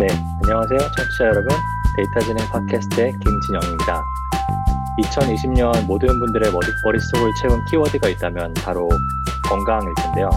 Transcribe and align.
네, 0.00 0.06
안녕하세요. 0.42 0.78
청취자 0.96 1.26
여러분. 1.26 1.48
데이터 1.94 2.20
지능 2.20 2.42
팟캐스트의 2.48 3.12
김진영입니다. 3.20 4.02
2020년 4.96 5.86
모든 5.86 6.18
분들의 6.18 6.50
머릿속을 6.82 7.30
채운 7.42 7.62
키워드가 7.66 8.08
있다면 8.08 8.54
바로 8.64 8.88
건강일 9.46 9.92
텐데요. 10.02 10.30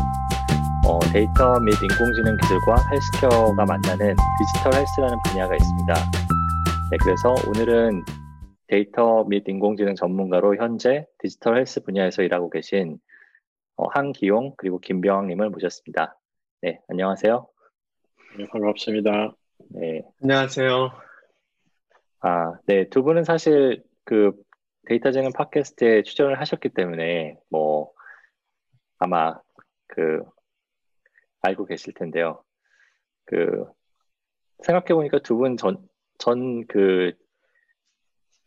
어, 0.86 1.00
데이터 1.14 1.62
및 1.62 1.76
인공지능 1.82 2.36
기술과 2.42 2.76
헬스케어가 2.92 3.64
만나는 3.64 4.18
디지털 4.38 4.74
헬스라는 4.82 5.18
분야가 5.28 5.56
있습니다. 5.56 5.94
네, 6.92 6.98
그래서 7.02 7.34
오늘은 7.48 8.04
데이터 8.68 9.24
및 9.24 9.46
인공지능 9.48 9.96
전문가로 9.96 10.58
현재 10.58 11.08
디지털 11.20 11.56
헬스 11.56 11.82
분야에서 11.84 12.22
일하고 12.24 12.50
계신 12.50 13.00
어, 13.78 13.88
한기용 13.88 14.56
그리고 14.58 14.80
김병학님을 14.80 15.52
모셨습니다. 15.52 16.20
네, 16.64 16.82
안녕하세요. 16.90 17.48
네, 18.38 18.46
반갑습니다. 18.52 19.38
네. 19.76 20.04
안녕하세요. 20.22 20.92
아, 22.22 22.54
네. 22.68 22.88
두 22.90 23.02
분은 23.04 23.24
사실 23.24 23.84
그 24.06 24.32
데이터 24.88 25.12
재능 25.12 25.32
팟캐스트에 25.34 26.04
출연을 26.04 26.40
하셨기 26.40 26.70
때문에 26.70 27.38
뭐 27.50 27.92
아마 29.00 29.40
그 29.88 30.22
알고 31.42 31.66
계실 31.66 31.94
텐데요. 31.94 32.44
그 33.26 33.66
생각해 34.64 34.94
보니까 34.94 35.20
두 35.20 35.38
분 35.38 35.58
전 35.58 35.78
전그 36.20 37.14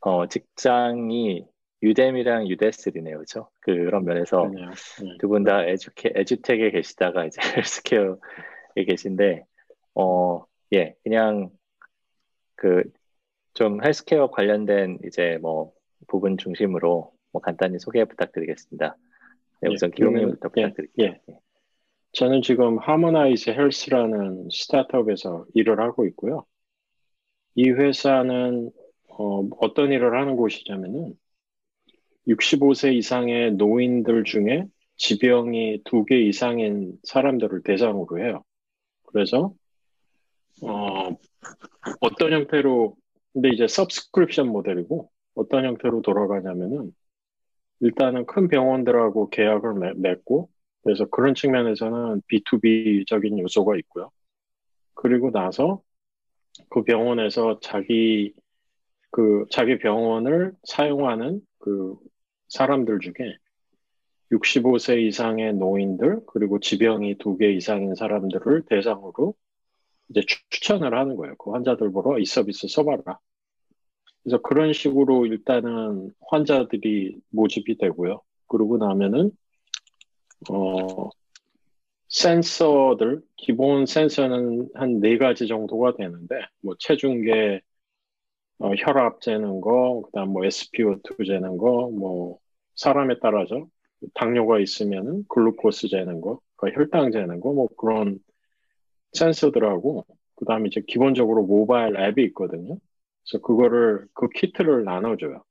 어, 0.01 0.29
직장이 0.29 1.45
유뎀이랑 1.83 2.47
유데스리네요, 2.49 3.17
그렇죠? 3.17 3.51
그런 3.61 4.05
면에서 4.05 4.49
네. 4.55 5.17
두분 5.19 5.43
다 5.45 5.63
에듀케 5.65 6.13
에듀텍에 6.15 6.71
계시다가 6.71 7.25
이제 7.27 7.41
헬스케어에 7.57 8.85
계신데 8.87 9.45
어, 9.95 10.45
예, 10.73 10.95
그냥 11.05 11.51
그 12.57 12.85
좀 13.57 13.83
헬스케어 13.83 14.31
관련된 14.31 14.99
이제 15.07 15.39
뭐 15.41 15.73
부분 16.09 16.37
중심으로 16.37 17.13
뭐 17.33 17.43
간단히 17.43 17.79
소개 17.79 18.05
부탁드리겠습니다. 18.05 18.97
네, 19.63 19.71
우선 19.71 19.91
예, 19.91 19.95
기용님부터 19.97 20.51
예, 20.59 20.63
부탁드릴게요. 20.63 21.07
예. 21.07 21.21
예. 21.31 21.39
저는 22.13 22.43
지금 22.43 22.79
하모나이즈 22.79 23.51
헬스라는 23.51 24.49
스타트업에서 24.53 25.47
일을 25.55 25.81
하고 25.81 26.07
있고요. 26.07 26.45
이 27.55 27.71
회사는 27.71 28.71
어, 29.09 29.49
어떤 29.61 29.91
일을 29.91 30.21
하는 30.21 30.37
곳이냐면은 30.37 31.15
65세 32.29 32.93
이상의 32.95 33.53
노인들 33.53 34.25
중에 34.25 34.67
지병이 34.99 35.83
두 35.85 36.05
개 36.05 36.21
이상인 36.21 36.99
사람들을 37.05 37.63
대상으로 37.63 38.19
해요. 38.23 38.45
그래서 39.05 39.55
어, 40.63 41.11
어떤 42.01 42.33
형태로 42.33 42.97
근데 43.33 43.51
이제 43.51 43.67
서브스크립션 43.69 44.49
모델이고 44.49 45.11
어떤 45.35 45.65
형태로 45.67 46.03
돌아가냐면은 46.03 46.95
일단은 47.81 48.27
큰 48.27 48.49
병원들하고 48.49 49.31
계약을 49.31 49.95
맺고 49.97 50.51
그래서 50.83 51.07
그런 51.07 51.35
측면에서는 51.35 52.23
B2B적인 52.31 53.39
요소가 53.41 53.77
있고요. 53.79 54.11
그리고 54.95 55.31
나서 55.31 55.83
그 56.71 56.85
병원에서 56.85 57.61
자기 57.61 58.35
그 59.11 59.47
자기 59.51 59.79
병원을 59.79 60.55
사용하는 60.65 61.41
그 61.59 61.97
사람들 62.49 63.01
중에 63.01 63.37
65세 64.33 65.03
이상의 65.03 65.55
노인들 65.55 66.21
그리고 66.27 66.61
지병이 66.61 67.19
두 67.19 67.37
개 67.39 67.53
이상인 67.53 67.95
사람들을 67.95 68.65
대상으로 68.67 69.35
이제 70.11 70.23
추천을 70.51 70.97
하는 70.99 71.17
거예요. 71.17 71.35
그 71.37 71.51
환자들 71.53 71.91
보러 71.93 72.19
이 72.19 72.25
서비스 72.25 72.69
써봐라. 72.69 73.19
그래서 74.23 74.43
그런 74.43 74.73
식으로 74.73 75.27
일단은 75.27 76.13
환자들이 76.29 77.19
모집이 77.31 77.79
되고요. 77.79 78.23
그러고 78.49 78.77
나면은 78.79 79.31
어 80.51 81.11
센서들 82.09 83.23
기본 83.37 83.87
센서는 83.87 84.69
한 84.75 85.01
네 85.01 85.19
가지 85.19 85.47
정도가 85.49 85.95
되는데 85.97 86.37
뭐 86.63 86.75
체중계 86.79 87.61
어, 88.59 88.71
혈압 88.75 89.21
재는 89.21 89.61
거, 89.61 90.03
그다음 90.07 90.31
뭐 90.31 90.45
SpO2 90.45 91.27
재는 91.27 91.59
거, 91.59 91.91
뭐 91.91 92.39
사람에 92.75 93.17
따라서 93.21 93.67
당뇨가 94.15 94.61
있으면은 94.61 95.25
글루코스 95.29 95.89
재는 95.89 96.21
거, 96.23 96.41
그러니까 96.57 96.81
혈당 96.81 97.11
재는 97.13 97.41
거, 97.41 97.53
뭐 97.53 97.69
그런 97.77 98.19
센서들하고 99.17 100.07
그다음에 100.37 100.69
이제 100.69 100.83
기본적으로 100.87 101.45
모바일 101.47 101.97
앱이 101.97 102.25
있거든요. 102.27 102.79
그래서 103.25 103.43
그거를 103.45 104.07
그 104.15 104.29
키트를 104.31 104.85
나눠줘요. 104.85 105.43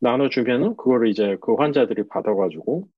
나눠주면은 0.00 0.76
그거를 0.76 1.08
이제 1.08 1.36
그 1.40 1.54
환자들이 1.54 2.06
받아가지고 2.08 2.88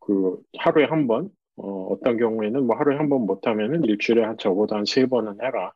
그 0.00 0.38
하루에 0.58 0.84
한 0.84 1.06
번, 1.06 1.30
어, 1.56 1.86
어떤 1.90 2.18
경우에는 2.18 2.66
뭐 2.66 2.76
하루에 2.76 2.96
한 2.96 3.08
번 3.08 3.26
못하면은 3.26 3.84
일주일에 3.84 4.22
한 4.22 4.36
적어도 4.38 4.76
한 4.76 4.84
세 4.86 5.06
번은 5.06 5.40
해라. 5.42 5.72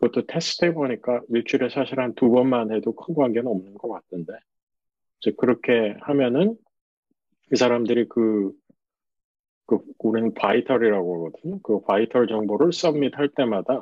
그것도 0.00 0.26
테스트 0.26 0.64
해보니까 0.66 1.20
일주일에 1.30 1.68
사실 1.68 2.00
한 2.00 2.14
두 2.14 2.30
번만 2.30 2.72
해도 2.74 2.92
큰 2.94 3.14
관계는 3.14 3.48
없는 3.50 3.74
것 3.74 3.88
같던데. 3.88 4.32
이제 5.20 5.32
그렇게 5.38 5.96
하면은 6.00 6.56
그 7.50 7.56
사람들이 7.56 8.08
그 8.08 8.52
그 9.72 9.78
우리는 10.00 10.34
vital이라고 10.34 11.26
하거든요. 11.26 11.58
그 11.62 11.80
vital 11.80 12.26
정보를 12.26 12.72
submit할 12.72 13.30
때마다 13.34 13.80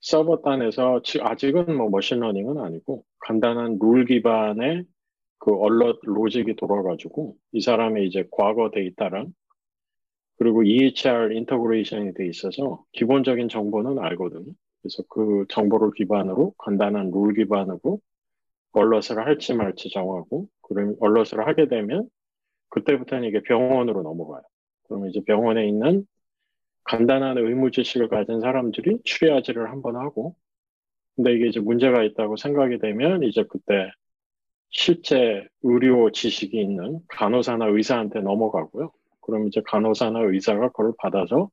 서버 0.00 0.40
단에서 0.42 1.00
아직은 1.22 1.76
뭐 1.76 1.90
머신러닝은 1.90 2.58
아니고 2.58 3.02
간단한 3.20 3.78
룰 3.80 4.04
기반의 4.04 4.84
그 5.38 5.56
얼럿 5.56 5.98
로직이 6.04 6.54
돌아가지고 6.54 7.34
이 7.52 7.60
사람의 7.60 8.06
이제 8.06 8.28
과거 8.30 8.70
데이터랑 8.70 9.32
그리고 10.36 10.62
EHR 10.62 11.32
integration이 11.32 12.14
돼 12.14 12.28
있어서 12.28 12.84
기본적인 12.92 13.48
정보는 13.48 13.98
알거든요. 13.98 14.52
그래서 14.80 15.02
그 15.08 15.46
정보를 15.48 15.90
기반으로 15.96 16.52
간단한 16.58 17.10
룰 17.10 17.34
기반으로 17.34 17.98
얼럿을 18.70 19.26
할지 19.26 19.54
말지 19.54 19.90
정하고 19.90 20.46
그럼 20.62 20.94
얼럿을 21.00 21.44
하게 21.44 21.66
되면 21.66 22.08
그때부터는 22.68 23.28
이게 23.28 23.42
병원으로 23.42 24.02
넘어가요. 24.02 24.42
그러면 24.88 25.10
이제 25.10 25.20
병원에 25.20 25.66
있는 25.68 26.06
간단한 26.84 27.38
의무 27.38 27.70
지식을 27.70 28.08
가진 28.08 28.40
사람들이 28.40 29.00
추리아지를 29.04 29.70
한번 29.70 29.96
하고, 29.96 30.34
근데 31.16 31.34
이게 31.34 31.48
이제 31.48 31.60
문제가 31.60 32.02
있다고 32.02 32.36
생각이 32.36 32.78
되면 32.78 33.22
이제 33.22 33.44
그때 33.48 33.90
실제 34.70 35.46
의료 35.62 36.10
지식이 36.10 36.58
있는 36.60 37.00
간호사나 37.08 37.66
의사한테 37.66 38.20
넘어가고요. 38.20 38.92
그럼 39.20 39.48
이제 39.48 39.60
간호사나 39.66 40.20
의사가 40.20 40.68
그걸 40.70 40.92
받아서 40.98 41.50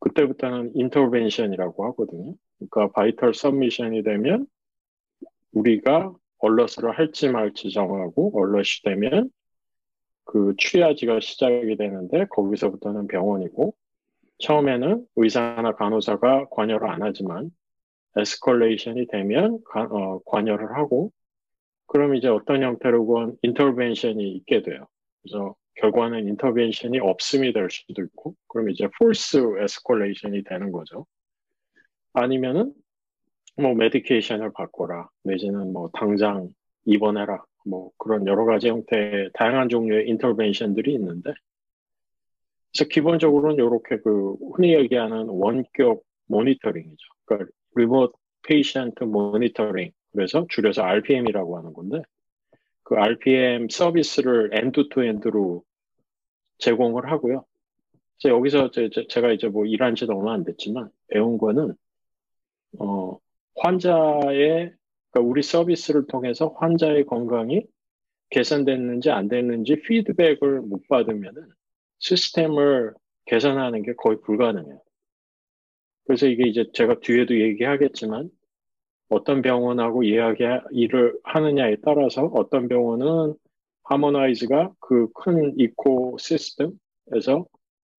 그때부터는 0.00 0.72
intervention이라고 0.74 1.86
하거든요. 1.86 2.34
그러니까 2.58 2.92
vital 2.92 3.34
submission이 3.34 4.02
되면 4.02 4.46
우리가 5.52 6.12
alert를 6.38 6.98
할지 6.98 7.28
말지 7.28 7.70
정하고 7.70 8.32
얼러시 8.38 8.82
되면 8.82 9.30
그 10.24 10.54
triage가 10.58 11.20
시작이 11.20 11.76
되는데 11.76 12.26
거기서부터는 12.30 13.06
병원이고 13.06 13.74
처음에는 14.38 15.06
의사나 15.16 15.74
간호사가 15.74 16.48
관여를 16.50 16.88
안 16.88 17.02
하지만 17.02 17.50
escalation이 18.16 19.06
되면 19.06 19.60
가, 19.64 19.82
어, 19.82 20.20
관여를 20.24 20.76
하고 20.76 21.12
그럼 21.86 22.14
이제 22.14 22.28
어떤 22.28 22.62
형태로건 22.62 23.36
intervention이 23.42 24.32
있게 24.36 24.62
돼요. 24.62 24.86
그래서 25.22 25.54
결과는 25.76 26.26
intervention이 26.28 26.98
없음이 26.98 27.52
될 27.52 27.68
수도 27.70 28.02
있고 28.02 28.34
그럼 28.48 28.70
이제 28.70 28.88
false 28.98 29.58
escalation이 29.60 30.44
되는 30.44 30.72
거죠. 30.72 31.06
아니면은 32.12 32.72
뭐 33.56 33.74
medication을 33.74 34.52
바꿔라 34.52 35.08
내지는 35.24 35.72
뭐 35.72 35.90
당장 35.92 36.48
입원해라 36.84 37.44
뭐 37.66 37.90
그런 37.98 38.26
여러 38.26 38.44
가지 38.44 38.68
형태의 38.68 39.30
다양한 39.34 39.68
종류의 39.68 40.08
intervention들이 40.08 40.92
있는데 40.94 41.32
그래서 42.72 42.88
기본적으로는 42.88 43.56
이렇게 43.56 43.98
그 43.98 44.34
흔히 44.54 44.74
얘기하는 44.74 45.28
원격 45.28 46.02
모니터링이죠. 46.26 47.06
그러니까 47.24 47.50
remote 47.76 48.12
patient 48.42 49.04
monitoring 49.04 49.92
그래서 50.12 50.46
줄여서 50.48 50.82
RPM이라고 50.82 51.58
하는 51.58 51.72
건데 51.72 52.02
그 52.82 52.96
RPM 52.96 53.68
서비스를 53.70 54.50
end 54.52 54.88
to 54.90 55.04
end로 55.04 55.62
제공을 56.58 57.10
하고요. 57.10 57.44
그래서 58.20 58.36
여기서 58.36 58.70
제가 58.70 59.32
이제 59.32 59.48
뭐 59.48 59.66
일한 59.66 59.94
지도 59.94 60.16
얼마 60.16 60.32
안 60.32 60.44
됐지만 60.44 60.90
배운 61.08 61.38
거는 61.38 61.74
어 62.78 63.18
환자의 63.56 64.72
그러니까 65.12 65.30
우리 65.30 65.42
서비스를 65.42 66.06
통해서 66.08 66.48
환자의 66.58 67.06
건강이 67.06 67.64
개선됐는지 68.30 69.10
안 69.10 69.28
됐는지 69.28 69.80
피드백을 69.82 70.62
못 70.62 70.88
받으면은 70.88 71.48
시스템을 71.98 72.94
개선하는 73.26 73.82
게 73.82 73.94
거의 73.94 74.20
불가능해요. 74.22 74.82
그래서 76.06 76.26
이게 76.26 76.48
이제 76.48 76.64
제가 76.72 77.00
뒤에도 77.00 77.38
얘기하겠지만 77.38 78.30
어떤 79.08 79.42
병원하고 79.42 80.06
예약이 80.06 80.42
일을 80.72 81.18
하느냐에 81.24 81.76
따라서 81.84 82.26
어떤 82.34 82.68
병원은 82.68 83.34
하모나이즈가 83.84 84.72
그 84.80 85.08
큰 85.14 85.54
이코 85.58 86.16
시스템에서 86.18 87.46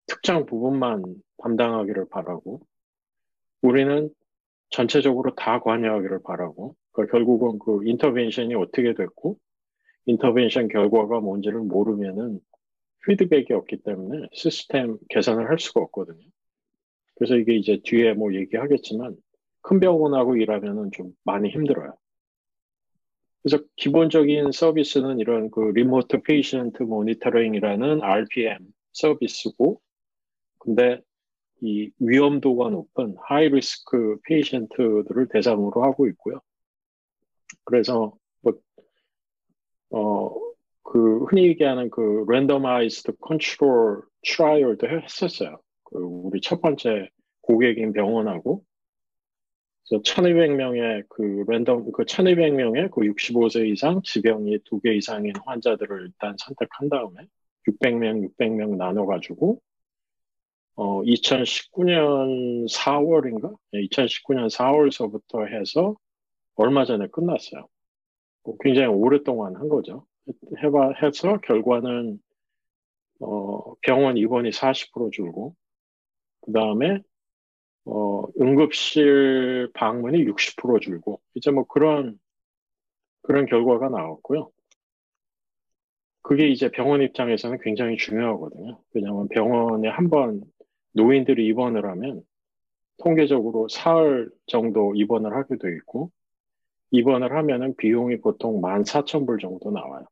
특정 0.06 0.46
부분만 0.46 1.02
담당하기를 1.38 2.08
바라고 2.10 2.60
우리는 3.60 4.10
전체적으로 4.70 5.34
다 5.34 5.60
관여하기를 5.60 6.20
바라고 6.24 6.74
그러니까 6.92 7.12
결국은 7.12 7.58
그 7.58 7.80
인터벤션이 7.84 8.54
어떻게 8.54 8.94
됐고 8.94 9.38
인터벤션 10.06 10.68
결과가 10.68 11.20
뭔지를 11.20 11.60
모르면은 11.60 12.40
피드백이 13.06 13.52
없기 13.52 13.78
때문에 13.82 14.28
시스템 14.32 14.98
개선을 15.08 15.48
할 15.48 15.58
수가 15.58 15.80
없거든요. 15.80 16.24
그래서 17.14 17.36
이게 17.36 17.54
이제 17.54 17.80
뒤에 17.84 18.14
뭐 18.14 18.34
얘기하겠지만 18.34 19.16
큰 19.62 19.80
병원하고 19.80 20.36
일하면은 20.36 20.90
좀 20.92 21.12
많이 21.24 21.50
힘들어요. 21.50 21.94
그래서 23.42 23.62
기본적인 23.76 24.52
서비스는 24.52 25.18
이런 25.18 25.50
그 25.50 25.60
remote 25.60 26.22
patient 26.22 26.84
monitoring이라는 26.84 28.02
RPM 28.02 28.58
서비스고, 28.92 29.80
근데 30.58 31.00
이 31.60 31.90
위험도가 31.98 32.70
높은 32.70 33.16
high 33.24 33.48
risk 33.48 34.18
patient들을 34.24 35.28
대상으로 35.28 35.82
하고 35.82 36.06
있고요. 36.08 36.40
그래서 37.64 38.14
뭐, 38.40 38.54
어, 39.90 40.30
그 40.82 41.24
흔히 41.24 41.46
얘기하는 41.48 41.90
그 41.90 42.24
randomized 42.28 43.12
control 43.20 44.02
trial도 44.26 44.88
했었어요. 44.88 45.60
그 45.84 45.98
우리 45.98 46.40
첫 46.40 46.60
번째 46.60 47.08
고객인 47.42 47.92
병원하고 47.92 48.64
그래서 49.88 50.02
1200명의 50.02 51.04
그 51.08 51.44
랜덤 51.48 51.90
그 51.92 52.04
1200명의 52.04 52.90
그 52.90 53.00
65세 53.02 53.68
이상 53.68 54.00
지병이 54.04 54.60
두 54.64 54.80
개 54.80 54.94
이상인 54.94 55.32
환자들을 55.44 56.02
일단 56.06 56.36
선택한 56.38 56.88
다음에 56.88 57.26
600명 57.68 58.28
600명 58.38 58.76
나눠 58.76 59.06
가지고 59.06 59.60
어 60.76 61.02
2019년 61.02 62.68
4월인가? 62.70 63.54
2019년 63.74 64.48
4월서부터 64.50 65.46
해서 65.48 65.96
얼마 66.56 66.84
전에 66.84 67.08
끝났어요. 67.08 67.68
뭐 68.44 68.56
굉장히 68.60 68.88
오랫동안 68.88 69.56
한 69.56 69.68
거죠. 69.68 70.06
해봐 70.62 70.94
해서 71.02 71.38
결과는 71.40 72.18
어 73.20 73.74
병원 73.82 74.16
입원이 74.16 74.50
40% 74.50 75.12
줄고 75.12 75.54
그 76.42 76.52
다음에 76.52 77.00
어, 77.84 78.24
응급실 78.40 79.70
방문이 79.74 80.24
60% 80.26 80.80
줄고 80.80 81.20
이제 81.34 81.50
뭐 81.50 81.64
그런 81.66 82.18
그런 83.22 83.46
결과가 83.46 83.88
나왔고요. 83.88 84.50
그게 86.22 86.48
이제 86.48 86.70
병원 86.70 87.02
입장에서는 87.02 87.58
굉장히 87.62 87.96
중요하거든요. 87.96 88.80
왜냐하면 88.94 89.28
병원에 89.28 89.88
한 89.88 90.08
번 90.08 90.42
노인들이 90.94 91.46
입원을 91.48 91.86
하면 91.86 92.22
통계적으로 92.98 93.68
사흘 93.68 94.30
정도 94.46 94.94
입원을 94.94 95.34
하게 95.34 95.56
돼 95.58 95.74
있고 95.76 96.10
입원을 96.92 97.34
하면은 97.34 97.74
비용이 97.76 98.20
보통 98.20 98.60
14,000불 98.60 99.40
정도 99.40 99.70
나와요. 99.70 100.04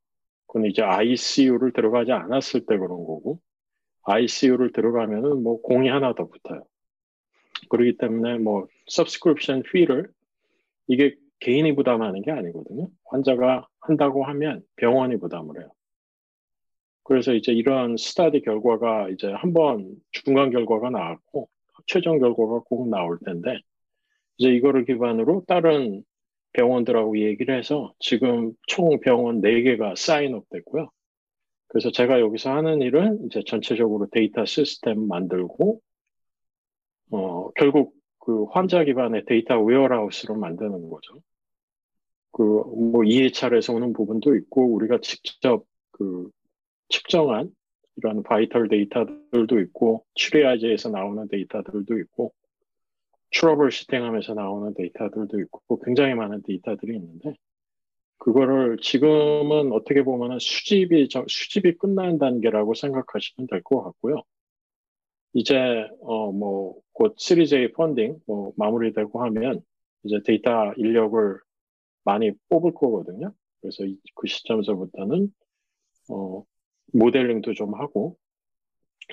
그건 0.47 0.65
이제 0.65 0.83
ICU를 0.83 1.73
들어가지 1.73 2.11
않았을 2.11 2.61
때 2.67 2.77
그런 2.77 2.89
거고 2.89 3.39
ICU를 4.03 4.73
들어가면은 4.73 5.43
뭐 5.43 5.61
공이 5.61 5.89
하나 5.89 6.15
더 6.15 6.27
붙어요. 6.27 6.65
그렇기 7.69 7.99
때문에 7.99 8.39
뭐 8.39 8.67
subscription 8.89 9.63
fee를 9.69 10.09
이게 10.89 11.15
개인이 11.41 11.75
부담하는 11.77 12.23
게 12.23 12.33
아니거든요. 12.33 12.89
환자가 13.05 13.69
한다고 13.81 14.25
하면 14.25 14.63
병원이 14.77 15.19
부담을 15.19 15.61
해요. 15.61 15.71
그래서 17.05 17.35
이제 17.35 17.53
이런 17.53 17.97
스타디 17.97 18.41
결과가 18.41 19.11
이제 19.11 19.31
한번 19.33 19.95
중간 20.13 20.51
결과가 20.51 20.91
나왔고 20.91 21.49
최종 21.87 22.19
결과가 22.19 22.61
꼭 22.61 22.89
나올 22.89 23.19
텐데 23.25 23.59
이제 24.39 24.49
이거를 24.51 24.85
기반으로 24.87 25.45
다른 25.47 26.05
병원들하고 26.53 27.19
얘기를 27.19 27.57
해서 27.57 27.93
지금 27.99 28.53
총 28.67 28.99
병원 29.01 29.41
4개가 29.41 29.97
sign 29.97 30.31
up 30.31 30.49
됐고요. 30.51 30.91
그래서 31.69 31.91
제가 31.91 32.21
여기서 32.21 32.51
하는 32.53 32.81
일은 32.81 33.27
이제 33.27 33.43
전체적으로 33.47 34.09
데이터 34.11 34.45
시스템 34.45 35.07
만들고 35.07 35.81
어, 37.13 37.51
결국 37.53 37.95
그 38.19 38.45
환자 38.45 38.85
기반의 38.85 39.25
data 39.27 39.61
warehouse로 39.61 40.37
만드는 40.37 40.89
거죠. 40.89 41.21
그, 42.33 42.43
뭐, 42.43 43.03
EHR에서 43.05 43.73
오는 43.73 43.93
부분도 43.93 44.37
있고, 44.37 44.73
우리가 44.75 44.99
직접 45.03 45.65
그 45.91 46.31
측정한 46.89 47.51
이런 47.97 48.23
vital 48.23 48.69
데이터들도 48.69 49.59
있고, 49.61 50.05
추리아제에서 50.15 50.91
나오는 50.91 51.27
데이터들도 51.29 51.99
있고, 51.99 52.33
troubleshooting하면서 53.33 54.35
나오는 54.35 54.75
데이터들도 54.75 55.41
있고, 55.41 55.81
굉장히 55.81 56.15
많은 56.15 56.43
데이터들이 56.43 56.97
있는데, 56.97 57.35
그거를 58.19 58.79
지금은 58.83 59.73
어떻게 59.73 60.03
보면 60.05 60.39
수집이, 60.41 61.09
수집이 61.29 61.79
끝난 61.79 62.19
단계라고 62.19 62.75
생각하시면 62.75 63.49
될 63.49 63.63
것 63.63 63.83
같고요. 63.83 64.23
이제 65.35 65.55
어 66.03 66.33
뭐 66.33 66.81
곧 66.93 67.15
series 67.19 67.73
A 67.73 67.79
funding 67.79 68.21
뭐 68.27 68.53
마무리되고 68.57 69.23
하면 69.25 69.63
이제 70.05 70.21
데이터 70.25 70.73
인력을 70.77 71.39
많이 72.05 72.33
뽑을 72.49 72.75
거거든요. 72.75 73.33
그래서 73.61 73.85
그 74.15 74.27
시점에서부터는 74.29 75.33
어 76.11 76.45
모델링도 76.95 77.55
좀 77.55 77.75
하고 77.75 78.19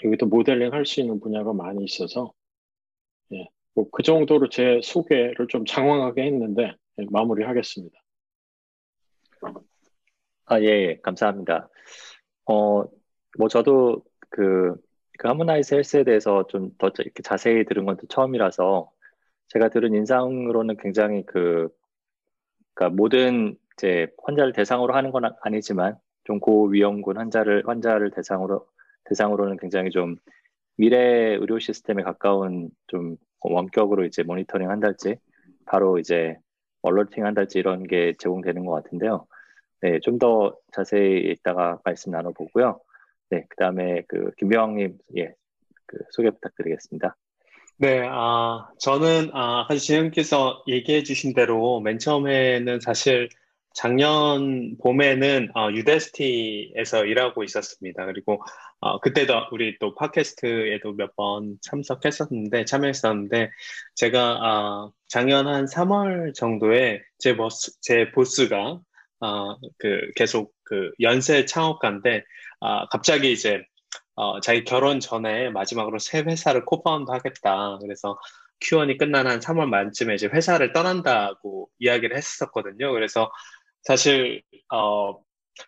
여기도 0.06 0.28
모델링 0.28 0.74
할 0.74 0.86
수 0.86 1.02
있는 1.02 1.20
분야가 1.20 1.54
많이 1.54 1.84
있어서 1.86 2.34
예, 3.34 3.48
뭐 3.78 3.90
그 3.92 4.04
정도로 4.04 4.50
제 4.50 4.82
소개를 4.84 5.48
좀 5.50 5.66
장황하게 5.66 6.24
했는데 6.24 6.76
예, 7.00 7.06
마무리하겠습니다. 7.12 7.96
아, 10.46 10.62
예, 10.62 10.66
예, 10.66 11.00
감사합니다. 11.02 11.70
어, 12.46 12.84
뭐 13.38 13.48
저도 13.50 14.04
그 14.30 14.76
그 15.18 15.28
하모나이즈 15.28 15.74
헬스에 15.76 16.04
대해서 16.04 16.46
좀 16.48 16.72
더 16.78 16.92
이렇게 17.00 17.24
자세히 17.24 17.66
들은 17.66 17.86
건 17.86 17.98
처음이라서 18.10 18.92
제가 19.50 19.70
들은 19.70 19.94
인상으로는 19.96 20.78
굉장히 20.78 21.26
그 21.26 21.70
그러니까 22.74 22.96
모든 22.96 23.58
이제 23.74 24.08
환자를 24.24 24.54
대상으로 24.54 24.94
하는 24.96 25.12
건 25.12 25.24
아니지만 25.42 25.98
좀 26.26 26.40
고위험군 26.40 27.18
환자를 27.18 27.64
환자를 27.68 28.12
대상으로 28.12 28.68
대상으로는 29.06 29.58
굉장히 29.58 29.90
좀 29.92 30.18
미래 30.78 31.36
의료 31.36 31.60
시스템에 31.60 32.04
가까운 32.04 32.70
좀 32.88 33.18
원격으로 33.42 34.06
이제 34.06 34.24
모니터링 34.24 34.70
한달지 34.70 35.18
바로 35.66 36.00
이제 36.00 36.38
얼러팅 36.82 37.26
한달지 37.26 37.60
이런 37.60 37.84
게 37.84 38.14
제공되는 38.20 38.66
것 38.66 38.72
같은데요. 38.84 39.28
네, 39.82 40.00
좀 40.02 40.18
더 40.20 40.56
자세히 40.74 41.32
이따가 41.32 41.80
말씀 41.84 42.12
나눠보고요. 42.12 42.80
네, 43.30 43.46
그 43.50 43.56
다음에 43.58 44.04
그 44.08 44.32
김병왕님, 44.38 44.98
예, 45.18 45.34
그 45.86 45.98
소개 46.12 46.30
부탁드리겠습니다. 46.32 47.16
네, 47.80 48.02
아, 48.10 48.70
저는, 48.80 49.30
아, 49.34 49.62
아까 49.62 49.76
지현께서 49.76 50.64
얘기해 50.68 51.04
주신 51.04 51.34
대로 51.34 51.80
맨 51.82 52.00
처음에는 52.00 52.80
사실 52.80 53.30
작년 53.76 54.76
봄에는 54.80 55.50
어, 55.56 55.70
Udacity에서 55.72 57.06
일하고 57.06 57.44
있었습니다. 57.44 58.06
그리고 58.08 58.42
어, 58.80 59.00
그때도 59.00 59.34
우리 59.52 59.78
또 59.80 59.96
팟캐스트에도 59.96 60.94
몇 60.94 61.16
번 61.16 61.58
참석했었는데 61.62 62.66
참여했었는데 62.66 63.50
제가 63.96 64.34
어, 64.36 64.94
작년 65.08 65.48
한 65.48 65.66
3월 65.66 66.34
정도에 66.36 67.02
제 67.18 67.36
보스 67.36 67.72
제 67.82 68.12
보스가 68.12 68.80
어, 69.22 69.58
그 69.80 70.12
계속 70.16 70.54
그 70.64 70.92
연쇄 71.02 71.46
창업가인데 71.46 72.24
아, 72.62 72.88
갑자기 72.90 73.32
이제 73.32 73.64
어, 74.16 74.40
자기 74.42 74.64
결혼 74.64 75.00
전에 75.00 75.50
마지막으로 75.50 76.00
새 76.00 76.20
회사를 76.22 76.66
co-found 76.66 77.12
하겠다. 77.12 77.78
그래서 77.82 78.18
Q1이 78.62 78.98
끝난 79.00 79.28
한 79.28 79.40
3월 79.40 79.68
말쯤에 79.70 80.16
이제 80.16 80.28
회사를 80.28 80.74
떠난다고 80.74 81.70
이야기를 81.80 82.18
했었거든요. 82.18 82.92
그래서 82.94 83.32
사실 83.84 84.42
어, 84.74 85.20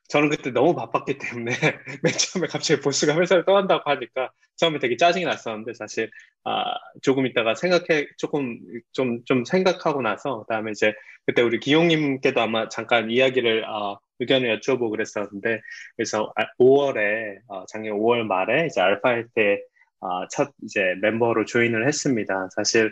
저는 0.10 0.30
그때 0.30 0.52
너무 0.52 0.76
바빴기 0.76 1.18
때문에 1.18 1.52
맨 2.04 2.14
처음에 2.14 2.48
갑자기 2.48 2.82
보스가 2.82 3.20
회사를 3.20 3.46
떠난다고 3.46 3.90
하니까 3.90 4.32
처음에 4.58 4.80
되게 4.80 4.98
짜증이 4.98 5.26
났었는데 5.26 5.74
사실 5.74 6.10
아, 6.44 6.64
조금 7.02 7.26
있다가 7.26 7.56
생각해 7.56 8.08
조금 8.18 8.60
좀좀 8.92 9.46
생각하고 9.46 10.02
나서 10.02 10.42
그다음에 10.42 10.72
이제 10.72 10.94
그때 11.26 11.42
우리 11.42 11.60
기용님께도 11.60 12.42
아마 12.42 12.70
잠깐 12.70 13.10
이야기를 13.10 13.66
아, 13.68 13.98
의견을 14.20 14.60
여쭤보고 14.60 14.92
그랬었는데 14.92 15.62
그래서 15.96 16.34
5월에 16.60 17.40
아, 17.48 17.56
어, 17.56 17.66
작년 17.68 17.98
5월 17.98 18.24
말에 18.24 18.68
이제 18.68 18.82
알파 18.82 19.10
할때 19.10 19.62
아, 20.02 20.28
첫 20.32 20.52
이제 20.64 20.96
멤버로 21.02 21.46
조인을 21.46 21.88
했습니다. 21.88 22.50
사실 22.56 22.92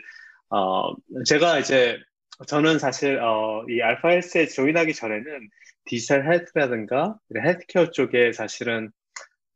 어, 0.49 0.93
제가 1.25 1.59
이제 1.59 1.99
저는 2.45 2.79
사실 2.79 3.19
어, 3.19 3.63
이 3.69 3.81
알파헬스에 3.81 4.47
조인하기 4.47 4.93
전에는 4.93 5.49
디지털 5.87 6.31
헬스라든가 6.31 7.17
헬스케어 7.35 7.91
쪽에 7.91 8.31
사실은 8.33 8.91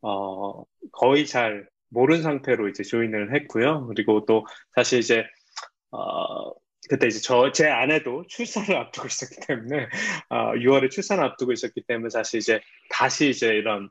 어, 0.01 0.63
거의 0.91 1.25
잘 1.27 1.67
모르는 1.89 2.23
상태로 2.23 2.69
이제 2.69 2.83
조인을 2.83 3.35
했고요. 3.35 3.87
그리고 3.87 4.25
또 4.25 4.45
사실 4.75 4.99
이제 4.99 5.25
어, 5.91 6.51
그때 6.89 7.07
이제 7.07 7.19
저 7.19 7.51
제 7.51 7.67
아내도 7.67 8.25
출산을 8.27 8.75
앞두고 8.75 9.07
있었기 9.07 9.35
때문에 9.47 9.87
어, 10.29 10.53
6월에 10.53 10.89
출산을 10.89 11.23
앞두고 11.23 11.51
있었기 11.51 11.83
때문에 11.87 12.09
사실 12.09 12.39
이제 12.39 12.61
다시 12.89 13.29
이제 13.29 13.47
이런 13.49 13.89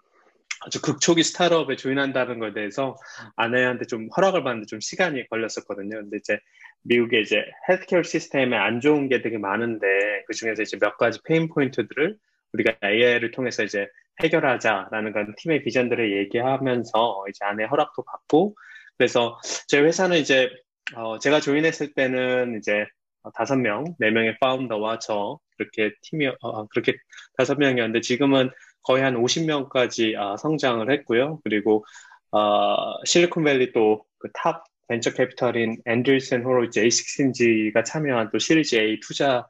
아주 0.63 0.83
극초기 0.83 1.23
스타트업에 1.23 1.77
조인한다는 1.77 2.39
것에 2.39 2.53
대해서 2.53 2.97
아내한테 3.37 3.87
좀 3.87 4.09
허락을 4.15 4.45
받는데 4.45 4.67
좀 4.67 4.81
시간이 4.81 5.27
걸렸었거든요. 5.29 5.97
근데 6.03 6.19
이제 6.19 6.39
미국의 6.83 7.23
이제 7.23 7.45
헬스케어 7.69 8.03
시스템에 8.03 8.57
안 8.57 8.81
좋은 8.81 9.09
게 9.09 9.23
되게 9.23 9.39
많은데 9.39 9.87
그 10.27 10.35
중에서 10.35 10.63
이제 10.63 10.79
몇 10.79 10.99
가지 10.99 11.19
pain 11.25 11.49
point들을 11.49 12.17
우리가 12.53 12.77
AI를 12.85 13.31
통해서 13.33 13.63
이제 13.65 13.87
해결하자라는 14.23 15.13
그런 15.13 15.35
팀의 15.37 15.63
비전들을 15.65 16.17
얘기하면서 16.19 17.25
이제 17.29 17.45
아내 17.45 17.65
허락도 17.65 18.03
받고 18.05 18.57
그래서 18.99 19.39
저희 19.69 19.83
회사는 19.83 20.19
이제 20.19 20.51
어 20.97 21.19
제가 21.19 21.41
join했을 21.41 21.95
때는 21.95 22.59
이제 22.59 22.87
다섯 23.35 23.57
명, 23.57 23.85
네 23.99 24.11
명의 24.11 24.37
founder와 24.41 24.99
저 24.99 25.39
그렇게 25.57 25.93
팀이 26.03 26.29
어 26.41 26.67
그렇게 26.69 26.95
다섯 27.37 27.59
명이었는데 27.59 28.01
지금은 28.01 28.51
거의 28.83 29.03
한 29.03 29.15
50명까지 29.15 30.17
아, 30.19 30.37
성장을 30.39 30.91
했고요. 30.91 31.41
그리고 31.45 31.85
어, 32.33 33.05
실리콘밸리 33.05 33.73
또 33.73 34.05
그 34.21 34.29
top 34.35 34.65
벤처 34.89 35.13
캐피털인 35.13 35.79
앤들슨 35.87 36.45
호로이츠 36.45 36.81
A16G가 36.83 37.85
참여한 37.85 38.31
또 38.33 38.39
시리즈 38.39 38.77
A 38.77 39.01
투자 39.01 39.47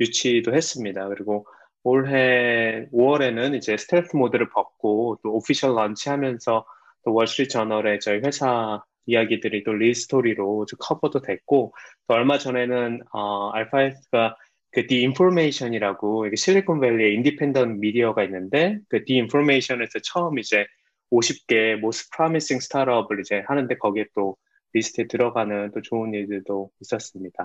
유치도 0.00 0.54
했습니다. 0.54 1.08
그리고 1.08 1.46
올해 1.84 2.86
5월에는 2.92 3.54
이제 3.54 3.76
stealth 3.76 4.16
mode를 4.16 4.48
벗고 4.48 5.18
또 5.22 5.34
official 5.34 5.74
launch하면서 5.74 6.66
또 7.04 7.14
월스트리트 7.14 7.52
저널에 7.52 7.98
저희 7.98 8.20
회사 8.20 8.82
이야기들이 9.06 9.64
또 9.64 9.72
lead 9.74 10.07
story로 10.07 10.64
cover도 10.78 11.20
됐고 11.20 11.74
또 12.08 12.14
얼마 12.14 12.38
전에는 12.38 13.00
어, 13.12 13.50
Alpha 13.50 13.83
Health가 13.83 14.36
그 14.72 14.86
The 14.86 15.09
Information이라고 15.09 16.34
실리콘밸리에 16.34 17.12
independent 17.14 17.78
미디어가 17.78 18.24
있는데 18.24 18.78
그 18.88 19.04
디인포메이션에서 19.04 20.00
처음 20.02 20.38
이제 20.38 20.66
50개 21.12 21.76
most 21.76 22.08
promising 22.10 22.60
스타트업을 22.60 23.20
이제 23.20 23.44
하는데 23.46 23.76
거기에 23.76 24.06
또 24.14 24.36
리스트에 24.72 25.06
들어가는 25.06 25.70
또 25.72 25.82
좋은 25.82 26.14
일들도 26.14 26.70
있었습니다. 26.80 27.44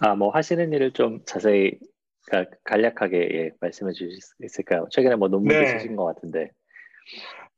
아, 0.00 0.14
뭐 0.14 0.30
하시는 0.30 0.72
일을 0.72 0.92
좀 0.92 1.20
자세히 1.24 1.78
그러니까 2.26 2.56
간략하게 2.64 3.28
예, 3.32 3.50
말씀해 3.60 3.92
주실 3.92 4.20
수 4.20 4.34
있을까요? 4.42 4.86
최근에 4.90 5.16
뭐 5.16 5.28
논문 5.28 5.48
네. 5.48 5.66
쓰신 5.66 5.96
것 5.96 6.04
같은데. 6.04 6.50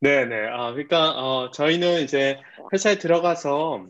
네네. 0.01 0.49
아, 0.49 0.73
그러니까 0.73 1.11
어, 1.13 1.51
저희는 1.51 2.03
이제 2.03 2.39
회사에 2.73 2.99
들어가서 2.99 3.87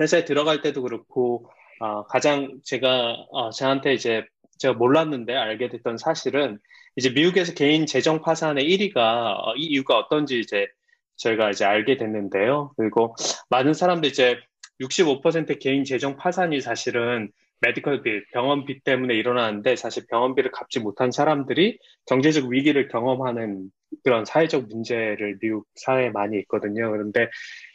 회사에 0.00 0.24
들어갈 0.24 0.62
때도 0.62 0.82
그렇고 0.82 1.50
어, 1.80 2.04
가장 2.06 2.60
제가 2.64 3.26
어, 3.30 3.50
저한테 3.50 3.94
이제 3.94 4.24
제가 4.58 4.74
몰랐는데 4.74 5.34
알게 5.34 5.68
됐던 5.68 5.98
사실은 5.98 6.58
이제 6.96 7.10
미국에서 7.10 7.54
개인 7.54 7.86
재정 7.86 8.20
파산의 8.20 8.64
1위가 8.64 8.96
어, 8.96 9.54
이 9.56 9.66
이유가 9.66 9.98
어떤지 9.98 10.40
이제 10.40 10.66
저희가 11.16 11.50
이제 11.50 11.64
알게 11.64 11.96
됐는데요. 11.98 12.72
그리고 12.76 13.14
많은 13.50 13.74
사람들 13.74 14.08
이제 14.10 14.38
65% 14.80 15.60
개인 15.60 15.84
재정 15.84 16.16
파산이 16.16 16.60
사실은 16.60 17.30
메디컬 17.62 18.02
빌, 18.02 18.26
병원비 18.32 18.80
때문에 18.80 19.14
일어나는데 19.14 19.76
사실 19.76 20.04
병원비를 20.10 20.50
갚지 20.50 20.80
못한 20.80 21.12
사람들이 21.12 21.78
경제적 22.06 22.50
위기를 22.50 22.88
경험하는 22.88 23.70
그런 24.04 24.24
사회적 24.24 24.68
문제를 24.68 25.38
미국 25.40 25.66
사회에 25.76 26.10
많이 26.10 26.38
있거든요. 26.40 26.90
그런데 26.90 27.28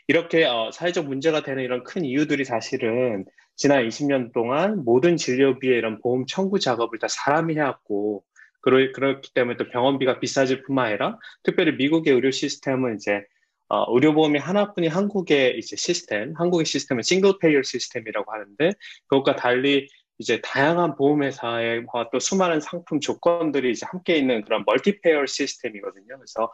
이렇게 0.07 0.45
어, 0.45 0.71
사회적 0.71 1.07
문제가 1.07 1.41
되는 1.41 1.63
이런 1.63 1.83
큰 1.83 2.03
이유들이 2.03 2.43
사실은 2.43 3.25
지난 3.55 3.87
20년 3.87 4.33
동안 4.33 4.83
모든 4.83 5.17
진료비에 5.17 5.77
이런 5.77 5.99
보험 6.01 6.25
청구 6.27 6.59
작업을 6.59 6.99
다 6.99 7.07
사람이 7.09 7.55
해왔고 7.55 8.23
그렇기 8.61 9.33
때문에 9.33 9.57
또 9.57 9.69
병원비가 9.69 10.19
비싸질 10.19 10.63
뿐만 10.63 10.87
아니라 10.87 11.17
특별히 11.43 11.77
미국의 11.77 12.13
의료 12.13 12.31
시스템은 12.31 12.95
이제 12.95 13.23
어, 13.69 13.85
의료보험이 13.93 14.39
하나뿐인 14.39 14.91
한국의 14.91 15.57
이제 15.57 15.75
시스템, 15.75 16.33
한국의 16.35 16.65
시스템은 16.65 17.03
싱글 17.03 17.33
페이어 17.39 17.61
시스템이라고 17.63 18.31
하는데 18.31 18.71
그것과 19.07 19.35
달리 19.35 19.87
이제 20.19 20.41
다양한 20.41 20.95
보험회사의 20.95 21.85
또 22.11 22.19
수많은 22.19 22.59
상품 22.59 22.99
조건들이 22.99 23.71
이제 23.71 23.85
함께 23.87 24.17
있는 24.17 24.43
그런 24.43 24.63
multi-payer 24.65 25.25
시스템이거든요. 25.25 26.17
그래서 26.17 26.51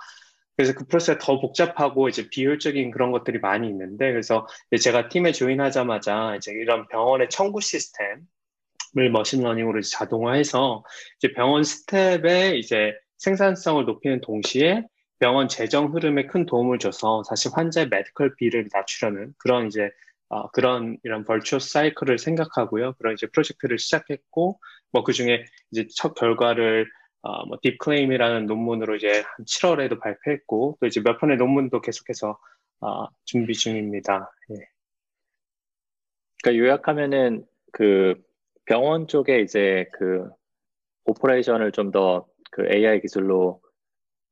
그래서 0.56 0.74
그 0.74 0.86
프로세스가 0.86 1.18
더 1.20 1.40
복잡하고 1.40 2.10
이제 2.10 2.30
비효율적인 2.30 2.92
그런 2.92 3.12
것들이 3.12 3.40
많이 3.40 3.68
있는데 3.68 4.12
그래서 4.12 4.48
제가 4.80 5.10
팀에 5.10 5.32
조인하자마자 5.32 6.36
이제 6.36 6.52
이런 6.52 6.88
병원의 6.90 7.30
청구 7.30 7.60
시스템을 7.62 8.22
machine 9.12 9.38
learning으로 9.38 9.82
자동화해서 9.82 10.84
이제 11.18 11.34
병원 11.34 11.64
스태프의 11.64 12.60
이제 12.60 12.94
생산성을 13.18 13.86
높이는 13.86 14.22
동시에 14.22 14.84
병원 15.20 15.48
재정 15.48 15.94
흐름에 15.94 16.28
큰 16.28 16.46
도움을 16.46 16.80
줘서 16.80 17.24
사실 17.24 17.52
환자의 17.54 17.88
medical 17.90 18.36
bill을 18.36 18.68
낮추려는 18.74 19.34
그런 19.38 19.68
이제 19.68 19.90
어, 20.30 20.50
그런 20.52 20.98
이런 21.04 21.24
virtuous 21.26 21.60
cycle을 21.60 22.18
생각하고요. 22.20 22.94
그런 22.96 23.14
이제 23.14 23.28
프로젝트를 23.28 23.80
시작했고 23.80 24.60
뭐 24.92 25.04
그 25.04 25.14
중에 25.14 25.46
이제 25.72 25.88
첫 25.96 26.14
결과를 26.16 26.88
어, 27.22 27.46
뭐 27.46 27.58
Deep 27.62 27.83
Claim이라는 27.83 28.48
논문으로 28.48 28.96
이제 28.96 29.24
한 29.26 29.46
7월에도 29.46 30.00
발표했고 30.02 30.78
또 30.82 30.88
이제 30.88 31.02
몇 31.02 31.20
편의 31.20 31.38
논문도 31.38 31.82
계속해서 31.82 32.38
어, 32.82 33.08
준비 33.26 33.54
중입니다. 33.54 34.32
예. 34.52 34.56
그러니까 36.44 36.64
요약하면은 36.64 37.46
그 37.72 38.16
병원 38.66 39.08
쪽에 39.08 39.40
이제 39.42 39.88
그 39.94 40.30
operation을 41.06 41.72
좀 41.72 41.92
더 41.92 42.34
그 42.54 42.68
AI 42.72 43.02
기술로 43.02 43.62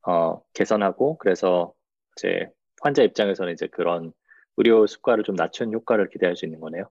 어, 0.08 0.42
개선하고 0.54 1.18
그래서 1.18 1.74
이제 2.18 2.48
환자 2.82 3.04
입장에서는 3.04 3.54
이제 3.54 3.68
그런 3.68 4.12
의료 4.58 4.88
수가를 4.88 5.24
좀 5.24 5.36
낮춘 5.36 5.74
효과를 5.74 6.10
기대할 6.10 6.36
수 6.36 6.46
있는 6.46 6.60
거네요. 6.60 6.90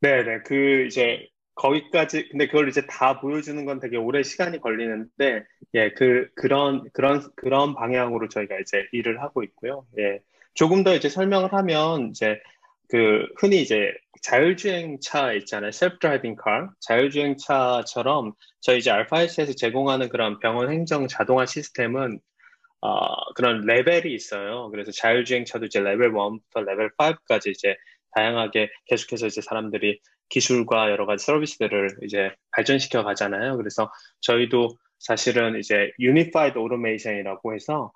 네 0.00 0.22
네. 0.24 0.40
그 0.44 0.86
이제 0.86 1.28
거기까지 1.54 2.28
근데 2.28 2.46
그걸 2.46 2.68
이제 2.68 2.86
다 2.86 3.20
보여주는 3.20 3.64
건 3.64 3.80
되게 3.80 3.96
오래 3.96 4.22
시간이 4.22 4.60
걸리는데 4.60 5.44
예 5.74 5.90
그 5.96 6.28
그런 6.36 6.84
그런 6.92 7.22
그런 7.36 7.74
방향으로 7.74 8.28
저희가 8.28 8.58
이제 8.60 8.86
일을 8.92 9.22
하고 9.22 9.42
있고요. 9.42 9.86
예 9.98 10.20
조금 10.54 10.84
더 10.84 10.94
이제 10.94 11.08
설명을 11.08 11.52
하면 11.52 12.10
이제 12.10 12.40
그 12.88 13.26
흔히 13.38 13.62
이제 13.62 13.92
자율주행차 14.22 15.32
있잖아요. 15.34 15.70
self-driving 15.72 16.36
car 16.36 16.70
자율주행차처럼 16.80 18.32
저희 18.60 18.78
이제 18.78 18.90
Alpha 18.90 19.11
Health에서 19.11 19.52
제공하는 19.54 20.08
그런 20.08 20.38
병원 20.40 20.70
행정 20.70 21.06
자동화 21.08 21.46
시스템은 21.46 22.20
어, 22.80 23.34
그런 23.34 23.62
레벨이 23.62 24.12
있어요. 24.14 24.70
그래서 24.70 24.90
자율주행차도 24.92 25.66
이제 25.66 25.80
레벨 25.80 26.12
1부터 26.12 26.64
레벨 26.64 26.90
5까지 26.98 27.48
이제 27.48 27.76
다양하게 28.12 28.70
계속해서 28.86 29.26
이제 29.26 29.40
사람들이 29.40 30.00
기술과 30.28 30.90
여러 30.90 31.06
가지 31.06 31.24
서비스들을 31.24 31.98
이제 32.02 32.32
발전시켜 32.52 33.04
가잖아요. 33.04 33.56
그래서 33.56 33.92
저희도 34.20 34.76
사실은 34.98 35.58
이제 35.58 35.92
unified 35.98 36.58
automation이라고 36.58 37.54
해서 37.54 37.84
어, 37.84 37.90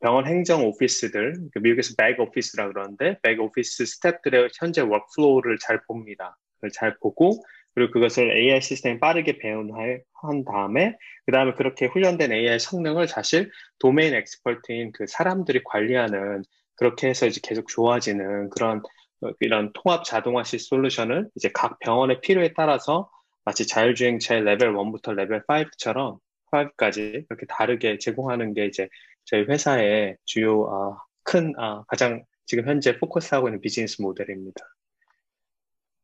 병원 0.00 0.26
행정 0.26 0.64
오피스들, 0.66 1.34
그 1.52 1.58
미국에서 1.58 1.94
back 1.96 2.20
office라 2.20 2.68
그러는데 2.68 3.18
back 3.22 3.40
office 3.40 3.86
스태프들의 3.86 4.50
현재 4.58 4.82
workflow를 4.82 5.58
잘 5.58 5.80
봅니다. 5.86 6.36
그걸 6.56 6.70
잘 6.70 6.96
보고 6.98 7.42
그리고 7.74 7.92
그것을 7.92 8.36
AI 8.36 8.60
시스템 8.60 9.00
빠르게 9.00 9.38
배우게 9.38 10.09
한 10.09 10.44
다음에 10.46 10.96
그 11.24 11.32
다음에 11.32 11.54
그렇게 11.54 11.86
훈련된 11.86 12.32
AI 12.32 12.58
성능을 12.58 13.08
사실 13.08 13.50
domain 13.78 14.14
expert인 14.14 14.92
그 14.92 15.06
사람들이 15.06 15.62
관리하는 15.64 16.42
그렇게 16.74 17.08
해서 17.08 17.26
이제 17.26 17.40
계속 17.42 17.68
좋아지는 17.68 18.50
그런 18.50 18.82
어, 19.22 19.30
이런 19.40 19.72
통합 19.72 20.04
자동화식 20.04 20.60
솔루션을 20.60 21.28
이제 21.36 21.50
각 21.52 21.78
병원의 21.78 22.20
필요에 22.20 22.52
따라서 22.54 23.10
마치 23.44 23.66
자율주행차의 23.66 24.42
레벨 24.42 24.72
1부터 24.72 25.14
레벨 25.14 25.42
5처럼 25.46 26.18
5까지 26.52 27.26
이렇게 27.28 27.46
다르게 27.48 27.98
제공하는 27.98 28.54
게 28.54 28.66
이제 28.66 28.88
저희 29.30 29.44
회사의 29.44 30.16
주요 30.26 30.62
어, 30.64 30.98
큰 31.24 31.58
어, 31.58 31.84
가장 31.88 32.24
지금 32.46 32.66
현재 32.68 32.98
focus하고 32.98 33.48
있는 33.48 33.60
비즈니스 33.62 34.02
모델입니다. 34.02 34.60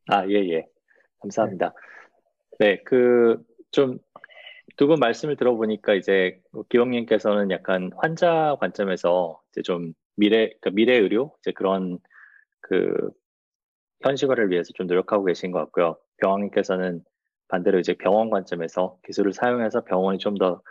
아, 0.09 0.26
예, 0.28 0.35
예. 0.50 0.66
감사합니다. 1.21 1.75
네, 2.61 2.83
그 2.85 3.38
좀 3.73 3.99
두 4.78 4.88
분 4.88 4.99
말씀을 5.00 5.37
들어보니까 5.37 5.95
이제 5.95 6.40
기영님께서는 6.71 7.50
약간 7.50 7.90
환자 7.99 8.56
관점에서 8.61 9.40
이제 9.52 9.62
좀 9.62 9.95
미래 10.16 10.50
그 10.62 10.71
미래 10.71 10.97
의료 10.97 11.35
이제 11.40 11.52
그런 11.52 11.99
그 12.62 12.92
현실화를 14.02 14.50
위해서 14.50 14.73
좀 14.75 14.87
노력하고 14.87 15.25
계신 15.25 15.50
것 15.52 15.59
같고요. 15.61 15.99
병원님께서는 16.18 17.02
반대로 17.49 17.78
이제 17.80 17.95
병원 17.95 18.30
관점에서 18.30 18.99
기술을 19.06 19.33
사용해서 19.33 19.85
병원이 19.85 20.18
좀 20.18 20.37
더 20.38 20.62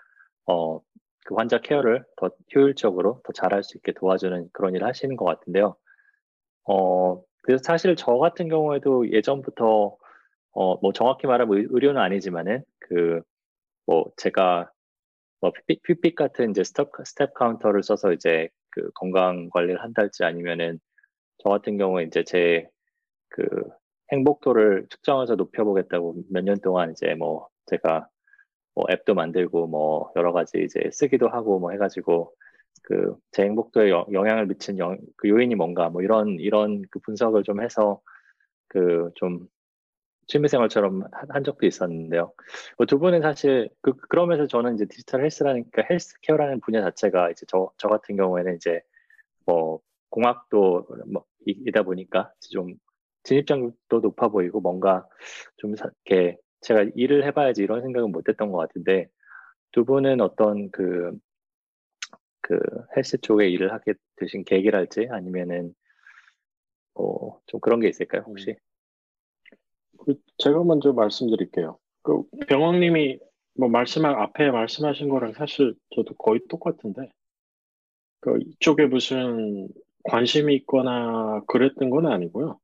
어, 0.47 0.79
그 1.25 1.35
환자 1.35 1.59
케어를 1.61 2.05
더 2.17 2.31
효율적으로 2.55 3.21
더 3.25 3.33
잘할 3.33 3.63
수 3.63 3.77
있게 3.77 3.93
도와주는 3.93 4.49
그런 4.53 4.75
일을 4.75 4.87
하시는 4.87 5.15
것 5.17 5.25
같은데요. 5.25 5.77
어, 6.65 7.21
그래서 7.43 7.61
사실 7.65 7.95
저 7.95 8.17
같은 8.17 8.49
경우에도 8.49 9.09
예전부터 9.11 9.97
어, 10.53 10.77
뭐 10.81 10.93
정확히 10.93 11.27
말하면 11.27 11.67
의료는 11.71 12.01
아니지만은 12.01 12.63
그 12.79 13.21
뭐 13.87 14.05
제가 14.17 14.71
뭐 15.41 15.51
Fitbit 15.83 16.15
같은 16.15 16.51
이제 16.51 16.63
step, 16.63 16.91
step 17.05 17.33
counter를 17.35 17.83
써서 17.83 18.13
이제 18.13 18.49
그 18.71 18.89
건강 18.95 19.49
관리를 19.51 19.81
한달지 19.83 20.23
아니면은 20.23 20.79
저 21.43 21.49
같은 21.49 21.77
경우에 21.77 22.03
이제 22.05 22.23
제 22.23 22.69
그 23.29 23.47
행복도를 24.11 24.87
측정해서 24.89 25.35
높여보겠다고 25.35 26.15
몇 26.31 26.43
년 26.45 26.59
동안 26.61 26.91
이제 26.91 27.15
뭐 27.15 27.49
제가 27.67 28.07
뭐 28.75 28.85
앱도 28.91 29.13
만들고 29.15 29.67
뭐 29.67 30.11
여러 30.15 30.33
가지 30.33 30.59
이제 30.63 30.89
쓰기도 30.91 31.29
하고 31.29 31.59
뭐 31.59 31.71
해가지고 31.71 32.33
그 32.83 33.15
제 33.31 33.43
행복도에 33.43 33.89
영향을 33.91 34.47
미친 34.47 34.77
영, 34.79 34.97
그 35.17 35.29
요인이 35.29 35.55
뭔가 35.55 35.89
뭐 35.89 36.01
이런 36.03 36.39
이런 36.39 36.83
그 36.91 36.99
분석을 36.99 37.43
좀 37.43 37.61
해서 37.61 38.01
그 38.69 39.11
좀 39.15 39.47
취미생활처럼 40.27 41.03
한 41.29 41.43
적도 41.43 41.65
있었는데요. 41.67 42.33
뭐 42.77 42.85
두 42.87 42.99
분은 42.99 43.21
사실 43.21 43.69
그 43.81 43.93
그러면서 44.09 44.47
저는 44.47 44.75
이제 44.75 44.85
디지털 44.85 45.23
헬스라는 45.23 45.65
그 45.71 45.83
헬스케어라는 45.89 46.61
분야 46.61 46.81
자체가 46.81 47.31
이제 47.31 47.45
저 47.47 47.71
저 47.77 47.87
같은 47.89 48.15
경우에는 48.17 48.55
이제 48.55 48.81
뭐 49.45 49.79
공학도 50.09 50.87
뭐 51.11 51.25
이다 51.45 51.83
보니까 51.83 52.33
좀 52.51 52.75
진입장도 53.23 53.99
높아 54.01 54.29
보이고 54.29 54.61
뭔가 54.61 55.07
좀 55.57 55.73
이렇게 55.75 56.37
제가 56.65 56.87
일을 56.95 57.25
해봐야지 57.25 57.61
이런 57.61 57.81
생각은 57.81 58.11
못했던 58.11 58.51
것 58.51 58.57
같은데 58.57 59.07
두 59.71 59.85
분은 59.85 60.19
어떤 60.19 60.71
그, 60.71 61.15
그 62.41 62.59
헬스 62.97 63.19
쪽에 63.21 63.47
일을 63.49 63.71
하게 63.71 63.93
되신 64.15 64.43
계기랄지 64.43 65.07
아니면은 65.11 65.73
어, 66.95 67.39
좀 67.45 67.59
그런 67.59 67.79
게 67.79 67.87
있을까요 67.87 68.23
혹시? 68.25 68.55
그 70.05 70.15
제가 70.39 70.63
먼저 70.63 70.91
말씀드릴게요. 70.91 71.77
그 72.01 72.23
병왕님이 72.47 73.19
뭐 73.57 73.69
말씀한 73.69 74.15
앞에 74.15 74.49
말씀하신 74.49 75.09
거랑 75.09 75.33
사실 75.33 75.75
저도 75.95 76.15
거의 76.15 76.39
똑같은데 76.49 77.11
그 78.21 78.39
이쪽에 78.39 78.87
무슨 78.87 79.67
관심이 80.03 80.55
있거나 80.55 81.41
그랬던 81.47 81.89
건 81.91 82.07
아니고요. 82.07 82.59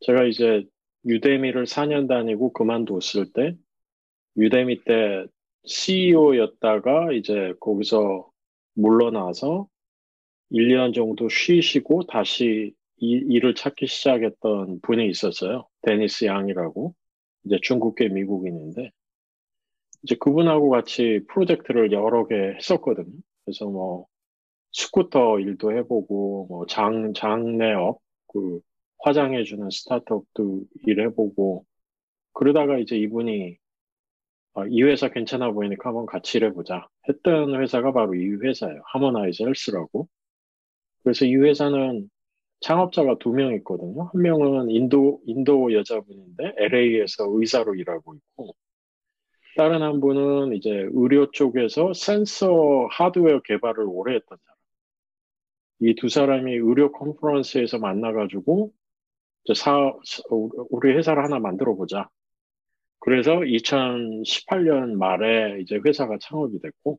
제가 0.00 0.24
이제 0.24 0.64
유대미를 1.06 1.66
4년 1.66 2.06
다니고 2.08 2.52
그만뒀을 2.52 3.32
때 3.34 3.56
유대미 4.36 4.84
때 4.84 5.26
CEO였다가 5.64 7.12
이제 7.12 7.54
거기서 7.60 8.30
물러나서 8.74 9.68
1년 10.50 10.94
정도 10.94 11.28
쉬시고 11.28 12.06
다시 12.06 12.74
이, 12.98 13.12
일을 13.28 13.54
찾기 13.54 13.86
시작했던 13.86 14.80
분이 14.82 15.08
있었어요. 15.08 15.68
데니스 15.82 16.26
양이라고. 16.26 16.94
이제 17.44 17.58
중국계 17.62 18.08
미국인인데, 18.08 18.90
이제 20.02 20.16
그분하고 20.18 20.70
같이 20.70 21.20
프로젝트를 21.28 21.92
여러 21.92 22.26
개 22.26 22.34
했었거든요. 22.34 23.12
그래서 23.44 23.66
뭐, 23.66 24.06
스쿠터 24.72 25.40
일도 25.40 25.76
해보고, 25.76 26.46
뭐, 26.48 26.66
장, 26.66 27.12
장내업, 27.14 27.98
그, 28.28 28.60
화장해주는 29.04 29.68
스타트업도 29.70 30.62
일해보고, 30.86 31.66
그러다가 32.32 32.78
이제 32.78 32.96
이분이, 32.96 33.58
아, 34.54 34.66
이 34.68 34.82
회사 34.82 35.08
괜찮아 35.10 35.50
보이니까 35.52 35.90
한번 35.90 36.06
같이 36.06 36.38
일해보자. 36.38 36.88
했던 37.08 37.60
회사가 37.60 37.92
바로 37.92 38.14
이 38.14 38.30
회사예요. 38.42 38.82
하모나이즈 38.86 39.42
헬스라고. 39.44 40.08
그래서 41.04 41.26
이 41.26 41.36
회사는 41.36 42.08
창업자가 42.60 43.18
두 43.18 43.32
명 43.32 43.54
있거든요. 43.56 44.10
한 44.12 44.22
명은 44.22 44.70
인도, 44.70 45.20
인도 45.26 45.72
여자분인데 45.74 46.54
LA에서 46.58 47.26
의사로 47.28 47.74
일하고 47.74 48.14
있고, 48.14 48.54
다른 49.56 49.82
한 49.82 50.00
분은 50.00 50.54
이제 50.56 50.70
의료 50.92 51.30
쪽에서 51.30 51.92
센서 51.94 52.88
하드웨어 52.90 53.40
개발을 53.42 53.84
오래 53.86 54.14
했던 54.16 54.38
사람. 54.44 54.56
이 55.80 55.94
두 55.94 56.08
사람이 56.08 56.52
의료 56.54 56.90
컨퍼런스에서 56.92 57.78
만나가지고, 57.78 58.72
사, 59.54 59.92
우리 60.70 60.92
회사를 60.92 61.22
하나 61.22 61.38
만들어 61.38 61.74
보자. 61.74 62.08
그래서 63.00 63.40
2018년 63.40 64.94
말에 64.94 65.60
이제 65.60 65.78
회사가 65.84 66.18
창업이 66.18 66.60
됐고, 66.60 66.98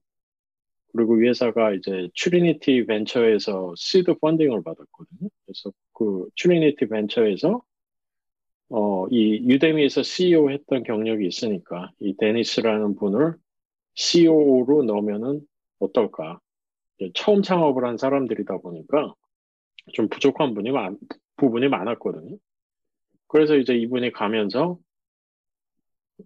그리고 0.94 1.20
이 1.20 1.28
회사가 1.28 1.74
이제 1.74 2.10
트리니티 2.16 2.86
벤처에서 2.86 3.74
seed 3.76 4.20
funding을 4.20 4.63
받았거든요. 4.64 5.30
그래서 5.46 5.72
그 5.94 6.30
트리니티 6.40 6.88
벤처에서 6.88 7.62
어, 8.70 9.08
이 9.10 9.48
유데미에서 9.48 10.04
CEO 10.04 10.50
했던 10.52 10.84
경력이 10.84 11.28
있으니까 11.28 11.92
이 12.00 12.16
데니스라는 12.18 12.96
분을 12.96 13.36
CEO로 13.96 14.84
넣으면은 14.84 15.42
어떨까? 15.80 16.40
처음 17.14 17.42
창업을 17.42 17.86
한 17.86 17.98
사람들이다 17.98 18.58
보니까 18.60 19.14
좀 19.94 20.08
부족한 20.08 20.54
분이 20.54 20.72
많, 20.72 20.98
부분이 21.38 21.67
많았거든요. 21.69 22.38
그래서 23.28 23.56
이제 23.56 23.76
이분이 23.76 24.12
가면서 24.12 24.78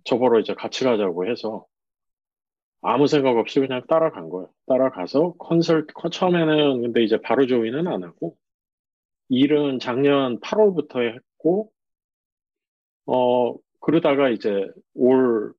저보러 0.03 0.39
이제 0.39 0.53
같이 0.53 0.83
가자고 0.83 1.27
해서 1.27 1.65
아무 2.81 3.07
생각 3.07 3.37
없이 3.37 3.59
그냥 3.59 3.81
따라간 3.87 4.29
거예요. 4.29 4.49
따라가서 4.67 5.33
컨설 5.33 5.87
처음에는 6.11 6.81
근데 6.81 7.03
이제 7.03 7.19
바로 7.21 7.45
조인은 7.45 7.87
안 7.87 8.03
하고 8.03 8.37
일은 9.29 9.79
작년 9.79 10.39
8월부터 10.39 11.01
했고 11.15 11.71
어 13.05 13.55
그러다가 13.79 14.29
이제 14.29 14.69
올 14.93 15.53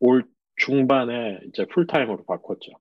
올 0.00 0.24
중반에 0.56 1.40
이제 1.48 1.66
풀타임으로 1.66 2.24
바꿨죠. 2.24 2.72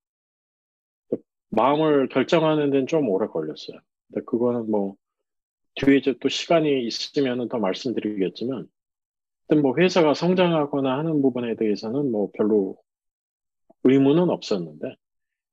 마음을 1.50 2.08
결정하는 2.10 2.72
데는 2.72 2.88
좀 2.88 3.10
오래 3.10 3.28
걸렸어요. 3.28 3.80
근데 4.08 4.26
그거는 4.26 4.70
뭐 4.72 4.96
뒤에 5.76 5.98
이제 5.98 6.16
또 6.20 6.30
시간이 6.30 6.86
있으면 6.86 7.48
더 7.48 7.58
말씀드리겠지만, 7.60 8.68
뭐 9.62 9.76
회사가 9.78 10.14
성장하거나 10.14 10.98
하는 10.98 11.22
부분에 11.22 11.56
대해서는 11.56 12.12
뭐 12.12 12.30
별로 12.38 12.78
의무는 13.84 14.30
없었는데 14.30 14.96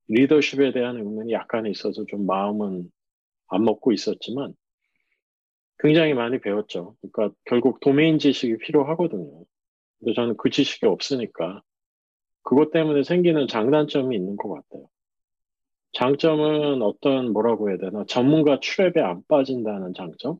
리더십에 0.09 0.71
대한 0.71 0.97
의문이 0.97 1.33
약간 1.33 1.65
있어서 1.65 2.05
좀 2.05 2.25
마음은 2.25 2.89
안 3.47 3.63
먹고 3.63 3.91
있었지만 3.91 4.53
굉장히 5.79 6.13
많이 6.13 6.39
배웠죠. 6.39 6.95
그러니까 7.01 7.35
결국 7.45 7.79
도메인 7.79 8.19
지식이 8.19 8.57
필요하거든요. 8.57 9.43
근데 9.99 10.13
저는 10.13 10.37
그 10.37 10.49
지식이 10.49 10.85
없으니까 10.85 11.61
그것 12.43 12.71
때문에 12.71 13.03
생기는 13.03 13.47
장단점이 13.47 14.15
있는 14.15 14.35
것 14.37 14.49
같아요. 14.49 14.87
장점은 15.93 16.81
어떤 16.81 17.33
뭐라고 17.33 17.69
해야 17.69 17.77
되나 17.77 18.03
전문가 18.07 18.59
트랩에 18.59 18.97
안 18.99 19.21
빠진다는 19.27 19.93
장점. 19.93 20.37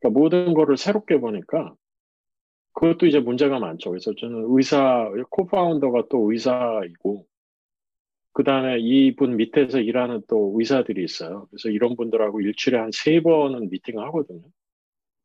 그러니까 0.00 0.18
모든 0.18 0.54
거를 0.54 0.76
새롭게 0.76 1.18
보니까 1.20 1.74
그것도 2.72 3.06
이제 3.06 3.20
문제가 3.20 3.58
많죠. 3.58 3.90
그래서 3.90 4.14
저는 4.14 4.46
의사, 4.48 5.10
코파운더가 5.30 6.04
또 6.08 6.30
의사이고, 6.32 7.26
그 8.32 8.44
다음에 8.44 8.78
이분 8.78 9.36
밑에서 9.36 9.80
일하는 9.80 10.22
또 10.28 10.54
의사들이 10.56 11.02
있어요. 11.04 11.46
그래서 11.50 11.68
이런 11.68 11.96
분들하고 11.96 12.40
일주일에 12.40 12.78
한 12.78 12.90
세 12.92 13.20
번은 13.20 13.68
미팅을 13.70 14.02
하거든요. 14.06 14.42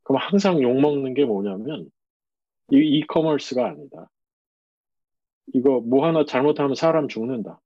그럼 0.03 0.21
항상 0.21 0.61
욕먹는 0.61 1.13
게 1.13 1.23
뭐냐면, 1.25 1.89
이 2.71 2.77
이커머스가 2.77 3.67
아니다. 3.67 4.09
이거 5.53 5.79
뭐 5.81 6.05
하나 6.05 6.25
잘못하면 6.25 6.75
사람 6.75 7.07
죽는다. 7.07 7.61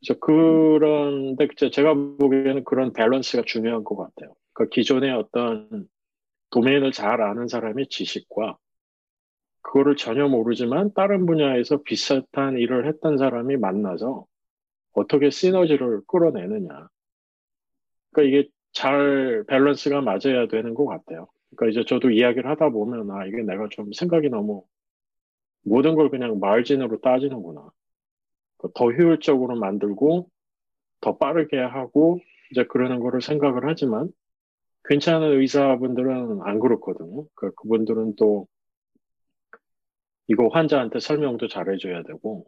그래서 0.00 0.18
그런데 0.20 1.48
제가 1.70 1.94
보기에는 1.94 2.64
그런 2.64 2.92
밸런스가 2.92 3.42
중요한 3.46 3.84
것 3.84 3.96
같아요. 3.96 4.34
그러니까 4.52 4.74
기존의 4.74 5.12
어떤 5.12 5.88
도메인을 6.50 6.92
잘 6.92 7.20
아는 7.20 7.48
사람의 7.48 7.88
지식과 7.88 8.56
그거를 9.62 9.96
전혀 9.96 10.26
모르지만 10.26 10.92
다른 10.94 11.26
분야에서 11.26 11.82
비슷한 11.82 12.56
일을 12.58 12.86
했던 12.88 13.18
사람이 13.18 13.56
만나서 13.58 14.26
어떻게 14.92 15.30
시너지를 15.30 16.00
끌어내느냐. 16.06 16.88
그러니까 18.12 18.22
이게 18.38 18.48
잘 18.72 19.44
밸런스가 19.46 20.00
맞아야 20.00 20.46
되는 20.50 20.74
것 20.74 20.86
같아요. 20.86 21.28
그러니까 21.54 21.70
이제 21.70 21.84
저도 21.86 22.10
이야기를 22.10 22.48
하다 22.50 22.70
보면 22.70 23.10
아 23.10 23.26
이게 23.26 23.42
내가 23.42 23.68
좀 23.70 23.92
생각이 23.92 24.28
너무 24.28 24.64
모든 25.62 25.94
걸 25.94 26.10
그냥 26.10 26.40
마진으로 26.40 27.00
따지는구나. 27.00 27.70
더 28.74 28.90
효율적으로 28.90 29.56
만들고 29.56 30.28
더 31.00 31.16
빠르게 31.16 31.58
하고 31.58 32.20
이제 32.50 32.64
그러는 32.64 33.00
거를 33.00 33.20
생각을 33.22 33.66
하지만 33.66 34.10
괜찮은 34.84 35.40
의사분들은 35.40 36.40
안 36.42 36.58
그렇거든요. 36.58 37.26
그 37.34 37.52
그분들은 37.54 38.16
또 38.16 38.46
이거 40.26 40.48
환자한테 40.48 41.00
설명도 41.00 41.48
잘해줘야 41.48 42.02
되고 42.02 42.46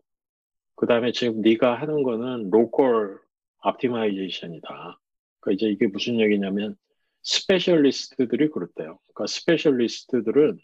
그 0.77 0.87
다음에 0.87 1.13
지금 1.13 1.41
네가 1.41 1.75
하는 1.75 2.03
거는 2.03 2.51
local 2.51 3.19
optimization이다. 3.65 4.99
그러니까 5.41 5.53
이제 5.53 5.67
이게 5.67 5.87
무슨 5.87 6.21
얘기냐면 6.21 6.77
specialist들이 7.23 8.51
그렇대요. 8.51 8.99
그러니까 9.15 9.27
specialist들은 9.27 10.59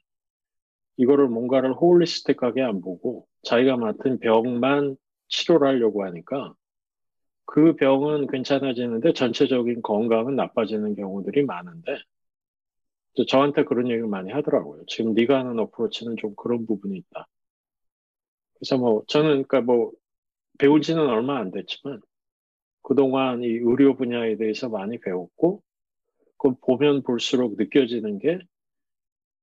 이거를 0.96 1.28
뭔가를 1.28 1.72
holistic하게 1.74 2.62
안 2.62 2.80
보고 2.80 3.26
자기가 3.42 3.76
맡은 3.76 4.18
병만 4.18 4.96
치료를 5.28 5.68
하려고 5.68 6.04
하니까 6.04 6.54
그 7.44 7.76
병은 7.76 8.26
괜찮아지는데 8.26 9.14
전체적인 9.14 9.82
건강은 9.82 10.36
나빠지는 10.36 10.94
경우들이 10.96 11.44
많은데 11.44 11.98
저한테 13.26 13.64
그런 13.64 13.88
얘기를 13.88 14.06
많이 14.06 14.30
하더라고요. 14.30 14.84
지금 14.86 15.14
네가 15.14 15.38
하는 15.38 15.58
approach는 15.58 16.16
좀 16.18 16.34
그런 16.36 16.66
부분이 16.66 16.96
있다. 16.98 17.26
그래서 18.54 18.76
뭐 18.76 19.02
저는 19.08 19.44
그러니까 19.44 19.60
뭐 19.62 19.92
배운 20.58 20.82
지는 20.82 21.08
얼마 21.08 21.38
안 21.38 21.50
됐지만 21.50 22.00
그동안 22.82 23.42
이 23.42 23.46
의료 23.46 23.96
분야에 23.96 24.36
대해서 24.36 24.68
많이 24.68 24.98
배웠고 24.98 25.62
그 26.38 26.54
보면 26.54 27.02
볼수록 27.02 27.56
느껴지는 27.56 28.18
게 28.18 28.38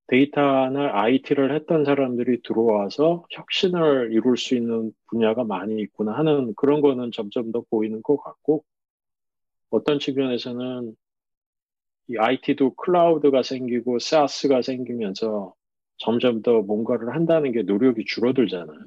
데이터나 0.07 1.01
IT를 1.01 1.55
했던 1.55 1.83
사람들이 1.83 2.41
들어와서 2.43 3.25
혁신을 3.31 4.11
이룰 4.13 4.37
수 4.37 4.55
있는 4.55 4.91
분야가 5.07 5.43
많이 5.43 5.81
있구나 5.81 6.13
하는 6.13 6.53
그런 6.55 6.81
거는 6.81 7.11
점점 7.11 7.51
더 7.51 7.63
보이는 7.69 8.01
것 8.03 8.17
같고 8.17 8.63
어떤 9.71 9.99
측면에서는 9.99 10.95
이 12.07 12.17
IT도 12.17 12.75
클라우드가 12.75 13.41
생기고 13.41 13.95
SaaS가 13.95 14.61
생기면서 14.61 15.53
점점 15.97 16.41
더 16.43 16.61
뭔가를 16.61 17.15
한다는 17.15 17.51
게 17.51 17.63
노력이 17.63 18.05
줄어들잖아요. 18.05 18.85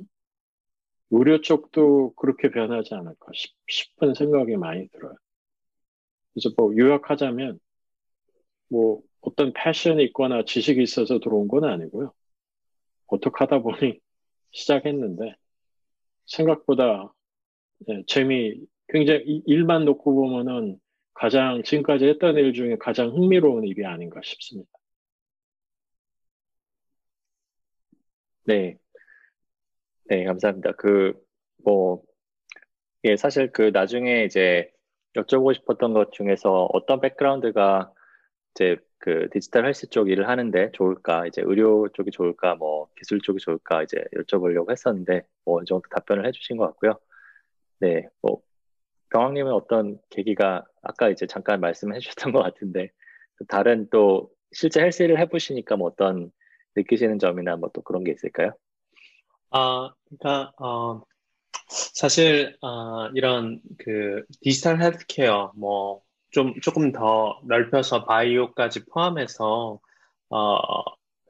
의료 1.11 1.41
쪽도 1.41 2.15
그렇게 2.15 2.51
변하지 2.51 2.95
않을까 2.95 3.27
싶은 3.67 4.15
생각이 4.15 4.57
많이 4.57 4.89
들어요. 4.89 5.15
그래서 6.33 6.51
뭐 6.57 6.77
요약하자면 6.77 7.59
뭐 8.69 9.01
어떤 9.21 9.53
패션이 9.53 10.05
있거나 10.07 10.45
지식이 10.45 10.83
있어서 10.83 11.19
들어온 11.19 11.49
건 11.49 11.65
아니고요. 11.65 12.13
어떻게 13.07 13.35
하다 13.39 13.61
보니 13.61 14.01
시작했는데 14.53 15.35
생각보다 16.27 17.13
네, 17.87 18.03
재미 18.07 18.61
굉장히 18.89 19.43
일만 19.47 19.85
놓고 19.85 20.15
보면은 20.15 20.79
가장 21.15 21.63
지금까지 21.63 22.07
했던 22.07 22.37
일 22.37 22.53
중에 22.53 22.77
가장 22.79 23.09
흥미로운 23.11 23.65
일이 23.65 23.85
아닌가 23.85 24.21
싶습니다. 24.23 24.71
네. 28.45 28.79
네, 30.05 30.25
감사합니다. 30.25 30.73
그, 30.73 31.13
뭐, 31.65 32.03
예, 33.05 33.17
사실 33.17 33.53
그 33.53 33.71
나중에 33.75 34.25
이제 34.25 34.71
여쭤보고 35.15 35.55
싶었던 35.55 35.93
것 35.93 36.13
중에서 36.13 36.69
어떤 36.73 37.01
백그라운드가 37.01 37.93
이제 38.55 38.77
그 38.99 39.29
디지털 39.33 39.67
헬스 39.67 39.89
쪽 39.91 40.11
일을 40.11 40.29
하는데 40.29 40.71
좋을까, 40.73 41.27
이제 41.27 41.43
의료 41.45 41.89
쪽이 41.95 42.11
좋을까, 42.11 42.57
뭐 42.57 42.89
기술 42.97 43.21
쪽이 43.21 43.39
좋을까 43.41 43.83
이제 43.85 44.05
여쭤보려고 44.17 44.71
했었는데 44.71 45.23
뭐 45.45 45.59
어느 45.59 45.65
정도 45.65 45.89
답변을 45.91 46.27
해주신 46.27 46.57
것 46.57 46.67
같고요. 46.67 46.99
네, 47.81 48.09
뭐 48.23 48.43
병왕님은 49.11 49.53
어떤 49.53 49.99
계기가 50.11 50.65
아까 50.83 51.09
이제 51.11 51.27
잠깐 51.27 51.61
말씀해 51.61 51.99
주셨던 52.01 52.33
것 52.33 52.43
같은데 52.43 52.91
다른 53.49 53.89
또 53.91 54.31
실제 54.53 54.81
헬스 54.81 55.03
일을 55.03 55.19
해보시니까 55.21 55.77
뭐 55.77 55.89
어떤 55.89 56.31
느끼시는 56.77 57.19
점이나 57.19 57.57
뭐 57.57 57.71
또 57.73 57.83
그런 57.83 58.05
게 58.05 58.13
있을까요? 58.13 58.53
아, 59.51 59.91
그러니까 60.05 60.53
어, 60.59 61.03
사실 61.69 62.57
어, 62.63 63.09
이런 63.15 63.61
그 63.79 64.25
디지털 64.41 64.81
헬스케어 64.81 65.53
뭐 65.57 66.03
좀 66.31 66.55
조금 66.61 66.93
더 66.93 67.41
넓혀서 67.47 68.05
바이오까지 68.05 68.87
포함해서 68.87 69.81
어 70.31 70.59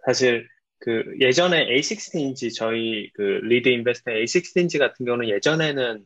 사실 0.06 0.48
그 0.80 1.04
예전에 1.20 1.66
a16z 1.66 2.54
저희 2.54 3.10
그 3.14 3.22
lead 3.22 3.68
investor 3.68 4.12
a16z 4.12 4.78
같은 4.78 5.06
경우는 5.06 5.28
예전에는 5.28 6.04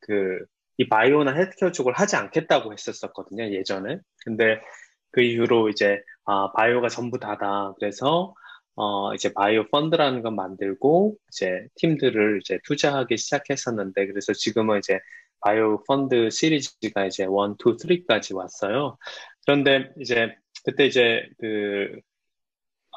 그 0.00 0.46
이 0.80 0.88
바이오나 0.88 1.32
헬스케어 1.34 1.72
쪽을 1.72 1.92
하지 1.92 2.16
않겠다고 2.16 2.72
했었었거든요 2.72 3.52
예전에. 3.52 3.98
근데 4.24 4.62
그 5.10 5.20
이후로 5.20 5.68
이제 5.68 6.00
아 6.24 6.52
바이오가 6.52 6.88
전부 6.88 7.18
다다 7.18 7.74
그래서 7.78 8.34
어 8.76 9.12
이제 9.14 9.30
바이오 9.34 9.68
펀드라는 9.70 10.22
걸 10.22 10.32
만들고 10.32 11.16
이제 11.28 11.66
팀들을 11.74 12.40
이제 12.42 12.58
투자하기 12.64 13.18
시작했었는데 13.18 14.06
그래서 14.06 14.32
지금은 14.32 14.78
이제 14.78 14.98
바이오 15.42 15.84
펀드 15.84 16.30
시리즈가 16.30 17.06
이제 17.06 17.24
1, 17.24 17.28
2, 17.28 17.76
3까지 18.06 18.34
왔어요. 18.34 18.98
그런데 19.46 19.90
이제 20.00 20.34
그때 20.64 20.86
이제 20.86 21.28
그, 21.38 22.00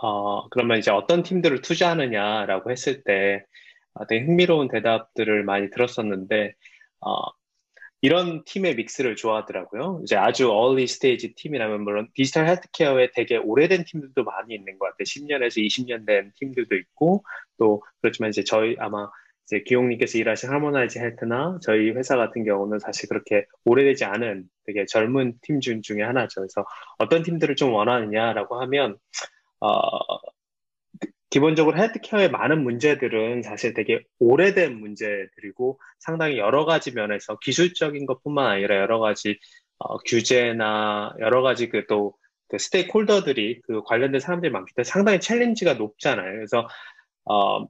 어, 0.01 0.49
그러면 0.49 0.79
이제 0.79 0.91
어떤 0.91 1.23
팀들을 1.23 1.61
투자하느냐라고 1.61 2.71
했을 2.71 3.03
때 3.03 3.45
어, 3.93 4.07
되게 4.07 4.25
흥미로운 4.25 4.67
대답들을 4.69 5.43
많이 5.43 5.69
들었었는데, 5.69 6.53
어, 7.01 7.31
이런 8.01 8.43
팀의 8.43 8.75
믹스를 8.75 9.15
좋아하더라고요. 9.15 10.01
이제 10.03 10.17
아주 10.17 10.45
early 10.45 10.83
stage 10.83 11.35
팀이라면 11.35 11.83
물론 11.83 12.09
디지털 12.13 12.47
헬스케어에 12.49 13.11
되게 13.15 13.37
오래된 13.37 13.85
팀들도 13.85 14.25
많이 14.25 14.55
있는 14.55 14.77
것 14.77 14.87
같아요. 14.87 15.05
10년에서 15.05 15.65
20년 15.65 16.05
된 16.05 16.33
팀들도 16.37 16.75
있고 16.75 17.23
또 17.57 17.81
그렇지만 18.01 18.29
이제 18.29 18.43
저희 18.43 18.75
아마 18.79 19.09
이제 19.45 19.61
기용님께서 19.65 20.17
일하신 20.17 20.49
하모나이즈 20.49 20.99
헬트나 20.99 21.59
저희 21.61 21.91
회사 21.91 22.15
같은 22.15 22.45
경우는 22.45 22.79
사실 22.79 23.09
그렇게 23.09 23.45
오래되지 23.65 24.05
않은 24.05 24.45
되게 24.65 24.85
젊은 24.85 25.33
팀 25.41 25.59
중, 25.59 25.81
중에 25.81 26.01
하나죠. 26.01 26.41
그래서 26.41 26.65
어떤 26.97 27.23
팀들을 27.23 27.55
좀 27.55 27.73
원하느냐라고 27.73 28.61
하면, 28.61 28.97
어, 29.59 29.79
기본적으로 31.29 31.77
헬스케어의 31.77 32.29
많은 32.29 32.63
문제들은 32.63 33.41
사실 33.41 33.73
되게 33.73 34.03
오래된 34.19 34.79
문제들이고 34.79 35.79
상당히 35.97 36.37
여러 36.37 36.63
가지 36.63 36.93
면에서 36.93 37.39
기술적인 37.39 38.05
것뿐만 38.05 38.45
아니라 38.45 38.77
여러 38.77 38.99
가지 38.99 39.39
어, 39.79 39.97
규제나 39.97 41.15
여러 41.19 41.41
가지 41.41 41.69
그또 41.69 42.13
그 42.49 42.59
stakeholder들이 42.59 43.61
그 43.63 43.81
관련된 43.83 44.19
사람들이 44.19 44.51
많기 44.51 44.75
때문에 44.75 44.87
상당히 44.87 45.19
challenge가 45.19 45.73
높잖아요. 45.73 46.33
그래서 46.33 46.67
어, 47.25 47.65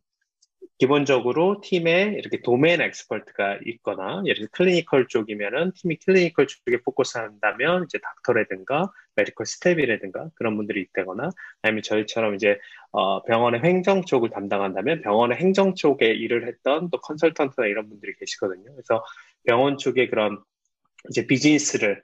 기본적으로 0.83 1.61
팀에 1.61 2.15
이렇게 2.17 2.41
domain 2.41 2.81
expert가 2.81 3.59
있거나 3.67 4.21
예를 4.25 4.35
들어 4.35 4.47
clinical 4.51 5.07
쪽이면은 5.07 5.71
팀이 5.75 5.95
clinical 6.05 6.45
쪽에 6.45 6.81
포커스 6.83 7.19
한다면 7.19 7.85
이제 7.85 7.99
닥터라든가 7.99 8.91
medical 9.15 9.45
staff이라든가 9.45 10.31
그런 10.35 10.57
분들이 10.57 10.81
있다거나 10.81 11.29
아니면 11.61 11.83
저희처럼 11.83 12.35
이제 12.35 12.59
어 12.91 13.23
병원의 13.23 13.61
행정 13.61 14.03
쪽을 14.03 14.29
담당한다면 14.31 15.01
병원의 15.03 15.37
행정 15.37 15.73
쪽에 15.73 16.07
일을 16.07 16.49
했던 16.49 16.89
또 16.89 16.99
컨설턴트나 16.99 17.67
이런 17.67 17.87
분들이 17.87 18.13
계시거든요. 18.19 18.73
그래서 18.73 19.05
병원 19.45 19.77
쪽에 19.77 20.09
그런 20.09 20.43
이제 21.09 21.25
비즈니스를 21.25 22.01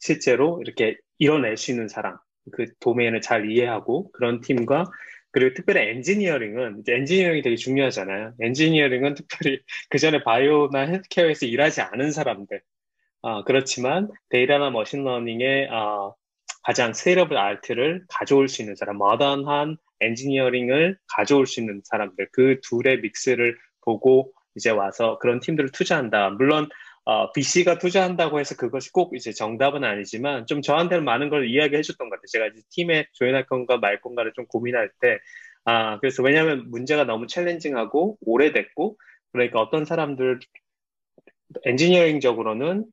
실제로 0.00 0.58
이렇게 0.64 0.96
이뤄낼 1.18 1.58
수 1.58 1.70
있는 1.70 1.86
사람 1.86 2.16
그 2.50 2.72
도메인을 2.80 3.20
잘 3.20 3.50
이해하고 3.50 4.10
그런 4.12 4.40
팀과 4.40 4.86
그리고 5.32 5.54
특별히 5.54 5.88
엔지니어링은 5.88 6.80
이제 6.80 6.94
엔지니어링이 6.94 7.42
되게 7.42 7.56
중요하잖아요. 7.56 8.34
엔지니어링은 8.40 9.14
특별히 9.14 9.60
그 9.90 9.98
전에 9.98 10.22
바이오나 10.22 10.80
헬스케어에서 10.80 11.46
일하지 11.46 11.80
않은 11.80 12.12
사람들. 12.12 12.60
아, 13.22 13.42
그렇지만 13.44 14.10
데이터나 14.28 14.70
machine 14.70 15.10
learning의 15.10 15.68
아, 15.70 16.12
가장 16.64 16.92
세러블 16.92 17.36
아트를 17.36 18.04
가져올 18.08 18.48
수 18.48 18.62
있는 18.62 18.76
사람, 18.76 18.98
머던한 18.98 19.76
엔지니어링을 20.00 20.98
가져올 21.16 21.46
수 21.46 21.60
있는 21.60 21.80
사람들, 21.84 22.28
그 22.32 22.60
둘의 22.62 23.00
믹스를 23.00 23.56
보고 23.84 24.32
이제 24.54 24.70
와서 24.70 25.18
그런 25.18 25.40
팀들을 25.40 25.70
투자한다. 25.70 26.30
물론 26.30 26.68
어, 27.04 27.32
BC가 27.32 27.78
투자한다고 27.78 28.38
해서 28.38 28.54
그것이 28.56 28.92
꼭 28.92 29.16
이제 29.16 29.32
정답은 29.32 29.82
아니지만 29.84 30.46
좀 30.46 30.62
저한테는 30.62 31.04
많은 31.04 31.30
걸 31.30 31.48
이야기해 31.48 31.82
줬던 31.82 32.08
것 32.08 32.16
같아요. 32.16 32.26
제가 32.28 32.46
이제 32.46 32.62
팀에 32.70 33.06
조인할 33.12 33.46
건가 33.46 33.76
말 33.78 34.00
건가를 34.00 34.32
좀 34.34 34.46
고민할 34.46 34.90
때, 35.00 35.18
아, 35.64 35.98
그래서 35.98 36.22
왜냐하면 36.22 36.70
문제가 36.70 37.04
너무 37.04 37.26
챌린징하고 37.26 38.18
오래됐고, 38.20 38.96
그러니까 39.32 39.60
어떤 39.60 39.84
사람들, 39.84 40.38
엔지니어링적으로는 41.64 42.86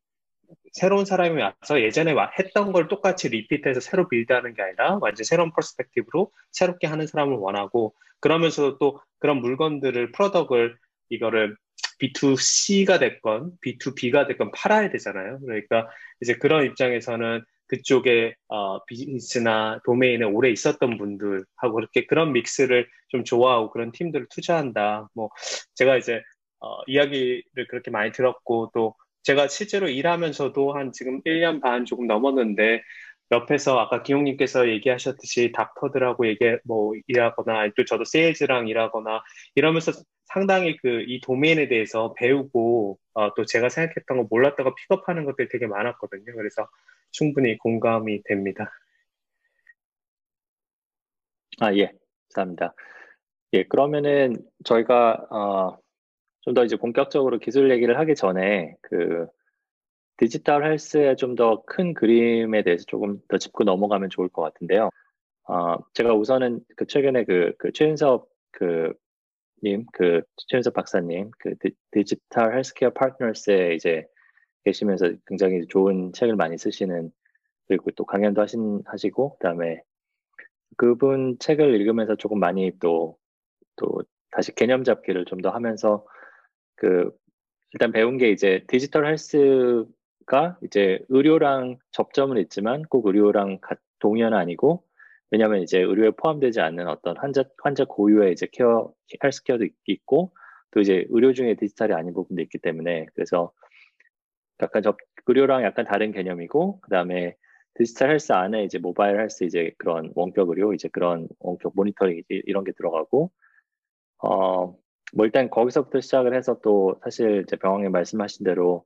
새로운 0.74 1.06
사람이 1.06 1.42
와서 1.42 1.82
예전에 1.82 2.16
했던 2.40 2.72
걸 2.72 2.88
똑같이 2.88 3.30
리피트해서 3.30 3.80
새로 3.80 4.08
빌드하는 4.10 4.54
게 4.54 4.62
아니라 4.62 4.98
완전 5.02 5.24
새로운 5.24 5.52
퍼스펙티브로 5.52 6.32
새롭게 6.52 6.88
하는 6.88 7.08
사람을 7.08 7.38
원하고 7.38 7.96
그러면서 8.20 8.78
또 8.78 9.00
그런 9.20 9.40
물건들을 9.42 10.12
프로덕을 10.12 10.78
이거를 11.10 11.56
B2C가 12.00 13.00
됐건 13.00 13.52
B2B가 13.64 14.28
됐건 14.28 14.52
팔아야 14.52 14.90
되잖아요. 14.90 15.40
그러니까 15.42 15.88
이제 16.22 16.36
그런 16.36 16.66
입장에서는 16.66 17.44
그쪽에 17.68 18.36
어, 18.48 18.84
비즈니스나 18.86 19.80
도메인에 19.86 20.26
오래 20.26 20.50
있었던 20.50 20.98
분들하고 20.98 21.74
그렇게 21.76 22.06
그런 22.08 22.34
믹스를 22.34 22.88
좀 23.10 23.24
좋아하고 23.24 23.70
그런 23.72 23.92
팀들을 23.92 24.28
투자한다. 24.30 25.10
뭐 25.14 25.30
제가 25.76 25.98
이제 25.98 26.22
어, 26.60 26.82
이야기를 26.88 27.68
그렇게 27.70 27.92
많이 27.92 28.12
들었고 28.12 28.72
또 28.74 28.96
제가 29.24 29.48
실제로 29.48 29.88
일하면서도 29.88 30.74
한 30.74 30.92
지금 30.92 31.22
1년 31.26 31.62
반 31.62 31.86
조금 31.86 32.08
넘었는데 32.08 32.82
옆에서 33.32 33.80
아까 33.80 34.04
기용님께서 34.04 34.70
얘기하셨듯이 34.70 35.52
닥터들하고 35.54 36.28
얘기 36.28 36.40
뭐 36.66 36.94
일하거나 37.08 37.70
또 37.78 37.86
저도 37.86 38.06
세일즈랑 38.06 38.68
일하거나 38.68 39.22
이러면서 39.56 39.92
상당히 40.26 40.78
그 40.78 41.04
이 41.08 41.22
도메인에 41.22 41.68
대해서 41.70 42.14
배우고 42.18 43.00
어, 43.14 43.34
또 43.36 43.46
제가 43.46 43.70
생각했던 43.70 44.18
거 44.18 44.28
몰랐던 44.30 44.64
거 44.66 44.76
픽업하는 44.76 45.26
것들이 45.26 45.50
되게 45.50 45.68
많았거든요. 45.68 46.34
그래서 46.36 46.68
충분히 47.12 47.58
공감이 47.58 48.24
됩니다. 48.24 48.72
아, 51.60 51.74
예. 51.76 51.92
감사합니다. 52.36 52.74
예, 53.54 53.64
그러면은 53.64 54.36
저희가 54.66 55.28
어, 55.32 55.78
좀 56.42 56.54
더 56.56 56.64
이제 56.66 56.78
본격적으로 56.78 57.40
기술 57.40 57.72
얘기를 57.72 57.98
하기 58.00 58.16
전에 58.16 58.76
그 58.82 59.28
디지털 60.20 60.66
헬스의 60.66 61.18
좀 61.18 61.36
더 61.36 61.64
큰 61.68 61.94
그림에 61.96 62.64
대해서 62.64 62.86
조금 62.88 63.22
더 63.30 63.38
짚고 63.40 63.64
넘어가면 63.66 64.10
좋을 64.12 64.30
것 64.30 64.42
같은데요. 64.44 64.90
어, 65.50 65.78
제가 65.94 66.14
우선은 66.16 66.62
그 66.78 66.86
최근에 66.88 67.26
그, 67.26 67.54
그 67.60 67.72
최윤섭 67.74 68.30
그 68.52 68.94
님, 69.64 69.86
그 69.94 70.22
최윤섭 70.48 70.74
박사님, 70.74 71.32
그 71.40 71.56
디, 71.92 72.06
지털 72.06 72.56
헬스케어 72.58 72.92
파트너스에 72.92 73.76
이제 73.76 74.08
계시면서 74.66 75.14
굉장히 75.28 75.68
좋은 75.68 76.14
책을 76.14 76.36
많이 76.38 76.58
쓰시는 76.58 77.12
그리고 77.68 77.92
또 77.92 78.06
강연도 78.06 78.42
하신 78.42 78.84
하시고 78.86 79.38
그다음에 79.38 79.82
그분 80.78 81.38
책을 81.40 81.76
읽으면서 81.76 82.16
조금 82.16 82.40
많이 82.40 82.72
또 82.80 83.18
또 83.78 84.04
다시 84.32 84.54
개념 84.56 84.84
잡기를 84.84 85.26
좀 85.26 85.42
더 85.42 85.50
하면서 85.52 86.06
그 86.76 87.12
일단 87.74 87.92
배운 87.92 88.18
게 88.18 88.32
이제 88.32 88.64
디지털 88.68 89.06
헬스 89.08 89.86
가 90.30 90.58
이제 90.64 91.00
의료랑 91.10 91.80
접점은 91.92 92.38
있지만 92.38 92.84
꼭 92.84 93.08
의료랑 93.08 93.60
동의어는 94.00 94.38
아니고 94.38 94.84
왜냐하면 95.32 95.62
이제 95.64 95.80
의료에 95.80 96.12
포함되지 96.12 96.62
않는 96.62 96.88
어떤 96.88 97.18
환자 97.18 97.44
환자 97.64 97.84
고유의 97.86 98.34
이제 98.34 98.48
케어 98.52 98.94
헬스케어도 99.24 99.66
있고 99.88 100.32
또 100.72 100.82
이제 100.82 101.06
의료 101.10 101.34
중에 101.34 101.56
디지털이 101.56 101.94
아닌 101.94 102.14
부분도 102.14 102.44
있기 102.44 102.60
때문에 102.60 103.08
그래서 103.16 103.52
약간 104.62 104.84
접 104.84 104.98
의료랑 105.26 105.64
약간 105.64 105.86
다른 105.86 106.12
개념이고 106.12 106.80
그 106.82 106.90
다음에 106.92 107.36
디지털 107.76 108.12
헬스 108.12 108.32
안에 108.32 108.64
이제 108.64 108.78
모바일 108.78 109.20
헬스 109.20 109.46
이제 109.46 109.72
그런 109.80 110.12
원격 110.16 110.50
의료 110.50 110.74
이제 110.74 110.90
그런 110.90 111.28
원격 111.40 111.74
모니터링 111.76 112.24
이런 112.30 112.64
게 112.64 112.72
들어가고 112.74 113.32
어 114.20 114.76
뭐 115.14 115.26
일단 115.26 115.50
거기서부터 115.50 116.02
시작을 116.02 116.36
해서 116.36 116.60
또 116.62 117.00
사실 117.04 117.44
이제 117.46 117.56
병학님 117.56 117.92
말씀하신 117.92 118.44
대로 118.44 118.86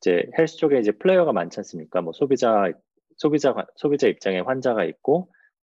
이제 0.00 0.26
헬스 0.38 0.56
쪽에 0.56 0.78
이제 0.78 0.92
플레이어가 0.92 1.32
많지 1.32 1.60
않습니까? 1.60 2.00
뭐 2.02 2.12
소비자 2.12 2.72
소비자 3.16 3.54
소비자 3.76 4.08
입장에 4.08 4.40
환자가 4.40 4.84
있고 4.84 5.32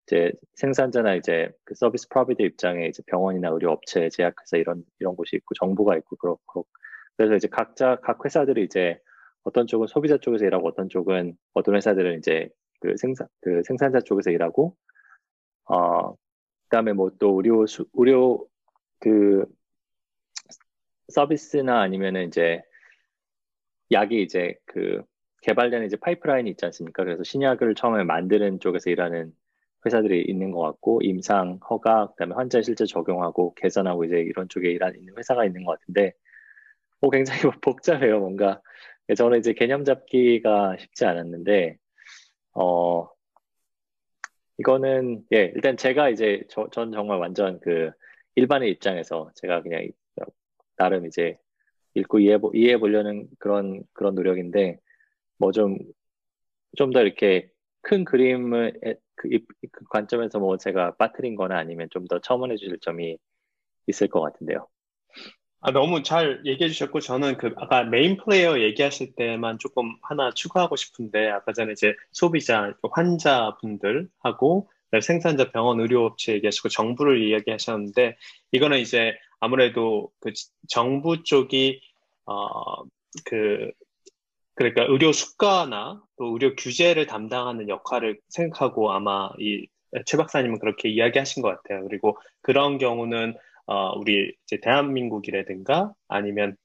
이제 0.06 0.32
생산자나 0.56 1.14
이제 1.16 1.50
그 1.64 1.74
service 1.74 2.08
provider 2.08 2.44
입장에 2.44 2.86
이제 2.88 3.02
병원이나 3.06 3.48
의료 3.50 3.72
업체 3.72 4.08
제약회사 4.08 4.56
이런 4.58 4.84
이런 5.00 5.16
곳이 5.16 5.36
있고 5.36 5.54
정부가 5.54 5.96
있고 5.98 6.16
그렇고 6.16 6.66
그래서 7.16 7.34
이제 7.36 7.48
각자 7.48 7.96
각 8.02 8.24
회사들이 8.24 8.64
이제 8.64 8.98
어떤 9.44 9.66
쪽은 9.66 9.86
소비자 9.88 10.18
쪽에서 10.18 10.46
일하고 10.46 10.68
어떤 10.68 10.88
쪽은 10.88 11.36
어떤 11.54 11.76
회사들은 11.76 12.18
이제 12.18 12.48
그 12.80 12.96
생산 12.96 13.28
그 13.42 13.62
생산자 13.64 14.00
쪽에서 14.00 14.30
일하고 14.30 14.76
어 15.66 16.14
그다음에 16.64 16.92
뭐 16.92 17.10
또 17.18 17.36
의료 17.36 17.66
수, 17.66 17.86
의료 17.94 18.46
그 19.00 19.46
서비스나 21.08 21.80
아니면은 21.80 22.28
이제 22.28 22.62
약이 23.94 24.22
이제 24.22 24.54
그 24.66 25.02
개발되는 25.42 25.86
이제 25.86 25.96
파이프라인이 25.96 26.50
있지 26.50 26.64
않습니까? 26.66 27.04
그래서 27.04 27.22
신약을 27.24 27.74
처음에 27.74 28.04
만드는 28.04 28.60
쪽에서 28.60 28.90
일하는 28.90 29.32
회사들이 29.86 30.22
있는 30.22 30.50
것 30.50 30.60
같고 30.62 31.00
임상, 31.02 31.60
허가, 31.70 32.08
그다음에 32.10 32.34
환자에 32.34 32.62
실제 32.62 32.86
적용하고 32.86 33.54
개선하고 33.54 34.04
이제 34.04 34.16
이런 34.18 34.48
쪽에 34.48 34.70
일하는 34.70 34.98
회사가 35.18 35.44
있는 35.44 35.64
것 35.64 35.78
같은데, 35.78 36.12
뭐 37.00 37.10
굉장히 37.10 37.40
복잡해요. 37.62 38.20
뭔가 38.20 38.60
저는 39.16 39.38
이제 39.40 39.52
개념 39.52 39.84
잡기가 39.84 40.76
쉽지 40.78 41.04
않았는데, 41.04 41.76
어, 42.54 43.08
이거는, 44.58 45.24
예, 45.32 45.52
일단 45.54 45.76
제가 45.76 46.08
이제, 46.10 46.44
저, 46.48 46.68
전 46.70 46.92
정말 46.92 47.18
완전 47.18 47.60
그 47.60 47.90
일반의 48.36 48.70
입장에서 48.70 49.30
제가 49.36 49.62
그냥 49.62 49.88
나름 50.76 51.06
이제 51.06 51.38
읽고 51.94 52.20
이해해, 52.20 52.38
이해해 52.54 52.78
보려는 52.78 53.28
그런, 53.38 53.82
그런 53.94 54.14
노력인데, 54.14 54.78
뭐 55.38 55.52
좀, 55.52 55.78
좀 56.76 56.92
더 56.92 57.02
이렇게 57.02 57.50
큰 57.82 58.04
그림을, 58.04 58.80
그, 59.16 59.28
그 59.72 59.84
관점에서 59.90 60.38
뭐 60.40 60.56
제가 60.58 60.96
빠뜨린 60.96 61.36
거나 61.36 61.58
아니면 61.58 61.88
좀 61.90 62.06
더 62.08 62.20
첨언해 62.20 62.56
주실 62.56 62.78
점이 62.80 63.18
있을 63.86 64.08
것 64.08 64.20
같은데요. 64.22 64.68
아, 65.60 65.72
너무 65.72 66.02
잘 66.02 66.42
얘기해 66.44 66.68
주셨고, 66.68 67.00
저는 67.00 67.38
그, 67.38 67.52
아까 67.56 67.84
메인 67.84 68.18
플레이어 68.18 68.60
얘기하실 68.60 69.14
때만 69.16 69.58
조금 69.58 69.96
하나 70.02 70.30
추가하고 70.34 70.76
싶은데, 70.76 71.30
아까 71.30 71.52
전에 71.54 71.72
이제 71.72 71.94
소비자, 72.12 72.74
그 72.82 72.88
환자분들하고, 72.92 74.70
생산자 75.02 75.50
병원 75.52 75.80
의료업체 75.80 76.34
얘기하시고, 76.34 76.68
정부를 76.68 77.22
이야기하셨는데, 77.22 78.16
이거는 78.52 78.78
이제 78.78 79.14
아무래도 79.40 80.10
그 80.20 80.32
정부 80.68 81.22
쪽이, 81.22 81.80
어, 82.26 82.82
그, 83.24 83.70
그러니까 84.54 84.84
의료 84.88 85.12
수가나 85.12 86.02
또 86.16 86.26
의료 86.32 86.54
규제를 86.56 87.06
담당하는 87.06 87.68
역할을 87.68 88.20
생각하고 88.28 88.92
아마 88.92 89.30
이 89.38 89.66
최 90.06 90.16
박사님은 90.16 90.58
그렇게 90.58 90.88
이야기하신 90.88 91.42
것 91.42 91.48
같아요. 91.48 91.86
그리고 91.86 92.18
그런 92.42 92.78
경우는 92.78 93.36
어, 93.66 93.98
우리 93.98 94.34
이제 94.44 94.58
대한민국이라든가 94.60 95.92
아니면 96.08 96.56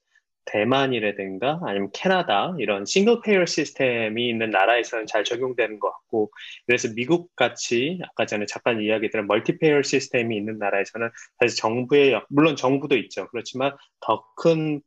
대만이라든가 0.51 1.59
아니면 1.63 1.89
캐나다 1.93 2.55
이런 2.59 2.85
single 2.85 3.21
payer 3.21 3.45
system이 3.45 4.29
있는 4.29 4.49
나라에서는 4.49 5.05
잘 5.07 5.23
적용되는 5.23 5.79
것 5.79 5.91
같고 5.91 6.31
그래서 6.65 6.89
미국 6.95 7.35
같이 7.35 7.99
아까 8.03 8.25
전에 8.25 8.45
잠깐 8.45 8.81
이야기드린 8.81 9.27
multi 9.27 9.57
payer 9.57 9.81
system이 9.81 10.35
있는 10.35 10.57
나라에서는 10.57 11.09
사실 11.39 11.57
정부의 11.57 12.21
물론 12.29 12.55
정부도 12.55 12.97
있죠 12.97 13.27
그렇지만 13.29 13.75
더큰 14.01 14.81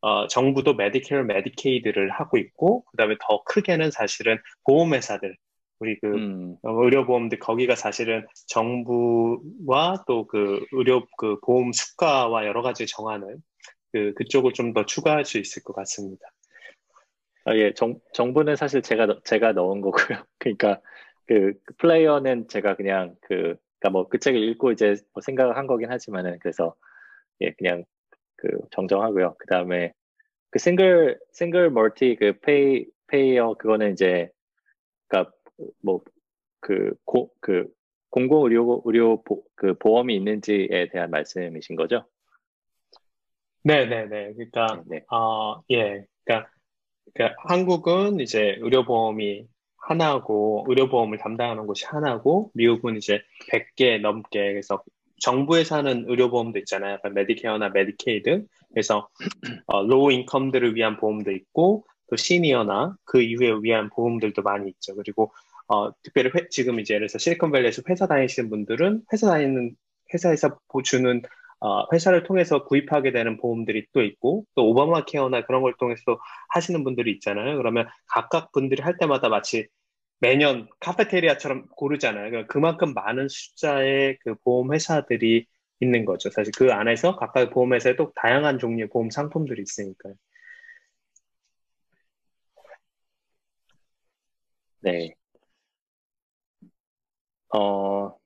어, 0.00 0.28
정부도 0.28 0.74
메디케어 0.74 1.24
메디케이드를 1.24 2.10
하고 2.10 2.38
있고 2.38 2.84
그다음에 2.92 3.16
더 3.20 3.42
크게는 3.44 3.90
사실은 3.90 4.38
보험회사들 4.64 5.36
우리 5.80 5.98
그 6.00 6.06
음. 6.08 6.56
의료보험들 6.62 7.38
거기가 7.38 7.74
사실은 7.76 8.26
정부와 8.48 10.04
또 10.06 10.26
그 10.26 10.64
의료 10.72 11.06
그 11.16 11.38
보험 11.40 11.72
수가와 11.72 12.46
여러 12.46 12.62
가지 12.62 12.86
정하는 12.86 13.36
그 13.92 14.12
그쪽을 14.14 14.52
좀 14.52 14.72
더 14.74 14.84
추가할 14.86 15.24
수 15.24 15.38
있을 15.38 15.62
것 15.64 15.74
같습니다. 15.74 16.28
아, 17.44 17.56
예, 17.56 17.72
정, 17.74 17.98
정부는 18.12 18.56
사실 18.56 18.82
제가 18.82 19.20
제가 19.24 19.52
넣은 19.52 19.80
거고요. 19.80 20.24
그러니까 20.38 20.80
그, 21.26 21.54
그 21.64 21.74
플레이어는 21.78 22.48
제가 22.48 22.76
그냥 22.76 23.16
그 23.22 23.56
그러니까 23.80 23.90
뭐 23.92 24.08
그 24.08 24.18
책을 24.18 24.40
읽고 24.42 24.72
이제 24.72 24.96
뭐 25.14 25.22
생각을 25.22 25.56
한 25.56 25.66
거긴 25.66 25.90
하지만은 25.90 26.38
그래서 26.40 26.74
예 27.40 27.52
그냥 27.52 27.84
그 28.36 28.48
정정하고요. 28.72 29.36
그 29.38 29.46
다음에 29.46 29.92
그 30.50 30.58
single 30.58 31.18
single 31.32 31.70
multi 31.70 32.16
그 32.16 32.38
pay 32.40 32.86
payer 33.08 33.54
그거는 33.54 33.92
이제 33.92 34.30
그러니까 35.08 35.32
뭐 35.82 36.02
그 36.60 36.94
고그 37.04 37.30
그 37.40 37.68
공공 38.10 38.44
의료 38.44 38.82
의료 38.84 39.22
보, 39.22 39.44
그 39.54 39.74
보험이 39.74 40.16
있는지에 40.16 40.88
대한 40.90 41.10
말씀이신 41.10 41.76
거죠? 41.76 42.04
네, 43.64 43.86
네, 43.86 44.06
네. 44.06 44.32
그러니까 44.34 44.82
네. 44.86 45.02
어, 45.10 45.62
예. 45.70 46.04
그러니까, 46.24 46.50
그러니까 47.14 47.36
한국은 47.48 48.20
이제 48.20 48.56
의료보험이 48.60 49.46
하나고 49.78 50.66
의료보험을 50.68 51.18
담당하는 51.18 51.66
곳이 51.66 51.86
하나고 51.86 52.50
미국은 52.54 52.96
이제 52.96 53.22
100개 53.50 53.98
넘게 54.00 54.52
그래서 54.52 54.82
정부에서 55.20 55.76
하는 55.76 56.04
의료보험도 56.08 56.58
있잖아요. 56.60 56.94
약간 56.94 57.14
메디케어나 57.14 57.70
메디케이드. 57.70 58.46
그래서 58.72 59.08
어, 59.66 59.82
low 59.84 60.12
income들을 60.12 60.76
위한 60.76 60.96
보험도 60.98 61.32
있고 61.32 61.86
또 62.10 62.16
시니어나 62.16 62.96
그 63.04 63.22
이후에 63.22 63.52
위한 63.62 63.90
보험들도 63.90 64.42
많이 64.42 64.70
있죠. 64.70 64.94
그리고 64.96 65.32
어, 65.68 65.92
특별히 66.02 66.30
회, 66.34 66.48
지금 66.50 66.80
이제 66.80 66.94
예를 66.94 67.08
들어서 67.08 67.18
실리콘밸리에서 67.18 67.82
회사 67.88 68.06
다니시는 68.06 68.50
분들은 68.50 69.02
회사 69.12 69.28
다니는 69.28 69.74
회사에서 70.14 70.58
주는 70.84 71.22
어, 71.60 71.84
회사를 71.92 72.22
통해서 72.24 72.64
구입하게 72.64 73.12
되는 73.12 73.36
보험들이 73.38 73.86
또 73.92 74.02
있고 74.02 74.44
또 74.54 74.68
오바마 74.70 75.04
케어나 75.06 75.44
그런 75.44 75.62
걸 75.62 75.74
통해서 75.78 76.18
하시는 76.50 76.84
분들이 76.84 77.12
있잖아요. 77.14 77.56
그러면 77.56 77.86
각각 78.08 78.52
분들이 78.52 78.82
할 78.82 78.96
때마다 78.98 79.28
마치 79.28 79.66
매년 80.20 80.68
카페테리아처럼 80.80 81.68
고르잖아요. 81.76 82.30
그러니까 82.30 82.52
그만큼 82.52 82.94
많은 82.94 83.28
숫자의 83.28 84.18
그 84.22 84.34
보험 84.44 84.72
회사들이 84.74 85.46
있는 85.80 86.04
거죠. 86.04 86.30
사실 86.30 86.52
그 86.56 86.72
안에서 86.72 87.16
각각 87.16 87.50
보험 87.50 87.74
회사에 87.74 87.96
또 87.96 88.12
다양한 88.16 88.58
종류의 88.58 88.88
보험 88.90 89.10
상품들이 89.10 89.62
있으니까요. 89.62 90.14
네. 94.80 95.14
어, 97.54 98.17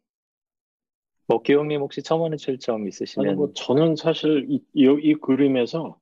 뭐 1.28 1.42
기용님 1.42 1.80
혹시 1.80 2.02
첨언해 2.02 2.36
줄 2.36 2.58
점 2.58 2.86
있으시면 2.88 3.28
아니 3.28 3.36
뭐 3.36 3.52
저는 3.54 3.96
사실 3.96 4.46
이, 4.50 4.62
이, 4.74 4.84
이 5.02 5.14
그림에서 5.14 5.98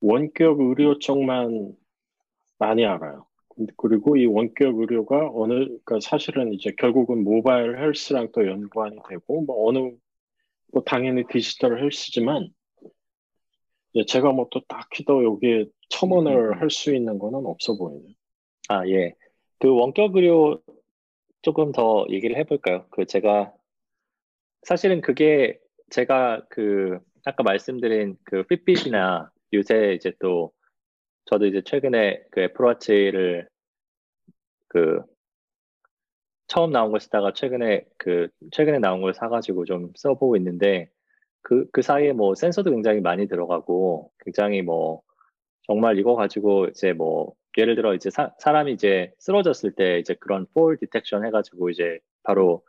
원격 0.00 0.60
의료 0.60 0.98
쪽만 0.98 1.74
많이 2.58 2.84
알아요. 2.84 3.26
그리고 3.76 4.16
이 4.16 4.26
원격 4.26 4.78
의료가 4.78 5.30
어느 5.32 5.52
그러니까 5.54 6.00
사실은 6.00 6.52
이제 6.52 6.72
결국은 6.76 7.22
모바일 7.24 7.78
헬스랑 7.78 8.30
또 8.32 8.46
연관이 8.46 8.96
되고 9.08 9.42
뭐 9.42 9.68
어느 9.68 9.92
뭐 10.72 10.82
당연히 10.84 11.24
디지털 11.28 11.82
헬스지만 11.82 12.50
제가 14.08 14.32
뭐 14.32 14.48
또 14.50 14.60
딱히 14.68 15.04
더 15.04 15.22
여기에 15.22 15.66
첨언을 15.90 16.52
음. 16.54 16.60
할수 16.60 16.94
있는 16.94 17.18
거는 17.18 17.46
없어 17.46 17.76
보이네요. 17.76 18.14
아 18.68 18.86
예. 18.88 19.14
그 19.60 19.68
원격 19.68 20.16
의료 20.16 20.60
조금 21.42 21.72
더 21.72 22.06
얘기를 22.10 22.36
해볼까요? 22.36 22.86
그 22.90 23.06
제가 23.06 23.52
사실은 24.64 25.00
그게 25.00 25.58
제가 25.90 26.42
그 26.48 26.98
아까 27.24 27.42
말씀드린 27.42 28.16
그 28.24 28.44
핏빛이나 28.44 29.30
요새 29.52 29.94
이제 29.94 30.12
또 30.18 30.52
저도 31.26 31.46
이제 31.46 31.62
최근에 31.64 32.24
그 32.30 32.40
애플워치를 32.42 33.48
그 34.68 35.00
처음 36.46 36.72
나온 36.72 36.90
걸 36.90 37.00
쓰다가 37.00 37.32
최근에 37.32 37.84
그 37.98 38.28
최근에 38.52 38.78
나온 38.78 39.00
걸 39.00 39.14
사가지고 39.14 39.64
좀 39.64 39.92
써보고 39.96 40.36
있는데 40.36 40.90
그, 41.42 41.66
그 41.72 41.82
사이에 41.82 42.12
뭐 42.12 42.34
센서도 42.34 42.70
굉장히 42.70 43.00
많이 43.00 43.28
들어가고 43.28 44.10
굉장히 44.20 44.62
뭐 44.62 45.02
정말 45.66 45.98
이거 45.98 46.14
가지고 46.14 46.66
이제 46.68 46.92
뭐 46.92 47.32
예를 47.56 47.76
들어 47.76 47.94
이제 47.94 48.10
사, 48.10 48.32
람이 48.44 48.72
이제 48.72 49.12
쓰러졌을 49.18 49.72
때 49.72 49.98
이제 49.98 50.14
그런 50.14 50.46
폴 50.54 50.76
디텍션 50.78 51.24
해가지고 51.26 51.70
이제 51.70 52.00
바로 52.22 52.64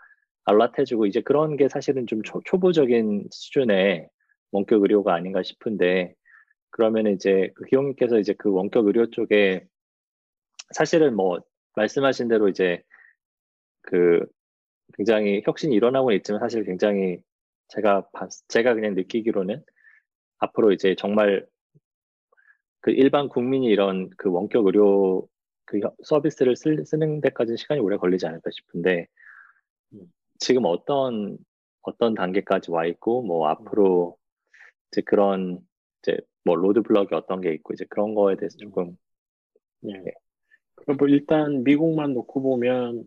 알라트 0.45 0.81
해주고 0.81 1.07
이제 1.07 1.21
그런 1.21 1.57
게 1.57 1.67
사실은 1.69 2.07
좀 2.07 2.21
초, 2.23 2.41
초보적인 2.45 3.27
수준의 3.31 4.09
원격 4.51 4.81
의료가 4.81 5.13
아닌가 5.13 5.43
싶은데 5.43 6.13
그러면 6.69 7.07
이제 7.07 7.51
그 7.55 7.65
기용님께서 7.65 8.19
이제 8.19 8.33
그 8.37 8.51
원격 8.51 8.87
의료 8.87 9.09
쪽에 9.09 9.65
사실은 10.73 11.15
뭐 11.15 11.39
말씀하신 11.75 12.27
대로 12.27 12.47
이제 12.47 12.81
그 13.81 14.25
굉장히 14.95 15.41
혁신이 15.45 15.75
일어나고 15.75 16.11
있지만 16.13 16.39
사실 16.39 16.63
굉장히 16.63 17.19
제가 17.69 18.07
봤, 18.13 18.29
제가 18.47 18.75
그냥 18.75 18.93
느끼기로는 18.93 19.63
앞으로 20.37 20.71
이제 20.71 20.95
정말 20.97 21.45
그 22.81 22.91
일반 22.91 23.29
국민이 23.29 23.67
이런 23.67 24.09
그 24.17 24.29
원격 24.29 24.67
의료 24.67 25.27
그 25.65 25.79
서비스를 26.03 26.55
쓸, 26.55 26.85
쓰는 26.85 27.21
데까지 27.21 27.57
시간이 27.57 27.81
오래 27.81 27.97
걸리지 27.97 28.27
않을까 28.27 28.51
싶은데 28.51 29.07
지금 30.39 30.65
어떤 30.65 31.37
어떤 31.81 32.13
단계까지 32.13 32.71
와 32.71 32.85
있고 32.85 33.21
뭐 33.21 33.47
앞으로 33.47 34.17
이제 34.91 35.01
그런 35.01 35.59
이제 36.01 36.17
뭐 36.43 36.55
road 36.55 36.81
block이 36.81 37.13
어떤 37.13 37.41
게 37.41 37.53
있고 37.53 37.73
이제 37.73 37.85
그런 37.89 38.15
거에 38.15 38.35
대해서 38.35 38.57
조금 38.57 38.97
네. 39.81 39.93
뭐 40.97 41.07
일단 41.07 41.63
미국만 41.63 42.13
놓고 42.13 42.41
보면 42.41 43.03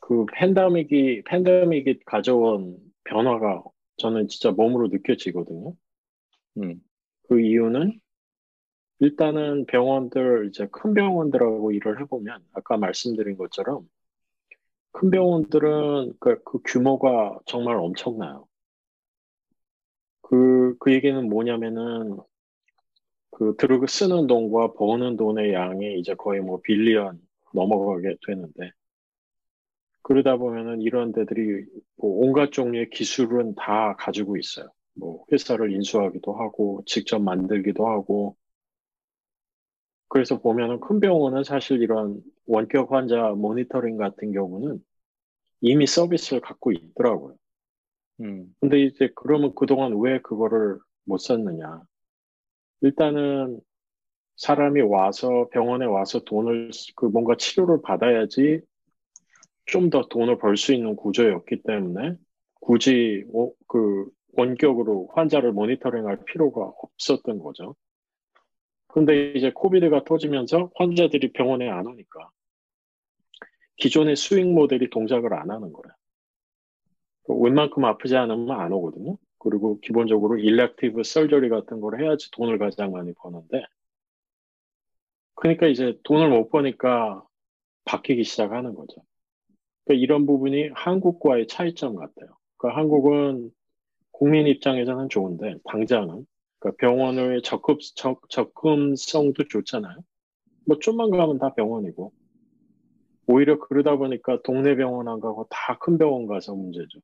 그 0.00 0.26
팬데믹이 0.32 1.22
팬데믹이 1.24 2.00
가져온 2.04 2.78
변화가 3.04 3.62
저는 3.96 4.28
진짜 4.28 4.50
몸으로 4.50 4.88
느껴지거든요. 4.88 5.74
음. 6.58 6.80
그 7.28 7.40
이유는 7.40 8.00
일단은 9.00 9.64
병원들, 9.66 10.48
이제 10.48 10.68
큰 10.70 10.92
병원들하고 10.92 11.72
일을 11.72 12.00
해보면, 12.00 12.44
아까 12.52 12.76
말씀드린 12.76 13.36
것처럼, 13.36 13.88
큰 14.92 15.10
병원들은 15.10 16.14
그, 16.18 16.42
그 16.44 16.58
규모가 16.64 17.38
정말 17.46 17.76
엄청나요. 17.76 18.46
그, 20.22 20.76
그 20.78 20.92
얘기는 20.92 21.28
뭐냐면은, 21.28 22.18
그 23.30 23.54
들어 23.56 23.84
쓰는 23.86 24.26
돈과 24.26 24.74
버는 24.74 25.16
돈의 25.16 25.54
양이 25.54 25.98
이제 25.98 26.14
거의 26.14 26.40
뭐 26.40 26.60
빌리언 26.62 27.20
넘어가게 27.54 28.16
되는데, 28.26 28.72
그러다 30.02 30.36
보면은 30.36 30.82
이런 30.82 31.12
데들이 31.12 31.64
뭐 31.96 32.26
온갖 32.26 32.50
종류의 32.52 32.90
기술은 32.90 33.54
다 33.54 33.94
가지고 33.96 34.36
있어요. 34.36 34.68
뭐 34.94 35.24
회사를 35.30 35.72
인수하기도 35.72 36.32
하고, 36.34 36.82
직접 36.86 37.20
만들기도 37.20 37.86
하고, 37.86 38.36
그래서 40.10 40.40
보면은 40.40 40.80
큰 40.80 41.00
병원은 41.00 41.44
사실 41.44 41.82
이런 41.82 42.22
원격 42.46 42.92
환자 42.92 43.30
모니터링 43.30 43.98
같은 43.98 44.32
경우는 44.32 44.84
이미 45.62 45.86
서비스를 45.86 46.40
갖고 46.42 46.72
있더라고요. 46.72 47.36
음. 48.22 48.54
근데 48.60 48.80
이제 48.82 49.10
그러면 49.16 49.54
그동안 49.56 49.94
왜 50.00 50.20
그거를 50.22 50.78
못 51.06 51.18
썼느냐. 51.18 51.82
일단은 52.82 53.60
사람이 54.36 54.82
와서 54.82 55.48
병원에 55.52 55.86
와서 55.86 56.20
돈을 56.24 56.70
그 56.96 57.06
뭔가 57.06 57.36
치료를 57.36 57.82
받아야지 57.82 58.62
좀 59.66 59.90
더 59.90 60.08
돈을 60.08 60.38
벌 60.38 60.56
수 60.56 60.74
있는 60.74 60.96
구조였기 60.96 61.62
때문에 61.62 62.16
굳이 62.60 63.24
그 63.68 64.08
원격으로 64.34 65.10
환자를 65.14 65.52
모니터링할 65.52 66.24
필요가 66.24 66.72
없었던 66.82 67.38
거죠. 67.38 67.76
근데 68.92 69.32
이제 69.32 69.52
코비드가 69.54 70.04
터지면서 70.04 70.70
환자들이 70.74 71.32
병원에 71.32 71.68
안 71.68 71.86
오니까 71.86 72.30
기존의 73.76 74.16
수익 74.16 74.46
모델이 74.46 74.90
동작을 74.90 75.32
안 75.32 75.50
하는 75.50 75.72
거예요. 75.72 75.94
웬만큼 77.28 77.84
아프지 77.84 78.16
않으면 78.16 78.50
안 78.58 78.72
오거든요. 78.72 79.16
그리고 79.38 79.78
기본적으로 79.80 80.38
일렉티브 80.38 81.02
설저리 81.02 81.48
같은 81.48 81.80
걸 81.80 82.00
해야지 82.00 82.30
돈을 82.32 82.58
가장 82.58 82.92
많이 82.92 83.12
버는데 83.14 83.64
그러니까 85.34 85.66
이제 85.66 85.98
돈을 86.04 86.28
못 86.28 86.50
버니까 86.50 87.24
바뀌기 87.84 88.24
시작하는 88.24 88.74
거죠. 88.74 89.02
그러니까 89.84 90.02
이런 90.02 90.26
부분이 90.26 90.70
한국과의 90.74 91.46
차이점 91.46 91.96
같아요. 91.96 92.36
그러니까 92.58 92.78
한국은 92.78 93.50
국민 94.12 94.46
입장에서는 94.46 95.08
좋은데 95.08 95.56
당장은 95.64 96.26
그러니까 96.60 96.78
병원의 96.78 97.42
접근, 97.42 97.78
접, 97.96 98.20
접근성도 98.30 99.48
좋잖아요. 99.48 99.98
뭐 100.66 100.78
좀만 100.78 101.10
가면 101.10 101.38
다 101.40 101.54
병원이고. 101.54 102.12
오히려 103.28 103.58
그러다 103.60 103.96
보니까 103.96 104.42
동네 104.42 104.76
병원 104.76 105.08
안 105.08 105.20
가고 105.20 105.46
다 105.50 105.78
큰 105.78 105.98
병원 105.98 106.26
가서 106.26 106.54
문제죠. 106.54 107.00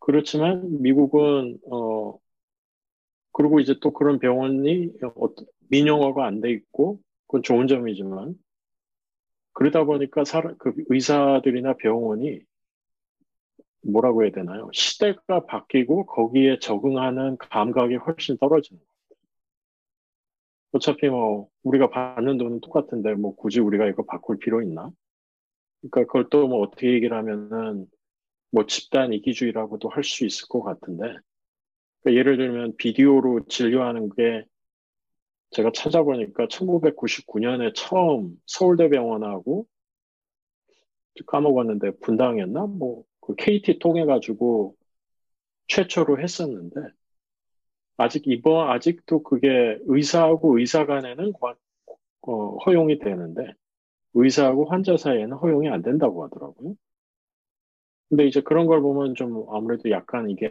그렇지만 0.00 0.82
미국은 0.82 1.58
어 1.70 2.18
그리고 3.32 3.60
이제 3.60 3.76
또 3.80 3.92
그런 3.92 4.18
병원이 4.18 4.92
민영화가 5.70 6.26
안 6.26 6.40
돼 6.40 6.50
있고 6.52 7.00
그건 7.26 7.42
좋은 7.42 7.66
점이지만 7.68 8.34
그러다 9.54 9.84
보니까 9.84 10.24
사람, 10.24 10.56
그 10.58 10.74
의사들이나 10.88 11.74
병원이 11.78 12.40
뭐라고 13.82 14.22
해야 14.24 14.30
되나요? 14.32 14.70
시대가 14.72 15.44
바뀌고 15.46 16.06
거기에 16.06 16.58
적응하는 16.60 17.36
감각이 17.38 17.96
훨씬 17.96 18.36
떨어지는 18.38 18.80
것 18.80 18.86
같아요. 18.86 19.20
어차피 20.72 21.08
뭐 21.08 21.48
우리가 21.62 21.90
받는 21.90 22.38
돈은 22.38 22.60
똑같은데 22.60 23.14
뭐 23.14 23.34
굳이 23.36 23.60
우리가 23.60 23.86
이거 23.88 24.04
바꿀 24.04 24.38
필요 24.38 24.62
있나? 24.62 24.90
그러니까 25.80 26.04
그걸 26.06 26.28
또 26.30 26.48
뭐 26.48 26.60
어떻게 26.62 26.92
얘기를 26.92 27.16
하면은 27.16 27.86
뭐 28.52 28.66
집단 28.66 29.12
이기주의라고도 29.12 29.88
할 29.88 30.04
수 30.04 30.24
있을 30.26 30.48
것 30.48 30.62
같은데 30.62 31.04
그러니까 32.02 32.18
예를 32.20 32.36
들면 32.38 32.76
비디오로 32.76 33.46
진료하는 33.48 34.10
게 34.16 34.44
제가 35.50 35.70
찾아보니까 35.74 36.46
1999년에 36.46 37.72
처음 37.76 38.36
서울대병원하고 38.46 39.66
까먹었는데 41.26 41.98
분당이었나? 42.00 42.66
뭐 42.66 43.04
그 43.22 43.34
KT 43.36 43.78
통해 43.78 44.04
가지고 44.04 44.76
최초로 45.68 46.20
했었는데 46.20 46.80
아직 47.96 48.24
이번 48.26 48.70
아직도 48.70 49.22
그게 49.22 49.78
의사하고 49.86 50.58
의사 50.58 50.86
간에는 50.86 51.32
어, 52.22 52.56
허용이 52.66 52.98
되는데 52.98 53.52
의사하고 54.14 54.66
환자 54.66 54.96
사이에는 54.96 55.36
허용이 55.36 55.68
안 55.68 55.82
된다고 55.82 56.24
하더라고요. 56.24 56.74
근데 58.08 58.26
이제 58.26 58.40
그런 58.42 58.66
걸 58.66 58.82
보면 58.82 59.14
좀 59.14 59.46
아무래도 59.50 59.90
약간 59.90 60.28
이게 60.28 60.48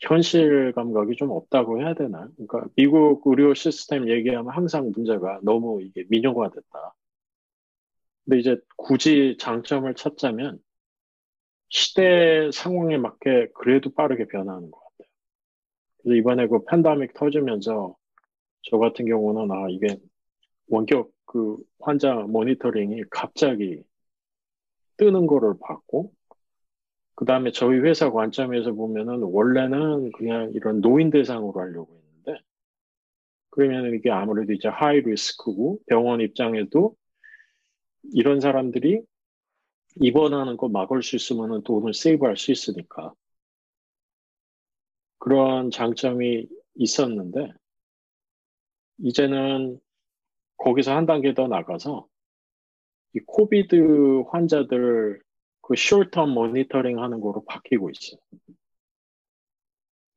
현실 0.00 0.72
감각이 0.74 1.16
좀 1.16 1.30
없다고 1.30 1.80
해야 1.82 1.94
되나? 1.94 2.28
그러니까 2.36 2.66
미국 2.76 3.22
의료 3.26 3.54
시스템 3.54 4.08
얘기하면 4.08 4.52
항상 4.54 4.90
문제가 4.94 5.40
너무 5.42 5.82
이게 5.82 6.04
민영화됐다. 6.08 6.94
근데 8.24 8.38
이제 8.38 8.56
굳이 8.76 9.36
장점을 9.38 9.92
찾자면 9.94 10.58
시대 11.70 12.50
상황에 12.52 12.98
맞게 12.98 13.48
그래도 13.54 13.90
빠르게 13.94 14.26
변하는 14.26 14.70
것 14.70 14.78
같아요. 14.80 15.08
그래서 15.98 16.16
이번에 16.16 16.48
그 16.48 16.64
팬데믹 16.64 17.14
터지면서 17.14 17.96
저 18.62 18.78
같은 18.78 19.06
경우는 19.06 19.50
아 19.50 19.68
이게 19.70 19.96
원격 20.68 21.10
그 21.26 21.56
환자 21.80 22.14
모니터링이 22.14 23.04
갑자기 23.10 23.82
뜨는 24.96 25.26
거를 25.26 25.54
봤고 25.60 26.12
그 27.14 27.24
다음에 27.24 27.52
저희 27.52 27.78
회사 27.78 28.10
관점에서 28.10 28.72
보면은 28.72 29.22
원래는 29.22 30.10
그냥 30.12 30.50
이런 30.54 30.80
노인 30.80 31.10
대상으로 31.10 31.60
하려고 31.60 31.94
했는데 31.94 32.42
그러면 33.50 33.94
이게 33.94 34.10
아무래도 34.10 34.52
이제 34.52 34.68
하이 34.68 35.00
리스크고 35.00 35.78
병원 35.86 36.20
입장에도 36.20 36.96
이런 38.12 38.40
사람들이 38.40 39.02
입원하는 39.96 40.56
거 40.56 40.68
막을 40.68 41.02
수 41.02 41.16
있으면 41.16 41.62
돈을 41.62 41.94
세이브할 41.94 42.36
수 42.36 42.52
있으니까 42.52 43.12
그런 45.18 45.70
장점이 45.70 46.46
있었는데 46.74 47.52
이제는 48.98 49.80
거기서 50.56 50.94
한 50.94 51.06
단계 51.06 51.34
더 51.34 51.48
나가서 51.48 52.06
이 53.14 53.20
코비드 53.26 54.22
환자들 54.30 55.20
그 55.62 55.74
숄텀 55.74 56.32
모니터링 56.32 57.02
하는 57.02 57.20
거로 57.20 57.44
바뀌고 57.44 57.90
있어요. 57.90 58.20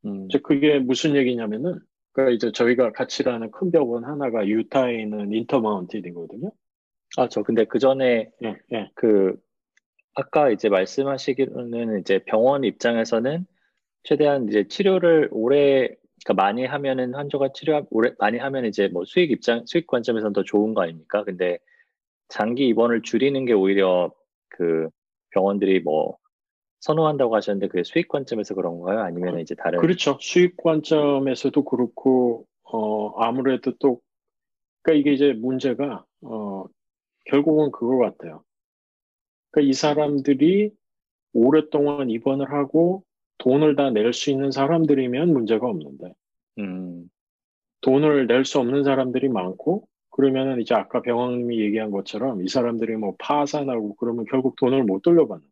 음, 0.06 0.26
이제 0.30 0.40
그게 0.40 0.80
무슨 0.80 1.16
얘기냐면은 1.16 1.80
그러니까 2.12 2.36
이제 2.36 2.52
저희가 2.52 2.92
같이 2.92 3.24
가는 3.24 3.50
큰 3.52 3.72
병원 3.72 4.06
하나가 4.06 4.46
유타에 4.48 5.02
있는 5.02 5.32
인터마운틴이거든요. 5.34 6.52
아, 7.18 7.28
저 7.30 7.44
근데 7.44 7.66
그 7.66 7.80
전에 7.80 8.30
예, 8.44 8.58
예. 8.74 8.90
그 8.96 9.36
아까 10.16 10.50
이제 10.50 10.70
말씀하시기로는 10.70 12.00
이제 12.00 12.20
병원 12.26 12.64
입장에서는 12.64 13.46
최대한 14.04 14.48
이제 14.48 14.68
치료를 14.68 15.30
오래 15.32 15.90
그러니까 16.24 16.34
많이 16.44 16.66
하면은 16.66 17.16
환자가 17.16 17.50
치료 17.54 17.86
오래 17.90 18.14
많이 18.20 18.38
하면 18.38 18.66
이제 18.66 18.88
뭐 18.88 19.04
수익 19.06 19.32
입장 19.32 19.66
수익 19.66 19.88
관점에서는 19.88 20.34
더 20.34 20.44
좋은 20.44 20.74
거 20.74 20.82
아닙니까? 20.84 21.24
근데 21.24 21.58
장기 22.30 22.68
입원을 22.68 23.02
줄이는 23.02 23.46
게 23.46 23.54
오히려 23.54 24.12
그 24.50 24.90
병원들이 25.32 25.82
뭐 25.82 26.18
선호한다고 26.82 27.36
하셨는데 27.36 27.68
그게 27.68 27.84
수익 27.84 28.08
관점에서 28.08 28.56
그런 28.56 28.82
가요 28.82 29.00
아니면 29.00 29.40
이제 29.40 29.56
다른 29.56 29.80
그렇죠. 29.80 30.18
수익 30.20 30.58
관점에서도 30.58 31.64
그렇고 31.64 32.46
어 32.64 33.22
아무래도 33.22 33.72
또 33.80 34.02
그러니까 34.82 35.00
이게 35.00 35.14
이제 35.14 35.34
문제가 35.34 36.06
어 36.22 36.66
결국은 37.26 37.72
그거 37.72 37.98
같아요. 37.98 38.44
그러니까 39.54 39.70
이 39.72 39.74
사람들이 39.74 40.72
오랫동안 41.34 42.12
입원을 42.12 42.52
하고 42.52 43.06
돈을 43.40 43.78
다 43.78 43.92
낼 43.92 44.14
수 44.14 44.32
있는 44.32 44.52
사람들이면 44.52 45.34
문제가 45.34 45.68
없는데 45.70 46.14
음. 46.60 47.10
돈을 47.82 48.28
낼 48.28 48.46
수 48.46 48.60
없는 48.60 48.84
사람들이 48.84 49.30
많고 49.30 49.88
그러면은 50.12 50.62
이제 50.62 50.76
아까 50.76 51.02
병원님이 51.04 51.60
얘기한 51.62 51.92
것처럼 51.92 52.44
이 52.44 52.50
사람들이 52.50 52.98
뭐 52.98 53.16
파산하고 53.20 53.96
그러면 53.98 54.26
결국 54.30 54.56
돈을 54.58 54.84
못 54.86 55.02
돌려받는. 55.04 55.48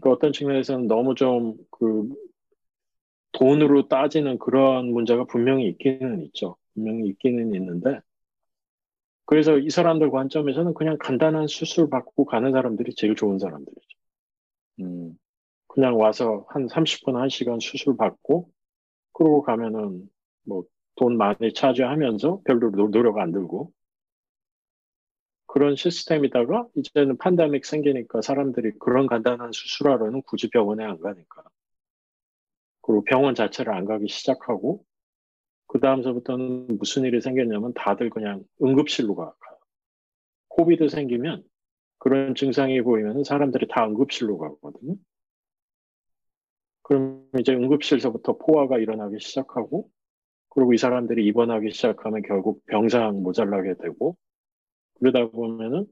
그러니까 0.00 0.10
어떤 0.16 0.32
측면에서는 0.32 0.88
너무 0.88 1.14
좀 1.14 1.56
그 1.70 2.08
돈으로 3.32 3.88
따지는 3.88 4.38
그런 4.38 4.92
문제가 4.92 5.24
분명히 5.26 5.68
있기는 5.68 6.22
있죠. 6.22 6.56
분명히 6.74 7.08
있기는 7.10 7.54
있는데 7.54 8.00
그래서 9.26 9.58
이 9.58 9.70
사람들 9.70 10.10
관점에서는 10.10 10.74
그냥 10.74 10.96
간단한 10.98 11.48
수술 11.48 11.90
받고 11.90 12.24
가는 12.26 12.52
사람들이 12.52 12.94
제일 12.94 13.14
좋은 13.14 13.38
사람들이죠. 13.38 13.98
음. 14.80 15.18
그냥 15.68 15.98
와서 15.98 16.46
한 16.48 16.66
30분, 16.68 17.14
1시간 17.14 17.60
수술 17.60 17.96
받고, 17.96 18.48
그러고 19.12 19.42
가면은 19.42 20.08
뭐 20.44 20.64
돈 20.96 21.16
많이 21.16 21.52
차지하면서 21.54 22.40
별로 22.44 22.70
노력 22.72 23.18
안 23.18 23.30
들고, 23.30 23.70
그런 25.46 25.76
시스템이다가 25.76 26.66
이제는 26.74 27.18
판데믹 27.18 27.64
생기니까 27.64 28.20
사람들이 28.20 28.72
그런 28.78 29.06
간단한 29.06 29.52
수술하러는 29.52 30.22
굳이 30.22 30.48
병원에 30.50 30.84
안 30.84 30.98
가니까. 30.98 31.44
그리고 32.82 33.04
병원 33.04 33.34
자체를 33.34 33.72
안 33.72 33.84
가기 33.84 34.08
시작하고, 34.08 34.84
그 35.66 35.80
다음서부터는 35.80 36.78
무슨 36.78 37.04
일이 37.04 37.20
생겼냐면 37.20 37.72
다들 37.74 38.10
그냥 38.10 38.44
응급실로 38.62 39.14
가요. 39.14 39.34
COVID 40.48 40.88
생기면 40.88 41.44
그런 41.98 42.34
증상이 42.34 42.80
보이면 42.82 43.24
사람들이 43.24 43.66
다 43.68 43.86
응급실로 43.86 44.38
가거든요. 44.38 44.94
그럼 46.82 47.28
이제 47.40 47.52
응급실서부터 47.52 48.38
포화가 48.38 48.78
일어나기 48.78 49.18
시작하고, 49.18 49.90
그리고 50.50 50.72
이 50.72 50.78
사람들이 50.78 51.26
입원하기 51.26 51.72
시작하면 51.72 52.22
결국 52.22 52.64
병상 52.66 53.22
모자라게 53.22 53.74
되고, 53.82 54.16
그러다 54.94 55.30
보면은 55.30 55.86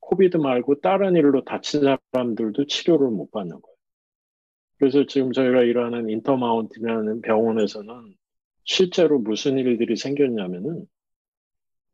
COVID 0.00 0.36
말고 0.36 0.80
다른 0.80 1.14
일로 1.14 1.44
다친 1.44 1.82
사람들도 2.12 2.66
치료를 2.66 3.08
못 3.08 3.30
받는 3.30 3.52
거예요. 3.52 3.76
그래서 4.78 5.06
지금 5.06 5.32
저희가 5.32 5.62
일하는 5.62 6.10
인터마운틴이라는 6.10 7.22
병원에서는 7.22 8.14
실제로 8.64 9.18
무슨 9.18 9.58
일들이 9.58 9.96
생겼냐면은 9.96 10.86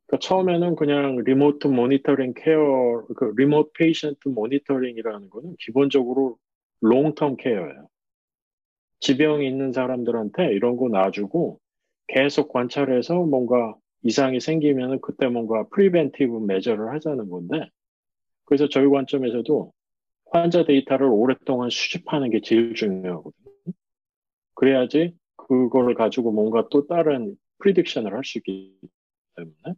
그러니까 0.07 0.27
처음에는 0.27 0.77
그냥 0.77 1.17
remote 1.25 1.69
monitoring 1.69 2.35
care, 2.35 3.07
그 3.17 3.33
remote 3.37 3.71
patient 3.75 4.29
monitoring이라는 4.29 5.31
거는 5.31 5.57
기본적으로 5.61 6.37
long-term 6.83 7.37
care예요. 7.39 7.89
지병이 9.01 9.47
있는 9.47 9.73
사람들한테 9.73 10.53
이런 10.53 10.77
거 10.77 10.89
놔주고 10.89 11.61
계속 12.09 12.53
관찰해서 12.53 13.15
뭔가 13.25 13.75
이상이 14.03 14.41
생기면 14.41 15.01
그때 15.01 15.27
뭔가 15.29 15.67
preventive 15.69 16.39
measure를 16.47 16.93
하자는 16.95 17.29
건데 17.31 17.69
그래서 18.45 18.69
저희 18.69 18.89
관점에서도 18.89 19.73
환자 20.33 20.65
데이터를 20.65 21.07
오랫동안 21.07 21.71
수집하는 21.71 22.31
게 22.31 22.41
제일 22.43 22.75
중요하거든요. 22.75 23.53
그래야지 24.55 25.15
그걸 25.51 25.95
가지고 25.95 26.31
뭔가 26.31 26.69
또 26.71 26.87
다른 26.87 27.37
prediction을 27.59 28.13
할 28.13 28.23
수 28.23 28.39
있기 28.39 28.79
때문에 29.35 29.77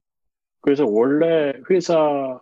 그래서 0.60 0.84
원래 0.86 1.54
회사 1.70 2.38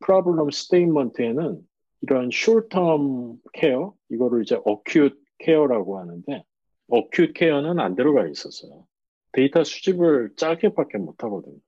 problem 0.00 0.50
statement에는 0.50 1.60
이런 2.00 2.28
short-term 2.30 3.38
care 3.52 3.92
이거를 4.08 4.42
이제 4.42 4.58
acute 4.64 5.14
care라고 5.38 5.98
하는데 5.98 6.42
acute 6.88 7.34
care는 7.34 7.80
안 7.80 7.94
들어가 7.96 8.26
있었어요. 8.26 8.86
데이터 9.32 9.62
수집을 9.62 10.34
짧게밖에 10.36 10.96
못 10.98 11.22
하거든요. 11.22 11.58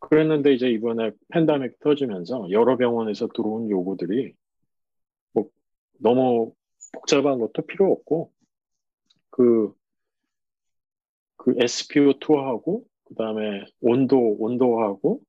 그랬는데 0.00 0.54
이제 0.54 0.68
이번에 0.70 1.12
팬데믹 1.28 1.78
터지면서 1.78 2.50
여러 2.50 2.76
병원에서 2.76 3.28
들어온 3.28 3.70
요구들이 3.70 4.34
뭐 5.34 5.48
너무 6.00 6.52
복잡한 6.92 7.38
것도 7.38 7.62
필요 7.62 7.92
없고 7.92 8.32
그, 9.32 9.74
그 11.36 11.54
SPO2하고 11.54 12.84
그 13.04 13.14
다음에 13.14 13.64
온도, 13.80 14.36
온도하고 14.38 15.20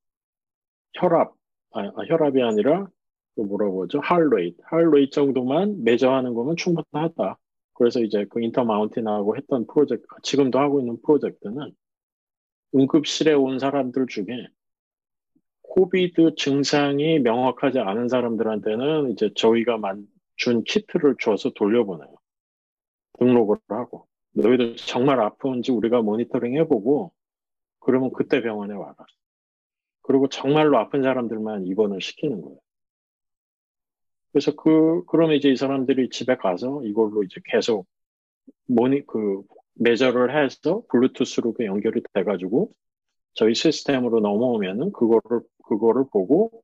혈압, 0.93 1.33
아, 1.71 1.81
아, 1.81 2.03
혈압이 2.07 2.41
아니라 2.43 2.87
그 3.35 3.41
뭐라고 3.41 3.83
하죠? 3.83 3.99
하얼레이트, 3.99 4.61
하얼레이트 4.65 5.11
정도만 5.11 5.83
매저하는 5.83 6.35
거면 6.35 6.55
충분하다. 6.55 7.39
그래서 7.73 7.99
이제 8.01 8.25
그 8.29 8.41
인터마운틴하고 8.41 9.35
했던 9.35 9.65
프로젝트, 9.65 10.05
지금도 10.21 10.59
하고 10.59 10.79
있는 10.79 11.01
프로젝트는 11.01 11.73
응급실에 12.75 13.33
온 13.33 13.57
사람들 13.57 14.05
중에 14.07 14.47
코비드 15.61 16.35
증상이 16.35 17.19
명확하지 17.19 17.79
않은 17.79 18.09
사람들한테는 18.09 19.11
이제 19.11 19.31
저희가 19.35 19.79
준 20.35 20.63
키트를 20.63 21.15
줘서 21.19 21.51
돌려보내요. 21.55 22.22
등록을 23.19 23.57
하고. 23.67 24.07
너희들 24.31 24.75
정말 24.77 25.19
아픈지 25.19 25.71
우리가 25.71 26.01
모니터링 26.01 26.57
해보고 26.57 27.11
그러면 27.79 28.11
그때 28.13 28.41
병원에 28.41 28.73
와라. 28.73 28.95
그리고 30.01 30.27
정말로 30.27 30.77
아픈 30.77 31.03
사람들만 31.03 31.65
입원을 31.67 32.01
시키는 32.01 32.41
거예요. 32.41 32.57
그래서 34.31 34.55
그, 34.55 35.03
그러면 35.05 35.35
이제 35.35 35.49
이 35.49 35.55
사람들이 35.55 36.09
집에 36.09 36.35
가서 36.35 36.83
이걸로 36.83 37.23
이제 37.23 37.39
계속 37.45 37.85
모니, 38.65 39.05
그, 39.05 39.43
매저를 39.75 40.35
해서 40.35 40.83
블루투스로 40.89 41.53
그 41.53 41.65
연결이 41.65 42.01
돼가지고 42.13 42.71
저희 43.33 43.53
시스템으로 43.53 44.19
넘어오면은 44.19 44.91
그거를, 44.91 45.41
그거를 45.65 46.05
보고 46.11 46.63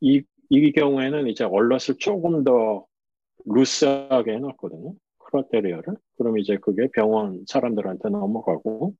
이, 0.00 0.22
이 0.48 0.72
경우에는 0.72 1.28
이제 1.28 1.44
얼럿을 1.44 1.98
조금 1.98 2.44
더 2.44 2.86
루스하게 3.44 4.34
해놨거든요. 4.34 4.94
크라테리아를. 5.32 5.96
그럼 6.16 6.38
이제 6.38 6.58
그게 6.58 6.88
병원 6.92 7.44
사람들한테 7.46 8.10
넘어가고 8.10 8.94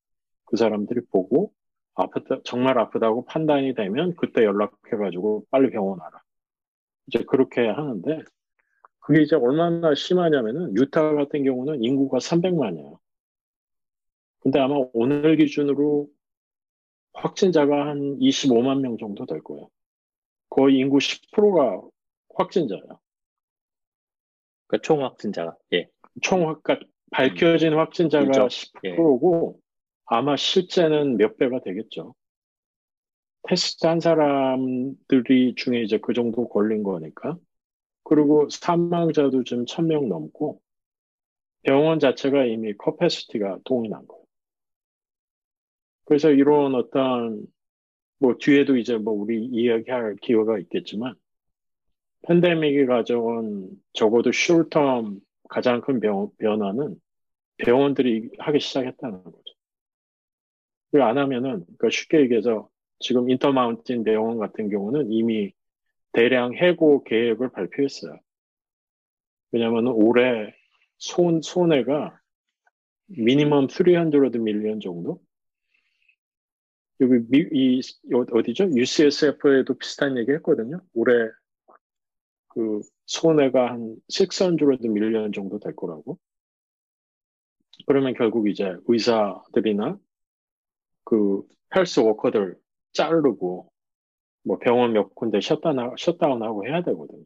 그 0.47 0.57
사람들이 0.57 1.03
보고 1.11 1.53
아프다, 1.95 2.41
정말 2.45 2.79
아프다고 2.79 3.25
판단이 3.27 3.75
되면 3.75 4.17
그때 4.17 4.45
연락해가지고 4.45 5.47
빨리 5.51 5.71
병원 5.71 6.01
와라. 6.01 6.23
이제 7.07 7.23
그렇게 7.25 7.67
하는데 7.67 8.21
그게 9.01 9.23
이제 9.23 9.37
얼마나 9.37 9.95
심하냐면은 9.95 10.75
유타 10.77 11.13
같은 11.15 11.45
경우는 11.45 11.83
인구가 11.83 12.19
300만이에요. 12.19 12.99
근데 14.41 14.59
아마 14.59 14.77
오늘 14.93 15.37
기준으로 15.37 16.09
확진자가 17.15 17.89
한 17.89 18.19
25만 18.19 18.81
명 18.81 18.97
정도 18.97 19.27
될 19.27 19.43
거예요. 19.43 19.69
거의 20.49 20.79
인구 20.79 20.99
10%가 20.99 21.83
확진자예요. 22.35 23.01
그러니까 24.67 24.83
총 24.83 25.05
확진자가 25.05 25.57
예. 25.75 25.89
총 26.21 26.49
확, 26.49 26.63
그러니까 26.63 26.87
밝혀진 27.11 27.75
확진자가 27.75 28.27
그죠. 28.27 28.47
10%고 28.47 29.61
아마 30.07 30.37
실제는 30.37 31.17
몇 31.17 31.37
배가 31.37 31.61
되겠죠. 31.61 32.15
테스트 33.49 33.87
한 33.87 34.01
사람들이 34.01 35.55
중에 35.57 35.83
이제 35.83 35.99
그 35.99 36.13
정도 36.13 36.49
걸린 36.49 36.83
거니까. 36.83 37.37
그리고 38.05 38.49
사망자도 38.49 39.45
지금 39.45 39.65
1000명 39.65 40.09
넘고 40.09 40.61
병원 41.63 41.99
자체가 41.99 42.45
이미 42.45 42.75
capacity가 42.75 43.61
난 43.91 44.07
거예요. 44.07 44.25
그래서 46.05 46.31
이런 46.31 46.75
어떤 46.75 47.47
뭐 48.19 48.37
뒤에도 48.39 48.77
이제 48.77 48.99
뭐 48.99 49.15
우리 49.15 49.45
이야기할 49.45 50.17
기회가 50.21 50.59
있겠지만 50.59 51.15
팬데믹이 52.27 52.87
가져온 52.87 53.71
적어도 53.93 54.31
short-term 54.31 55.21
가장 55.53 55.83
큰 55.83 56.01
병, 56.01 56.31
변화는 56.39 56.97
병원들이 57.59 58.31
하기 58.39 58.59
시작했다는 58.59 59.23
거죠. 59.23 59.55
그걸 60.87 61.03
안 61.03 61.19
하면은 61.19 61.65
그러니까 61.65 61.91
쉽게 61.91 62.21
얘기해서 62.21 62.71
지금 63.01 63.29
인터마운틴 63.29 64.03
병원 64.03 64.39
같은 64.39 64.71
경우는 64.71 65.13
이미 65.13 65.53
대량 66.13 66.55
해고 66.55 67.05
계획을 67.05 67.51
발표했어요. 67.53 68.19
왜냐하면 69.51 69.89
올해 69.89 70.55
손 70.97 71.43
손해가 71.43 72.19
미니멈 73.09 73.69
300 73.69 74.41
밀리언 74.41 74.81
정도 74.81 75.21
여기 77.01 77.19
미, 77.29 77.47
이 77.53 77.81
어디죠? 78.33 78.71
UCSF에도 78.75 79.75
비슷한 79.75 80.17
얘기 80.17 80.33
했거든요. 80.33 80.81
올해 80.95 81.29
그 82.55 82.81
손해가 83.07 83.71
한 83.73 83.97
600 84.11 84.91
밀리언 84.93 85.33
정도 85.33 85.59
될 85.59 85.75
거라고. 85.75 86.19
그러면 87.87 88.15
결국 88.15 88.49
이제 88.49 88.77
의사들이나 88.87 89.99
그 91.05 91.43
헬스 91.75 92.01
워커들 92.01 92.57
자르고 92.93 93.71
뭐 94.45 94.59
병원 94.59 94.93
몇 94.93 95.15
군데 95.15 95.41
셧다운, 95.41 95.95
셧다운하고 95.99 96.67
해야 96.67 96.83
되거든요. 96.83 97.25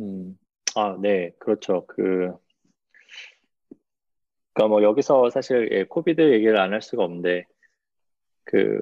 음, 0.00 0.38
아, 0.76 0.96
네, 1.00 1.32
그렇죠. 1.38 1.86
그, 1.86 2.32
그러니까 4.54 4.68
뭐 4.68 4.82
여기서 4.82 5.30
사실 5.30 5.68
예, 5.72 5.84
COVID 5.84 6.20
얘기를 6.32 6.58
안 6.58 6.72
할 6.72 6.82
수가 6.82 7.04
없는데 7.04 7.46
그 8.44 8.80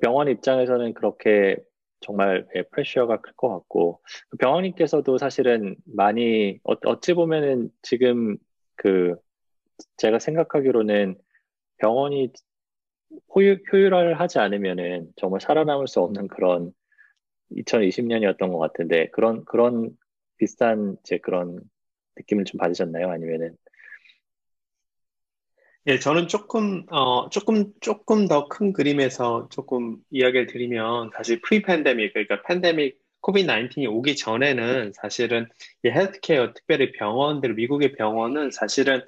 병원 0.00 0.28
입장에서는 0.28 0.94
그렇게 0.94 1.56
정말 2.02 2.46
예, 2.56 2.62
pressure가 2.62 3.20
클 3.20 3.34
것 3.34 3.48
같고 3.48 4.00
그 4.30 4.36
병학님께서도 4.38 5.18
사실은 5.18 5.76
많이 5.86 6.60
어, 6.64 6.74
어찌 6.86 7.14
보면은 7.14 7.70
지금 7.82 8.36
그 8.76 9.16
제가 9.98 10.18
생각하기로는 10.18 11.16
병원이 11.78 12.32
호유, 13.34 13.56
효율화를 13.72 14.20
하지 14.20 14.38
않으면은 14.38 15.12
정말 15.16 15.40
살아남을 15.40 15.88
수 15.88 16.00
없는 16.00 16.28
그런 16.28 16.72
2020년이었던 17.52 18.50
것 18.52 18.58
같은데 18.58 19.08
그런 19.10 19.44
그런 19.44 19.90
비슷한 20.38 20.96
제 21.04 21.18
그런 21.18 21.60
느낌을 22.16 22.44
좀 22.44 22.58
받으셨나요? 22.58 23.10
아니면은 23.10 23.56
예, 25.88 25.98
저는 25.98 26.28
조금, 26.28 26.84
어, 26.90 27.28
조금, 27.30 27.72
조금 27.80 28.28
더 28.28 28.48
큰 28.48 28.72
그림에서 28.72 29.48
조금 29.50 29.96
이야기를 30.10 30.46
드리면, 30.46 31.10
사실 31.16 31.40
pre-pandemic, 31.42 32.12
그러니까 32.12 32.42
팬데믹, 32.42 32.98
COVID 33.20 33.46
19이 33.48 33.86
오기 33.86 34.16
전에는 34.16 34.92
사실은 34.94 35.46
이 35.84 35.88
헬스케어, 35.90 36.52
특별히 36.54 36.92
병원들, 36.92 37.54
미국의 37.54 37.92
병원은 37.94 38.50
사실은 38.52 39.04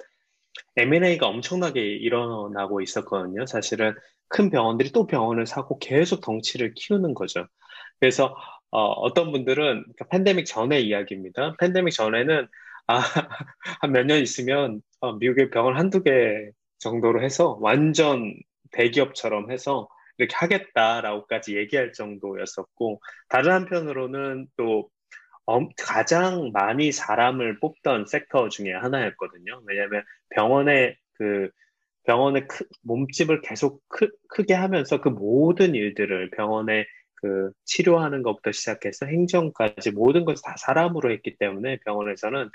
M&A가 0.77 1.27
엄청나게 1.27 1.81
일어나고 1.81 2.81
있었거든요. 2.81 3.45
사실은 3.45 3.93
큰 4.29 4.49
병원들이 4.49 4.91
또 4.91 5.07
병원을 5.07 5.45
사고 5.47 5.79
계속 5.79 6.21
덩치를 6.21 6.73
키우는 6.75 7.13
거죠. 7.13 7.47
그래서, 7.99 8.35
어, 8.71 9.13
떤 9.13 9.31
분들은, 9.31 9.55
그러니까 9.83 10.05
팬데믹 10.09 10.45
전의 10.45 10.85
이야기입니다. 10.87 11.55
팬데믹 11.59 11.93
전에는, 11.93 12.47
아, 12.87 12.99
한 13.81 13.91
몇 13.91 14.05
년 14.05 14.19
있으면, 14.21 14.81
어, 14.99 15.13
미국의 15.13 15.49
병원 15.51 15.77
한두 15.77 16.03
개 16.03 16.11
정도로 16.79 17.23
해서 17.23 17.57
완전 17.61 18.33
대기업처럼 18.71 19.51
해서 19.51 19.87
이렇게 20.17 20.35
하겠다라고까지 20.35 21.57
얘기할 21.57 21.93
정도였었고 21.93 23.01
다른 23.29 23.51
한편으로는 23.51 24.47
또 24.57 24.89
가장 25.77 26.51
많이 26.53 26.91
사람을 26.91 27.59
뽑던 27.59 28.07
섹터 28.07 28.49
중에 28.49 28.73
하나였거든요. 28.73 29.61
왜냐하면 29.65 30.03
병원의 30.29 30.97
그 31.13 31.49
병원의 32.05 32.47
크, 32.47 32.65
몸집을 32.83 33.41
계속 33.41 33.81
크, 33.87 34.09
크게 34.29 34.53
하면서 34.53 35.01
그 35.01 35.09
모든 35.09 35.75
일들을 35.75 36.29
병원의 36.31 36.85
그 37.15 37.51
치료하는 37.65 38.21
것부터 38.21 38.51
시작해서 38.51 39.07
행정까지 39.07 39.91
모든 39.91 40.25
것을 40.25 40.43
다 40.43 40.55
사람으로 40.57 41.11
했기 41.11 41.37
때문에 41.37 41.79
병원에서는 41.85 42.49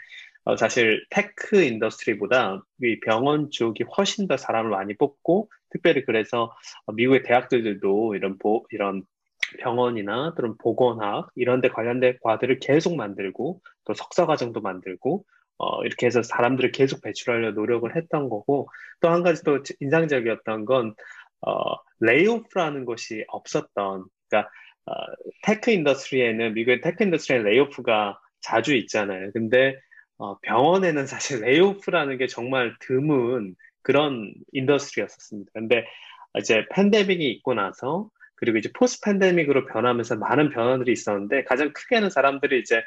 어, 0.44 0.56
사실 0.56 1.04
tech 1.10 1.62
industry보다 1.62 2.62
이 2.82 3.00
병원 3.00 3.50
쪽이 3.50 3.84
훨씬 3.96 4.26
더 4.26 4.36
사람을 4.36 4.70
많이 4.70 4.94
뽑고 4.96 5.50
특별히 5.70 6.04
그래서 6.04 6.52
미국의 6.94 7.22
대학들도 7.24 8.14
이런 8.14 8.38
보, 8.38 8.64
이런 8.70 9.02
병원이나 9.58 10.34
그런 10.34 10.56
보건학 10.58 11.28
이런 11.34 11.60
데 11.60 11.68
관련된 11.68 12.18
과들을 12.22 12.58
계속 12.60 12.96
만들고 12.96 13.60
또 13.84 13.94
석사 13.94 14.26
과정도 14.26 14.60
만들고 14.60 15.24
어, 15.58 15.84
이렇게 15.84 16.06
해서 16.06 16.22
사람들을 16.22 16.72
계속 16.72 17.02
배출하려 17.02 17.52
노력을 17.52 17.94
했던 17.94 18.28
거고 18.28 18.68
또 19.00 19.08
한 19.10 19.22
가지 19.22 19.42
또 19.44 19.62
인상적이었던 19.80 20.64
건 20.64 20.94
어, 21.42 21.74
layoff라는 22.00 22.84
것이 22.86 23.24
없었던 23.28 24.04
그러니까 24.28 24.50
어, 24.86 24.92
tech 25.42 25.70
industry에는 25.70 26.54
미국의 26.54 26.80
tech 26.80 27.04
industry에 27.04 27.42
layoff가 27.42 28.18
자주 28.40 28.74
있잖아요. 28.74 29.30
근데 29.32 29.78
어, 30.20 30.38
병원에는 30.40 31.06
사실 31.06 31.40
layoff라는 31.40 32.18
게 32.18 32.26
정말 32.26 32.76
드문 32.80 33.56
그런 33.82 34.34
industry였었습니다. 34.52 35.50
근데 35.54 35.86
이제 36.38 36.66
팬데믹이 36.72 37.24
있고 37.30 37.54
나서 37.54 38.10
그리고 38.36 38.58
이제 38.58 38.70
post-pandemic으로 38.74 39.64
변하면서 39.66 40.16
많은 40.16 40.50
변화들이 40.50 40.92
있었는데 40.92 41.44
가장 41.44 41.72
크게는 41.72 42.10
사람들이 42.10 42.60
이제 42.60 42.82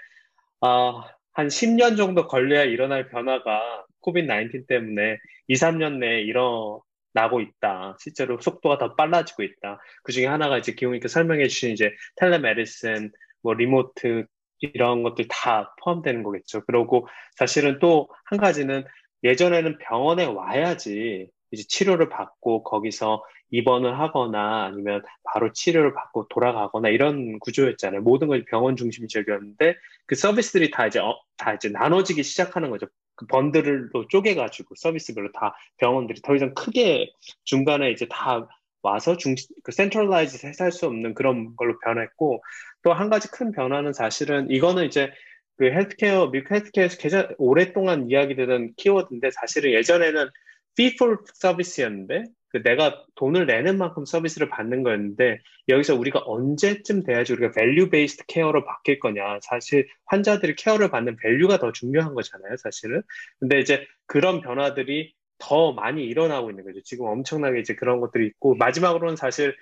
어, 0.62 1.02
한 1.34 1.48
10년 1.48 1.98
정도 1.98 2.28
걸려야 2.28 2.66
일어날 2.66 3.10
변화가 3.10 3.86
COVID 4.00 4.28
19 4.28 4.68
때문에 4.68 5.18
2, 5.48 5.56
3년 5.56 5.98
내에 5.98 6.22
일어나고 6.22 7.42
있다. 7.42 7.98
실제로 8.00 8.40
속도가 8.40 8.78
더 8.78 8.96
빨라지고 8.96 9.42
있다. 9.42 9.80
그 10.04 10.12
중에 10.12 10.28
하나가 10.28 10.60
이제 10.60 10.74
기용님께서 10.74 11.08
설명해 11.08 11.48
주신 11.48 11.72
이제 11.72 11.92
telemedicine, 12.18 13.12
뭐 13.42 13.56
remote 13.56 14.28
이런 14.74 15.04
것들 15.04 15.28
다 15.30 15.76
포함되는 15.84 16.24
거겠죠. 16.24 16.64
그리고 16.66 17.08
사실은 17.36 17.80
또 17.80 18.08
한 18.26 18.40
가지는 18.40 18.84
예전에는 19.24 19.78
병원에 19.80 20.26
와야지 20.26 21.30
이제 21.52 21.64
치료를 21.68 22.10
받고 22.10 22.64
거기서 22.64 23.24
입원을 23.52 24.00
하거나 24.00 24.66
아니면 24.66 25.04
바로 25.24 25.54
치료를 25.54 25.94
받고 25.94 26.28
돌아가거나 26.30 26.90
이런 26.90 27.38
구조였잖아요. 27.40 28.02
모든 28.02 28.28
것이 28.28 28.44
병원 28.46 28.76
중심적이었는데 28.76 29.76
그 30.08 30.16
서비스들이 30.16 30.72
다 30.72 30.88
이제 30.88 31.00
어, 31.00 31.16
다 31.38 31.54
이제 31.54 31.70
나눠지기 31.70 32.24
시작하는 32.24 32.72
거죠. 32.72 32.88
그 33.16 33.28
bundle로 33.28 34.08
쪼개가지고 34.10 34.74
서비스별로 34.76 35.32
다 35.34 35.56
병원들이 35.78 36.22
더 36.24 36.36
이상 36.36 36.54
크게 36.56 37.12
중간에 37.44 37.92
이제 37.92 38.08
다 38.10 38.48
와서 38.84 39.18
중심, 39.18 39.56
그 39.64 39.72
centralize 39.72 40.46
해서 40.46 40.66
할 40.66 40.72
수 40.72 40.86
없는 40.88 41.14
그런 41.16 41.56
걸로 41.56 41.78
변했고 41.80 42.44
또 42.84 42.94
한 42.94 43.10
가지 43.10 43.30
큰 43.32 43.52
변화는 43.52 43.94
사실은 43.94 44.50
이거는 44.52 44.86
이제 44.86 45.12
그 45.58 45.66
헬스케어, 45.72 46.32
미국 46.32 46.52
헬스케어에서 46.52 46.98
계속 46.98 47.28
오랫동안 47.38 48.10
이야기되던 48.10 48.74
키워드인데 48.78 49.32
사실은 49.32 49.72
예전에는 49.72 50.30
fee 50.78 50.94
for 50.96 51.18
service였는데 51.36 52.24
그 52.50 52.62
내가 52.64 53.04
돈을 53.16 53.46
내는 53.48 53.78
만큼 53.78 54.06
서비스를 54.06 54.50
받는 54.50 54.84
거였는데 54.84 55.40
여기서 55.70 55.96
우리가 55.96 56.22
언제쯤 56.26 57.04
돼야지 57.04 57.34
우리가 57.34 57.52
value-based 57.52 58.26
care로 58.28 58.66
바뀔 58.66 59.00
거냐. 59.00 59.40
사실 59.42 59.88
환자들이 60.06 60.56
care를 60.56 60.90
받는 60.92 61.18
value가 61.18 61.58
더 61.60 61.72
중요한 61.72 62.14
거잖아요 62.14 62.58
사실은. 62.58 63.02
근데 63.40 63.60
이제 63.60 63.86
그런 64.08 64.42
변화들이 64.42 65.14
더 65.44 65.74
많이 65.74 66.06
일어나고 66.06 66.50
있는 66.50 66.64
거죠. 66.64 66.82
지금 66.84 67.06
엄청나게 67.08 67.60
이제 67.60 67.76
그런 67.76 68.00
것들이 68.00 68.28
있고 68.28 68.56
마지막으로는 68.56 69.18
사실 69.18 69.56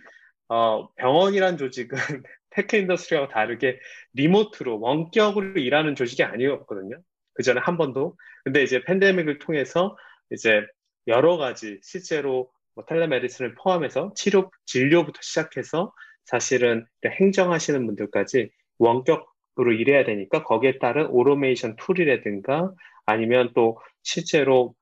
어, 0.48 0.94
병원이란 0.96 1.58
조직은 1.58 1.98
tech 2.52 2.76
industry하고 2.78 3.32
다르게 3.32 3.80
remote로 4.14 4.80
원격으로 4.80 5.60
일하는 5.60 5.96
조직이 5.96 6.24
아니었거든요. 6.24 6.98
그 7.34 7.44
전에 7.44 7.60
한 7.64 7.78
번도. 7.78 8.16
근데 8.44 8.62
이제 8.62 8.84
팬데믹을 8.84 9.40
통해서 9.40 9.98
이제 10.30 10.62
여러 11.08 11.38
가지 11.38 11.80
실제로 11.82 12.52
뭐 12.76 12.86
telemedicine을 12.86 13.56
포함해서 13.56 14.14
치료, 14.16 14.52
진료부터 14.66 15.20
시작해서 15.22 15.94
사실은 16.26 16.86
행정하시는 17.06 17.86
분들까지 17.86 18.52
원격으로 18.78 19.72
일해야 19.74 20.04
되니까 20.04 20.44
거기에 20.44 20.78
따른 20.80 21.08
오토메이션 21.08 21.76
tool이라든가 21.78 22.72
아니면 23.06 23.52
또 23.56 23.80
실제로 24.04 24.76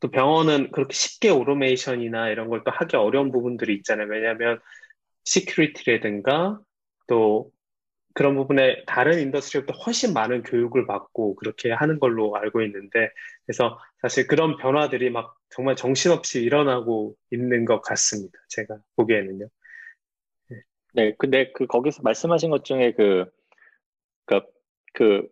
또 0.00 0.10
병원은 0.10 0.70
그렇게 0.72 0.94
쉽게 0.94 1.30
오토메이션이나 1.30 2.28
이런 2.30 2.48
걸 2.48 2.62
또 2.64 2.70
하기 2.70 2.96
어려운 2.96 3.30
부분들이 3.32 3.74
있잖아요. 3.76 4.08
왜냐하면 4.08 4.60
security라든가 5.24 6.60
또 7.08 7.50
그런 8.14 8.36
부분에 8.36 8.84
다른 8.86 9.20
industry보다 9.20 9.78
훨씬 9.86 10.14
많은 10.14 10.42
교육을 10.44 10.86
받고 10.86 11.36
그렇게 11.36 11.72
하는 11.72 11.98
걸로 12.00 12.36
알고 12.36 12.62
있는데 12.62 13.10
그래서 13.46 13.78
사실 14.02 14.26
그런 14.26 14.56
변화들이 14.58 15.10
막 15.10 15.36
정말 15.50 15.76
정신없이 15.76 16.42
일어나고 16.42 17.16
있는 17.32 17.64
것 17.66 17.80
같습니다. 17.82 18.38
제가 18.50 18.78
보기에는요. 18.96 19.48
네, 20.94 21.14
근데 21.18 21.52
그 21.52 21.66
거기서 21.66 22.02
말씀하신 22.02 22.50
것 22.50 22.64
중에 22.64 22.92
그, 22.96 23.26
그, 24.26 24.40
그, 24.94 25.28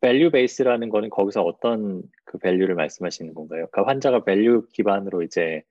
value 0.00 0.30
base라는 0.30 0.88
거는 0.90 1.10
거기서 1.10 1.42
어떤 1.42 2.02
그 2.24 2.38
value를 2.38 2.74
말씀하시는 2.74 3.34
건가요? 3.34 3.66
그러니까 3.70 3.90
환자가 3.90 4.24
value 4.24 4.68
기반으로 4.72 5.22
이제 5.22 5.62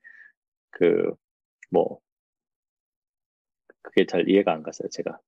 그, 0.71 1.13
뭐, 1.71 1.99
그게 3.81 4.05
잘 4.05 4.27
이해가 4.29 4.51
안 4.53 4.63
갔어요, 4.63 4.89
제가. 4.89 5.19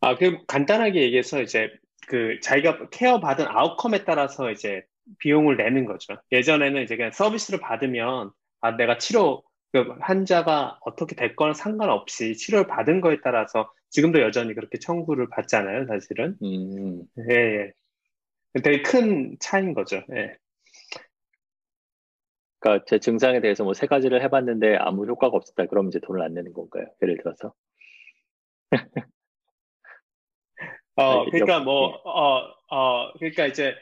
아, 0.00 0.16
그 0.16 0.44
간단하게 0.46 1.02
얘기해서 1.02 1.42
이제 1.42 1.70
그 2.08 2.40
자기가 2.40 2.88
care 2.90 3.20
받은 3.20 3.46
outcome에 3.46 4.04
따라서 4.04 4.50
이제 4.50 4.82
비용을 5.18 5.56
내는 5.56 5.84
거죠. 5.84 6.16
예전에는 6.32 6.82
이제 6.82 6.96
그냥 6.96 7.12
서비스를 7.12 7.60
받으면 7.60 8.30
아 8.60 8.76
내가 8.76 8.98
치료 8.98 9.42
그 9.72 9.82
환자가 10.00 10.78
어떻게 10.82 11.14
됐거나 11.16 11.54
상관없이 11.54 12.34
치료를 12.36 12.66
받은 12.66 13.00
거에 13.00 13.18
따라서 13.22 13.72
지금도 13.90 14.20
여전히 14.20 14.54
그렇게 14.54 14.78
청구를 14.78 15.28
받잖아요, 15.30 15.86
사실은. 15.86 16.36
음. 16.42 17.04
예, 17.30 17.34
예. 17.34 17.72
되게 18.62 18.82
큰 18.82 19.36
차이인 19.40 19.74
거죠. 19.74 20.02
예. 20.14 20.36
그러니까 22.60 22.84
제 22.88 22.98
증상에 22.98 23.40
대해서 23.40 23.64
뭐 23.64 23.72
세 23.74 23.86
가지를 23.86 24.22
해봤는데 24.22 24.76
아무 24.76 25.06
효과가 25.06 25.36
없었다. 25.36 25.66
그럼 25.66 25.88
이제 25.88 25.98
돈을 26.00 26.22
안 26.22 26.34
내는 26.34 26.52
건가요? 26.52 26.86
예를 27.02 27.16
들어서. 27.18 27.54
어, 30.96 31.24
그러니까 31.30 31.60
뭐, 31.60 31.86
어, 32.04 32.54
어, 32.70 33.12
그러니까 33.18 33.46
이제, 33.46 33.74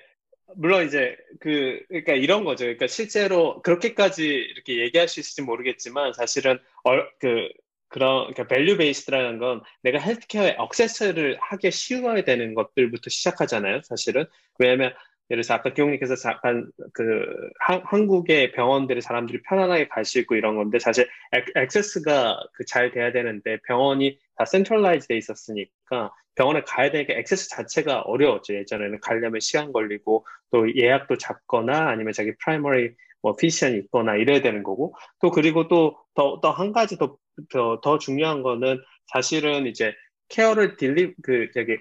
물론 0.57 0.87
이제 0.87 1.17
그, 1.41 1.81
그러니까 1.89 2.15
이런 2.15 2.45
거죠. 2.45 2.65
그러니까 2.65 2.87
실제로 2.87 3.61
그렇게까지 3.63 4.27
이렇게 4.27 4.79
얘기할 4.79 5.09
수 5.09 5.21
있을지 5.21 5.43
모르겠지만 5.43 6.13
사실은, 6.15 6.59
얼, 6.85 7.09
그, 7.21 7.49
그런, 7.89 8.33
그러니까 8.33 8.47
value 8.49 8.77
base라는 8.77 9.39
건 9.39 9.63
내가 9.83 9.99
헬스케어에 9.99 10.57
access를 10.59 11.39
하기 11.41 11.71
쉬워야 11.71 12.23
되는 12.25 12.55
것들부터 12.55 13.11
시작하잖아요. 13.11 13.83
사실은. 13.83 14.27
왜냐면 14.59 14.93
예를 15.31 15.43
들어서 15.43 15.55
아까 15.55 15.73
기용님께서 15.75 16.17
잠깐 16.17 16.71
그 16.95 17.27
한, 17.61 17.83
한국의 17.85 18.53
병원들이 18.53 19.01
사람들이 19.03 19.43
편안하게 19.43 19.89
갈 19.89 20.05
수 20.05 20.19
있고 20.21 20.35
이런 20.37 20.57
건데 20.57 20.79
사실 20.79 21.09
액세스가 21.55 22.39
그 22.55 22.65
잘 22.67 22.91
돼야 22.93 23.13
되는데 23.13 23.59
병원이 23.67 24.19
다 24.37 24.45
centralize 24.45 25.09
돼 25.09 25.17
있었으니까 25.19 26.13
병원에 26.35 26.63
가야 26.63 26.91
되니까 26.91 27.15
액세스 27.15 27.51
자체가 27.51 28.03
어려웠죠. 28.03 28.55
예전에는 28.55 29.01
가려면 29.01 29.41
시간 29.41 29.73
걸리고 29.73 30.25
또 30.51 30.75
예약도 30.77 31.19
잡거나 31.19 31.89
아니면 31.89 32.13
자기 32.13 32.33
primary 32.43 32.95
뭐 33.23 33.35
physician이 33.37 33.77
있거나 33.79 34.15
이래야 34.17 34.41
되는 34.43 34.63
거고 34.63 34.95
또 35.21 35.31
그리고 35.31 35.69
또 35.69 35.97
더 36.15 36.41
더 36.41 36.51
한 36.53 36.73
가지 36.73 36.97
더더더 36.99 37.99
중요한 37.99 38.43
거는 38.43 38.81
사실은 39.13 39.67
이제 39.67 39.93
케어를 40.29 40.77
deli 40.77 41.15
그 41.23 41.51
저기 41.55 41.77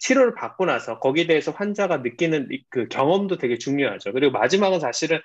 치료를 0.00 0.34
받고 0.34 0.66
나서 0.66 0.98
거기에 1.00 1.26
대해서 1.26 1.52
환자가 1.52 1.98
느끼는 1.98 2.48
그 2.70 2.88
경험도 2.88 3.38
되게 3.38 3.58
중요하죠. 3.58 4.12
그리고 4.12 4.32
마지막은 4.32 4.80
사실은 4.80 5.20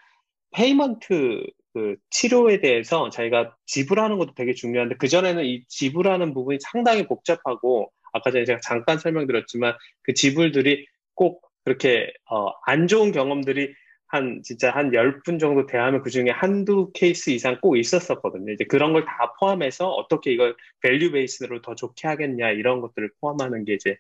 payment 0.51 1.43
그 1.73 1.95
치료에 2.09 2.59
대해서 2.59 3.09
자기가 3.09 3.55
지불하는 3.65 4.17
것도 4.17 4.33
되게 4.35 4.53
중요한데 4.53 4.97
그전에는 4.97 5.45
이 5.45 5.63
지불하는 5.67 6.33
부분이 6.33 6.59
상당히 6.61 7.07
복잡하고 7.07 7.91
아까 8.13 8.31
전에 8.31 8.43
제가 8.45 8.59
잠깐 8.61 8.97
설명드렸지만 8.97 9.75
그 10.03 10.13
지불들이 10.13 10.85
꼭 11.15 11.41
그렇게 11.63 12.11
어, 12.29 12.49
안 12.65 12.87
좋은 12.87 13.11
경험들이 13.11 13.73
한 14.07 14.41
진짜 14.43 14.71
한 14.71 14.91
10분 14.91 15.39
정도 15.39 15.65
대하면 15.65 16.01
그 16.01 16.09
중에 16.09 16.29
한두 16.29 16.91
케이스 16.93 17.29
이상 17.29 17.59
꼭 17.61 17.77
있었었거든요. 17.77 18.51
이제 18.51 18.65
그런 18.65 18.91
걸 18.93 19.05
다 19.05 19.33
포함해서 19.39 19.89
어떻게 19.89 20.33
이걸 20.33 20.55
value 20.81 21.11
base로 21.13 21.61
더 21.61 21.75
좋게 21.75 22.07
하겠냐 22.09 22.51
이런 22.51 22.81
것들을 22.81 23.09
포함하는 23.21 23.63
게 23.63 23.73
이제 23.75 23.95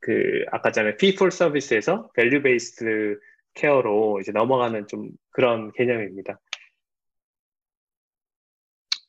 그 0.00 0.44
아까 0.50 0.72
전에 0.72 0.90
fee 0.90 1.12
for 1.14 1.28
service에서 1.32 2.10
value 2.14 2.42
based 2.42 2.84
care로 3.54 4.20
이제 4.20 4.32
넘어가는 4.32 4.86
좀 4.86 5.10
그런 5.30 5.72
개념입니다. 5.72 6.40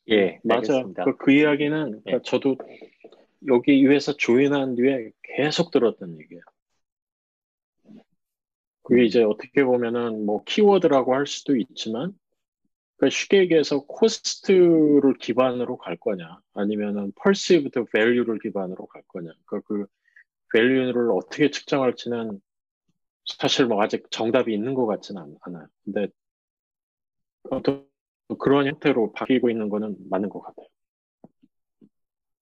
예, 0.10 0.40
맞아요. 0.44 0.94
그, 0.94 1.16
그, 1.18 1.32
이야기는 1.32 2.02
예. 2.08 2.20
저도 2.24 2.58
여기 3.48 3.88
위에서 3.88 4.14
join한 4.18 4.76
뒤에 4.76 5.12
계속 5.24 5.72
들었던 5.72 6.20
얘기예요. 6.20 6.42
그게 8.84 9.06
이제 9.06 9.24
어떻게 9.24 9.64
보면은 9.64 10.26
뭐 10.26 10.44
키워드라고 10.44 11.14
할 11.16 11.28
수도 11.28 11.56
있지만 11.56 12.14
그러니까 12.98 13.16
쉽게 13.16 13.38
얘기해서 13.40 13.86
코스트를 13.86 15.14
기반으로 15.20 15.78
갈 15.78 15.98
거냐 15.98 16.40
아니면은 16.54 17.14
perceived 17.24 17.80
value를 17.92 18.40
기반으로 18.40 18.88
갈 18.88 19.02
거냐 19.08 19.32
그러니까 19.46 19.68
그 19.68 19.86
밸류를 20.54 21.12
어떻게 21.12 21.50
측정할지는 21.52 22.42
사실 23.40 23.66
뭐 23.68 23.82
아직 23.84 24.10
정답이 24.12 24.54
있는 24.54 24.74
것 24.74 24.86
같지는 24.88 25.36
않아요. 25.42 25.68
근데 25.84 26.08
어떤 27.50 27.88
그런 28.40 28.68
형태로 28.68 29.14
바뀌고 29.14 29.50
있는 29.50 29.70
거는 29.70 29.98
맞는 30.10 30.30
것 30.30 30.42
같아요. 30.42 30.68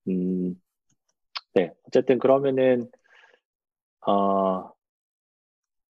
음, 0.07 0.55
네. 1.53 1.73
어쨌든 1.83 2.19
그러면은, 2.19 2.89
어, 4.07 4.71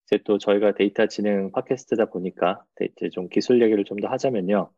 이제 0.06 0.20
또 0.26 0.38
저희가 0.38 0.74
데이터 0.74 1.08
지능 1.08 1.52
팟캐스트다 1.52 2.06
보니까 2.06 2.64
이제 2.82 3.10
좀 3.10 3.30
기술 3.30 3.62
얘기를 3.62 3.84
좀 3.86 4.00
더 4.00 4.08
하자면요. 4.08 4.72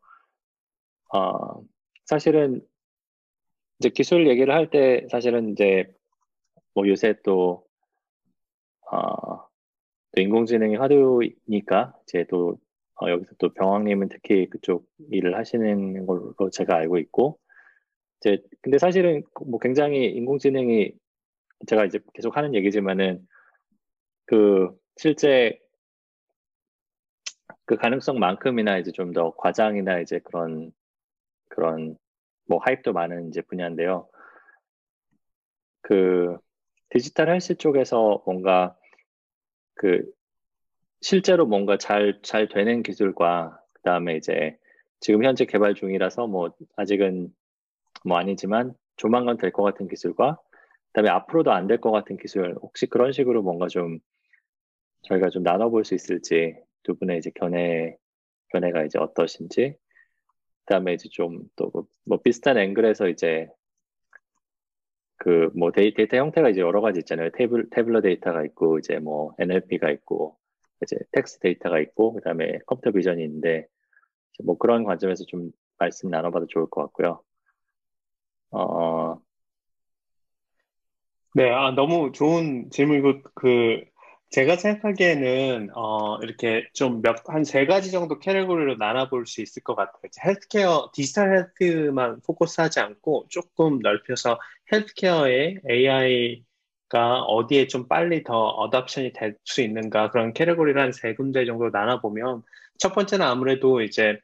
어, 1.14 1.62
사실은 2.06 2.60
이제 3.78 3.88
기술 3.90 4.28
얘기를 4.28 4.54
할 4.54 4.70
때 4.70 5.06
사실은 5.10 5.50
이제 5.52 5.86
뭐 6.74 6.88
요새 6.88 7.14
또, 7.24 7.66
어, 8.90 9.48
또 10.12 10.20
인공지능이 10.20 10.76
화두니까 10.76 11.94
이제 12.04 12.24
또 12.30 12.58
어, 13.02 13.10
여기서 13.10 13.34
또 13.38 13.50
병왕님은 13.54 14.08
특히 14.08 14.48
그쪽 14.48 14.86
일을 15.10 15.36
하시는 15.36 16.06
걸로 16.06 16.34
제가 16.50 16.76
알고 16.76 16.98
있고 16.98 17.38
이제 18.20 18.42
근데 18.62 18.78
사실은 18.78 19.22
뭐 19.46 19.58
굉장히 19.60 20.06
인공지능이 20.12 20.92
제가 21.68 21.84
이제 21.86 22.00
계속 22.14 22.36
하는 22.36 22.54
얘기지만은 22.54 23.26
그 24.26 24.70
실제 24.96 25.58
그 27.66 27.76
가능성만큼이나 27.76 28.78
이제 28.78 28.92
좀 28.92 29.12
더 29.12 29.34
과장이나 29.36 30.00
이제 30.00 30.20
그런 30.20 30.72
그런 31.48 31.96
뭐 32.48 32.58
하입도 32.60 32.92
많은 32.92 33.28
이제 33.28 33.42
분야인데요. 33.42 34.08
그 35.82 36.38
디지털 36.92 37.30
헬스 37.30 37.54
쪽에서 37.56 38.22
뭔가 38.26 38.76
그 39.74 40.04
실제로 41.00 41.46
뭔가 41.46 41.78
잘, 41.78 42.20
잘 42.22 42.48
되는 42.48 42.82
기술과 42.82 43.58
그 43.72 43.82
다음에 43.82 44.16
이제 44.16 44.56
지금 45.00 45.24
현재 45.24 45.46
개발 45.46 45.74
중이라서 45.74 46.26
뭐 46.26 46.52
아직은 46.76 47.34
뭐 48.04 48.18
아니지만 48.18 48.74
조만간 48.96 49.38
될 49.38 49.52
것 49.52 49.62
같은 49.62 49.88
기술과 49.88 50.38
그 50.44 50.92
다음에 50.92 51.08
앞으로도 51.10 51.50
안 51.52 51.66
될 51.66 51.80
것 51.80 51.90
같은 51.92 52.16
기술 52.18 52.56
혹시 52.60 52.86
그런 52.86 53.12
식으로 53.12 53.42
뭔가 53.42 53.68
좀 53.68 53.98
저희가 55.02 55.30
좀 55.30 55.42
나눠볼 55.42 55.84
수 55.84 55.94
있을지 55.94 56.56
두 56.82 56.94
분의 56.96 57.18
이제 57.18 57.30
견해 57.34 57.96
견해가 58.50 58.84
이제 58.84 58.98
어떠신지 58.98 59.76
그다음에 60.66 60.94
이제 60.94 61.08
좀 61.10 61.40
또뭐 61.56 61.86
뭐 62.04 62.18
비슷한 62.22 62.58
앵글에서 62.58 63.08
이제 63.08 63.48
그 65.22 65.50
뭐 65.56 65.70
데이터 65.70 66.16
형태가 66.16 66.50
이제 66.50 66.60
여러 66.60 66.80
가지 66.80 66.98
있잖아요. 67.00 67.30
테이블 67.30 67.68
tabular 67.70 68.00
데이터가 68.00 68.44
있고 68.46 68.78
이제 68.78 68.98
뭐 68.98 69.34
NLP가 69.38 69.90
있고 69.92 70.36
이제 70.82 70.96
텍스트 71.12 71.40
데이터가 71.40 71.78
있고 71.80 72.14
그다음에 72.14 72.58
컴퓨터 72.66 72.90
비전이 72.90 73.22
있는데 73.24 73.66
뭐 74.44 74.58
그런 74.58 74.84
관점에서 74.84 75.24
좀 75.26 75.50
말씀 75.78 76.10
나눠봐도 76.10 76.46
좋을 76.48 76.66
것 76.70 76.82
같고요. 76.82 77.22
어, 78.50 79.20
네, 81.34 81.50
아, 81.50 81.70
너무 81.74 82.12
좋은 82.12 82.68
질문이고, 82.70 83.22
그, 83.34 83.82
제가 84.32 84.56
생각하기에는, 84.56 85.70
어, 85.76 86.16
이렇게 86.22 86.66
좀 86.72 87.02
몇, 87.02 87.16
한 87.28 87.44
세 87.44 87.66
가지 87.66 87.90
정도 87.90 88.18
category로 88.18 88.76
나눠볼 88.76 89.26
수 89.26 89.42
있을 89.42 89.62
것 89.62 89.74
같아요. 89.76 90.00
헬스케어, 90.24 90.90
디지털 90.94 91.48
헬스만 91.60 92.20
focus하지 92.26 92.80
않고 92.80 93.26
조금 93.28 93.78
넓혀서 93.80 94.40
헬스케어에 94.72 95.56
AI가 95.68 97.22
어디에 97.24 97.66
좀 97.68 97.88
빨리 97.88 98.22
더 98.24 98.34
adoption이 98.48 99.12
될 99.12 99.36
수 99.44 99.60
있는가 99.62 100.10
그런 100.10 100.32
category를 100.32 100.80
한 100.80 100.92
세 100.92 101.14
군데 101.14 101.44
정도 101.44 101.68
나눠보면 101.70 102.42
첫 102.78 102.94
번째는 102.94 103.26
아무래도 103.26 103.82
이제 103.82 104.18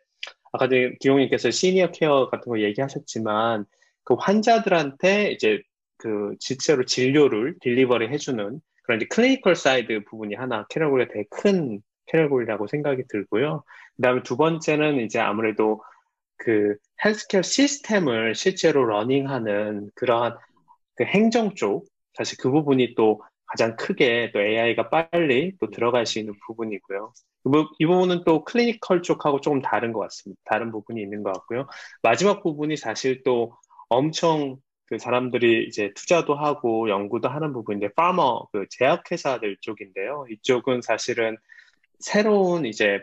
아까 0.53 0.69
기용님께서 1.01 1.51
시니어 1.51 1.91
케어 1.93 2.29
같은 2.31 2.51
거 2.51 2.61
얘기하셨지만 2.61 3.67
그 4.05 4.15
환자들한테 4.15 5.33
이제 5.33 5.63
그 5.99 6.35
실제로 6.41 6.85
진료를 6.85 7.57
delivery 7.61 8.09
해주는 8.09 8.61
그런 8.89 9.03
이제 9.03 9.07
clinical 9.07 9.55
side 9.55 10.05
부분이 10.05 10.34
하나 10.34 10.66
category가 10.70 11.09
되게 11.09 11.24
큰 11.30 11.82
category라고 12.07 12.68
생각이 12.68 13.03
들고요. 13.11 13.62
그 13.97 14.03
다음에 14.03 14.22
두 14.22 14.39
번째는 14.39 15.01
이제 15.01 15.20
아무래도 15.20 15.82
그 16.39 16.74
헬스케어 17.05 17.43
시스템을 17.43 18.34
실제로 18.34 18.86
running하는 18.87 19.91
그러한 19.95 20.39
그 20.95 21.05
행정 21.05 21.55
쪽 21.55 21.84
사실 22.14 22.39
그 22.41 22.51
부분이 22.51 22.95
또 22.95 23.20
가장 23.45 23.76
크게 23.76 24.30
또 24.32 24.41
AI가 24.41 24.89
빨리 24.89 25.53
또 25.61 25.68
들어갈 25.68 26.07
수 26.07 26.18
있는 26.18 26.32
부분이고요. 26.47 27.12
이 27.78 27.86
부분은 27.86 28.24
또 28.24 28.43
clinical 28.45 29.03
쪽하고 29.03 29.43
조금 29.43 29.61
다른 29.61 29.93
것 29.93 30.01
같습니다. 30.01 30.41
다른 30.47 30.72
부분이 30.72 31.01
있는 31.03 31.22
것 31.22 31.34
같고요. 31.34 31.66
마지막 32.03 32.43
부분이 32.43 32.78
사실 32.78 33.22
또 33.22 33.55
엄청 33.91 34.57
그 34.89 34.99
사람들이 34.99 35.66
이제 35.66 35.93
투자도 35.95 36.34
하고 36.34 36.89
연구도 36.89 37.28
하는 37.28 37.53
부분인데 37.53 37.91
pharma 37.95 38.47
그 38.53 38.66
제약회사들 38.70 39.59
쪽인데요. 39.61 40.26
이쪽은 40.30 40.82
사실은 40.82 41.36
새로운 42.01 42.64
이제 42.64 43.01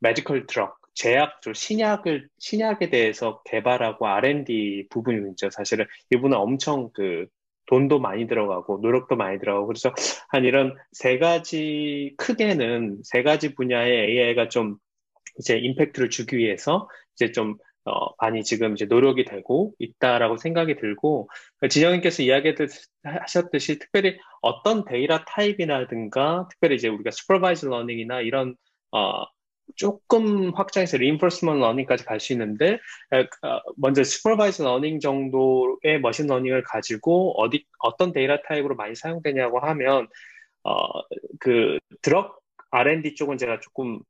medical 0.00 0.46
drug 0.46 0.78
제약 0.94 1.42
쪽 1.42 1.54
신약을 1.54 2.28
신약에 2.38 2.90
대해서 2.90 3.42
개발하고 3.44 4.06
R&D 4.06 4.88
부분이죠. 4.90 5.50
사실은 5.50 5.86
이 6.10 6.13
부분은 6.13 6.36
엄청 6.36 6.90
그 6.92 7.26
돈도 7.66 8.00
많이 8.00 8.26
들어가고 8.26 8.78
노력도 8.82 9.16
많이 9.16 9.38
들어가고 9.38 9.66
그래서 9.66 9.94
한 10.28 10.44
이런 10.44 10.74
세 10.92 11.18
가지 11.18 12.14
크게는 12.16 13.00
세 13.04 13.22
가지 13.22 13.54
분야의 13.54 14.10
AI가 14.10 14.48
좀 14.48 14.76
이제 15.38 15.56
임팩트를 15.58 16.10
주기 16.10 16.36
위해서 16.38 16.88
이제 17.14 17.30
좀 17.32 17.56
어, 17.84 18.14
많이 18.18 18.42
지금 18.44 18.74
이제 18.74 18.84
노력이 18.84 19.24
되고 19.24 19.72
있다라고 19.78 20.36
생각이 20.36 20.76
들고 20.76 21.30
지정님께서 21.68 22.22
이야기하셨듯이 22.22 23.78
특별히 23.78 24.18
어떤 24.42 24.84
데이터 24.84 25.18
타입이라든가 25.24 26.48
특별히 26.50 26.76
이제 26.76 26.88
우리가 26.88 27.10
supervised 27.10 27.66
learning이나 27.66 28.20
이런 28.20 28.54
어, 28.92 29.24
조금 29.76 30.52
확장해서 30.54 30.96
reinforcement 30.96 31.62
learning까지 31.62 32.04
갈 32.04 32.20
수 32.20 32.32
있는데 32.34 32.74
어, 33.42 33.60
먼저 33.76 34.04
supervised 34.04 34.62
learning 34.62 35.00
정도의 35.00 36.00
machine 36.02 36.26
learning을 36.26 36.64
가지고 36.64 37.40
어디 37.40 37.64
어떤 37.78 38.12
데이터 38.12 38.36
타입으로 38.46 38.76
많이 38.76 38.94
사용되냐고 38.94 39.58
하면 39.60 40.08
어, 40.64 40.74
그 41.38 41.78
drug 42.02 42.40
R&D 42.70 43.14
쪽은 43.14 43.38
제가 43.38 43.60
조금 43.60 44.00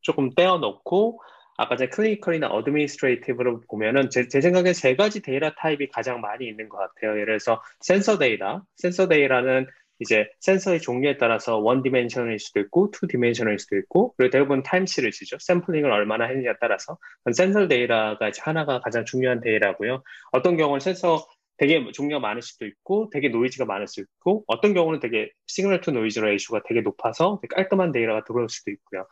조금 0.00 0.30
떼어놓고 0.30 1.20
아까 1.56 1.76
전에 1.76 1.90
clinical이나 1.90 2.48
administrative로 2.48 3.62
보면은 3.68 4.10
제, 4.10 4.28
제 4.28 4.40
생각에 4.40 4.72
세 4.72 4.96
가지 4.96 5.22
데이터 5.22 5.50
타입이 5.50 5.88
가장 5.88 6.20
많이 6.20 6.46
있는 6.46 6.68
것 6.68 6.78
같아요. 6.78 7.12
예를 7.12 7.38
들어서 7.38 7.62
센서 7.80 8.18
데이터, 8.18 8.62
센서 8.76 9.08
데이터는 9.08 9.66
이제 9.98 10.28
센서의 10.40 10.80
종류에 10.80 11.16
따라서 11.16 11.56
one 11.56 11.82
dimension일 11.82 12.38
수도 12.38 12.60
있고 12.60 12.90
two 12.90 13.06
dimension일 13.06 13.58
수도 13.58 13.76
있고 13.76 14.14
그리고 14.16 14.30
대부분 14.30 14.62
time 14.62 14.84
series죠. 14.84 15.38
샘플링을 15.40 15.90
얼마나 15.90 16.26
했느냐에 16.26 16.54
따라서 16.60 16.98
센서 17.32 17.68
데이터가 17.68 18.30
하나가 18.40 18.80
가장 18.80 19.04
중요한 19.04 19.40
데이터고요. 19.40 20.02
어떤 20.32 20.56
경우는 20.56 20.80
센서 20.80 21.26
되게 21.58 21.90
종류가 21.92 22.20
많을 22.20 22.42
수도 22.42 22.66
있고 22.66 23.08
되게 23.10 23.28
노이즈가 23.28 23.64
많을 23.64 23.86
수 23.86 24.00
있고 24.00 24.44
어떤 24.46 24.74
경우는 24.74 25.00
되게 25.00 25.30
signal 25.46 25.80
to 25.80 25.90
noise 25.90 26.20
ratio가 26.20 26.62
되게 26.68 26.82
높아서 26.82 27.38
되게 27.40 27.54
깔끔한 27.54 27.92
데이터가 27.92 28.24
들어올 28.24 28.50
수도 28.50 28.70
있고요. 28.70 29.06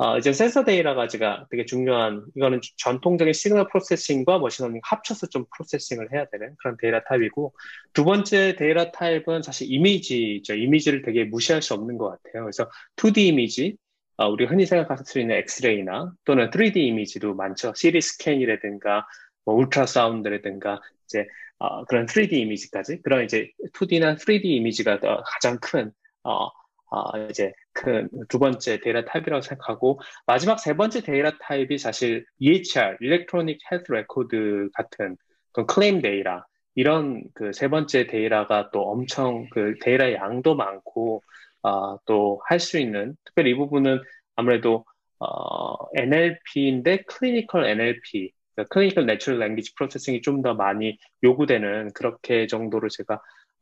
어, 0.00 0.16
이제 0.16 0.32
센서 0.32 0.64
데이터 0.64 0.94
가지가 0.94 1.48
되게 1.50 1.64
중요한, 1.64 2.24
이거는 2.36 2.60
전통적인 2.76 3.32
signal 3.32 3.66
processing과 3.66 4.38
machine 4.38 4.58
learning 4.58 4.80
합쳐서 4.84 5.26
좀 5.26 5.44
processing을 5.56 6.12
해야 6.12 6.24
되는 6.26 6.54
그런 6.60 6.76
데이터 6.80 7.00
타입이고, 7.08 7.52
두 7.94 8.04
번째 8.04 8.54
데이터 8.54 8.92
타입은 8.92 9.42
사실 9.42 9.66
이미지죠. 9.68 10.54
이미지를 10.54 11.02
되게 11.02 11.24
무시할 11.24 11.62
수 11.62 11.74
없는 11.74 11.98
것 11.98 12.10
같아요. 12.10 12.44
그래서 12.44 12.70
2D 12.94 13.26
이미지, 13.26 13.76
어, 14.18 14.28
우리가 14.28 14.52
흔히 14.52 14.66
생각할 14.66 14.98
수 15.04 15.18
있는 15.18 15.34
엑스레이나 15.36 16.12
또는 16.24 16.48
3D 16.50 16.76
이미지도 16.76 17.34
많죠. 17.34 17.72
CT 17.74 18.00
스캔이라든가, 18.00 19.04
뭐 19.44 19.56
ultrasound라든가, 19.56 20.80
이제, 21.06 21.26
어, 21.58 21.84
그런 21.86 22.06
3D 22.06 22.34
이미지까지. 22.34 23.02
그런 23.02 23.24
이제 23.24 23.50
2D나 23.72 24.16
3D 24.16 24.44
이미지가 24.44 25.00
가장 25.24 25.58
큰, 25.60 25.90
어, 26.22 26.50
어, 26.90 27.18
이제 27.30 27.52
그 27.72 28.08
두 28.28 28.38
번째 28.38 28.80
데이터 28.80 29.04
타입이라고 29.04 29.42
생각하고 29.42 30.00
마지막 30.26 30.58
세 30.60 30.74
번째 30.76 31.02
데이터 31.02 31.30
타입이 31.40 31.78
사실 31.78 32.24
EHR, 32.38 32.96
Electronic 33.00 33.58
Health 33.70 33.92
Record 33.92 34.70
같은 34.74 35.16
그 35.52 35.66
클레임 35.66 36.00
데이터 36.02 36.44
이런 36.74 37.24
그 37.34 37.52
세 37.52 37.68
번째 37.68 38.06
데이터가 38.06 38.70
또 38.72 38.82
엄청 38.90 39.48
그 39.50 39.74
데이터의 39.82 40.14
양도 40.14 40.54
많고 40.56 41.22
어, 41.62 41.98
또할 42.06 42.60
수 42.60 42.78
있는 42.78 43.16
특별히 43.24 43.50
이 43.52 43.54
부분은 43.54 44.00
아무래도 44.36 44.84
어, 45.18 45.74
NLP인데 45.96 47.02
클리니컬 47.04 47.66
NLP 47.66 48.32
클리니컬 48.70 49.06
내추럴 49.06 49.38
랭귀지 49.40 49.74
프로세싱이 49.74 50.20
좀 50.22 50.42
더 50.42 50.54
많이 50.54 50.98
요구되는 51.24 51.92
그렇게 51.94 52.46
정도로 52.46 52.88
제가 52.88 53.20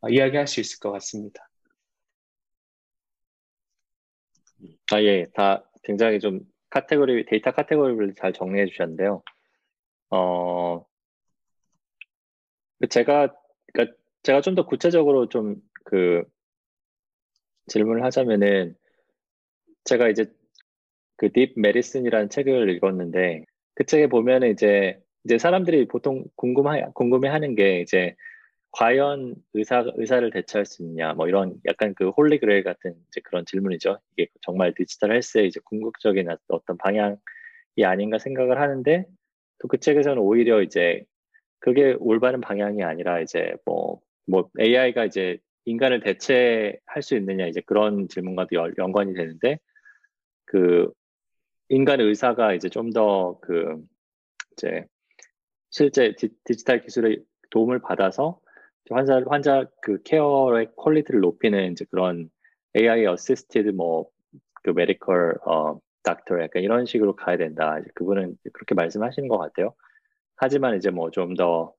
이야기할 0.09 0.47
수 0.47 0.59
있을 0.59 0.79
것 0.79 0.91
같습니다. 0.93 1.47
아, 4.93 5.01
예. 5.03 5.25
다 5.33 5.63
굉장히 5.83 6.19
좀 6.19 6.41
카테고리, 6.69 7.25
데이터 7.25 7.51
카테고리를 7.51 8.15
잘 8.15 8.33
정리해 8.33 8.65
주셨는데요. 8.67 9.23
어, 10.11 10.85
제가, 12.89 13.35
그니까 13.73 13.93
제가 14.23 14.41
좀 14.41 14.55
더 14.55 14.65
구체적으로 14.65 15.29
좀 15.29 15.61
그 15.87 16.23
질문을 17.67 18.03
하자면은 18.03 18.75
제가 19.85 20.09
이제 20.09 20.25
그 21.17 21.31
Deep 21.31 21.53
Medicine이라는 21.57 22.29
책을 22.29 22.69
읽었는데 22.71 23.45
그 23.75 23.85
책에 23.85 24.07
보면은 24.07 24.51
이제 24.51 24.99
이제 25.25 25.37
사람들이 25.37 25.87
보통 25.87 26.25
궁금해 26.35 26.85
궁금해 26.93 27.29
하는 27.29 27.55
게 27.55 27.81
이제 27.81 28.15
과연 28.71 29.35
의사, 29.53 29.85
의사를 29.95 30.29
대체할 30.31 30.65
수 30.65 30.83
있냐, 30.83 31.13
뭐 31.13 31.27
이런 31.27 31.55
약간 31.65 31.93
그 31.95 32.09
holy 32.09 32.33
grail 32.33 32.63
같은 32.63 32.95
이제 33.07 33.21
그런 33.23 33.45
질문이죠. 33.45 33.99
이게 34.13 34.27
정말 34.41 34.73
digital 34.75 35.13
health의 35.13 35.47
이제 35.47 35.59
궁극적인 35.65 36.27
어떤 36.49 36.77
방향이 36.77 37.17
아닌가 37.83 38.19
생각을 38.19 38.59
하는데 38.61 39.05
또 39.59 39.67
그 39.69 39.79
책에서는 39.79 40.19
오히려 40.21 40.61
이제 40.61 41.03
그게 41.59 41.95
올바른 41.99 42.41
방향이 42.41 42.83
아니라 42.83 43.21
이제 43.21 43.55
뭐, 43.65 44.01
뭐 44.27 44.49
AI가 44.59 45.05
이제 45.05 45.39
인간을 45.65 46.01
대체할 46.01 47.01
수 47.01 47.15
있느냐 47.17 47.47
이제 47.47 47.61
그런 47.65 48.07
질문과도 48.07 48.55
연관이 48.77 49.13
되는데 49.13 49.59
그 50.45 50.91
인간 51.69 51.99
의사가 52.01 52.53
이제 52.53 52.69
좀 52.69 52.91
더 52.91 53.39
그 53.41 53.81
이제 54.53 54.85
실제 55.69 56.13
디, 56.15 56.29
디지털 56.45 56.81
기술의 56.81 57.23
도움을 57.51 57.79
받아서 57.81 58.39
환자 58.89 59.21
환자 59.27 59.65
그 59.81 60.01
care의 60.03 60.69
quality를 60.77 61.21
높이는 61.21 61.71
이제 61.71 61.85
그런 61.91 62.29
AI 62.77 63.05
assisted 63.07 63.69
뭐 63.69 64.27
그 64.27 64.71
medical 64.75 65.35
어 65.45 65.79
doctor 66.03 66.41
약간 66.41 66.63
이런 66.63 66.85
식으로 66.85 67.15
가야 67.15 67.37
된다. 67.37 67.79
이제 67.79 67.89
그분은 67.95 68.37
그렇게 68.53 68.75
말씀하시는 68.75 69.27
것 69.29 69.37
같아요. 69.37 69.73
하지만 70.37 70.77
이제 70.77 70.89
뭐 70.91 71.11
좀 71.11 71.35
더 71.35 71.77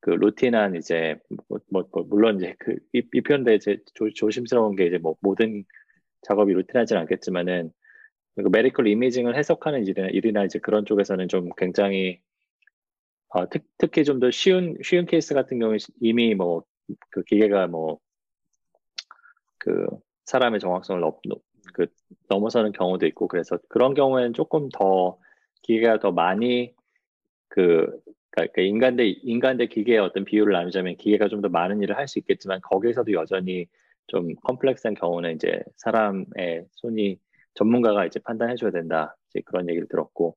그 0.00 0.10
routine한 0.10 0.76
이제 0.76 1.16
뭐, 1.48 1.58
뭐, 1.70 1.84
뭐 1.92 2.04
물론 2.08 2.36
이제 2.36 2.54
그이 2.58 3.02
이 3.12 3.20
표현대 3.22 3.54
이제 3.54 3.78
조, 3.94 4.10
조심스러운 4.10 4.76
게 4.76 4.86
이제 4.86 4.98
뭐 4.98 5.16
모든 5.20 5.64
작업이 6.22 6.52
routine하지는 6.52 7.02
않겠지만은 7.02 7.70
그 8.36 8.48
medical 8.52 8.88
imaging을 8.88 9.36
해석하는 9.36 9.86
일이나, 9.86 10.08
일이나 10.08 10.44
이제 10.44 10.58
그런 10.60 10.84
쪽에서는 10.86 11.28
좀 11.28 11.50
굉장히 11.56 12.20
어, 13.30 13.48
특, 13.48 13.64
특히 13.78 14.04
좀 14.04 14.20
더 14.20 14.30
쉬운 14.30 14.76
쉬운 14.82 15.06
케이스 15.06 15.34
같은 15.34 15.58
경우에 15.58 15.78
이미 16.00 16.34
뭐 16.34 16.64
그 17.10 17.22
기계가 17.24 17.66
뭐 17.68 18.00
그 19.58 19.86
사람의 20.26 20.60
정확성을 20.60 21.00
넘, 21.00 21.12
그 21.74 21.86
넘어서는 22.28 22.72
경우도 22.72 23.06
있고 23.08 23.28
그래서 23.28 23.58
그런 23.68 23.94
경우에는 23.94 24.32
조금 24.34 24.68
더 24.70 25.18
기계가 25.62 25.98
더 26.00 26.12
많이 26.12 26.74
그 27.48 27.86
그러니까 28.30 28.62
인간 28.62 28.96
대 28.96 29.06
인간 29.08 29.56
대 29.56 29.66
기계의 29.66 29.98
어떤 30.00 30.24
비율을 30.24 30.52
나누자면 30.52 30.96
기계가 30.96 31.28
좀 31.28 31.42
더 31.42 31.48
많은 31.48 31.82
일을 31.82 31.96
할 31.96 32.08
수 32.08 32.18
있겠지만 32.20 32.60
거기에서도 32.62 33.12
여전히 33.12 33.66
좀 34.06 34.34
컴플렉스한 34.44 34.94
경우는 34.94 35.34
이제 35.36 35.62
사람의 35.76 36.66
손이 36.72 37.18
전문가가 37.54 38.06
이제 38.06 38.20
판단해 38.20 38.56
줘야 38.56 38.70
된다. 38.70 39.16
이제 39.30 39.40
그런 39.44 39.68
얘기를 39.68 39.88
들었고 39.88 40.36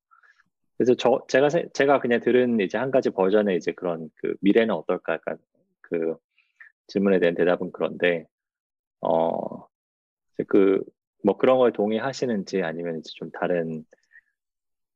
그래서 0.82 0.96
저 0.96 1.24
제가 1.28 1.50
제가 1.74 2.00
그냥 2.00 2.22
들은 2.22 2.60
이제 2.60 2.76
한 2.80 2.90
가지 2.90 3.12
버전의 3.12 3.56
이제 3.56 3.72
그런 3.72 4.10
그 4.16 4.34
미래는 4.42 4.74
어떨까 4.74 5.14
약간 5.14 5.38
그 5.82 6.16
질문에 6.88 7.20
대한 7.20 7.36
대답은 7.36 7.72
그런데 7.72 8.26
어 9.02 9.68
그 10.48 10.84
뭐 11.24 11.38
그런 11.38 11.60
거에 11.60 11.72
동의하시는지 11.72 12.64
아니면 12.64 12.98
이제 12.98 13.12
좀 13.14 13.30
다른 13.30 13.86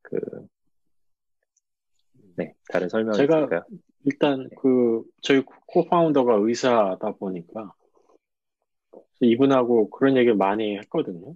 그 0.02 0.18
네, 2.36 2.56
다른 2.68 2.90
설명이 2.90 3.16
제가 3.18 3.38
있을까요? 3.38 3.62
일단 4.06 4.50
그 4.60 5.04
저희 5.22 5.44
코파운더가 5.68 6.38
의사다 6.40 7.12
보니까 7.20 7.74
이분하고 9.22 9.92
그런 9.92 10.18
얘기를 10.18 10.36
많이 10.36 10.78
했거든요. 10.80 11.36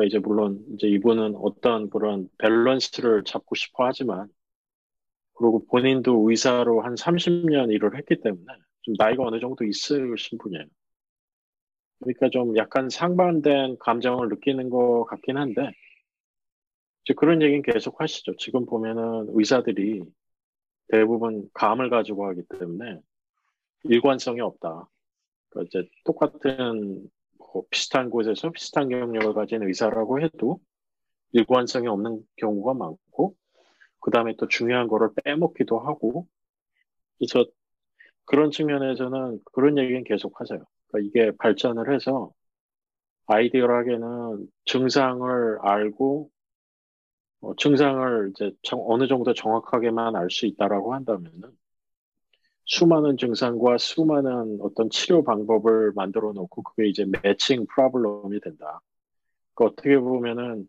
그러니까 0.00 0.04
이제 0.06 0.18
물론 0.18 0.64
이제 0.74 0.86
이분은 0.88 1.36
어떤 1.36 1.90
그런 1.90 2.28
밸런스를 2.38 3.24
잡고 3.24 3.54
싶어 3.54 3.84
하지만 3.84 4.28
그리고 5.34 5.64
본인도 5.66 6.28
의사로 6.28 6.80
한 6.80 6.94
30년 6.94 7.70
일을 7.70 7.96
했기 7.96 8.20
때문에 8.20 8.46
좀 8.82 8.94
나이가 8.98 9.24
어느 9.24 9.40
정도 9.40 9.64
있으신 9.64 10.38
분이에요. 10.38 10.64
그러니까 12.00 12.30
좀 12.30 12.56
약간 12.56 12.88
상반된 12.88 13.76
감정을 13.78 14.28
느끼는 14.28 14.70
것 14.70 15.04
같긴 15.04 15.36
한데 15.36 15.70
이제 17.04 17.14
그런 17.14 17.42
얘기는 17.42 17.62
계속 17.62 18.00
하시죠. 18.00 18.36
지금 18.36 18.64
보면은 18.64 19.26
의사들이 19.34 20.02
대부분 20.88 21.48
감을 21.52 21.90
가지고 21.90 22.26
하기 22.28 22.42
때문에 22.58 23.00
일관성이 23.84 24.40
없다. 24.40 24.88
그러니까 25.50 25.68
이제 25.68 25.88
똑같은 26.04 27.02
뭐 27.02 27.19
비슷한 27.70 28.10
곳에서 28.10 28.50
비슷한 28.50 28.88
경력을 28.88 29.34
가진 29.34 29.62
의사라고 29.62 30.20
해도 30.20 30.60
일관성이 31.32 31.88
없는 31.88 32.22
경우가 32.36 32.74
많고 32.74 33.34
그 34.00 34.10
다음에 34.10 34.34
또 34.38 34.48
중요한 34.48 34.88
거를 34.88 35.10
빼먹기도 35.24 35.78
하고 35.78 36.26
그래서 37.18 37.44
그런 38.24 38.50
측면에서는 38.50 39.40
그런 39.52 39.78
얘기는 39.78 40.04
계속 40.04 40.40
하세요. 40.40 40.64
그러니까 40.88 41.08
이게 41.08 41.36
발전을 41.36 41.92
해서 41.94 42.32
아이디어하게는 43.26 44.48
증상을 44.64 45.58
알고 45.62 46.30
어, 47.42 47.54
증상을 47.56 48.30
이제 48.30 48.52
어느 48.72 49.06
정도 49.08 49.32
정확하게만 49.34 50.16
알 50.16 50.30
수 50.30 50.46
있다라고 50.46 50.94
한다면은 50.94 51.50
수많은 52.70 53.16
증상과 53.16 53.78
수많은 53.78 54.58
어떤 54.60 54.90
치료 54.90 55.24
방법을 55.24 55.92
만들어 55.96 56.32
놓고 56.32 56.62
그게 56.62 56.88
이제 56.88 57.04
매칭 57.24 57.66
프로블럼이 57.66 58.38
된다. 58.40 58.80
그 59.54 59.64
어떻게 59.64 59.98
보면은 59.98 60.68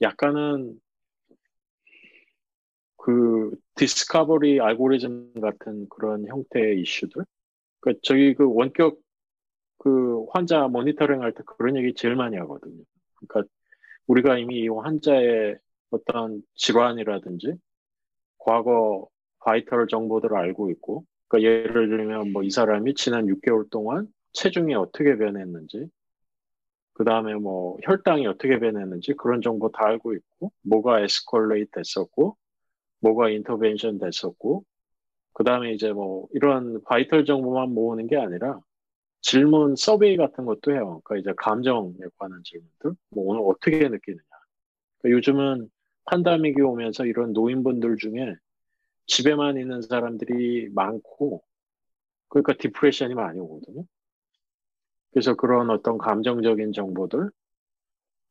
약간은 0.00 0.80
그 2.96 3.54
디스커버리 3.74 4.62
알고리즘 4.62 5.34
같은 5.42 5.86
그런 5.90 6.26
형태의 6.26 6.80
이슈들. 6.80 7.24
그 7.80 8.00
저희 8.02 8.34
그 8.34 8.50
원격 8.50 8.98
그 9.78 10.24
환자 10.32 10.66
모니터링 10.68 11.20
할 11.20 11.32
때 11.32 11.42
그런 11.44 11.76
얘기 11.76 11.92
제일 11.94 12.16
많이 12.16 12.36
하거든요. 12.38 12.82
그러니까 13.16 13.52
우리가 14.06 14.38
이미 14.38 14.60
이 14.60 14.68
환자의 14.68 15.58
어떤 15.90 16.42
질환이라든지 16.54 17.56
과거 18.38 19.06
바이털 19.40 19.86
정보들을 19.86 20.34
알고 20.34 20.70
있고 20.70 21.04
그러니까 21.28 21.50
예를 21.50 21.88
들면 21.88 22.32
뭐 22.32 22.42
이 22.42 22.50
사람이 22.50 22.94
지난 22.94 23.26
6개월 23.26 23.70
동안 23.70 24.08
체중이 24.32 24.74
어떻게 24.74 25.16
변했는지 25.16 25.88
그 26.94 27.04
다음에 27.04 27.34
뭐 27.34 27.76
혈당이 27.84 28.26
어떻게 28.26 28.58
변했는지 28.58 29.14
그런 29.14 29.42
정보 29.42 29.70
다 29.70 29.86
알고 29.86 30.14
있고 30.14 30.52
뭐가 30.62 31.00
에스컬레이트 31.00 31.70
됐었고 31.72 32.36
뭐가 33.00 33.30
인터벤션 33.30 33.98
됐었고 33.98 34.64
그 35.34 35.44
다음에 35.44 35.72
이제 35.74 35.92
뭐 35.92 36.28
이런 36.32 36.82
바이털 36.84 37.24
정보만 37.26 37.70
모으는 37.74 38.06
게 38.08 38.16
아니라 38.16 38.60
질문 39.22 39.76
서베이 39.76 40.16
같은 40.16 40.44
것도 40.46 40.72
해요. 40.72 41.00
그러니까 41.04 41.16
이제 41.18 41.34
감정에 41.36 41.94
관한 42.18 42.42
질문들 42.44 42.92
뭐 43.10 43.24
오늘 43.26 43.42
어떻게 43.44 43.78
느끼느냐. 43.88 44.22
그러니까 45.00 45.16
요즘은 45.18 45.70
판다믹이 46.06 46.60
오면서 46.62 47.06
이런 47.06 47.32
노인분들 47.32 47.96
중에 47.98 48.36
집에만 49.06 49.56
있는 49.56 49.82
사람들이 49.82 50.70
많고, 50.70 51.42
그러니까 52.28 52.54
depression이 52.54 53.14
많이 53.14 53.38
오거든요. 53.38 53.84
그래서 55.10 55.34
그런 55.34 55.70
어떤 55.70 55.98
감정적인 55.98 56.72
정보들, 56.72 57.30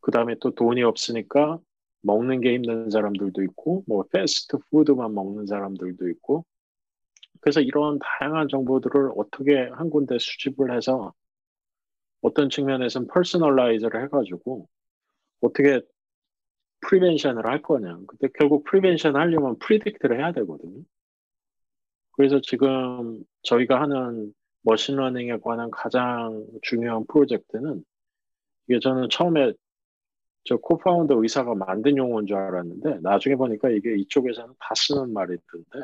그 0.02 0.12
다음에 0.12 0.36
또 0.40 0.54
돈이 0.54 0.84
없으니까 0.84 1.60
먹는 2.02 2.42
게 2.42 2.54
힘든 2.54 2.90
사람들도 2.90 3.42
있고, 3.44 3.84
뭐 3.88 4.04
패스트 4.12 4.58
푸드만 4.70 5.14
먹는 5.16 5.48
사람들도 5.48 6.10
있고, 6.10 6.46
그래서 7.42 7.62
이런 7.62 8.00
다양한 8.00 8.48
정보들을 8.50 9.12
어떻게 9.18 9.70
한 9.74 9.90
군데 9.90 10.18
수집을 10.20 10.76
해서 10.76 11.14
어떤 12.22 12.50
측면에서는 12.50 13.08
personalize를 13.08 14.04
해가지고 14.04 14.68
어떻게 15.42 15.82
prevention을 16.88 17.46
할 17.46 17.62
거냐. 17.62 17.98
근데 18.08 18.28
결국 18.38 18.64
prevention 18.64 19.16
하려면 19.16 19.58
predict를 19.60 20.18
해야 20.18 20.32
되거든요. 20.34 20.84
그래서 22.12 22.40
지금 22.42 23.24
저희가 23.44 23.82
하는 23.82 24.34
machine 24.62 24.95
learning에 24.95 25.38
관한 25.38 25.70
가장 25.70 26.46
중요한 26.62 27.06
프로젝트는 27.08 27.84
이게 28.68 28.80
저는 28.80 29.10
처음에 29.10 29.54
저 30.44 30.58
co-founder 30.58 31.22
의사가 31.22 31.56
만든 31.56 31.98
용어인 31.98 32.28
줄 32.28 32.38
알았는데 32.38 33.00
나중에 33.02 33.36
보니까 33.36 33.70
이게 33.70 33.96
이쪽에서는 33.96 34.54
다 34.60 34.76
쓰는 34.76 35.12
말이던데 35.12 35.80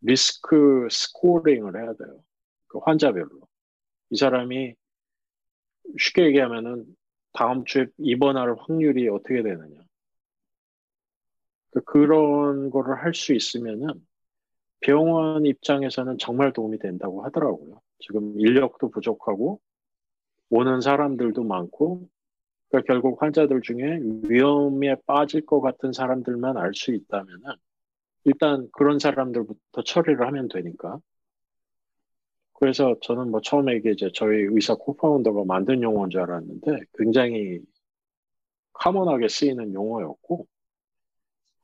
risk 0.00 0.88
scoring을 0.90 1.76
해야 1.76 1.92
돼요. 1.94 2.22
그 2.66 2.78
환자별로. 2.78 3.40
이 4.10 4.16
사람이 4.16 4.74
쉽게 5.98 6.26
얘기하면은 6.26 6.84
다음 7.32 7.64
주에 7.64 7.86
입원할 7.98 8.54
확률이 8.58 9.08
어떻게 9.08 9.42
되느냐. 9.42 9.87
그 11.70 11.80
그런 11.84 12.70
거를 12.70 12.96
할 12.96 13.14
수 13.14 13.34
있으면은 13.34 13.88
병원 14.80 15.46
입장에서는 15.46 16.18
정말 16.18 16.52
도움이 16.52 16.78
된다고 16.78 17.24
하더라고요. 17.24 17.80
지금 18.00 18.38
인력도 18.40 18.90
부족하고 18.90 19.60
오는 20.50 20.80
사람들도 20.80 21.44
많고 21.44 22.08
그러니까 22.70 22.92
결국 22.92 23.22
환자들 23.22 23.62
중에 23.62 24.00
위험에 24.28 24.96
빠질 25.06 25.46
것 25.46 25.60
같은 25.60 25.92
사람들만 25.92 26.56
알 26.58 26.74
수 26.74 26.92
있다면은 26.94 27.42
일단 28.24 28.68
그런 28.72 28.98
사람들부터 28.98 29.82
처리를 29.84 30.26
하면 30.26 30.48
되니까. 30.48 31.00
그래서 32.54 32.96
저는 33.02 33.30
뭐 33.30 33.40
처음에 33.40 33.76
이게 33.76 33.92
이제 33.92 34.10
저희 34.12 34.42
의사 34.50 34.74
코파운더가 34.74 35.44
만든 35.46 35.82
용어인 35.82 36.10
줄 36.10 36.22
알았는데 36.22 36.80
굉장히 36.98 37.60
common하게 38.72 39.28
쓰이는 39.28 39.74
용어였고 39.74 40.46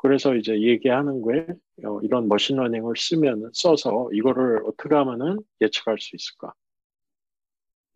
그래서 0.04 0.34
이제 0.34 0.60
얘기하는 0.60 1.22
거에 1.22 1.46
어, 1.82 1.98
이런 2.02 2.28
machine 2.28 2.54
learning을 2.54 2.94
쓰면 2.94 3.52
써서 3.54 4.10
이거를 4.12 4.60
어떻게 4.66 4.94
하면은 4.94 5.38
예측할 5.62 5.98
수 5.98 6.14
있을까? 6.14 6.52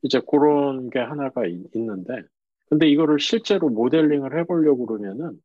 이제 0.00 0.18
그런 0.26 0.88
게 0.88 1.00
하나가 1.00 1.44
있, 1.44 1.60
있는데, 1.74 2.22
근데 2.70 2.88
이거를 2.88 3.20
실제로 3.20 3.68
모델링을 3.68 4.38
해보려고 4.38 4.86
그러면은 4.86 5.38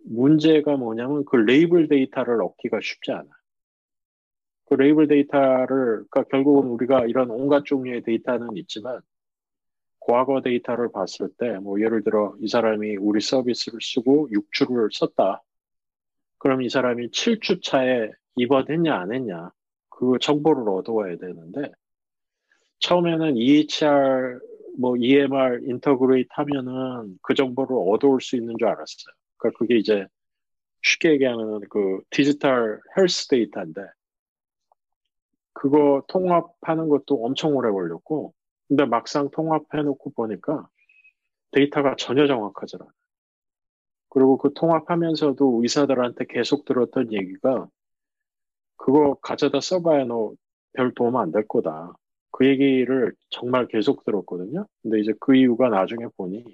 문제가 0.00 0.76
뭐냐면 0.76 1.24
그 1.24 1.36
label 1.36 1.86
data를 1.86 2.42
얻기가 2.42 2.80
쉽지 2.82 3.12
않아. 3.12 3.28
그 4.64 4.74
label 4.74 5.06
data를, 5.06 6.04
그러니까 6.10 6.24
결국은 6.24 6.68
우리가 6.68 7.06
이런 7.06 7.30
온갖 7.30 7.64
종류의 7.64 8.02
데이터는 8.02 8.56
있지만 8.56 9.02
과거 10.06 10.42
데이터를 10.42 10.90
봤을 10.90 11.30
때, 11.38 11.58
뭐, 11.60 11.80
예를 11.80 12.02
들어, 12.02 12.34
이 12.40 12.48
사람이 12.48 12.96
우리 12.96 13.20
서비스를 13.20 13.78
쓰고 13.80 14.28
6주를 14.32 14.90
썼다. 14.92 15.43
그럼 16.44 16.60
이 16.60 16.68
사람이 16.68 17.08
7주 17.08 17.62
차에 17.62 18.10
입원했냐, 18.36 18.94
안 18.94 19.14
했냐. 19.14 19.50
그 19.88 20.18
정보를 20.20 20.68
얻어와야 20.68 21.16
되는데, 21.16 21.72
처음에는 22.80 23.38
EHR 23.38 24.40
뭐 24.78 24.94
EMR 24.94 25.60
integrate 25.62 26.28
하면은 26.32 27.18
그 27.22 27.32
정보를 27.32 27.74
얻어올 27.88 28.20
수 28.20 28.36
있는 28.36 28.56
줄 28.58 28.68
알았어요. 28.68 29.14
그러니까 29.38 29.58
그게 29.58 29.78
이제 29.78 30.06
쉽게 30.82 31.12
얘기하면 31.12 31.62
그 31.70 32.02
digital 32.10 32.78
health 32.94 33.28
데이터인데 33.28 33.80
그거 35.54 36.02
통합하는 36.08 36.90
것도 36.90 37.24
엄청 37.24 37.56
오래 37.56 37.70
걸렸고 37.70 38.34
근데 38.68 38.84
막상 38.84 39.30
통합해놓고 39.30 40.10
보니까 40.10 40.68
데이터가 41.52 41.96
전혀 41.96 42.26
정확하지 42.26 42.76
않아요. 42.80 42.90
그리고 44.14 44.38
그 44.38 44.54
통합하면서도 44.54 45.62
의사들한테 45.62 46.26
계속 46.28 46.66
들었던 46.66 47.12
얘기가 47.14 47.68
그거 48.76 49.14
가져다 49.22 49.60
써봐야 49.60 50.04
너 50.06 50.34
별 50.74 50.92
도움 50.94 51.16
안 51.16 51.32
될 51.32 51.46
거다. 51.48 51.94
그 52.32 52.46
얘기를 52.48 53.14
정말 53.30 53.68
계속 53.68 54.04
들었거든요. 54.04 54.66
근데 54.82 55.00
이제 55.00 55.14
그 55.20 55.36
이유가 55.36 55.68
나중에 55.68 56.06
보니 56.16 56.44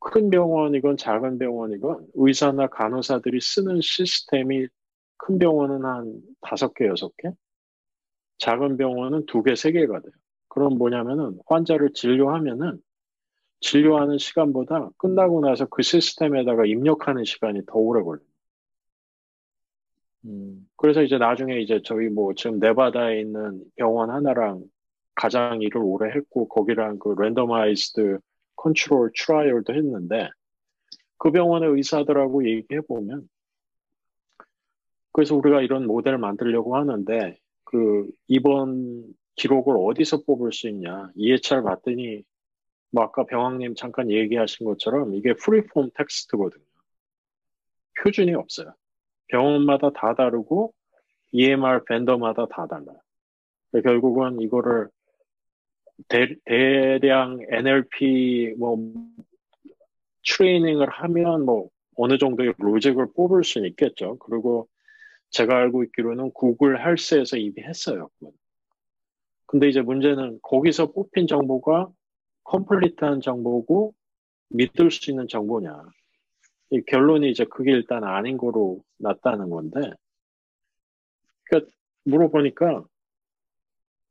큰 0.00 0.30
병원이건 0.30 0.96
작은 0.96 1.38
병원이건 1.38 2.08
의사나 2.14 2.68
간호사들이 2.68 3.40
쓰는 3.40 3.80
시스템이 3.80 4.68
큰 5.18 5.38
병원은 5.38 5.84
한 5.84 6.20
다섯 6.40 6.74
개, 6.74 6.86
여섯 6.86 7.12
개, 7.16 7.30
작은 8.38 8.76
병원은 8.76 9.26
두 9.26 9.42
개, 9.44 9.54
세 9.54 9.72
개가 9.72 10.00
돼요. 10.00 10.12
그럼 10.48 10.78
뭐냐면은 10.78 11.38
환자를 11.46 11.92
진료하면은 11.94 12.80
진료하는 13.60 14.18
시간보다 14.18 14.90
끝나고 14.98 15.40
나서 15.40 15.66
그 15.66 15.82
시스템에다가 15.82 16.66
입력하는 16.66 17.24
시간이 17.24 17.62
더 17.66 17.74
오래 17.74 18.02
걸려요. 18.02 18.26
음, 20.26 20.66
그래서 20.76 21.02
이제 21.02 21.18
나중에 21.18 21.60
이제 21.60 21.80
저희 21.84 22.08
뭐 22.08 22.34
지금 22.34 22.58
네바다에 22.58 23.20
있는 23.20 23.62
병원 23.76 24.10
하나랑 24.10 24.62
가장 25.14 25.60
일을 25.62 25.80
오래 25.82 26.10
했고 26.14 26.48
거기랑 26.48 26.98
그 26.98 27.14
randomized 27.18 28.18
control 28.56 29.10
trial도 29.16 29.74
했는데 29.74 30.28
그 31.18 31.30
병원의 31.30 31.70
의사들하고 31.70 32.46
얘기해 32.48 32.80
보면 32.82 33.28
그래서 35.12 35.36
우리가 35.36 35.62
이런 35.62 35.86
모델을 35.86 36.18
만들려고 36.18 36.76
하는데 36.76 37.38
그 37.64 38.10
이번 38.26 39.04
기록을 39.36 39.76
어디서 39.78 40.22
뽑을 40.26 40.52
수 40.52 40.68
있냐 40.68 41.10
EHR 41.14 41.62
봤더니 41.62 42.24
뭐 42.94 43.02
아까 43.02 43.24
병왕님 43.24 43.74
잠깐 43.74 44.08
얘기하신 44.08 44.64
것처럼 44.66 45.14
이게 45.14 45.34
프리폼 45.34 45.90
텍스트거든요. 45.96 46.64
표준이 48.00 48.34
없어요. 48.34 48.72
병원마다 49.26 49.90
다 49.90 50.14
다르고 50.14 50.72
EMR 51.32 51.84
벤더마다 51.88 52.46
다 52.46 52.68
달라요. 52.68 53.00
결국은 53.82 54.40
이거를 54.40 54.88
대, 56.06 56.36
대량 56.44 57.40
NLP 57.50 58.54
뭐 58.58 58.78
트레이닝을 60.24 60.88
하면 60.88 61.44
뭐 61.44 61.70
어느 61.96 62.16
정도의 62.16 62.54
로직을 62.58 63.08
뽑을 63.16 63.42
수는 63.42 63.68
있겠죠. 63.70 64.18
그리고 64.18 64.68
제가 65.30 65.56
알고 65.56 65.82
있기로는 65.84 66.30
구글 66.32 66.86
헬스에서 66.86 67.38
이미 67.38 67.54
했어요. 67.60 68.08
근데 69.46 69.68
이제 69.68 69.80
문제는 69.80 70.38
거기서 70.42 70.92
뽑힌 70.92 71.26
정보가 71.26 71.88
컴플리트한 72.44 73.20
정보고 73.20 73.94
믿을 74.50 74.90
수 74.90 75.10
있는 75.10 75.28
정보냐. 75.28 75.82
이 76.70 76.82
결론이 76.86 77.30
이제 77.30 77.44
그게 77.44 77.72
일단 77.72 78.04
아닌 78.04 78.36
거로 78.36 78.82
났다는 78.98 79.50
건데. 79.50 79.92
그러니까 81.44 81.70
물어보니까 82.04 82.84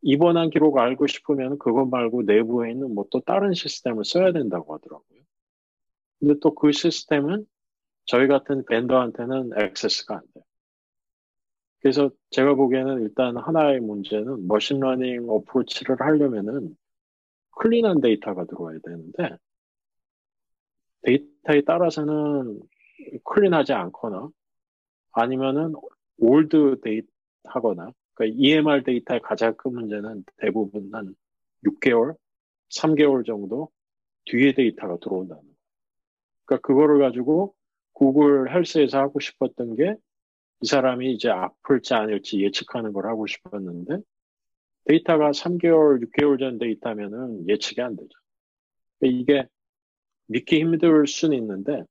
입원한 0.02 0.50
기록 0.50 0.78
알고 0.78 1.08
싶으면 1.08 1.58
그것 1.60 1.86
말고 1.88 2.24
내부에 2.24 2.72
있는 2.72 2.94
뭐 2.94 3.06
또 3.12 3.22
다른 3.22 3.54
시스템을 3.54 4.06
써야 4.06 4.32
된다고 4.34 4.74
하더라고요. 4.76 5.22
근데 6.20 6.36
또 6.42 6.56
그 6.56 6.72
시스템은 6.72 7.46
저희 8.06 8.28
같은 8.28 8.66
vendor한테는 8.66 9.52
access가 9.62 10.16
안 10.16 10.22
돼요. 10.34 10.44
그래서 11.82 12.12
제가 12.32 12.56
보기에는 12.56 13.04
일단 13.04 13.38
하나의 13.38 13.80
문제는 13.82 14.48
machine 14.48 14.86
learning 14.86 15.30
approach를 15.30 15.98
하려면은 16.00 16.76
clean한 17.58 18.02
데이터가 18.02 18.46
들어와야 18.46 18.80
되는데 18.84 19.38
데이터에 21.04 21.62
따라서는 21.66 22.62
clean하지 23.26 23.74
않거나 23.74 24.30
아니면은 25.12 25.74
outdated 26.18 27.08
하거나 27.46 27.92
그러니까 28.14 28.38
EMR 28.40 28.84
데이터의 28.84 29.22
가장 29.22 29.56
큰 29.56 29.74
문제는 29.74 30.24
대부분 30.38 30.90
한 30.94 31.16
6개월, 31.66 32.16
3개월 32.70 33.26
정도 33.26 33.70
뒤에 34.26 34.54
데이터가 34.54 34.98
들어온다는 34.98 35.42
거예요. 35.42 35.56
그러니까 36.46 36.68
그거를 36.68 37.00
가지고 37.00 37.54
Google 37.94 38.54
Health에서 38.54 39.00
하고 39.00 39.20
싶었던 39.20 39.76
게 39.76 39.96
이 40.64 40.66
사람이 40.66 41.12
이제 41.12 41.30
아플지 41.30 41.94
아닐지 41.94 42.42
예측하는 42.42 42.94
걸 42.94 43.06
하고 43.08 43.28
싶었는데 43.28 43.98
데이터가 44.86 45.32
3개월, 45.32 46.04
6개월 46.06 46.40
전 46.40 46.58
데이터면은 46.58 47.48
예측이 47.48 47.82
안 47.82 47.96
되죠. 47.96 48.10
이게 49.02 49.48
믿기 50.28 50.60
힘들 50.60 51.08
수는 51.08 51.38
있는데 51.38 51.84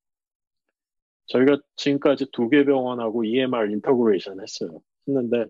저희가 1.27 1.59
지금까지 1.77 2.27
두 2.33 2.49
개 2.51 2.65
병원하고 2.65 3.25
EMR 3.25 3.71
integration 3.73 4.41
했어요. 4.41 4.81
했는데 5.09 5.47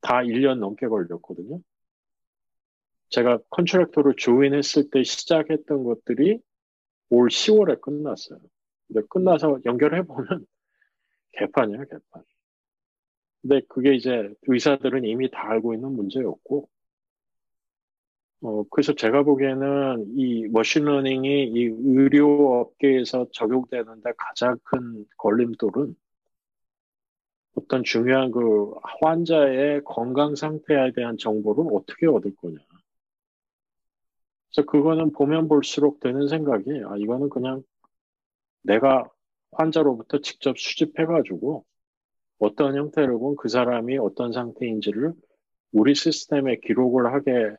다 0.00 0.22
1년 0.22 0.58
넘게 0.58 0.86
걸렸거든요. 0.88 1.60
제가 3.10 3.38
contractor로 3.50 4.14
join했을 4.14 4.90
때 4.90 5.02
시작했던 5.02 5.84
것들이 5.84 6.40
올 7.10 7.28
10월에 7.28 7.80
끝났어요. 7.80 8.38
근데 8.88 9.02
끝나서 9.10 9.58
연결해보면 9.64 10.46
개판이에요, 11.32 11.84
개판. 11.86 12.24
근데 13.42 13.60
그게 13.68 13.94
이제 13.94 14.34
의사들은 14.46 15.04
이미 15.04 15.30
다 15.30 15.50
알고 15.50 15.74
있는 15.74 15.92
문제였고, 15.96 16.68
어, 18.42 18.64
그래서 18.70 18.94
제가 18.94 19.22
보기에는 19.22 20.14
이 20.16 20.48
machine 20.48 20.90
learning이 20.90 21.44
이 21.48 21.64
의료업계에서 21.84 23.26
적용되는데 23.32 24.12
가장 24.16 24.58
큰 24.64 25.04
걸림돌은 25.18 25.94
어떤 27.54 27.84
중요한 27.84 28.30
그 28.30 28.72
환자의 29.02 29.82
건강 29.84 30.34
상태에 30.34 30.92
대한 30.92 31.16
정보를 31.18 31.64
어떻게 31.72 32.06
얻을 32.06 32.34
거냐. 32.36 32.56
그래서 34.52 34.66
그거는 34.66 35.12
보면 35.12 35.48
볼수록 35.48 36.00
드는 36.00 36.28
생각이, 36.28 36.82
아, 36.86 36.96
이거는 36.96 37.28
그냥 37.28 37.62
내가 38.62 39.08
환자로부터 39.52 40.20
직접 40.20 40.58
수집해가지고 40.58 41.64
어떤 42.40 42.76
형태로건 42.76 43.36
그 43.36 43.48
사람이 43.48 43.98
어떤 43.98 44.32
상태인지를 44.32 45.12
우리 45.72 45.94
시스템에 45.94 46.56
기록을 46.56 47.12
하게 47.12 47.54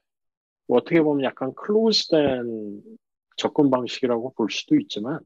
어떻게 0.68 1.02
보면 1.02 1.24
약간 1.24 1.54
클로즈된 1.56 2.82
접근 3.38 3.70
방식이라고 3.70 4.34
볼 4.34 4.50
수도 4.52 4.76
있지만 4.78 5.20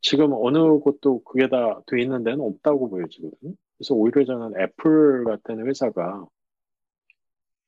지금 0.00 0.32
어느 0.34 0.58
곳도 0.78 1.24
그게 1.24 1.48
다 1.48 1.80
돼 1.86 2.02
있는 2.02 2.22
데는 2.24 2.40
없다고 2.40 2.90
보여지거든요. 2.90 3.54
그래서 3.78 3.94
오히려 3.94 4.24
저는 4.24 4.60
애플 4.60 5.24
같은 5.24 5.66
회사가 5.66 6.26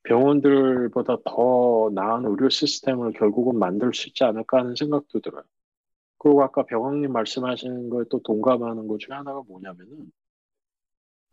병원들보다 0.05 1.17
더 1.25 1.91
나은 1.95 2.27
의료 2.27 2.49
시스템을 2.49 3.13
결국은 3.13 3.59
만들 3.59 3.93
수 3.95 4.09
있지 4.09 4.25
않을까 4.25 4.59
하는 4.59 4.75
생각도 4.77 5.21
들어요. 5.21 5.43
그리고 6.19 6.43
아까 6.43 6.65
병원님 6.65 7.13
말씀하시는 7.13 7.91
거에 7.91 8.05
또 8.11 8.21
동감하는 8.23 8.87
것 8.89 9.01
중에 9.01 9.17
하나가 9.17 9.43
뭐냐면은 9.49 10.13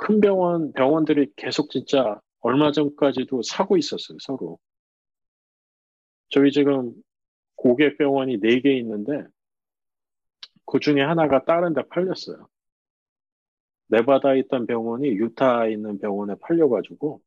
큰 0.03 0.19
병원, 0.19 0.73
병원들이 0.73 1.31
계속 1.37 1.69
진짜 1.69 2.19
얼마 2.41 2.73
전까지도 2.73 3.41
사고 3.41 3.77
있었어요, 3.77 4.17
서로. 4.19 4.59
저희 6.27 6.51
지금 6.51 6.91
고객 7.55 7.97
병원이 7.97 8.39
4개 8.41 8.77
있는데 8.79 9.25
그 10.65 10.81
중에 10.81 11.01
하나가 11.01 11.45
다른 11.45 11.73
데 11.73 11.83
팔렸어요. 11.87 12.49
네바다에 13.87 14.39
있던 14.39 14.67
병원이 14.67 15.07
유타에 15.07 15.71
있는 15.71 15.97
병원에 15.99 16.35
팔려가지고 16.41 17.21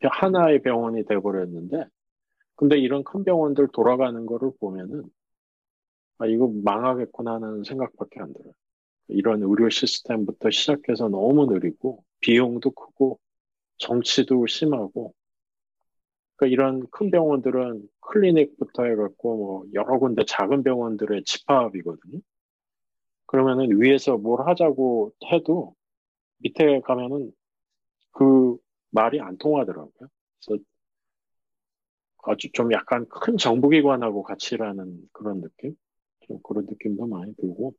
하나의 0.00 0.62
병원이 0.62 1.06
돼버렸는데 1.06 1.86
근데 2.54 2.78
이런 2.78 3.02
큰 3.02 3.24
병원들 3.24 3.68
돌아가는 3.72 4.26
거를 4.26 4.52
보면은 4.60 5.10
아 6.18 6.26
이거 6.26 6.52
망하겠구나 6.62 7.34
하는 7.34 7.64
생각밖에 7.64 8.20
안 8.20 8.32
들어요. 8.32 8.52
이런 9.08 9.42
의료 9.42 9.68
시스템부터 9.68 10.50
시작해서 10.50 11.08
너무 11.08 11.46
느리고 11.46 12.04
비용도 12.20 12.70
크고 12.70 13.18
정치도 13.78 14.46
심하고 14.46 15.14
그러니까 16.36 16.52
이런 16.52 16.86
큰 16.90 17.10
병원들은 17.10 17.88
클리닉부터 18.00 18.84
해갖고 18.84 19.36
뭐 19.36 19.64
여러 19.74 19.98
군데 19.98 20.24
작은 20.26 20.62
병원들의 20.62 21.24
집합이거든요. 21.24 22.20
그러면은 23.26 23.80
위에서 23.80 24.18
뭘 24.18 24.46
하자고 24.46 25.12
해도 25.32 25.74
밑에 26.38 26.80
가면은 26.80 27.32
그 28.12 28.56
말이 28.90 29.20
안 29.20 29.38
통하더라고요. 29.38 29.90
그래서 30.44 30.62
아주 32.24 32.50
좀 32.52 32.72
약간 32.72 33.06
큰 33.08 33.36
정부기관하고 33.36 34.22
같이 34.22 34.54
일하는 34.54 35.00
그런 35.12 35.40
느낌? 35.40 35.74
좀 36.20 36.38
그런 36.42 36.66
느낌도 36.66 37.06
많이 37.06 37.34
들고. 37.36 37.74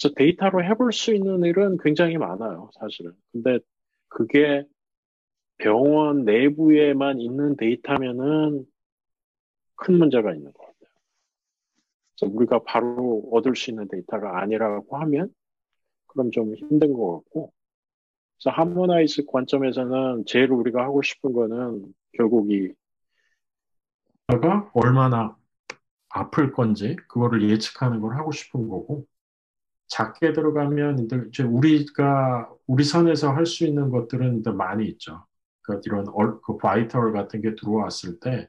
그래서 0.00 0.14
데이터로 0.14 0.64
해볼 0.64 0.92
수 0.92 1.14
있는 1.14 1.42
일은 1.44 1.76
굉장히 1.82 2.16
많아요, 2.18 2.70
사실은. 2.78 3.12
근데 3.32 3.58
그게 4.08 4.64
병원 5.58 6.24
내부에만 6.24 7.20
있는 7.20 7.56
데이터면은 7.56 8.64
큰 9.74 9.98
문제가 9.98 10.32
있는 10.32 10.52
것 10.52 10.58
같아요. 10.66 10.90
그래서 12.18 12.34
우리가 12.34 12.62
바로 12.64 13.28
얻을 13.32 13.56
수 13.56 13.70
있는 13.70 13.88
데이터가 13.88 14.40
아니라고 14.40 14.96
하면 14.98 15.32
그럼 16.06 16.30
좀 16.30 16.54
힘든 16.54 16.92
것 16.92 17.16
같고 17.16 17.52
그래서 18.36 18.56
하모나이즈 18.56 19.26
관점에서는 19.26 20.24
제일 20.26 20.52
우리가 20.52 20.82
하고 20.84 21.02
싶은 21.02 21.32
거는 21.32 21.92
결국 22.12 22.50
이 22.52 22.72
가 24.40 24.70
얼마나 24.74 25.36
아플 26.10 26.52
건지 26.52 26.96
그거를 27.08 27.48
예측하는 27.48 28.00
걸 28.00 28.14
하고 28.16 28.30
싶은 28.30 28.68
거고 28.68 29.06
작게 29.88 30.32
들어가면 30.32 31.08
이제 31.30 31.42
우리가 31.44 32.50
우리 32.66 32.84
선에서 32.84 33.32
할 33.32 33.46
수 33.46 33.66
있는 33.66 33.90
것들은 33.90 34.42
많이 34.56 34.86
있죠. 34.88 35.26
그러니까 35.62 35.82
이런 35.86 36.08
얼, 36.14 36.40
그 36.42 36.56
vital 36.58 37.12
같은 37.12 37.40
게 37.42 37.54
들어왔을 37.54 38.20
때 38.20 38.48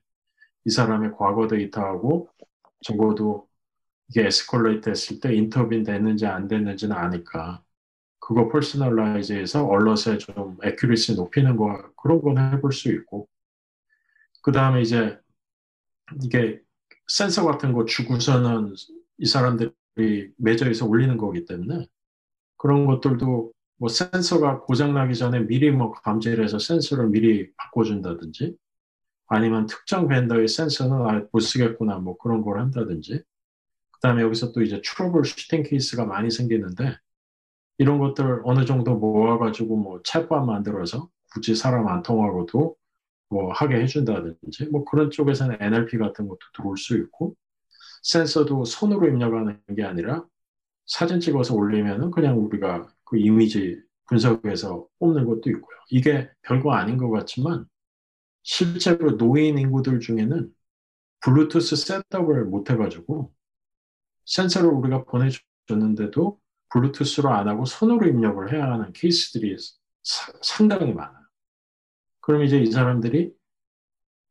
이 0.65 0.69
사람의 0.71 1.11
과거 1.17 1.47
데이터하고 1.47 2.29
적어도 2.83 3.47
이게 4.09 4.25
escalate 4.27 4.89
했을 4.89 5.19
때 5.19 5.33
intervene 5.35 5.83
됐는지 5.83 6.25
안 6.27 6.47
됐는지는 6.47 6.95
아니까 6.95 7.63
그거 8.19 8.49
personalize해서 8.49 9.65
alert의 9.67 10.19
좀 10.19 10.57
accuracy 10.63 11.15
높이는 11.15 11.57
거 11.57 11.91
그런 11.97 12.21
건 12.21 12.37
해볼 12.55 12.73
수 12.73 12.89
있고 12.93 13.27
그 14.41 14.51
다음에 14.51 14.81
이제 14.81 15.19
이게 16.23 16.59
센서 17.07 17.45
같은 17.45 17.73
거 17.73 17.85
주고서는 17.85 18.73
이 19.17 19.25
사람들이 19.25 19.71
매저에서 20.37 20.85
올리는 20.85 21.17
거기 21.17 21.45
때문에 21.45 21.87
그런 22.57 22.85
것들도 22.85 23.51
뭐 23.77 23.89
센서가 23.89 24.61
고장나기 24.61 25.15
전에 25.15 25.39
미리 25.47 25.71
뭐 25.71 25.91
감지를 25.91 26.43
해서 26.43 26.59
센서를 26.59 27.07
미리 27.07 27.51
바꿔준다든지 27.55 28.55
아니면 29.27 29.67
특정 29.67 30.07
vendor의 30.07 30.47
센서는 30.47 31.07
아, 31.07 31.25
못 31.31 31.39
쓰겠구나 31.39 31.99
뭐 31.99 32.17
그런 32.17 32.41
걸 32.41 32.59
한다든지 32.59 33.23
그 33.91 33.99
다음에 34.01 34.21
여기서 34.21 34.51
또 34.51 34.61
이제 34.61 34.81
troubleshooting 34.83 35.63
케이스가 35.63 36.05
많이 36.05 36.29
생기는데 36.31 36.97
이런 37.77 37.99
것들 37.99 38.41
어느 38.43 38.65
정도 38.65 38.95
모아가지고 38.95 39.77
뭐 39.77 40.01
챗봇 40.01 40.45
만들어서 40.45 41.09
굳이 41.31 41.55
사람 41.55 41.87
안 41.87 42.01
통하고도 42.01 42.75
뭐 43.29 43.51
하게 43.53 43.75
해준다든지 43.81 44.67
뭐 44.71 44.83
그런 44.83 45.11
쪽에서는 45.11 45.57
NLP 45.61 45.97
같은 45.97 46.27
것도 46.27 46.39
들어올 46.55 46.77
수 46.77 46.97
있고 46.97 47.35
센서도 48.03 48.65
손으로 48.65 49.07
입력하는 49.07 49.59
게 49.75 49.83
아니라 49.83 50.25
사진 50.85 51.19
찍어서 51.19 51.55
올리면은 51.55 52.11
그냥 52.11 52.39
우리가 52.39 52.87
그 53.03 53.17
이미지 53.17 53.81
분석해서 54.07 54.87
뽑는 54.99 55.25
것도 55.25 55.49
있고요. 55.51 55.77
이게 55.89 56.29
별거 56.41 56.73
아닌 56.73 56.97
것 56.97 57.09
같지만 57.09 57.65
실제로 58.41 59.17
노인 59.17 59.57
인구들 59.57 59.99
중에는 59.99 60.51
블루투스 61.21 61.75
셋업을 61.75 62.45
못 62.45 62.69
해가지고 62.71 63.33
센서를 64.25 64.69
우리가 64.69 65.03
보내줬는데도 65.05 66.39
블루투스로 66.71 67.29
안 67.29 67.47
하고 67.47 67.65
손으로 67.65 68.07
입력을 68.07 68.51
해야 68.53 68.71
하는 68.71 68.91
케이스들이 68.93 69.55
사, 70.03 70.31
상당히 70.41 70.93
많아요. 70.93 71.19
그럼 72.21 72.43
이제 72.43 72.59
이 72.59 72.71
사람들이 72.71 73.33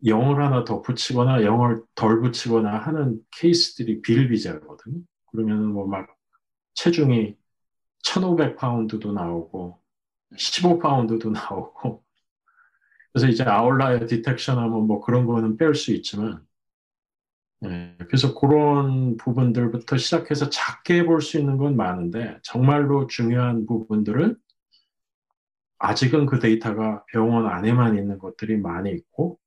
영을 0.06 0.42
하나 0.44 0.64
더 0.64 0.80
붙이거나 0.82 1.42
영을 1.44 1.82
덜 1.94 2.20
붙이거나 2.20 2.78
하는 2.78 3.20
케이스들이 3.32 4.00
비일비재하거든요. 4.02 5.00
그러면 5.30 5.66
뭐 5.72 5.86
막 5.86 6.08
체중이 6.74 7.36
1500파운드도 8.04 9.12
나오고 9.12 9.80
15파운드도 10.36 11.32
나오고 11.32 12.04
그래서 13.12 13.28
이제 13.28 13.42
outlier 13.44 14.06
detection 14.06 14.58
하면 14.58 14.86
뭐 14.86 15.00
그런 15.00 15.26
거는 15.26 15.56
뺄 15.56 15.74
수 15.74 15.92
있지만 15.92 16.46
예, 17.64 17.96
그래서 18.06 18.34
그런 18.38 19.16
부분들부터 19.16 19.96
시작해서 19.96 20.48
작게 20.50 21.04
볼 21.06 21.20
수 21.20 21.38
있는 21.38 21.56
건 21.56 21.76
많은데 21.76 22.38
정말로 22.42 23.06
중요한 23.08 23.66
부분들은 23.66 24.36
아직은 25.78 26.26
그 26.26 26.38
데이터가 26.38 27.04
병원 27.06 27.46
안에만 27.46 27.96
있는 27.98 28.18
것들이 28.18 28.56
많이 28.58 28.90
있고 28.92 29.38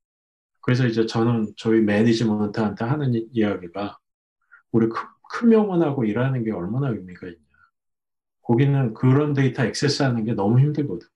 그래서 0.61 0.85
이제 0.87 1.05
저는 1.05 1.53
저희 1.57 1.81
매니지먼트한테 1.81 2.85
하는 2.85 3.13
이야기가 3.31 3.97
우리 4.71 4.87
큰 4.89 5.49
병원하고 5.49 6.05
일하는 6.05 6.43
게 6.43 6.51
얼마나 6.51 6.89
의미가 6.89 7.27
있냐. 7.27 7.39
거기는 8.43 8.93
그런 8.93 9.33
데이터 9.33 9.63
액세스하는 9.65 10.25
게 10.25 10.33
너무 10.33 10.59
힘들거든요. 10.59 11.09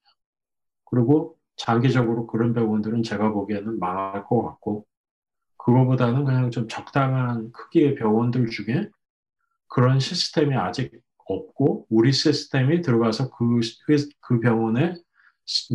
그리고 0.85 1.37
장기적으로 1.57 2.27
그런 2.27 2.53
병원들은 2.53 3.03
제가 3.03 3.31
보기에는 3.31 3.79
망할 3.79 4.25
것 4.25 4.41
같고 4.43 4.85
그거보다는 5.57 6.25
그냥 6.25 6.51
좀 6.51 6.67
적당한 6.67 7.51
크기의 7.51 7.95
병원들 7.95 8.49
중에 8.49 8.89
그런 9.67 9.99
시스템이 9.99 10.55
아직 10.55 10.91
없고 11.27 11.87
우리 11.89 12.11
시스템이 12.13 12.81
들어가서 12.81 13.31
그, 13.31 13.59
그 14.21 14.39
병원의 14.39 14.95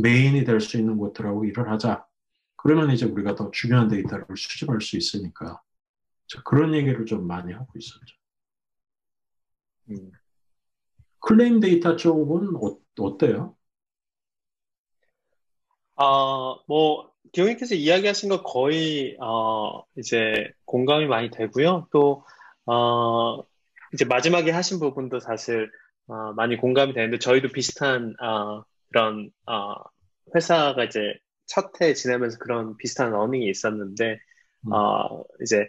메인이 0.03 0.45
될 0.45 0.61
수 0.61 0.79
있는 0.79 0.97
곳들하고 0.97 1.45
일을 1.45 1.71
하자. 1.71 2.05
그러면 2.63 2.91
이제 2.91 3.07
우리가 3.07 3.35
더 3.35 3.51
중요한 3.51 3.89
데이터를 3.89 4.27
수집할 4.37 4.81
수 4.81 4.97
있으니까 4.97 5.63
그런 6.45 6.75
얘기를 6.75 7.07
좀 7.07 7.27
많이 7.27 7.53
하고 7.53 7.67
있었죠. 7.77 8.17
음. 9.91 10.13
클레임 11.21 11.61
데이터 11.61 11.97
쪽은 11.97 12.57
어, 12.57 13.19
때요 13.19 13.57
아, 15.97 16.57
뭐 16.67 17.11
기용님께서 17.33 17.75
이야기하신 17.75 18.29
거 18.29 18.43
거의 18.43 19.17
어, 19.21 19.83
이제 19.97 20.51
공감이 20.65 21.07
많이 21.07 21.31
되고요. 21.31 21.89
또 21.93 22.25
어, 22.67 23.43
이제 23.95 24.05
마지막에 24.05 24.51
하신 24.51 24.81
부분도 24.81 25.21
사실 25.21 25.71
어, 26.09 26.33
많이 26.35 26.57
공감이 26.57 26.93
되는데 26.93 27.19
저희도 27.19 27.49
비슷한 27.49 28.15
어, 28.21 28.65
그런 28.91 29.31
어, 29.47 29.75
회사가 30.35 30.85
이제 30.85 31.01
첫해 31.51 31.95
지내면서 31.95 32.39
그런 32.39 32.77
비슷한 32.79 33.13
learning이 33.13 33.49
있었는데 33.51 34.19
음. 34.69 34.73
어, 34.73 35.25
이제 35.43 35.69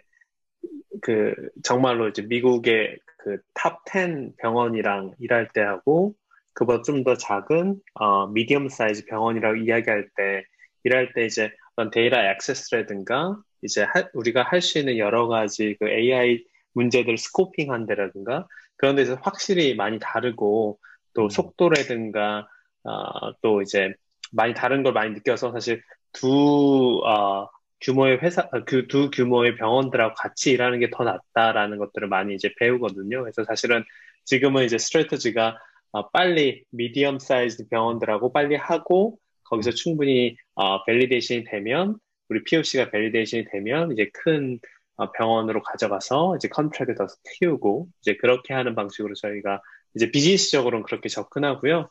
그 1.02 1.34
정말로 1.64 2.08
이제 2.08 2.22
미국의 2.22 2.98
그 3.18 3.38
top 3.54 3.84
10 3.86 4.36
병원이랑 4.38 5.14
일할 5.20 5.48
때 5.52 5.60
하고 5.60 6.14
그보다 6.54 6.82
좀 6.82 7.04
더 7.04 7.16
작은 7.16 7.80
어, 7.94 8.26
medium 8.28 8.68
size 8.68 9.04
병원이라고 9.06 9.56
이야기할 9.56 10.08
때 10.16 10.44
일할 10.84 11.12
때 11.14 11.24
이제 11.26 11.52
어떤 11.76 11.90
데이터 11.90 12.16
액세스라든가 12.18 13.36
이제 13.62 13.82
하, 13.84 14.08
우리가 14.14 14.42
할 14.42 14.60
수 14.60 14.78
있는 14.78 14.98
여러 14.98 15.28
가지 15.28 15.76
그 15.80 15.88
AI 15.88 16.44
문제들 16.74 17.16
스코핑 17.18 17.72
한다라든가 17.72 18.46
그런 18.76 18.96
데서 18.96 19.14
확실히 19.22 19.74
많이 19.76 19.98
다르고 20.00 20.78
또 21.14 21.24
음. 21.24 21.28
속도라든가 21.28 22.48
어, 22.84 23.32
또 23.40 23.62
이제 23.62 23.94
많이 24.32 24.54
다른 24.54 24.82
걸 24.82 24.92
많이 24.92 25.12
느껴서 25.12 25.52
사실 25.52 25.82
두 26.12 27.00
어, 27.06 27.48
규모의 27.80 28.18
회사 28.22 28.48
그 28.66 28.86
두 28.88 29.10
규모의 29.10 29.56
병원들하고 29.56 30.14
같이 30.14 30.52
일하는 30.52 30.80
게 30.80 30.90
더 30.90 31.04
낫다라는 31.04 31.78
것들을 31.78 32.08
많이 32.08 32.34
이제 32.34 32.52
배우거든요. 32.58 33.22
그래서 33.22 33.44
사실은 33.44 33.84
지금은 34.24 34.64
이제 34.64 34.78
스트레터지가 34.78 35.58
어, 35.92 36.10
빨리 36.10 36.64
미디엄 36.70 37.18
사이즈 37.18 37.68
병원들하고 37.68 38.32
빨리 38.32 38.56
하고 38.56 39.18
거기서 39.44 39.70
음. 39.70 39.74
충분히 39.74 40.36
어, 40.54 40.84
밸리데이션이 40.84 41.44
되면 41.44 41.98
우리 42.28 42.44
POC가 42.44 42.90
밸리데이션이 42.90 43.46
되면 43.52 43.92
이제 43.92 44.10
큰 44.14 44.58
어, 44.96 45.10
병원으로 45.12 45.62
가져가서 45.62 46.36
이제 46.36 46.48
contract을 46.48 46.94
더 46.96 47.06
키우고 47.38 47.88
이제 48.00 48.16
그렇게 48.16 48.54
하는 48.54 48.74
방식으로 48.74 49.14
저희가 49.14 49.60
이제 49.94 50.10
비즈니스적으로는 50.10 50.84
그렇게 50.84 51.08
접근하고요. 51.08 51.90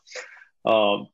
어, 0.64 1.06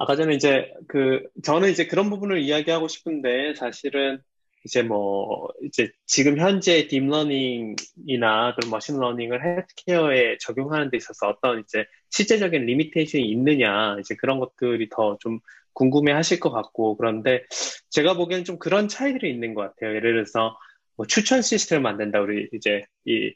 아까 0.00 0.16
전에 0.16 0.34
이제 0.34 0.72
그 0.88 1.22
저는 1.44 1.70
이제 1.70 1.86
그런 1.86 2.08
부분을 2.10 2.40
이야기하고 2.40 2.88
싶은데 2.88 3.54
사실은 3.54 4.18
이제 4.64 4.82
뭐 4.82 5.48
이제 5.64 5.92
지금 6.06 6.38
현재 6.38 6.86
딥러닝이나 6.88 8.54
그런 8.56 8.70
머신러닝을 8.70 9.44
헬스케어에 9.44 10.38
적용하는 10.40 10.90
데 10.90 10.96
있어서 10.96 11.28
어떤 11.28 11.60
이제 11.60 11.84
실제적인 12.10 12.64
limitation이 12.64 13.30
있느냐 13.30 13.98
이제 14.00 14.16
그런 14.16 14.38
것들이 14.40 14.88
더 14.88 15.18
좀 15.20 15.40
궁금해 15.74 16.12
하실 16.12 16.40
것 16.40 16.50
같고 16.50 16.96
그런데 16.96 17.44
제가 17.90 18.14
보기엔 18.14 18.44
좀 18.44 18.58
그런 18.58 18.88
차이들이 18.88 19.30
있는 19.30 19.54
것 19.54 19.62
같아요. 19.62 19.94
예를 19.96 20.14
들어서 20.14 20.58
뭐 20.96 21.06
추천 21.06 21.42
시스템을 21.42 21.82
만든다 21.82 22.20
우리 22.20 22.48
이제 22.54 22.84
이 23.04 23.34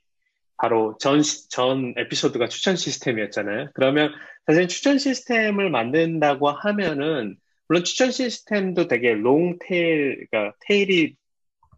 바로 0.56 0.96
전, 1.00 1.22
전 1.50 1.94
에피소드가 1.96 2.48
추천 2.48 2.76
시스템이었잖아요. 2.76 3.70
그러면 3.74 4.12
사실 4.46 4.68
추천 4.68 4.98
시스템을 4.98 5.70
만든다고 5.70 6.50
하면은 6.50 7.36
물론 7.68 7.84
추천 7.84 8.10
시스템도 8.10 8.88
되게 8.88 9.14
long 9.14 9.58
tail, 9.60 10.26
그러니까 10.30 10.56
tail이 10.66 11.16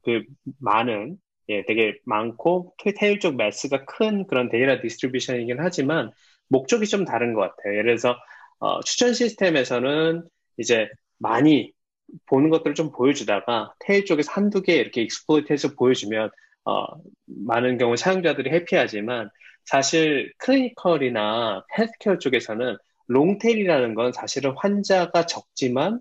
그 0.02 0.24
많은, 0.60 1.16
예, 1.48 1.64
되게 1.64 1.98
많고 2.04 2.74
tail 2.96 3.20
쪽 3.20 3.36
mass가 3.36 3.84
큰 3.84 4.26
그런 4.26 4.48
데이터 4.48 4.80
distribution이긴 4.82 5.58
하지만 5.60 6.10
목적이 6.48 6.86
좀 6.86 7.04
다른 7.04 7.34
것 7.34 7.40
같아요. 7.40 7.74
예를 7.78 7.96
들어서 7.96 8.16
어, 8.58 8.80
추천 8.82 9.14
시스템에서는 9.14 10.22
이제 10.58 10.88
많이 11.18 11.72
보는 12.26 12.50
것들을 12.50 12.74
좀 12.74 12.92
보여주다가 12.92 13.74
tail 13.80 14.04
쪽에서 14.04 14.32
한두 14.32 14.62
개 14.62 14.74
이렇게 14.74 15.02
exploit해서 15.02 15.74
보여주면 15.74 16.30
어, 16.66 16.84
많은 17.26 17.78
경우 17.78 17.96
사용자들이 17.96 18.50
happy하지만 18.50 19.30
사실 19.64 20.32
clinical이나 20.38 21.64
헬스케어 21.78 22.18
쪽에서는 22.18 22.76
long 23.08 23.31
tail이라는 23.31 23.94
건 23.94 24.12
사실은 24.12 24.52
환자가 24.56 25.26
적지만 25.26 26.00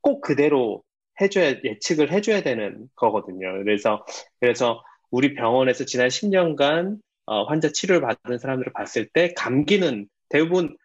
꼭 0.00 0.20
그대로 0.20 0.82
해줘야 1.20 1.54
예측을 1.64 2.12
해줘야 2.12 2.42
되는 2.42 2.88
거거든요. 2.94 3.52
그래서 3.64 4.04
그래서 4.40 4.82
우리 5.10 5.34
병원에서 5.34 5.84
지난 5.84 6.08
10년간 6.08 6.98
어, 7.26 7.44
환자 7.44 7.70
치료를 7.70 8.00
받은 8.02 8.38
사람들을 8.38 8.72
봤을 8.72 9.08
때 9.08 9.34
감기는 9.34 10.08
대부분 10.28 10.76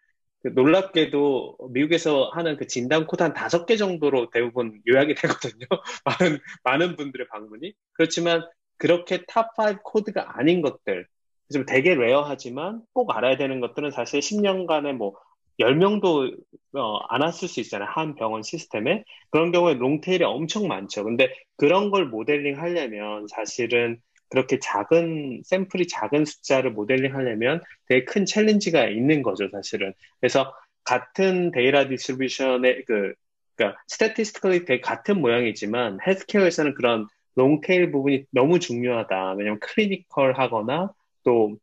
그 0.42 0.48
놀랍게도 0.48 1.58
미국에서 1.70 2.30
하는 2.34 2.56
그 2.56 2.66
진단 2.66 3.06
코드 3.06 3.22
한 3.22 3.32
다섯 3.32 3.66
개 3.66 3.76
정도로 3.76 4.30
대부분 4.30 4.80
요약이 4.88 5.14
되거든요. 5.14 5.66
많은 6.04 6.38
많은 6.64 6.96
분들의 6.96 7.28
방문이 7.28 7.74
그렇지만 7.92 8.42
그렇게 8.82 9.18
top 9.18 9.68
5 9.68 9.84
코드가 9.84 10.36
아닌 10.36 10.60
것들 10.60 11.06
좀 11.52 11.64
되게 11.66 11.94
rare하지만 11.94 12.82
꼭 12.92 13.16
알아야 13.16 13.36
되는 13.36 13.60
것들은 13.60 13.92
사실 13.92 14.18
10년간에 14.18 14.92
뭐 14.92 15.14
10명도 15.60 16.36
어, 16.74 16.98
안 17.08 17.22
왔을 17.22 17.46
수 17.46 17.60
있잖아요. 17.60 17.88
한 17.88 18.16
병원 18.16 18.42
시스템에. 18.42 19.04
그런 19.30 19.52
경우에 19.52 19.74
long 19.74 19.96
tail이 19.96 20.24
엄청 20.24 20.66
많죠. 20.66 21.04
근데 21.04 21.32
그런 21.56 21.90
걸 21.92 22.06
모델링 22.06 22.58
하려면 22.58 23.28
사실은 23.28 24.00
그렇게 24.28 24.58
작은 24.58 25.42
샘플이 25.44 25.86
작은 25.86 26.24
숫자를 26.24 26.72
모델링 26.72 27.14
하려면 27.14 27.60
되게 27.86 28.04
큰 28.04 28.24
challenge가 28.26 28.88
있는 28.88 29.22
거죠, 29.22 29.48
사실은. 29.52 29.92
그래서 30.20 30.52
같은 30.82 31.52
데이터 31.52 31.88
distribution의 31.88 32.84
그 32.86 33.14
그러니까 33.54 33.80
statistical이 33.86 34.64
되게 34.64 34.80
같은 34.80 35.20
모양이지만 35.20 35.98
헬스케어에서는 36.04 36.74
그런 36.74 37.06
long 37.36 37.64
tail 37.64 37.92
부분이 37.92 38.26
너무 38.32 38.58
중요하다. 38.60 39.34
왜냐면 39.34 39.58
clinical 39.60 40.34
하거나 40.38 40.92
또 41.24 41.56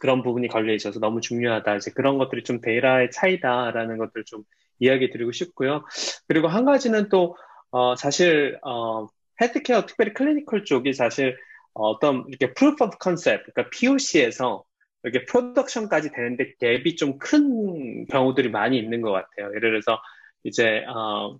그런 0.00 0.22
부분이 0.22 0.48
걸려 0.48 0.74
있어서 0.74 1.00
너무 1.00 1.20
중요하다. 1.20 1.76
이제 1.76 1.90
그런 1.94 2.18
것들이 2.18 2.44
좀 2.44 2.60
데이터의 2.60 3.10
차이다라는 3.10 3.98
것들 3.98 4.24
좀 4.24 4.42
이야기 4.78 5.10
드리고 5.10 5.32
싶고요. 5.32 5.84
그리고 6.28 6.48
한 6.48 6.64
가지는 6.64 7.08
또, 7.08 7.36
어, 7.70 7.96
사실, 7.96 8.58
어, 8.62 9.06
헬스케어, 9.40 9.86
특별히 9.86 10.12
clinical 10.14 10.64
쪽이 10.64 10.92
사실 10.94 11.36
어떤 11.74 12.24
이렇게 12.28 12.52
proof 12.54 12.82
of 12.82 12.96
concept, 13.02 13.50
그러니까 13.52 13.70
POC에서 13.70 14.64
이렇게 15.02 15.24
프로덕션까지 15.26 16.10
되는데 16.12 16.54
갭이 16.60 16.96
좀 16.98 17.18
큰 17.18 18.06
경우들이 18.08 18.50
많이 18.50 18.78
있는 18.78 19.02
것 19.02 19.12
같아요. 19.12 19.48
예를 19.56 19.70
들어서 19.72 20.00
이제 20.44 20.84
어, 20.88 21.38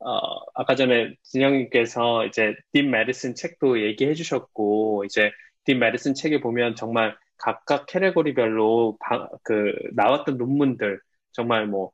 어, 0.00 0.40
아까 0.54 0.74
전에 0.76 1.14
진영님께서 1.22 2.26
이제 2.26 2.54
Deep 2.72 2.82
Medicine 2.82 3.34
책도 3.34 3.82
얘기해 3.82 4.14
주셨고 4.14 5.04
이제 5.04 5.30
Deep 5.64 5.74
Medicine 5.74 6.14
책에 6.14 6.40
보면 6.40 6.74
정말 6.76 7.16
각각 7.36 7.86
카테고리별로 7.86 8.98
그 9.42 9.72
나왔던 9.94 10.38
논문들 10.38 11.00
정말 11.32 11.66
뭐 11.66 11.92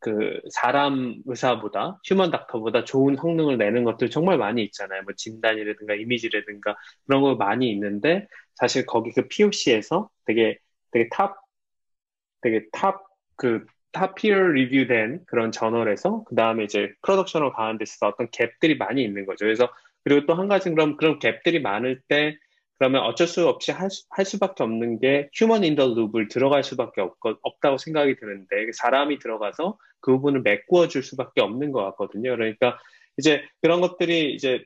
그 0.00 0.40
사람 0.50 1.22
의사보다 1.26 2.00
human 2.04 2.30
doctor보다 2.30 2.84
좋은 2.84 3.16
성능을 3.16 3.58
내는 3.58 3.84
것들 3.84 4.10
정말 4.10 4.38
많이 4.38 4.64
있잖아요. 4.64 5.02
뭐 5.02 5.12
진단이라든가 5.16 5.94
이미지라든가 5.94 6.76
그런 7.06 7.22
거 7.22 7.34
많이 7.36 7.70
있는데 7.70 8.26
사실 8.54 8.86
거기 8.86 9.12
그 9.12 9.28
POC에서 9.28 10.10
되게 10.26 10.58
되게 10.90 11.08
top 11.10 11.36
되게 12.40 12.66
top 12.72 13.02
그 13.36 13.64
top 13.92 14.14
peer 14.14 14.38
review된 14.38 15.24
그런 15.26 15.52
저널에서 15.52 16.24
그 16.24 16.34
다음에 16.34 16.64
이제 16.64 16.92
프로덕션으로 17.02 17.52
가는 17.52 17.78
데 17.78 17.84
있어서 17.84 18.08
어떤 18.08 18.28
갭들이 18.28 18.78
많이 18.78 19.02
있는 19.04 19.26
거죠. 19.26 19.44
그래서 19.44 19.68
그리고 20.04 20.26
또 20.26 20.34
한 20.34 20.48
가지 20.48 20.70
그럼 20.70 20.96
그런 20.96 21.18
갭들이 21.18 21.60
많을 21.60 22.00
때 22.08 22.36
그러면 22.78 23.02
어쩔 23.02 23.28
수 23.28 23.46
없이 23.48 23.70
할, 23.70 23.90
수, 23.90 24.04
할 24.10 24.24
수밖에 24.24 24.64
없는 24.64 24.98
게 24.98 25.28
human 25.34 25.62
in 25.62 25.75
the 25.75 25.94
loop을 25.94 26.28
들어갈 26.28 26.64
수밖에 26.64 27.00
없, 27.00 27.16
없다고 27.20 27.78
생각이 27.78 28.16
드는데 28.16 28.72
사람이 28.72 29.20
들어가서 29.20 29.78
그 30.00 30.12
부분을 30.12 30.42
메꾸어 30.42 30.88
줄 30.88 31.02
수밖에 31.04 31.40
없는 31.42 31.70
것 31.70 31.84
같거든요. 31.84 32.30
그러니까 32.34 32.78
이제 33.18 33.44
그런 33.60 33.80
것들이 33.80 34.34
이제 34.34 34.64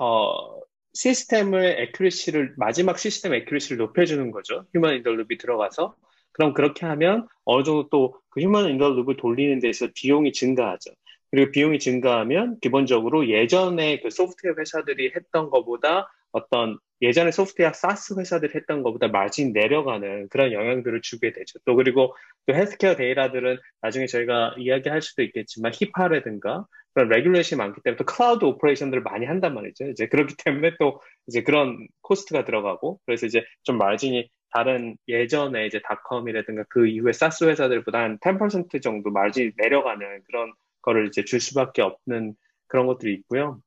어, 0.00 0.60
시스템의 0.94 1.82
accuracy를 1.82 2.54
마지막 2.56 2.98
시스템 2.98 3.34
accuracy를 3.34 3.76
높여주는 3.78 4.30
거죠. 4.30 4.64
human 4.74 4.94
in 4.96 5.02
the 5.02 5.10
loop이 5.10 5.36
들어가서 5.38 5.96
그럼 6.34 6.52
그렇게 6.52 6.84
하면 6.86 7.26
어느 7.44 7.64
정도 7.64 7.88
또 7.88 8.24
그 8.34 8.40
human 8.40 8.68
in 8.68 8.77
the 8.77 8.90
loop을 8.90 9.16
돌리는 9.16 9.60
데 9.60 9.68
있어서 9.68 9.92
비용이 9.94 10.32
증가하죠. 10.32 10.90
그리고 11.30 11.52
비용이 11.52 11.78
증가하면 11.78 12.58
기본적으로 12.60 13.28
예전에 13.28 14.00
그 14.00 14.10
소프트웨어 14.10 14.54
회사들이 14.58 15.12
했던 15.14 15.50
것보다 15.50 16.08
어떤 16.32 16.78
예전에 17.00 17.30
소프트웨어 17.30 17.72
SaaS 17.72 18.14
회사들이 18.18 18.52
했던 18.54 18.82
것보다 18.82 19.08
마진 19.08 19.52
내려가는 19.52 20.28
그런 20.30 20.52
영향들을 20.52 21.00
주게 21.02 21.32
되죠. 21.32 21.60
또 21.64 21.76
그리고 21.76 22.14
또 22.46 22.54
헬스케어 22.54 22.96
데이터들은 22.96 23.58
나중에 23.82 24.06
저희가 24.06 24.56
이야기할 24.58 25.00
수도 25.00 25.22
있겠지만 25.22 25.72
HIPAA라든가 25.74 26.66
그런 26.92 27.08
regulation이 27.08 27.58
많기 27.58 27.80
때문에 27.82 27.96
또 27.96 28.04
클라우드 28.04 28.44
operation들을 28.44 29.02
많이 29.02 29.26
한단 29.26 29.54
말이죠. 29.54 29.86
이제 29.90 30.08
그렇기 30.08 30.34
때문에 30.44 30.72
또 30.80 31.00
이제 31.28 31.42
그런 31.42 31.86
cost가 32.02 32.44
들어가고 32.44 33.00
그래서 33.06 33.26
이제 33.26 33.44
좀 33.62 33.78
마진이 33.78 34.28
다른 34.54 34.96
예전에 35.08 35.66
이제 35.66 35.80
닷컴이라든가 35.82 36.62
그 36.68 36.86
이후에 36.86 37.12
SaaS 37.12 37.42
회사들보다 37.42 37.98
한10% 37.98 38.80
정도 38.80 39.10
마진이 39.10 39.50
내려가는 39.56 40.22
그런 40.22 40.52
거를 40.80 41.08
이제 41.08 41.24
줄 41.24 41.40
수밖에 41.40 41.82
없는 41.82 42.36
그런 42.68 42.86
것들이 42.86 43.14
있고요. 43.14 43.60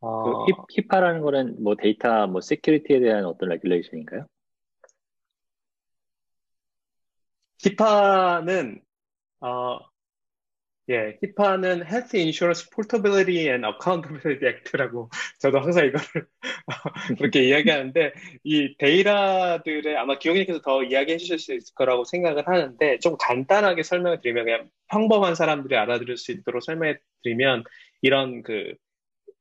어... 0.00 0.44
그 0.44 0.52
히, 0.52 0.82
HIPAA라는 0.82 1.22
거는 1.22 1.62
뭐 1.62 1.74
데이터 1.74 2.26
뭐 2.26 2.42
security에 2.42 3.00
대한 3.00 3.24
어떤 3.24 3.48
regulation인가요? 3.48 4.26
HIPAA는 7.64 8.82
어, 9.40 9.78
예, 10.90 11.18
HIPAA는 11.22 11.82
Health 11.84 12.16
Insurance 12.16 12.70
Portability 12.70 13.50
and 13.50 13.66
Accountability 13.66 14.48
Act라고 14.48 15.10
저도 15.38 15.60
항상 15.60 15.84
이거를 15.84 16.26
그렇게 17.18 17.44
이야기하는데 17.44 18.12
이 18.44 18.74
데이터들의 18.78 19.96
아마 19.98 20.18
기용님께서 20.18 20.62
더 20.62 20.82
이야기해 20.82 21.18
주실 21.18 21.38
수 21.38 21.54
있을 21.54 21.74
거라고 21.74 22.04
생각을 22.04 22.48
하는데 22.48 22.98
좀 23.00 23.16
간단하게 23.20 23.82
설명을 23.82 24.22
드리면 24.22 24.44
그냥 24.46 24.70
평범한 24.90 25.34
사람들이 25.34 25.76
알아들을 25.76 26.16
수 26.16 26.32
있도록 26.32 26.62
설명해 26.62 26.96
드리면 27.22 27.64
이런 28.00 28.42
그, 28.42 28.72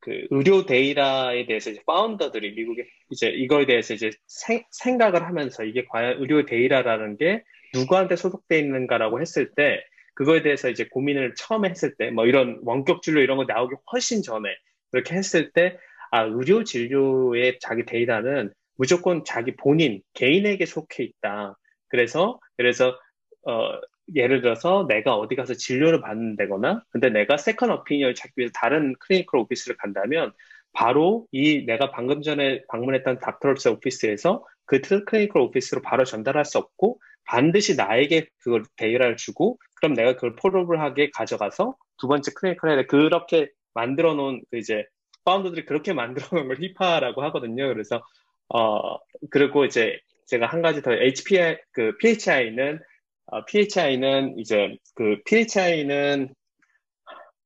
그 0.02 0.28
의료 0.32 0.66
데이터에 0.66 1.46
대해서 1.46 1.70
이제 1.70 1.82
founder들이 1.86 2.56
미국에 2.56 2.88
이제 3.10 3.30
이거에 3.30 3.66
대해서 3.66 3.94
이제 3.94 4.12
생, 4.28 4.66
생각을 4.72 5.24
하면서 5.24 5.64
이게 5.64 5.86
과연 5.86 6.20
의료 6.20 6.46
데이터라는 6.46 7.16
게 7.16 7.46
누구한테 7.74 8.18
소속돼 8.18 8.60
있는가라고 8.60 9.22
했을 9.22 9.54
때 9.56 9.82
그거에 10.18 10.42
대해서 10.42 10.68
이제 10.68 10.88
고민을 10.88 11.36
처음에 11.36 11.70
했을 11.70 11.94
때, 11.94 12.10
뭐 12.10 12.26
이런 12.26 12.60
원격 12.64 13.04
진료 13.04 13.22
이런 13.22 13.38
거 13.38 13.44
나오기 13.44 13.76
훨씬 13.92 14.24
전에 14.24 14.50
그렇게 14.90 15.14
했을 15.14 15.52
때, 15.52 15.78
아, 16.10 16.24
의료 16.24 16.64
진료의 16.64 17.60
자기 17.62 17.86
데이터는 17.86 18.52
무조건 18.78 19.24
자기 19.26 19.56
본인, 19.56 20.02
개인에게 20.16 20.66
속해 20.66 21.04
있다. 21.04 21.56
그래서, 21.88 22.40
그래서, 22.56 22.98
어, 23.46 23.80
예를 24.16 24.42
들어서 24.42 24.88
내가 24.90 25.16
어디 25.16 25.36
가서 25.36 25.54
진료를 25.54 26.02
받는다거나, 26.02 26.84
근데 26.90 27.12
내가 27.12 27.38
second 27.38 27.70
opinion을 27.70 28.16
찾기 28.16 28.34
위해서 28.38 28.54
다른 28.56 28.96
clinical 29.00 29.40
office를 29.42 29.78
간다면, 29.78 30.32
바로 30.74 31.28
이 31.32 31.64
내가 31.68 31.92
방금 31.92 32.24
전에 32.24 32.64
방문했던 32.70 33.20
doctor's 33.20 33.68
office에서 33.68 34.44
그 34.66 34.82
clinical 34.82 35.44
office로 35.44 35.84
바로 35.84 36.06
전달할 36.06 36.44
수 36.44 36.58
없고, 36.58 37.00
반드시 37.28 37.76
나에게 37.76 38.28
그걸 38.40 38.64
데이터를 38.78 39.18
주고 39.18 39.60
그럼 39.76 39.94
내가 39.94 40.16
그걸 40.16 40.36
폴로블하게 40.36 41.12
가져가서 41.14 41.76
두 41.98 42.08
번째 42.08 42.32
클리니컬에 42.34 42.86
그렇게 42.88 43.50
만들어 43.74 44.14
놓은 44.16 44.42
그 44.50 44.58
이제 44.58 44.86
파운더들이 45.26 45.66
그렇게 45.66 45.94
만들어 45.94 46.28
놓은 46.32 46.48
걸 46.48 46.58
히파라고 46.60 47.22
하거든요. 47.26 47.68
그래서 47.68 48.02
어 48.50 48.98
그리고 49.30 49.66
이제 49.66 50.00
제가 50.28 50.48
한 50.48 50.62
가지 50.62 50.82
더 50.82 50.94
HPI 50.94 51.58
그 51.72 51.98
PHI는 51.98 52.80
어, 53.28 53.46
PHI는 53.46 54.40
이제 54.40 54.78
그 54.96 55.22
PHI는 55.26 56.34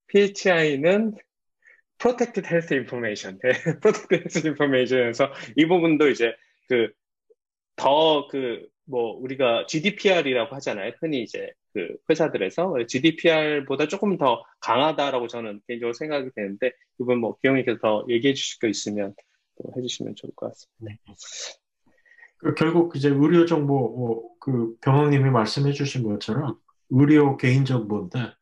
PHI는 0.08 1.16
Protected 1.98 2.48
Health 2.48 2.74
Information, 2.74 3.40
Protected 3.82 4.22
Health 4.26 4.48
Information에서 4.48 5.32
이 5.56 5.66
부분도 5.66 6.10
이제 6.10 6.34
그 6.68 6.92
더그 7.76 8.68
뭐 8.92 9.14
우리가 9.14 9.66
GDPR이라고 9.68 10.54
하잖아요. 10.58 10.92
흔히 11.00 11.24
이제 11.24 11.50
그 11.74 11.96
회사들에서 12.10 12.76
GDPR보다 12.88 13.88
조금 13.88 14.18
더 14.18 14.44
강하다라고 14.60 15.28
저는 15.28 15.62
개인적으로 15.68 15.94
생각이 15.94 16.30
되는데 16.36 16.74
이번 17.00 17.20
뭐 17.20 17.38
기영님께서 17.40 17.80
더 17.82 18.06
얘기해 18.10 18.34
주실 18.34 18.60
거 18.60 18.68
있으면 18.68 19.16
또 19.56 19.72
해주시면 19.78 20.16
좋을 20.16 20.32
것 20.36 20.48
같습니다. 20.50 20.76
네. 20.80 20.98
그 22.38 22.54
결국 22.56 22.96
이제 22.96 23.08
의료 23.08 23.46
정보 23.46 24.36
뭐그 24.40 24.76
병원님이 24.82 25.30
말씀해 25.30 25.72
주신 25.72 26.04
것처럼 26.04 26.58
의료 26.90 27.38
개인 27.38 27.64
정보인데 27.64 28.34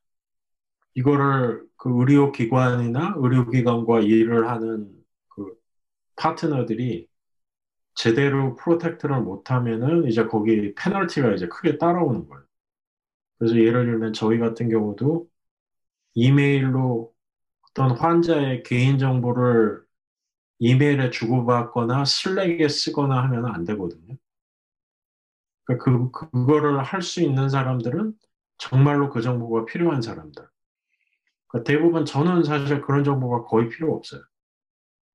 이거를 0.96 1.64
그 1.78 1.92
의료 2.00 2.32
기관이나 2.32 3.14
의료 3.18 3.50
기관과 3.50 4.00
일을 4.00 4.50
하는 4.50 4.90
그 5.28 5.54
파트너들이 6.16 7.09
제대로 8.00 8.56
protect를 8.56 9.20
못하면은 9.20 10.08
이제 10.08 10.26
거기 10.26 10.74
페널티가 10.74 11.34
이제 11.34 11.50
크게 11.50 11.78
따라오는 11.78 12.30
거예요. 12.30 12.46
그래서 13.38 13.58
예를 13.58 13.86
들면 13.88 14.14
저희 14.14 14.40
같은 14.40 14.70
경우도 14.70 15.28
이메일로 16.14 17.14
어떤 17.70 17.92
환자의 17.92 18.64
개인 18.64 19.00
정보를 19.00 19.84
이메일에 20.60 21.10
주고받거나 21.10 22.06
Slack에 22.06 22.70
쓰거나 22.70 23.22
하면 23.24 23.48
안 23.48 23.66
되거든요. 23.66 24.16
그러니까 25.66 26.12
그, 26.12 26.30
그거를 26.32 26.82
할 26.82 27.02
수 27.02 27.22
있는 27.22 27.50
사람들은 27.50 28.14
정말로 28.58 29.10
그 29.10 29.22
정보가 29.22 29.66
필요한 29.66 30.02
사람들. 30.02 30.48
그러니까 31.48 31.70
대부분 31.70 32.06
저는 32.06 32.44
사실 32.44 32.82
그런 32.82 33.04
정보가 33.04 33.44
거의 33.44 33.68
필요 33.68 33.94
없어요. 33.94 34.22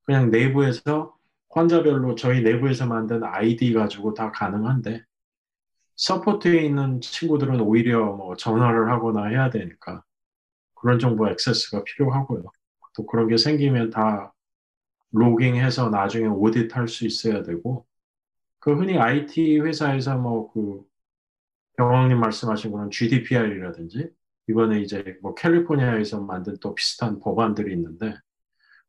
그냥 0.05 0.31
내부에서 0.31 1.16
환자별로 1.55 2.14
저희 2.16 2.43
내부에서 2.43 2.86
만든 2.86 3.22
아이디 3.24 3.72
가지고 3.72 4.14
다 4.14 4.31
가능한데 4.32 5.02
support에 5.96 6.62
있는 6.62 7.01
친구들은 7.01 7.60
오히려 7.60 8.12
뭐 8.12 8.36
전화를 8.36 8.90
하거나 8.90 9.26
해야 9.26 9.51
되니까 9.51 10.02
그런 10.74 10.98
정보 10.98 11.28
액세스가 11.28 11.85
필요하고요. 11.85 12.44
또 12.97 13.06
그런 13.06 13.28
게 13.28 13.36
생기면 13.36 13.90
다 13.90 14.35
logging해서 15.12 15.90
나중에 15.90 16.26
audit 16.26 16.74
할수 16.74 17.06
있어야 17.06 17.43
되고 17.43 17.86
그 18.59 18.74
흔히 18.74 18.98
IT 18.98 19.60
회사에서 19.60 20.16
뭐 20.16 20.51
그 20.52 20.85
병왕님 21.76 22.18
말씀하신 22.20 22.70
거는 22.70 22.90
GDPR이라든지 22.90 24.10
이번에 24.48 24.81
이제 24.81 25.18
뭐 25.22 25.35
캘리포니아에서 25.35 26.20
만든 26.20 26.56
또 26.60 26.74
비슷한 26.74 27.18
법안들이 27.18 27.72
있는데 27.72 28.14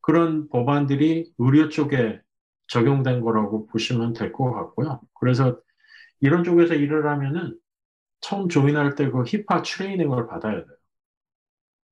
그런 0.02 0.50
법안들이 0.50 1.34
의료 1.38 1.70
쪽에 1.70 2.22
적용된 2.68 3.22
거라고 3.22 3.68
보시면 3.68 4.14
될 4.14 4.32
것 4.34 4.52
같고요. 4.54 5.02
그래서 5.20 5.60
이런 6.22 6.44
쪽에서 6.44 6.76
일을 6.76 7.08
하면은 7.08 7.60
처음 8.22 8.50
조인할 8.50 8.96
때그 8.96 9.24
히파 9.26 9.64
트레이닝을 9.64 10.28
받아야 10.28 10.56
돼요. 10.66 10.78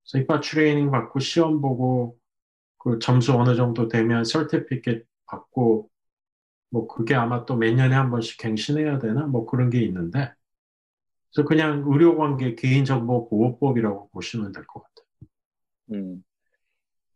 그래서 0.04 0.24
히파 0.24 0.40
트레이닝 0.41 0.91
받고 0.91 1.20
시험 1.20 1.62
보고 1.62 2.18
그 2.80 3.00
점수 3.00 3.34
어느 3.34 3.56
정도 3.56 3.88
되면 3.88 4.24
설티피켓 4.26 5.06
받고 5.28 5.90
뭐 6.72 6.88
그게 6.88 7.16
아마 7.16 7.45
또 7.45 7.56
몇 7.58 7.74
년에 7.74 7.95
한 7.95 8.12
번씩 8.12 8.40
갱신해야 8.40 9.00
되나 9.00 9.28
뭐 9.28 9.45
그런 9.45 9.70
게 9.70 9.82
있는데 9.84 10.34
그래서 11.34 11.48
그냥 11.48 11.84
의료관계 11.88 12.56
개인정보보호법이라고 12.56 14.10
보시면 14.12 14.52
될 14.52 14.66
것 14.68 14.84
같아요. 14.84 15.06
음. 15.91 16.24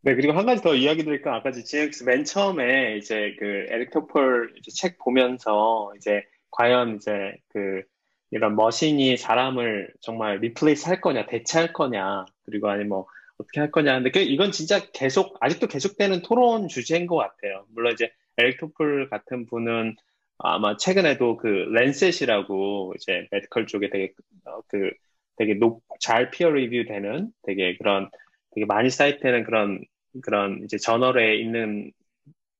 네, 0.02 0.14
그리고 0.14 0.32
한 0.32 0.46
가지 0.46 0.62
더 0.62 0.74
이야기 0.74 1.04
드릴까? 1.04 1.34
아까 1.34 1.50
GX 1.50 2.04
맨 2.04 2.24
처음에 2.24 2.96
이제 2.98 3.34
그 3.38 3.66
에릭 3.68 3.90
토폴 3.90 4.54
책 4.72 4.96
보면서 4.98 5.92
이제 5.96 6.22
과연 6.50 6.96
이제 6.96 7.36
그 7.48 7.82
이런 8.30 8.54
머신이 8.56 9.16
사람을 9.16 9.92
정말 10.00 10.38
replace 10.38 10.88
할 10.88 11.00
거냐, 11.00 11.26
대체할 11.26 11.72
거냐, 11.72 12.26
그리고 12.44 12.68
아니 12.68 12.84
뭐 12.84 13.06
어떻게 13.38 13.60
할 13.60 13.70
거냐. 13.72 13.94
근데 13.94 14.10
그 14.10 14.20
이건 14.20 14.52
진짜 14.52 14.80
계속 14.92 15.36
아직도 15.40 15.66
계속되는 15.66 16.22
토론 16.22 16.68
주제인 16.68 17.06
것 17.06 17.16
같아요. 17.16 17.64
물론 17.74 17.92
이제 17.92 18.12
에릭 18.38 18.58
토폴 18.60 19.08
같은 19.10 19.46
분은 19.46 19.96
아마 20.38 20.76
최근에도 20.76 21.36
그 21.38 21.46
Lancet이라고 21.48 22.94
이제 22.96 23.26
medical 23.32 23.66
쪽에 23.66 23.90
되게 23.90 24.12
어, 24.44 24.60
그 24.68 24.90
되게 25.36 25.54
높, 25.54 25.82
잘 26.00 26.30
peer 26.30 26.50
review 26.50 26.84
되는 26.88 27.32
되게 27.42 27.76
그런 27.76 28.10
되게 28.58 28.66
많이 28.66 28.90
cite되는 28.90 29.44
그런 29.44 29.84
그런 30.22 30.62
이제 30.64 30.78
저널에 30.78 31.36
있는 31.36 31.92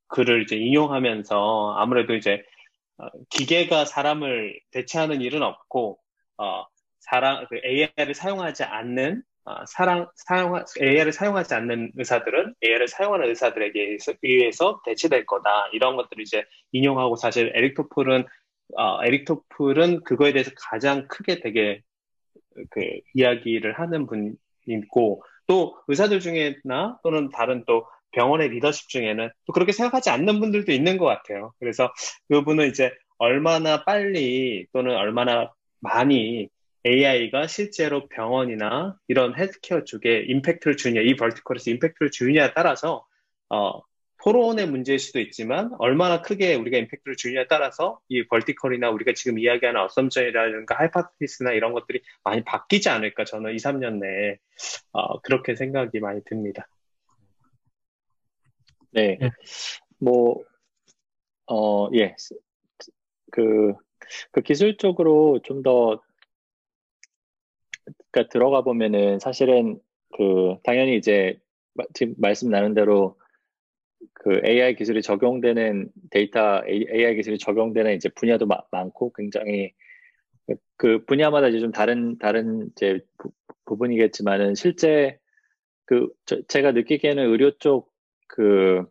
글을 0.08 0.42
이제 0.42 0.56
인용하면서 0.56 1.74
아무래도 1.76 2.14
이제 2.14 2.44
어, 2.98 3.08
기계가 3.30 3.84
사람을 3.84 4.60
대체하는 4.70 5.20
일은 5.20 5.42
없고 5.42 5.98
어 6.38 6.64
사람 7.00 7.44
그 7.48 7.60
AI를 7.64 8.14
사용하지 8.14 8.62
않는 8.62 9.22
어, 9.44 9.64
사랑, 9.66 10.08
사용, 10.14 10.62
AI를 10.80 11.12
사용하지 11.12 11.54
않는 11.54 11.92
의사들은 11.96 12.54
AI를 12.62 12.86
사용하는 12.86 13.28
의사들에게 13.28 13.96
의해서 14.22 14.82
대체될 14.84 15.24
거다. 15.26 15.70
이런 15.72 15.96
것들을 15.96 16.22
이제 16.22 16.44
인용하고 16.72 17.16
사실 17.16 17.50
에릭 17.54 17.74
토플은, 17.74 18.26
어, 18.76 19.04
에릭 19.04 19.24
토플은 19.24 20.04
그거에 20.04 20.32
대해서 20.32 20.50
가장 20.54 21.08
크게 21.08 21.40
되게 21.40 21.80
그 22.70 22.80
이야기를 23.14 23.78
하는 23.78 24.06
분이고 24.06 25.22
또 25.48 25.76
의사들 25.88 26.20
중에나 26.20 27.00
또는 27.02 27.30
다른 27.30 27.64
또 27.66 27.86
병원의 28.12 28.50
리더십 28.50 28.88
중에는 28.88 29.30
또 29.46 29.52
그렇게 29.52 29.72
생각하지 29.72 30.10
않는 30.10 30.40
분들도 30.40 30.70
있는 30.70 30.98
것 30.98 31.06
같아요. 31.06 31.52
그래서 31.58 31.92
그분은 32.28 32.68
이제 32.68 32.92
얼마나 33.18 33.84
빨리 33.84 34.66
또는 34.72 34.94
얼마나 34.96 35.52
많이 35.80 36.48
AI가 36.86 37.48
실제로 37.48 38.08
병원이나 38.08 38.96
이런 39.08 39.36
헬스케어 39.36 39.84
쪽에 39.84 40.24
임팩트를 40.28 40.76
주느냐, 40.76 41.00
이 41.02 41.16
벌티컬에서 41.16 41.70
임팩트를 41.72 42.10
주느냐에 42.12 42.52
따라서 42.54 43.04
어, 43.50 43.80
토론의 44.32 44.68
문제일 44.68 44.98
수도 44.98 45.20
있지만 45.20 45.70
얼마나 45.78 46.20
크게 46.20 46.54
우리가 46.54 46.76
임팩트를 46.76 47.16
주느냐에 47.16 47.46
따라서 47.48 47.98
이 48.08 48.26
벌티컬이나 48.26 48.90
우리가 48.90 49.12
지금 49.14 49.38
이야기하는 49.38 49.80
어썸션이라든가 49.80 50.78
하이파티스나 50.78 51.52
이런 51.52 51.72
것들이 51.72 52.02
많이 52.24 52.44
바뀌지 52.44 52.90
않을까 52.90 53.24
저는 53.24 53.54
2, 53.54 53.56
3년 53.56 53.98
내에 53.98 54.36
어, 54.92 55.20
그렇게 55.22 55.56
생각이 55.56 56.00
많이 56.00 56.20
듭니다. 56.24 56.68
네, 58.90 59.16
네. 59.18 59.30
뭐, 59.98 60.42
어, 61.46 61.88
예, 61.94 62.14
그, 63.30 63.72
그 64.30 64.42
기술적으로 64.42 65.40
좀 65.42 65.62
더 65.62 66.02
그러니까 68.10 68.30
들어가 68.30 68.62
보면은 68.62 69.18
사실은 69.20 69.80
그 70.16 70.56
당연히 70.64 70.96
이제 70.96 71.38
지금 71.94 72.14
말씀 72.18 72.50
나눈 72.50 72.74
대로 72.74 73.16
그 74.14 74.40
AI 74.46 74.74
기술이 74.76 75.02
적용되는 75.02 75.90
데이터 76.10 76.62
AI 76.68 77.16
기술이 77.16 77.38
적용되는 77.38 77.94
이제 77.94 78.08
분야도 78.10 78.46
마, 78.46 78.58
많고 78.70 79.12
굉장히 79.12 79.72
그 80.76 81.04
분야마다 81.04 81.48
이제 81.48 81.60
좀 81.60 81.72
다른 81.72 82.18
다른 82.18 82.70
이제 82.72 83.00
부, 83.18 83.76
분이겠지만은 83.76 84.54
실제 84.54 85.18
그 85.86 86.08
저, 86.26 86.40
제가 86.48 86.72
느끼기에는 86.72 87.24
의료 87.30 87.50
쪽 87.58 87.90
그 88.30 88.84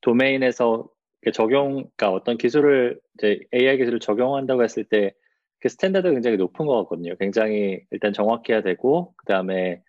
도메인에서 0.00 0.88
적용 1.34 1.74
그러니까 1.96 2.10
어떤 2.10 2.38
기술을 2.38 2.98
이제 3.18 3.38
AI 3.54 3.76
기술을 3.78 4.00
적용한다고 4.00 4.64
했을 4.64 4.84
때 4.84 5.12
그 5.60 5.68
standard가 5.68 6.12
굉장히 6.12 6.36
높은 6.36 6.66
것 6.66 6.76
같거든요. 6.82 7.16
굉장히 7.16 7.80
일단 7.90 8.12
정확해야 8.12 8.62
되고, 8.62 9.14
그 9.16 9.26
다음에 9.26 9.82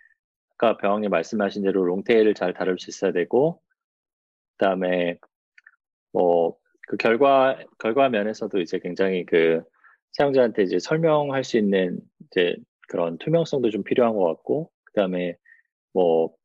아까 0.54 0.78
병학님 0.78 1.12
말씀하신 1.12 1.64
대로 1.64 1.84
long 1.86 2.03
tail을 2.03 2.34
잘 2.34 2.54
다룰 2.54 2.80
수 2.80 2.90
있어야 2.90 3.12
되고, 3.12 3.62
그 4.60 4.66
다음에 4.66 5.18
뭐 6.14 6.60
그 6.90 6.98
결과 6.98 7.58
결과 7.80 8.10
면에서도 8.10 8.60
이제 8.62 8.80
굉장히 8.80 9.26
그 9.26 9.62
사용자한테 10.14 10.64
이제 10.64 10.80
설명할 10.80 11.44
수 11.44 11.58
있는 11.60 12.00
이제 12.28 12.56
그런 12.90 13.20
투명성도 13.20 13.70
좀 13.72 13.84
필요한 13.84 14.16
것 14.16 14.26
같고, 14.26 14.72
그 14.86 14.94
다음에 14.94 15.38
뭐 15.94 16.36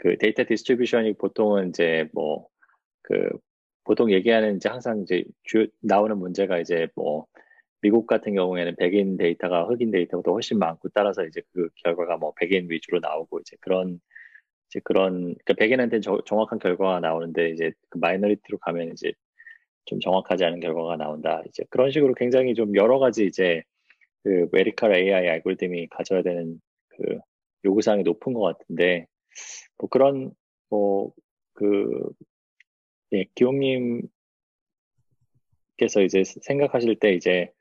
그 0.00 0.18
데이터 0.18 0.44
distribution이 0.46 1.14
보통은 1.14 1.70
이제 1.70 2.08
뭐 2.14 2.48
그 3.02 3.30
보통 3.84 4.12
얘기하는 4.12 4.56
이제 4.56 4.68
항상 4.68 5.02
이제 5.02 5.24
주 5.44 5.68
나오는 5.80 6.18
문제가 6.18 6.58
이제 6.60 6.88
뭐 6.96 7.26
미국 7.82 8.06
같은 8.06 8.34
경우에는 8.34 8.76
백인 8.76 9.16
데이터가 9.16 9.64
흑인 9.66 9.90
데이터보다 9.92 10.32
훨씬 10.32 10.58
많고 10.58 10.90
따라서 10.94 11.24
이제 11.26 11.42
그 11.52 11.68
결과가 11.84 12.18
뭐 12.18 12.34
백인 12.36 12.68
위주로 12.70 13.00
나오고 13.00 13.40
이제 13.40 13.56
그런 13.60 14.00
이제 14.68 14.80
그런 14.84 15.34
그러니까 15.44 15.54
백인한테 15.54 16.00
저, 16.00 16.20
정확한 16.26 16.58
결과가 16.58 17.00
나오는데 17.00 17.50
이제 17.50 17.72
그 17.88 17.98
minority로 17.98 18.58
가면 18.58 18.92
이제 18.92 19.12
좀 19.86 20.00
정확하지 20.00 20.44
않은 20.44 20.60
결과가 20.60 20.96
나온다. 20.96 21.42
이제 21.48 21.64
그런 21.70 21.90
식으로 21.90 22.14
굉장히 22.14 22.54
좀 22.54 22.74
여러 22.76 22.98
가지 22.98 23.26
이제 23.26 23.62
그 24.24 24.48
medical 24.52 24.94
AI 24.94 25.28
알고리즘이 25.28 25.88
가져야 25.88 26.22
되는 26.22 26.60
그 26.88 27.18
요구사항이 27.64 28.02
높은 28.02 28.32
것 28.34 28.40
같은데 28.40 29.06
뭐 29.78 29.88
그런 29.88 30.32
뭐그 30.70 32.10
예, 33.12 33.24
기용님께서 33.34 34.10
이제 36.04 36.24
생각하실 36.24 36.96
때 36.96 37.12
이제 37.14 37.52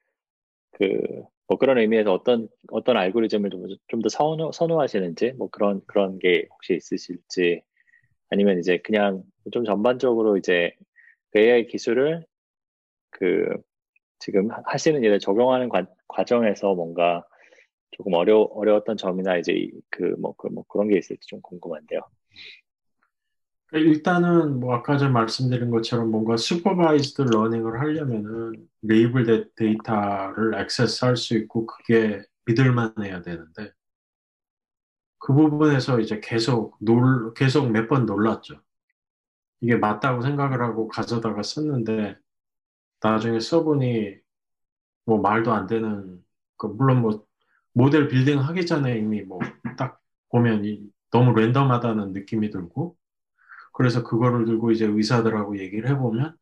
그 0.71 1.23
뭐 1.47 1.57
그런 1.57 1.77
의미에서 1.77 2.13
어떤 2.13 2.47
어떤 2.71 2.97
알고리즘을 2.97 3.51
좀 3.87 4.01
더 4.01 4.09
선호, 4.09 4.51
선호하시는지 4.51 5.33
뭐 5.33 5.49
그런 5.49 5.81
그런 5.87 6.19
게 6.19 6.47
혹시 6.51 6.75
있으실지 6.75 7.61
아니면 8.29 8.59
이제 8.59 8.79
그냥 8.79 9.23
좀 9.51 9.65
전반적으로 9.65 10.37
이제 10.37 10.73
그 11.31 11.39
AI 11.39 11.67
기술을 11.67 12.25
그 13.11 13.47
지금 14.19 14.49
하시는 14.65 15.03
일에 15.03 15.19
적용하는 15.19 15.69
과, 15.69 15.85
과정에서 16.07 16.75
뭔가 16.75 17.25
조금 17.91 18.13
어려 18.15 18.41
어려웠던 18.41 18.97
점이나 18.97 19.37
이제 19.37 19.69
그뭐 19.91 20.35
그, 20.37 20.47
뭐 20.47 20.63
그런 20.69 20.87
게 20.89 20.97
있을지 20.97 21.27
좀 21.27 21.41
궁금한데요. 21.41 22.01
일단은 23.73 24.59
뭐 24.59 24.75
아까 24.75 24.97
전 24.97 25.11
말씀드린 25.13 25.69
것처럼 25.69 26.09
뭔가 26.11 26.37
supervised 26.37 27.23
learning을 27.23 27.79
하려면은 27.79 28.67
레이블 28.83 29.51
데이터를 29.55 30.55
액세스할 30.61 31.17
수 31.17 31.35
있고 31.37 31.65
그게 31.65 32.21
믿을만해야 32.45 33.21
되는데 33.21 33.71
그 35.19 35.33
부분에서 35.33 35.99
이제 35.99 36.19
계속 36.23 36.77
놀 36.79 37.33
계속 37.33 37.69
몇 37.71 37.87
번 37.87 38.05
놀랐죠. 38.05 38.61
이게 39.61 39.75
맞다고 39.77 40.21
생각을 40.21 40.61
하고 40.61 40.87
가져다가 40.87 41.43
썼는데 41.43 42.17
나중에 43.01 43.39
써보니 43.39 44.17
뭐 45.05 45.19
말도 45.21 45.53
안 45.53 45.67
되는 45.67 46.23
그 46.57 46.67
물론 46.67 47.01
뭐 47.01 47.25
모델 47.73 48.07
빌딩 48.07 48.39
하기 48.39 48.65
전에 48.65 48.97
이미 48.97 49.21
뭐 49.23 49.39
딱 49.77 50.01
보면 50.29 50.91
너무 51.11 51.33
랜덤하다는 51.39 52.13
느낌이 52.13 52.49
들고 52.49 52.97
그래서 53.75 54.03
그거를 54.03 54.45
들고 54.45 54.71
이제 54.71 54.85
의사들하고 54.85 55.59
얘기를 55.59 55.89
해보면 55.89 56.35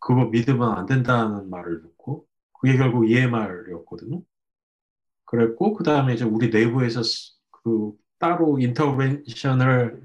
그거 0.00 0.26
믿으면 0.26 0.72
안 0.72 0.86
된다는 0.86 1.50
말을 1.50 1.82
듣고 1.82 2.26
그게 2.54 2.76
결국 2.78 3.08
EMR이었거든요. 3.10 4.22
그랬고 5.26 5.74
그 5.74 5.84
다음에 5.84 6.14
이제 6.14 6.24
우리 6.24 6.48
내부에서 6.50 7.02
그 7.50 7.92
따로 8.18 8.58
인터벤션을 8.58 10.02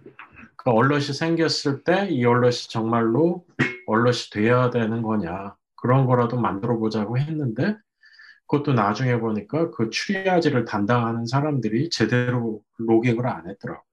그 0.58 0.70
얼럿이 0.72 1.14
생겼을 1.14 1.84
때 1.86 2.10
이 2.10 2.26
얼럿이 2.26 2.68
정말로 2.70 3.46
얼럿이 3.88 4.30
돼야 4.34 4.70
되는 4.70 5.02
거냐 5.02 5.56
그런 5.76 6.06
거라도 6.06 6.40
만들어 6.40 6.78
보자고 6.78 7.18
했는데 7.18 7.78
그것도 8.48 8.74
나중에 8.74 9.20
보니까 9.20 9.72
그 9.72 9.90
추리아지를 9.90 10.66
담당하는 10.66 11.26
사람들이 11.26 11.90
제대로 11.90 12.62
로깅을 12.80 13.28
안 13.28 13.48
했더라고. 13.50 13.84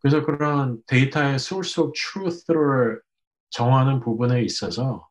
그래서 0.00 0.24
그런 0.24 0.82
데이터의 0.86 1.34
source 1.36 1.82
of 1.82 1.92
truth를 1.94 3.00
정하는 3.50 4.00
부분에 4.00 4.42
있어서 4.42 5.08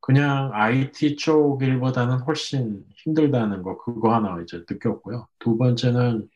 그냥 0.00 0.50
IT 0.52 1.16
쪽 1.16 1.62
일보다는 1.62 2.20
훨씬 2.20 2.84
힘들다는 2.96 3.62
거 3.62 3.78
그거 3.78 4.14
하나 4.14 4.40
이제 4.42 4.64
느꼈고요. 4.68 5.28
두 5.38 5.56
번째는 5.56 6.28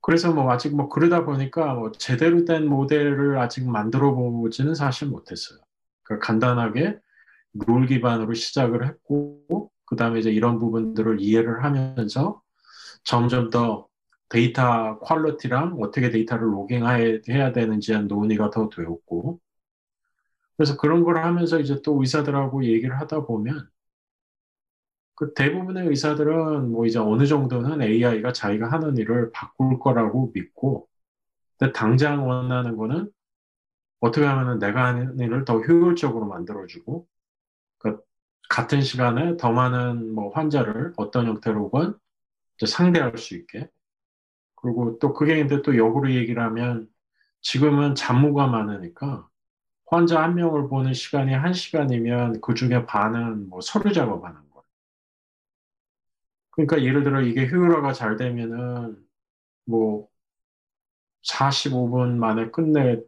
그래서 0.00 0.32
뭐 0.32 0.52
아직 0.52 0.74
뭐 0.74 0.88
그러다 0.88 1.24
보니까 1.24 1.74
뭐 1.74 1.90
제대로 1.90 2.44
된 2.44 2.68
모델을 2.68 3.38
아직 3.38 3.68
만들어 3.68 4.14
보지는 4.14 4.76
사실 4.76 5.08
못했어요. 5.08 5.58
그러니까 6.04 6.26
간단하게 6.26 6.98
룰 7.66 7.86
기반으로 7.86 8.34
시작을 8.34 8.86
했고 8.86 9.70
그 9.84 9.96
다음에 9.96 10.20
이제 10.20 10.30
이런 10.30 10.60
부분들을 10.60 11.20
이해를 11.20 11.64
하면서 11.64 12.40
점점 13.02 13.50
더 13.50 13.85
데이터 14.28 14.98
quality랑 15.00 15.76
어떻게 15.80 16.10
데이터를 16.10 16.46
logging해야 16.52 17.52
되는지 17.52 17.92
한 17.92 18.08
논의가 18.08 18.50
더 18.50 18.68
되었고. 18.68 19.40
그래서 20.56 20.76
그런 20.76 21.04
걸 21.04 21.18
하면서 21.18 21.60
이제 21.60 21.80
또 21.82 22.00
의사들하고 22.00 22.64
얘기를 22.64 22.98
하다 23.00 23.26
보면 23.26 23.68
그 25.14 25.32
대부분의 25.34 25.88
의사들은 25.88 26.70
뭐 26.70 26.86
이제 26.86 26.98
어느 26.98 27.26
정도는 27.26 27.82
AI가 27.82 28.32
자기가 28.32 28.70
하는 28.70 28.96
일을 28.98 29.30
바꿀 29.32 29.78
거라고 29.78 30.30
믿고 30.34 30.88
근데 31.58 31.72
당장 31.72 32.28
원하는 32.28 32.76
거는 32.76 33.10
어떻게 34.00 34.26
하면 34.26 34.58
내가 34.58 34.86
하는 34.86 35.18
일을 35.18 35.44
더 35.44 35.58
효율적으로 35.60 36.26
만들어주고 36.26 37.06
그 37.78 37.98
같은 38.50 38.82
시간에 38.82 39.36
더 39.38 39.52
많은 39.52 40.14
뭐 40.14 40.30
환자를 40.32 40.92
어떤 40.96 41.26
형태로건 41.26 41.98
상대할 42.66 43.18
수 43.18 43.36
있게 43.36 43.68
그리고 44.66 44.98
또 44.98 45.12
그게 45.14 45.36
근데 45.38 45.62
또 45.62 45.76
역으로 45.76 46.12
얘기를 46.14 46.42
하면 46.42 46.88
지금은 47.42 47.94
잡무가 47.94 48.46
많으니까 48.48 49.28
환자 49.86 50.22
한 50.22 50.34
명을 50.36 50.68
보는 50.68 50.94
시간이 50.94 51.34
한 51.34 51.52
시간이면 51.54 52.40
그 52.42 52.54
중에 52.54 52.86
반은 52.86 53.50
뭐 53.50 53.60
서류 53.62 53.92
작업하는 53.92 54.36
거예요. 54.50 54.64
그러니까 56.50 56.82
예를 56.82 57.04
들어 57.04 57.20
이게 57.22 57.48
효율화가 57.48 57.92
잘 57.92 58.16
되면은 58.16 58.96
뭐 59.66 60.08
45분 61.22 62.18
만에 62.18 62.50
끝내 62.50 63.00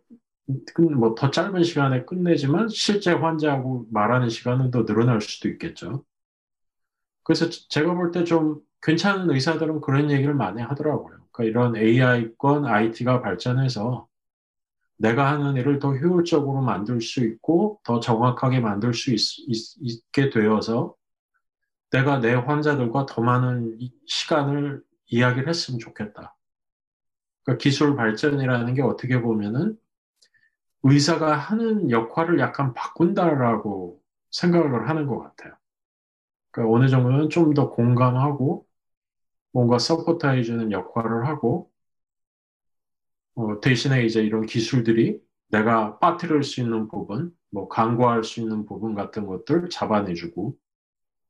뭐 0.98 1.14
더 1.14 1.30
짧은 1.30 1.62
시간에 1.64 2.04
끝내지만 2.04 2.68
실제 2.68 3.12
환자하고 3.12 3.86
말하는 3.90 4.28
시간은 4.30 4.70
더 4.70 4.84
늘어날 4.84 5.20
수도 5.20 5.48
있겠죠. 5.48 6.04
그래서 7.22 7.48
제가 7.50 7.94
볼 7.94 8.10
때 8.12 8.24
좀 8.24 8.60
괜찮은 8.82 9.30
의사들은 9.30 9.80
그런 9.80 10.10
얘기를 10.10 10.34
많이 10.34 10.62
하더라고요. 10.62 11.18
그러니까 11.32 11.44
이런 11.44 11.76
AI권 11.76 12.66
IT가 12.66 13.22
발전해서 13.22 14.08
내가 14.96 15.30
하는 15.32 15.56
일을 15.56 15.78
더 15.78 15.94
효율적으로 15.94 16.60
만들 16.60 17.00
수 17.00 17.24
있고 17.24 17.80
더 17.84 18.00
정확하게 18.00 18.60
만들 18.60 18.94
수 18.94 19.12
있, 19.12 19.20
있, 19.48 20.12
게 20.12 20.30
되어서 20.30 20.94
내가 21.90 22.20
내 22.20 22.34
환자들과 22.34 23.06
더 23.06 23.22
많은 23.22 23.78
시간을 24.06 24.82
이야기를 25.06 25.48
했으면 25.48 25.78
좋겠다. 25.78 26.36
그러니까 27.44 27.62
기술 27.62 27.96
발전이라는 27.96 28.74
게 28.74 28.82
어떻게 28.82 29.20
보면은 29.20 29.78
의사가 30.82 31.36
하는 31.36 31.90
역할을 31.90 32.38
약간 32.40 32.74
바꾼다라고 32.74 34.00
생각을 34.30 34.88
하는 34.88 35.06
것 35.06 35.18
같아요. 35.20 35.54
그러니까 36.50 36.76
어느 36.76 36.88
정도는 36.88 37.30
좀 37.30 37.54
더 37.54 37.70
공감하고 37.70 38.67
뭔가 39.58 39.80
서포트해주는 39.80 40.70
역할을 40.70 41.26
하고 41.26 41.68
어, 43.34 43.58
대신에 43.60 44.04
이제 44.04 44.22
이런 44.22 44.46
기술들이 44.46 45.20
내가 45.48 45.98
빠뜨릴 45.98 46.44
수 46.44 46.60
있는 46.60 46.86
부분, 46.86 47.32
뭐 47.50 47.66
간과할 47.66 48.22
수 48.22 48.38
있는 48.38 48.66
부분 48.66 48.94
같은 48.94 49.26
것들 49.26 49.68
잡아내주고 49.68 50.56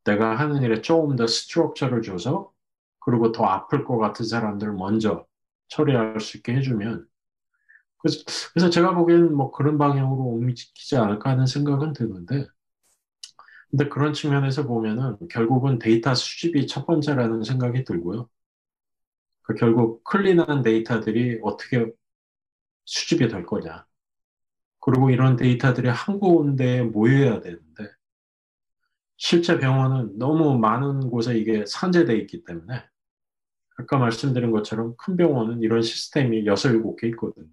내가 0.04 0.38
하는 0.38 0.62
일에 0.62 0.82
조금 0.82 1.16
더 1.16 1.26
structure를 1.26 2.02
줘서 2.02 2.52
그리고 3.00 3.32
더 3.32 3.46
아플 3.46 3.86
것 3.86 3.96
같은 3.96 4.26
사람들 4.26 4.72
먼저 4.74 5.24
처리할 5.68 6.20
수 6.20 6.36
있게 6.36 6.54
해주면 6.54 7.06
그래서, 7.96 8.24
그래서 8.52 8.68
제가 8.68 8.94
보기에는 8.94 9.34
뭐 9.34 9.50
그런 9.52 9.78
방향으로 9.78 10.22
옮기지 10.22 10.98
않을까 10.98 11.30
하는 11.30 11.46
생각은 11.46 11.94
드는데 11.94 12.46
근데 13.70 13.88
그런 13.88 14.12
측면에서 14.12 14.66
보면은 14.66 15.16
결국은 15.28 15.78
데이터 15.78 16.14
수집이 16.14 16.66
첫 16.66 16.86
번째라는 16.86 17.42
생각이 17.44 17.84
들고요. 17.84 18.28
그 19.42 19.54
결국 19.54 20.04
clean한 20.04 20.62
데이터들이 20.62 21.40
어떻게 21.42 21.86
수집이 22.84 23.28
될 23.28 23.44
거냐. 23.44 23.86
그리고 24.80 25.10
이런 25.10 25.36
데이터들이 25.36 25.88
한 25.88 26.18
군데에 26.18 26.82
모여야 26.82 27.40
되는데 27.40 27.90
실제 29.16 29.58
병원은 29.58 30.18
너무 30.18 30.58
많은 30.58 31.10
곳에 31.10 31.36
이게 31.36 31.64
산재되어 31.66 32.16
있기 32.16 32.44
때문에 32.44 32.84
아까 33.78 33.98
말씀드린 33.98 34.50
것처럼 34.50 34.94
큰 34.96 35.16
병원은 35.16 35.62
이런 35.62 35.82
시스템이 35.82 36.46
6, 36.46 36.54
7개 36.56 37.08
있거든요. 37.08 37.48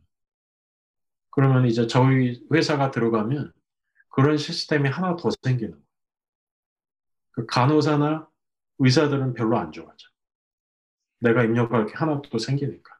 그러면 1.30 1.66
이제 1.66 1.88
저희 1.88 2.42
회사가 2.54 2.92
들어가면 2.92 3.52
그런 4.10 4.38
시스템이 4.38 4.90
하나 4.90 5.16
더 5.16 5.30
생기는 5.44 5.72
거예요. 5.72 5.85
그 7.36 7.46
간호사나 7.46 8.28
의사들은 8.80 9.34
별로 9.34 9.58
안 9.58 9.72
좋아하죠. 9.72 10.10
내가 11.20 11.44
입력할 11.44 11.86
게 11.86 11.94
하나 11.96 12.22
또 12.22 12.38
생기니까. 12.38 12.96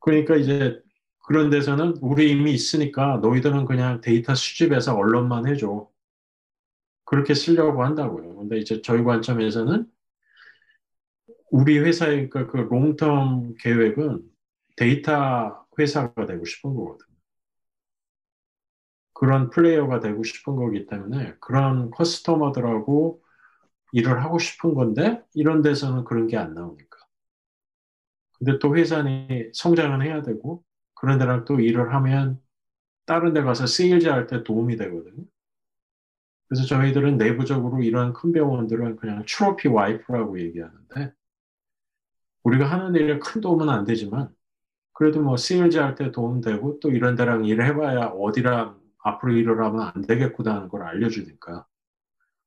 그러니까 0.00 0.36
이제 0.36 0.80
그런 1.26 1.50
데서는 1.50 1.96
우리 2.00 2.30
이미 2.30 2.52
있으니까 2.52 3.18
너희들은 3.18 3.64
그냥 3.64 4.00
데이터 4.00 4.34
수집해서 4.34 4.94
alert만 4.96 5.46
해줘. 5.46 5.88
그렇게 7.04 7.34
쓰려고 7.34 7.84
한다고요. 7.84 8.36
근데 8.36 8.58
이제 8.58 8.82
저희 8.82 9.02
관점에서는 9.02 9.90
우리 11.50 11.78
회사의 11.78 12.28
그, 12.28 12.46
그 12.46 12.68
long-term 12.68 13.56
계획은 13.60 14.22
데이터 14.76 15.66
회사가 15.78 16.26
되고 16.26 16.44
싶은 16.44 16.74
거거든요. 16.74 17.07
그런 19.18 19.50
플레이어가 19.50 20.00
되고 20.00 20.22
싶은 20.22 20.56
거기 20.56 20.86
때문에 20.86 21.34
그런 21.40 21.90
customer들하고 21.90 23.20
일을 23.92 24.24
하고 24.24 24.38
싶은 24.38 24.74
건데 24.74 25.22
이런 25.34 25.62
데서는 25.62 26.04
그런 26.04 26.28
게 26.28 26.36
안 26.36 26.54
나오니까. 26.54 26.98
근데 28.38 28.58
또 28.58 28.76
회사는 28.76 29.50
성장은 29.52 30.02
해야 30.02 30.22
되고 30.22 30.62
그런 30.94 31.18
데랑 31.18 31.44
또 31.44 31.60
일을 31.60 31.94
하면 31.94 32.40
다른 33.06 33.34
데 33.34 33.42
가서 33.42 33.66
세일즈 33.66 34.08
할 34.08 34.26
때 34.26 34.44
도움이 34.44 34.76
되거든요. 34.76 35.24
그래서 36.48 36.64
저희들은 36.66 37.18
내부적으로 37.18 37.82
이런 37.82 38.12
큰 38.12 38.32
병원들은 38.32 38.96
그냥 38.96 39.24
trophy 39.26 39.68
wife라고 39.68 40.40
얘기하는데 40.40 41.12
우리가 42.44 42.66
하는 42.66 42.94
일에 42.94 43.18
큰 43.18 43.40
도움은 43.40 43.68
안 43.68 43.84
되지만 43.84 44.34
그래도 44.94 45.22
뭐 45.22 45.36
세일즈 45.36 45.78
할 45.78 45.96
때 45.96 46.12
도움 46.12 46.40
되고 46.40 46.80
또 46.80 46.90
이런 46.90 47.16
데랑 47.16 47.44
일해봐야 47.46 48.08
어디랑 48.08 48.80
앞으로 49.04 49.32
하면 49.64 49.92
안 49.94 50.02
되겠구나 50.02 50.56
하는 50.56 50.68
걸 50.68 50.82
알려주니까 50.82 51.66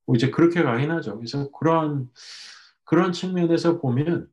뭐 0.06 0.16
이제 0.16 0.30
그렇게 0.30 0.62
가긴 0.62 0.90
하죠. 0.90 1.16
그래서 1.16 1.50
그런 1.52 2.10
그런 2.84 3.12
측면에서 3.12 3.80
보면 3.80 4.28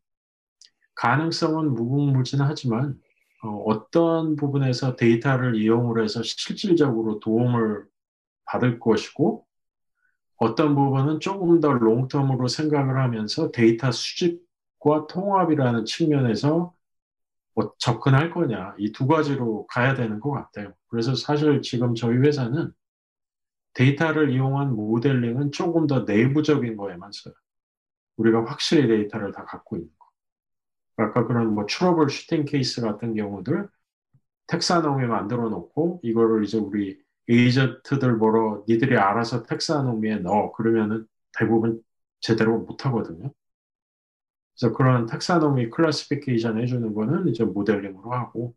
가능성은 0.95 1.75
무궁무진하지만 1.75 2.99
어, 3.43 3.89
떤 3.91 4.35
부분에서 4.35 4.95
데이터를 4.97 5.55
이용을 5.55 6.03
해서 6.03 6.21
실질적으로 6.23 7.19
도움을 7.19 7.85
받을 8.45 8.79
것이고 8.79 9.45
어떤 10.35 10.75
부분은 10.75 11.19
조금 11.19 11.59
더 11.59 11.69
long-term으로 11.69 12.49
생각을 12.49 12.97
하면서 12.97 13.51
데이터 13.51 13.91
수집과 13.91 15.07
통합이라는 15.07 15.85
측면에서 15.85 16.73
뭐 17.59 17.73
접근할 17.77 18.31
거냐 18.31 18.75
이 18.79 18.91
두 18.93 19.07
가지로 19.07 19.67
가야 19.67 19.93
되는 19.95 20.19
것 20.19 20.31
같아요. 20.31 20.73
그래서 20.87 21.15
사실 21.15 21.61
지금 21.61 21.93
저희 21.95 22.17
회사는 22.17 22.71
데이터를 23.73 24.31
이용한 24.31 24.75
모델링은 24.75 25.51
조금 25.51 25.87
더 25.87 26.01
내부적인 26.01 26.77
거에만 26.77 27.11
써요. 27.11 27.33
우리가 28.17 28.45
확실히 28.45 28.87
데이터를 28.87 29.31
다 29.31 29.45
갖고 29.45 29.77
있는 29.77 29.89
거. 29.97 31.03
아까 31.03 31.25
그런 31.27 31.53
뭐 31.53 31.65
troubleshooting 31.67 32.45
케이스 32.45 32.81
같은 32.81 33.15
경우들 33.15 33.69
taxonomy 34.47 35.05
만들어 35.07 35.49
놓고 35.49 36.01
이거를 36.03 36.43
이제 36.43 36.57
우리 36.57 36.99
에이전트들 37.29 38.17
보러 38.19 38.63
니들이 38.67 38.97
알아서 38.97 39.43
taxonomy에 39.43 40.17
넣어 40.17 40.51
그러면은 40.53 41.05
대부분 41.37 41.81
제대로 42.21 42.59
못 42.59 42.85
하거든요. 42.87 43.31
그래서 44.59 44.75
그런 44.75 45.05
텍사노미 45.05 45.69
클래시피케이션 45.69 46.61
해주는 46.61 46.93
거는 46.93 47.29
이제 47.29 47.45
모델링으로 47.45 48.11
하고 48.11 48.53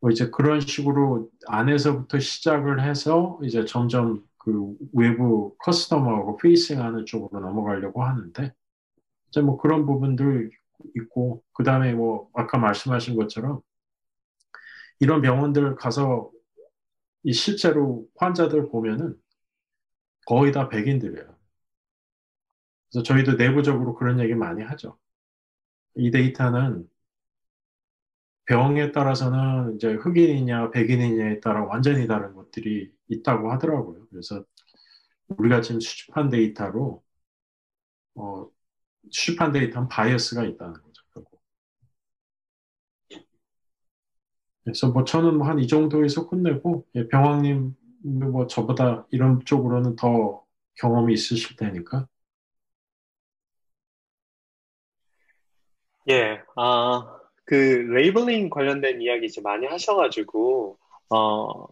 뭐 0.00 0.10
이제 0.10 0.30
그런 0.30 0.60
식으로 0.60 1.30
안에서부터 1.46 2.18
시작을 2.18 2.82
해서 2.82 3.38
이제 3.42 3.66
점점 3.66 4.24
그 4.38 4.74
외부 4.94 5.54
커스터머하고 5.58 6.38
페이싱하는 6.38 7.04
쪽으로 7.04 7.40
넘어가려고 7.40 8.02
하는데 8.02 8.54
이제 9.28 9.40
뭐 9.42 9.58
그런 9.58 9.84
부분들 9.84 10.50
있고 10.96 11.42
그 11.52 11.62
다음에 11.62 11.92
뭐 11.92 12.30
아까 12.32 12.56
말씀하신 12.56 13.16
것처럼 13.16 13.60
이런 15.00 15.20
병원들 15.20 15.76
가서 15.76 16.30
이 17.24 17.32
실제로 17.32 18.06
환자들 18.16 18.70
보면은 18.70 19.16
거의 20.26 20.52
다 20.52 20.68
백인들이에요. 20.70 21.33
그래서 22.94 23.04
저희도 23.04 23.34
내부적으로 23.34 23.96
그런 23.96 24.20
얘기 24.20 24.34
많이 24.36 24.62
하죠. 24.64 24.98
이 25.96 26.10
데이터는 26.12 26.88
병에 28.46 28.92
따라서는 28.92 29.76
이제 29.76 29.94
흑인이냐 29.94 30.70
백인이냐에 30.70 31.40
따라 31.40 31.64
완전히 31.64 32.06
다른 32.06 32.34
것들이 32.34 32.92
있다고 33.08 33.50
하더라고요. 33.52 34.06
그래서 34.10 34.44
우리가 35.28 35.60
지금 35.62 35.80
수집한 35.80 36.30
데이터로 36.30 37.04
어, 38.14 38.48
수집한 39.10 39.52
데이터는 39.52 39.88
bias가 39.88 40.44
있다는 40.44 40.74
거죠. 40.82 41.02
그래서 44.64 44.90
뭐 44.90 45.04
저는 45.04 45.36
뭐 45.38 45.48
한 45.48 45.58
이 45.58 45.66
정도에서 45.66 46.28
끝내고 46.28 46.86
예, 46.96 47.08
병학님 47.08 47.74
뭐 48.30 48.46
저보다 48.46 49.06
이런 49.10 49.40
쪽으로는 49.44 49.96
더 49.96 50.44
경험이 50.76 51.14
있으실 51.14 51.56
테니까. 51.56 52.08
예, 56.10 56.40
아, 56.56 57.18
그 57.44 57.54
labeling 57.54 58.50
관련된 58.50 59.00
이야기 59.00 59.26
이제 59.26 59.40
많이 59.40 59.66
하셔가지고 59.66 60.78
어, 61.10 61.66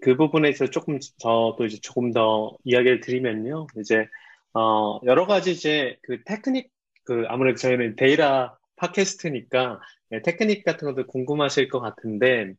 그 0.00 0.16
부분에서 0.16 0.70
조금 0.70 0.98
저도 1.18 1.64
이제 1.66 1.78
조금 1.80 2.12
더 2.12 2.56
이야기를 2.64 3.00
드리면요. 3.00 3.66
이제 3.78 4.06
어, 4.54 5.00
여러 5.04 5.26
가지 5.26 5.52
이제 5.52 5.98
그 6.02 6.22
테크닉 6.24 6.70
그 7.04 7.24
아무래도 7.28 7.56
저희는 7.58 7.96
데이터 7.96 8.56
팟캐스트니까 8.76 9.80
네, 10.10 10.22
테크닉 10.22 10.64
같은 10.64 10.88
것도 10.88 11.06
궁금하실 11.06 11.68
것 11.68 11.80
같은데, 11.80 12.54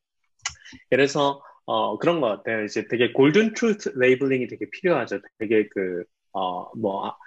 들어서, 0.91 1.41
어, 1.65 1.98
그런 1.98 2.22
것 2.22 2.27
같아요. 2.27 2.64
이제 2.64 2.88
되게 2.88 3.11
golden 3.11 3.53
truth 3.53 3.93
labeling이 3.95 4.47
되게 4.48 4.65
필요하죠. 4.72 5.19
되게 5.40 5.68
그, 5.69 6.03
어, 6.34 6.72
뭐, 6.77 7.07
아, 7.07 7.18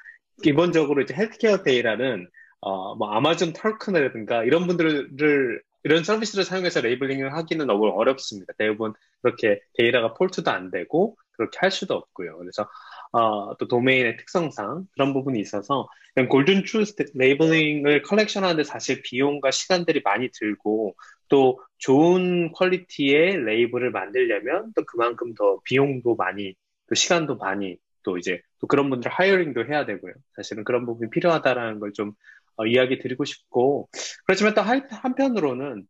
기본적으로 0.42 1.02
이제 1.02 1.14
헬스케어 1.14 1.62
데이라는, 1.64 2.28
어, 2.62 2.94
뭐, 2.94 3.10
Amazon 3.12 3.52
Turk라든가 3.54 4.44
이런 4.44 4.66
분들을, 4.68 5.62
이런 5.84 6.04
서비스를 6.04 6.44
사용해서 6.44 6.80
labeling을 6.80 7.34
하기는 7.34 7.66
너무 7.66 7.88
어렵습니다. 7.88 8.52
대부분 8.58 8.94
그렇게 9.20 9.60
데이터가 9.74 10.14
export도 10.14 10.50
안 10.50 10.70
되고, 10.70 11.16
그렇게 11.32 11.58
할 11.60 11.72
수도 11.72 11.94
없고요. 11.96 12.38
그래서, 12.38 12.68
어, 13.12 13.56
또 13.58 13.66
도메인의 13.68 14.16
특성상 14.18 14.86
그런 14.92 15.12
부분이 15.12 15.40
있어서 15.40 15.88
golden 16.30 16.64
truth 16.64 16.94
labeling을 17.14 18.02
컬렉션 18.02 18.44
하는데 18.44 18.62
사실 18.64 19.02
비용과 19.02 19.50
시간들이 19.50 20.02
많이 20.04 20.30
들고 20.32 20.94
또 21.28 21.60
좋은 21.78 22.52
quality의 22.52 23.44
레이블을 23.44 23.90
만들려면 23.90 24.72
또 24.76 24.84
그만큼 24.84 25.34
더 25.34 25.60
비용도 25.64 26.16
많이 26.16 26.54
또 26.88 26.94
시간도 26.94 27.36
많이 27.38 27.76
또 28.02 28.18
이제 28.18 28.40
또 28.60 28.66
그런 28.66 28.90
분들 28.90 29.10
hiring도 29.10 29.66
해야 29.66 29.86
되고요. 29.86 30.12
사실은 30.36 30.64
그런 30.64 30.86
부분이 30.86 31.10
필요하다라는 31.10 31.80
걸 31.80 31.92
좀 31.94 32.12
어, 32.56 32.66
이야기 32.66 32.98
드리고 32.98 33.24
싶고 33.24 33.88
그렇지만 34.26 34.54
또 34.54 34.62
한편으로는 34.62 35.84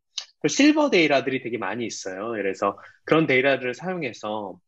silver 0.49 0.91
data들이 0.91 1.43
되게 1.43 1.59
많이 1.59 1.87
있어요. 1.87 2.31
그래서 2.31 2.79
그런 3.05 3.27
데이터들을 3.27 3.75
사용해서 3.75 4.59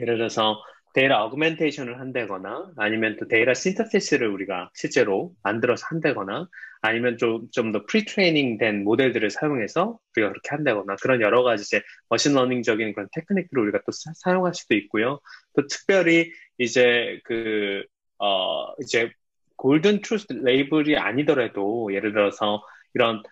예를 0.00 0.18
들어서 0.18 0.56
데이터 0.94 1.14
augmentation을 1.24 2.00
한다거나 2.00 2.70
아니면 2.78 3.16
또 3.18 3.28
데이터 3.28 3.52
synthesis를 3.54 4.28
우리가 4.28 4.70
실제로 4.74 5.32
만들어서 5.42 5.86
한다거나 5.90 6.48
아니면 6.82 7.18
좀 7.18 7.48
좀 7.52 7.72
더 7.72 7.84
pre-training 7.86 8.58
된 8.58 8.84
모델들을 8.84 9.30
사용해서 9.30 9.98
우리가 10.16 10.30
그렇게 10.30 10.48
한다거나 10.50 10.96
그런 11.02 11.20
여러 11.20 11.42
가지 11.42 11.62
이제 11.64 11.82
machine 12.08 12.37
learning적인 12.37 12.94
그런 12.94 13.08
테크닉들을 13.12 13.62
우리가 13.64 13.80
또 13.86 13.92
사, 13.92 14.32
용할 14.32 14.54
수도 14.54 14.74
있고요. 14.74 15.20
또 15.54 15.66
특별히 15.66 16.32
이제 16.58 17.20
그 17.24 17.84
어 18.18 18.72
이제 18.80 19.10
golden 19.56 20.02
truth 20.02 20.26
label이 20.32 20.96
아니더라도 20.96 21.92
예를 21.94 22.12
들어서 22.12 22.62
이런 22.94 23.22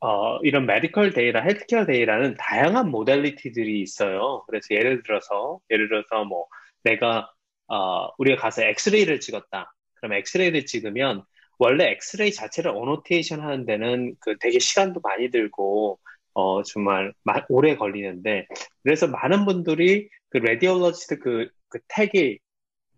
어, 0.00 0.38
이런 0.42 0.66
medical 0.66 1.12
데이터, 1.12 1.40
헬스케어 1.40 1.86
데이터는 1.86 2.36
다양한 2.38 2.90
modality들이 2.90 3.80
있어요. 3.80 4.44
그래서 4.46 4.66
예를 4.72 5.02
들어서, 5.02 5.60
예를 5.70 5.88
들어서 5.88 6.24
뭐, 6.24 6.46
내가 6.84 7.30
어, 7.68 8.08
우리가 8.18 8.40
가서 8.42 8.62
엑스레이를 8.64 9.20
찍었다. 9.20 9.72
그럼 9.94 10.14
엑스레이를 10.14 10.66
찍으면 10.66 11.24
원래 11.58 11.90
엑스레이 11.92 12.32
자체를 12.32 12.72
annotation 12.72 13.40
하는 13.40 13.64
데는 13.64 14.16
그 14.20 14.36
되게 14.40 14.58
시간도 14.58 15.00
많이 15.00 15.30
들고 15.30 15.98
어 16.34 16.62
정말 16.64 17.12
마, 17.22 17.42
오래 17.48 17.76
걸리는데 17.76 18.46
그래서 18.82 19.06
많은 19.06 19.44
분들이 19.44 20.08
그 20.30 20.38
radiologist 20.38 21.18
그, 21.20 21.48
그 21.68 21.78
택이 21.88 22.38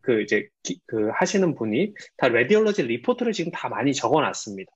그 0.05 0.23
이제 0.23 0.49
기, 0.63 0.81
그 0.87 1.09
하시는 1.15 1.55
분이 1.55 1.95
다 2.17 2.29
radiology 2.29 2.83
report를 2.85 3.33
지금 3.33 3.51
다 3.53 3.69
많이 3.69 3.95
적어놨습니다. 3.95 4.71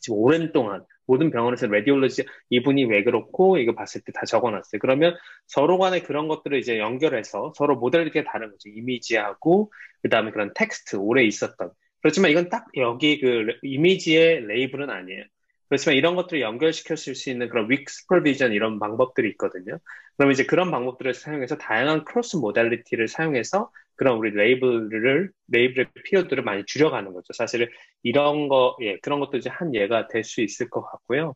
지금 0.00 0.18
오랜 0.18 0.52
동안 0.52 0.84
모든 1.06 1.30
병원에서 1.30 1.66
radiologist 1.66 2.24
분이 2.50 2.84
왜 2.86 3.04
그렇고 3.04 3.58
이거 3.58 3.74
봤을 3.74 4.00
때 4.02 4.12
다 4.12 4.24
적어놨어요. 4.26 4.80
그러면 4.80 5.16
서로 5.46 5.78
간에 5.78 6.02
그런 6.02 6.28
것들을 6.28 6.58
이제 6.58 6.78
연결해서 6.78 7.52
서로 7.56 7.76
모델이 7.76 8.10
다른 8.24 8.50
거죠. 8.50 8.68
이미지하고 8.68 9.72
그 10.02 10.08
다음에 10.08 10.30
그런 10.32 10.52
텍스트 10.54 10.96
오래 10.96 11.24
있었던. 11.24 11.70
그렇지만 12.02 12.30
이건 12.30 12.48
딱 12.48 12.66
여기 12.76 13.20
그 13.20 13.46
이미지의 13.62 14.46
레이블은 14.46 14.90
아니에요. 14.90 15.24
그렇지만 15.68 15.96
이런 15.96 16.14
것들을 16.14 16.40
연결시킬 16.40 16.96
수 16.96 17.30
있는 17.30 17.48
그런 17.48 17.68
weak 17.70 17.84
supervision 17.88 18.52
이런 18.52 18.78
방법들이 18.78 19.28
있거든요. 19.30 19.78
그럼 20.16 20.30
이제 20.32 20.46
그런 20.46 20.70
방법들을 20.70 21.14
사용해서 21.14 21.58
다양한 21.58 22.04
cross 22.04 22.36
modality를 22.36 23.08
사용해서 23.08 23.70
그런 23.96 24.18
우리 24.18 24.30
레이블을 24.30 25.30
레이블의 25.48 25.86
필요들을 26.04 26.42
많이 26.44 26.64
줄여가는 26.66 27.12
거죠. 27.12 27.32
사실 27.32 27.70
이런 28.02 28.48
거, 28.48 28.76
예, 28.82 28.98
그런 29.00 29.20
것도 29.20 29.38
이제 29.38 29.50
한 29.50 29.74
예가 29.74 30.08
될 30.08 30.24
수 30.24 30.42
있을 30.42 30.68
것 30.70 30.82
같고요. 30.82 31.34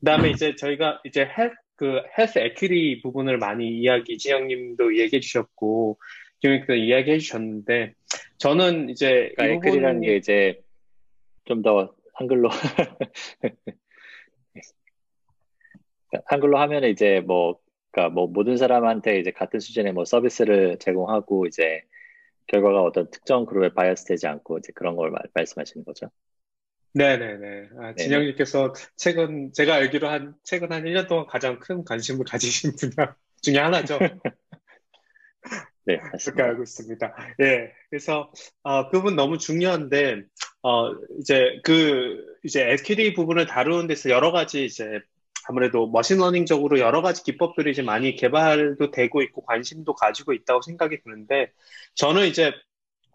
그다음에 0.00 0.30
이제 0.30 0.56
저희가 0.56 1.00
이제 1.04 1.22
헬, 1.36 1.54
그 1.76 2.02
health 2.18 2.38
equity 2.38 3.02
부분을 3.02 3.38
많이 3.38 3.68
이야기 3.68 4.18
지영님도 4.18 4.98
얘기해 4.98 5.20
주셨고 5.20 5.98
지영님도 6.40 6.74
이야기해 6.74 7.18
주셨는데 7.18 7.94
저는 8.38 8.88
이제 8.90 9.32
그러니까 9.36 9.68
equity라는 9.68 10.00
게 10.02 10.16
이제 10.16 10.60
좀 11.46 11.62
더 11.62 11.92
한글로 12.14 12.48
한글로 16.26 16.58
하면 16.58 16.84
이제 16.84 17.20
뭐 17.26 17.58
그러니까 17.90 18.14
뭐 18.14 18.26
모든 18.26 18.56
사람한테 18.56 19.18
이제 19.18 19.30
같은 19.30 19.60
수준의 19.60 19.92
뭐 19.92 20.04
서비스를 20.04 20.78
제공하고 20.78 21.46
이제 21.46 21.82
결과가 22.46 22.82
어떤 22.82 23.10
특정 23.10 23.46
그룹에 23.46 23.74
bias 23.74 24.04
되지 24.04 24.26
않고 24.26 24.58
이제 24.58 24.72
그런 24.74 24.96
걸 24.96 25.10
말, 25.10 25.22
말씀하시는 25.34 25.84
거죠. 25.84 26.10
네네네. 26.92 27.68
아, 27.78 27.94
진영님께서 27.94 28.72
최근, 28.96 29.52
제가 29.52 29.74
알기로 29.74 30.08
한, 30.08 30.34
최근 30.42 30.72
한 30.72 30.82
1년 30.84 31.06
동안 31.06 31.26
가장 31.26 31.60
큰 31.60 31.84
관심을 31.84 32.24
가지신 32.24 32.72
분야 32.76 33.14
중에 33.42 33.58
하나죠. 33.58 33.98
네, 35.86 35.98
그렇게 35.98 36.42
알고 36.42 36.62
있습니다. 36.64 37.14
예. 37.42 37.72
그래서, 37.88 38.32
어, 38.62 38.90
그 38.90 38.98
부분 38.98 39.16
너무 39.16 39.38
중요한데, 39.38 40.22
어, 40.62 40.92
이제 41.20 41.60
그, 41.62 42.26
이제 42.42 42.68
SQD 42.70 43.14
부분을 43.14 43.46
다루는 43.46 43.86
데서 43.86 44.10
여러 44.10 44.32
가지 44.32 44.64
이제 44.64 45.00
아무래도 45.50 45.88
머신러닝적으로 45.88 46.78
여러 46.78 47.02
가지 47.02 47.24
기법들이 47.24 47.72
이제 47.72 47.82
많이 47.82 48.14
개발도 48.14 48.92
되고 48.92 49.20
있고 49.20 49.42
관심도 49.42 49.94
가지고 49.94 50.32
있다고 50.32 50.62
생각이 50.62 51.02
드는데, 51.02 51.50
저는 51.96 52.28
이제 52.28 52.52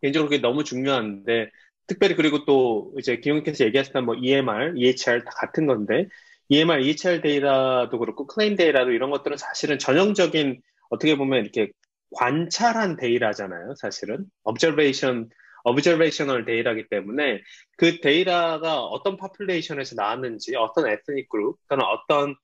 개인적으로 0.02 0.30
그게 0.30 0.42
너무 0.42 0.66
중요한데, 0.66 1.50
특별히 1.88 2.16
그리고 2.16 2.44
또 2.44 2.94
이제 3.00 3.18
기용님께서 3.22 3.64
얘기하셨던 3.66 4.06
뭐 4.06 4.16
EMR, 4.16 4.74
EHR 4.76 5.24
다 5.24 5.32
같은 5.32 5.66
건데, 5.66 6.10
EMR, 6.50 6.82
EHR 6.82 7.22
데이터도 7.22 7.98
그렇고 8.00 8.28
클레임 8.28 8.58
데이터도 8.58 8.92
이런 8.92 9.12
것들은 9.12 9.38
사실은 9.38 9.80
전형적인 9.80 10.62
어떻게 10.90 11.16
보면 11.16 11.42
이렇게 11.42 11.72
관찰한 12.12 12.98
데이터잖아요, 12.98 13.76
사실은. 13.78 14.26
observation, 14.44 15.30
observational 15.66 16.46
데이터이기 16.46 16.88
때문에 16.90 17.42
그 17.78 18.00
데이터가 18.00 18.84
어떤 18.84 19.18
population에서 19.18 19.96
나왔는지, 19.96 20.56
어떤 20.56 20.88
ethnic 20.88 21.28
그룹, 21.30 21.58
또는 21.68 21.84
어떤 21.86 22.36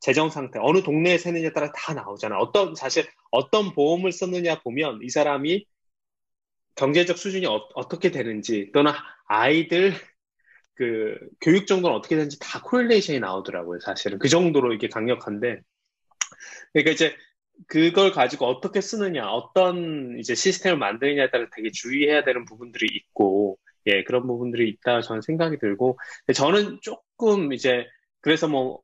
재정 0.00 0.30
상태, 0.30 0.58
어느 0.62 0.82
동네에 0.82 1.18
사느냐에 1.18 1.52
따라 1.52 1.72
다 1.72 1.94
나오잖아요. 1.94 2.38
어떤, 2.38 2.74
사실 2.74 3.06
어떤 3.30 3.72
보험을 3.74 4.12
썼느냐 4.12 4.60
보면 4.60 5.00
이 5.02 5.08
사람이 5.08 5.66
경제적 6.76 7.18
수준이 7.18 7.46
어, 7.46 7.88
떻게 7.88 8.10
되는지, 8.10 8.70
또는 8.72 8.92
아이들 9.26 9.94
그 10.74 11.18
교육 11.40 11.66
정도는 11.66 11.96
어떻게 11.96 12.16
되는지 12.16 12.38
다 12.38 12.60
correlation이 12.62 13.18
나오더라고요, 13.18 13.80
사실은. 13.80 14.18
그 14.18 14.28
정도로 14.28 14.74
이게 14.74 14.88
강력한데. 14.88 15.60
그러니까 16.72 16.92
이제 16.92 17.16
그걸 17.68 18.12
가지고 18.12 18.46
어떻게 18.46 18.80
쓰느냐, 18.80 19.28
어떤 19.28 20.16
이제 20.18 20.34
시스템을 20.34 20.78
만드느냐에 20.78 21.30
따라 21.30 21.46
되게 21.54 21.70
주의해야 21.70 22.24
되는 22.24 22.44
부분들이 22.44 22.86
있고, 22.94 23.58
예, 23.86 24.04
그런 24.04 24.26
부분들이 24.26 24.68
있다 24.68 25.00
저는 25.00 25.22
생각이 25.22 25.58
들고, 25.58 25.98
저는 26.34 26.78
조금 26.82 27.52
이제, 27.52 27.86
그래서 28.20 28.48
뭐, 28.48 28.80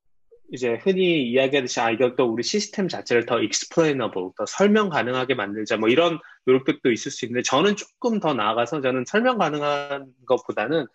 이제 0.53 0.79
흔히 0.83 1.29
이야기하듯이, 1.31 1.81
아, 1.81 1.91
이것도 1.91 2.31
우리 2.31 2.43
시스템 2.43 2.87
자체를 2.89 3.25
더 3.25 3.41
explainable, 3.41 4.31
더 4.37 4.45
설명 4.47 4.91
가능하게 4.91 5.35
만들자, 5.35 5.77
뭐 5.79 5.89
이런 5.89 6.19
노력도 6.47 6.91
있을 6.93 7.11
수 7.11 7.25
있는데, 7.25 7.43
저는 7.43 7.77
조금 7.77 8.21
더 8.21 8.35
나아가서 8.35 8.83
저는 8.83 9.05
설명 9.07 9.39
가능한 9.39 10.07
것보다는 10.27 10.87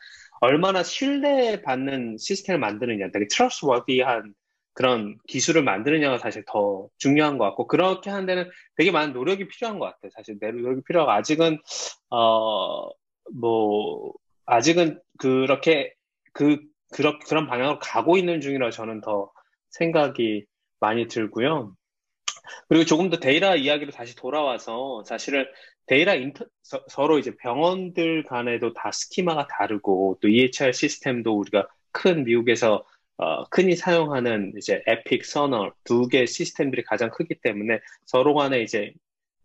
얼마나 0.41 0.83
신뢰받는 0.83 2.17
시스템을 2.19 2.59
만드느냐, 2.59 3.09
되게 3.11 3.27
trustworthy한 3.27 4.33
그런 4.77 5.17
기술을 5.27 5.63
만드느냐가 5.63 6.19
사실 6.19 6.43
더 6.47 6.87
중요한 6.99 7.39
것 7.39 7.45
같고 7.45 7.67
그렇게 7.67 8.11
하는 8.11 8.27
데는 8.27 8.49
되게 8.75 8.91
많은 8.91 9.13
노력이 9.13 9.47
필요한 9.47 9.79
것 9.79 9.85
같아요. 9.85 10.11
사실 10.15 10.37
내 10.39 10.51
노력이 10.51 10.81
필요하고 10.85 11.11
아직은 11.11 11.59
어 12.11 12.89
뭐 13.33 14.13
아직은 14.45 14.99
그렇게 15.17 15.93
그 16.33 16.59
그런 16.93 17.19
그런 17.19 17.47
방향으로 17.47 17.79
가고 17.79 18.17
있는 18.17 18.41
중이라 18.41 18.71
저는 18.71 19.01
더 19.01 19.31
생각이 19.69 20.45
많이 20.79 21.07
들고요. 21.07 21.75
그리고 22.69 22.85
조금 22.85 23.09
더 23.09 23.17
데이터 23.19 23.55
이야기로 23.55 23.91
다시 23.91 24.15
돌아와서 24.15 25.03
사실은 25.05 25.45
데이터 25.85 26.15
inter, 26.15 26.45
서, 26.63 27.07
로 27.07 27.19
이제 27.19 27.35
병원들 27.37 28.23
간에도 28.23 28.73
다 28.73 28.91
schema가 28.91 29.47
다르고 29.47 30.19
또 30.21 30.27
EHR 30.29 30.71
시스템도 30.71 31.37
우리가 31.37 31.67
큰 31.91 32.23
미국에서 32.23 32.85
어, 33.17 33.43
흔히 33.51 33.75
사용하는 33.75 34.53
이제 34.57 34.81
에픽, 34.87 35.25
서너 35.25 35.71
두 35.83 36.07
개 36.09 36.25
시스템들이 36.25 36.83
가장 36.83 37.09
크기 37.11 37.35
때문에 37.41 37.79
서로 38.05 38.33
간에 38.35 38.61
이제 38.61 38.93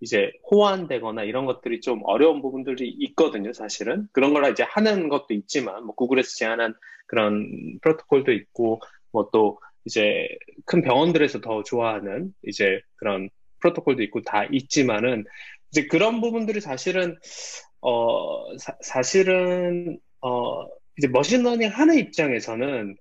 이제 0.01 0.33
호환되거나 0.51 1.23
이런 1.25 1.47
것들이 1.47 1.81
좀 1.81 2.01
어려운 2.05 2.43
부분들이 2.43 2.89
있거든요, 2.89 3.53
사실은. 3.53 4.09
그런 4.13 4.35
걸 4.35 4.51
이제 4.53 4.65
하는 4.65 5.09
것도 5.09 5.27
있지만, 5.35 5.85
뭐 5.85 5.95
구글에서 5.95 6.31
제안한 6.37 6.75
그런 7.07 7.79
프로토콜도 7.83 8.33
있고, 8.33 8.81
뭐 9.13 9.31
또 9.33 9.59
이제 9.85 10.29
큰 10.65 10.83
병원들에서 10.83 11.41
더 11.41 11.63
좋아하는 11.63 12.33
이제 12.45 12.81
그런 12.97 13.29
프로토콜도 13.61 14.03
있고 14.05 14.23
다 14.23 14.45
있지만은 14.51 15.25
이제 15.71 15.87
그런 15.87 16.21
부분들이 16.21 16.61
사실은 16.61 17.17
어 17.81 18.57
사, 18.59 19.03
실은 19.03 19.99
어 20.21 20.67
이제 20.99 21.09
machine 21.09 21.38
learning 21.38 21.71
하는 21.71 21.99
입장에서는 21.99 22.97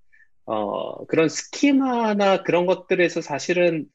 어, 0.45 1.05
그런 1.05 1.29
schema나 1.29 2.43
그런 2.43 2.65
것들에서 2.65 3.21
사실은 3.21 3.85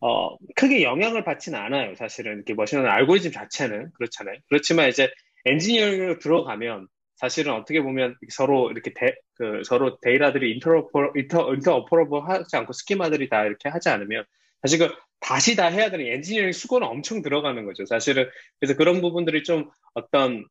어, 0.00 0.36
크게 0.56 0.82
영향을 0.82 1.24
받지는 1.24 1.58
않아요. 1.58 1.94
사실은 1.94 2.34
이렇게 2.34 2.54
machine 2.54 2.71
learning 2.71 2.90
알고리즘 2.90 3.30
자체는 3.30 3.92
그렇잖아요. 3.94 4.36
그렇지만 4.48 4.88
이제 4.88 5.10
엔지니어링으로 5.44 6.18
들어가면 6.18 6.88
사실은 7.16 7.52
어떻게 7.52 7.80
보면 7.80 8.16
서로 8.30 8.70
이렇게 8.72 8.92
데, 8.94 9.14
그 9.34 9.62
서로 9.64 9.98
데이터들이 10.00 10.54
interoper 10.54 11.12
inter 11.16 11.54
interoperable 11.54 12.28
하지 12.28 12.56
않고 12.56 12.72
schema들이 12.72 13.28
다 13.28 13.44
이렇게 13.44 13.68
하지 13.68 13.90
않으면 13.90 14.24
사실 14.60 14.80
그 14.80 14.92
다시 15.20 15.54
다 15.54 15.68
해야 15.68 15.88
되는 15.88 16.04
엔지니어링 16.04 16.50
수고는 16.50 16.86
엄청 16.88 17.22
들어가는 17.22 17.64
거죠. 17.64 17.84
사실은 17.86 18.28
그래서 18.58 18.76
그런 18.76 19.00
부분들이 19.00 19.44
좀 19.44 19.70
어떤 19.94 20.44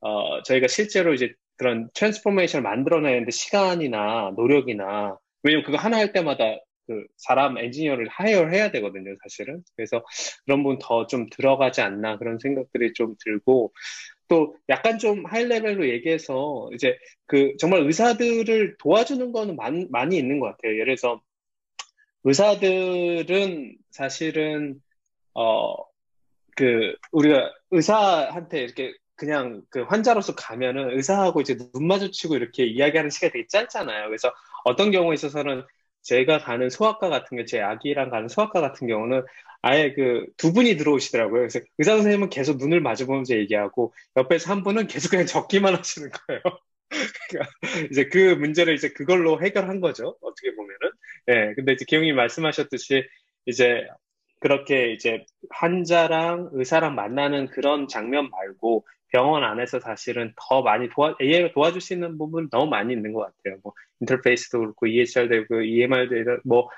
어 0.00 0.42
저희가 0.42 0.68
실제로 0.68 1.14
이제 1.14 1.32
그런 1.58 1.90
transformation을 1.94 2.62
만들어내는데 2.62 3.30
시간이나 3.30 4.32
노력이나 4.36 5.18
왜냐면 5.42 5.64
그거 5.64 5.78
하나 5.78 5.98
할 5.98 6.12
때마다 6.12 6.44
그 6.86 7.04
사람 7.18 7.58
엔지니어를 7.58 8.08
하이어 8.08 8.46
해야 8.48 8.70
되거든요, 8.70 9.14
사실은. 9.22 9.62
그래서 9.76 10.04
그런 10.46 10.62
부분 10.62 10.78
더 10.80 11.06
좀 11.06 11.28
들어가지 11.30 11.80
않나 11.82 12.18
그런 12.18 12.38
생각들이 12.38 12.92
좀 12.94 13.14
들고 13.24 13.72
또 14.28 14.56
약간 14.68 14.98
좀 14.98 15.24
high 15.26 15.44
level로 15.46 15.88
얘기해서 15.88 16.70
이제 16.74 16.96
그 17.26 17.54
정말 17.58 17.82
의사들을 17.82 18.76
도와주는 18.78 19.32
거는 19.32 19.56
많, 19.56 19.86
많이 19.90 20.16
있는 20.18 20.40
것 20.40 20.46
같아요. 20.48 20.72
예를 20.74 20.96
들어서 20.96 21.20
의사들은 22.24 23.76
사실은 23.90 24.80
어 25.34 25.88
그 26.58 26.96
우리가 27.12 27.52
의사한테 27.70 28.62
이렇게 28.62 28.92
그냥 29.18 29.62
그 29.70 29.82
환자로서 29.82 30.34
가면은 30.36 30.96
의사하고 30.96 31.40
이제 31.42 31.56
눈 31.74 31.86
마주치고 31.88 32.36
이렇게 32.36 32.64
이야기하는 32.66 33.10
시간이 33.10 33.32
되게 33.32 33.46
짧잖아요. 33.48 34.06
그래서 34.08 34.32
어떤 34.64 34.90
경우에 34.92 35.14
있어서는 35.14 35.64
제가 36.02 36.38
가는 36.38 36.70
소아과 36.70 37.08
같은 37.10 37.36
게 37.38 37.44
제 37.46 37.60
아기랑 37.60 38.10
가는 38.10 38.28
소아과 38.28 38.60
같은 38.60 38.86
경우는 38.88 39.22
아예 39.62 39.92
그 39.92 40.26
두 40.36 40.52
분이 40.52 40.76
들어오시더라고요. 40.76 41.40
그래서 41.40 41.60
의사 41.78 41.92
선생님은 41.94 42.30
계속 42.30 42.58
눈을 42.58 42.80
마주보면서 42.80 43.34
얘기하고 43.36 43.92
옆에서 44.16 44.52
한 44.52 44.62
분은 44.62 44.86
계속 44.86 45.10
그냥 45.10 45.26
적기만 45.26 45.74
하시는 45.76 46.10
거예요. 46.10 46.42
그러니까 47.30 47.52
이제 47.90 48.08
그 48.08 48.34
문제를 48.34 48.74
이제 48.74 48.90
그걸로 48.90 49.40
해결한 49.42 49.80
거죠. 49.80 50.16
어떻게 50.22 50.54
보면은. 50.54 50.78
예. 51.28 51.32
네, 51.48 51.54
근데 51.54 51.72
이제 51.72 51.84
기영님 51.86 52.16
말씀하셨듯이 52.16 53.04
이제 53.46 53.86
그렇게 54.40 54.92
이제 54.92 55.24
환자랑 55.50 56.50
의사랑 56.52 56.94
만나는 56.94 57.46
그런 57.48 57.88
장면 57.88 58.30
말고 58.30 58.86
병원 59.10 59.42
안에서 59.44 59.80
사실은 59.80 60.32
더 60.36 60.62
많이 60.62 60.88
도와, 60.90 61.16
AI가 61.20 61.52
도와줄 61.52 61.80
수 61.80 61.94
있는 61.94 62.18
부분 62.18 62.48
너무 62.50 62.66
많이 62.70 62.92
있는 62.92 63.12
것 63.12 63.20
같아요. 63.20 63.58
뭐, 63.62 63.72
인터페이스도 64.00 64.58
그렇고, 64.60 64.86
EHR도 64.86 65.28
그렇고, 65.28 65.62
EMR도 65.62 66.40
뭐, 66.44 66.68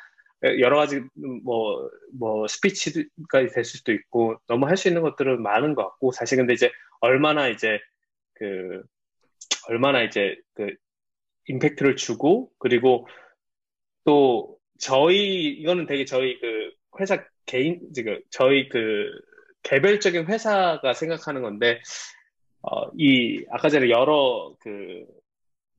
여러 0.60 0.76
가지, 0.78 1.02
뭐, 1.44 1.90
뭐, 2.18 2.46
스피치까지 2.48 3.48
될 3.54 3.64
수도 3.64 3.92
있고, 3.92 4.36
너무 4.46 4.66
할 4.66 4.76
수 4.76 4.88
있는 4.88 5.02
것들은 5.02 5.42
많은 5.42 5.74
것 5.74 5.84
같고, 5.84 6.12
사실 6.12 6.38
근데 6.38 6.54
이제 6.54 6.70
얼마나 7.00 7.48
이제, 7.48 7.80
그, 8.34 8.82
얼마나 9.68 10.02
이제, 10.02 10.36
그, 10.54 10.74
임팩트를 11.48 11.96
주고, 11.96 12.50
그리고 12.58 13.08
또, 14.04 14.56
저희, 14.78 15.48
이거는 15.52 15.86
되게 15.86 16.04
저희 16.04 16.38
그, 16.40 16.72
회사 17.00 17.24
개인, 17.46 17.80
지금, 17.94 18.20
저희 18.30 18.68
그, 18.68 19.10
개별적인 19.62 20.26
회사가 20.26 20.92
생각하는 20.94 21.42
건데, 21.42 21.80
어, 22.62 22.88
이, 22.98 23.44
아까 23.50 23.68
전에 23.68 23.90
여러 23.90 24.54
그, 24.60 25.04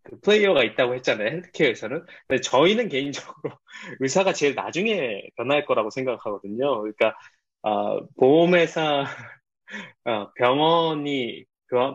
그 0.03 0.19
플레이어가 0.21 0.63
있다고 0.63 0.95
했잖아요. 0.95 1.27
헬스케어에서는. 1.29 2.05
근데 2.27 2.41
저희는 2.41 2.89
개인적으로 2.89 3.55
의사가 3.99 4.33
제일 4.33 4.55
나중에 4.55 5.23
변할 5.37 5.65
거라고 5.65 5.89
생각하거든요. 5.91 6.81
그러니까, 6.81 7.15
어, 7.63 8.05
보험회사, 8.17 9.05
어, 10.05 10.31
병원이, 10.33 11.45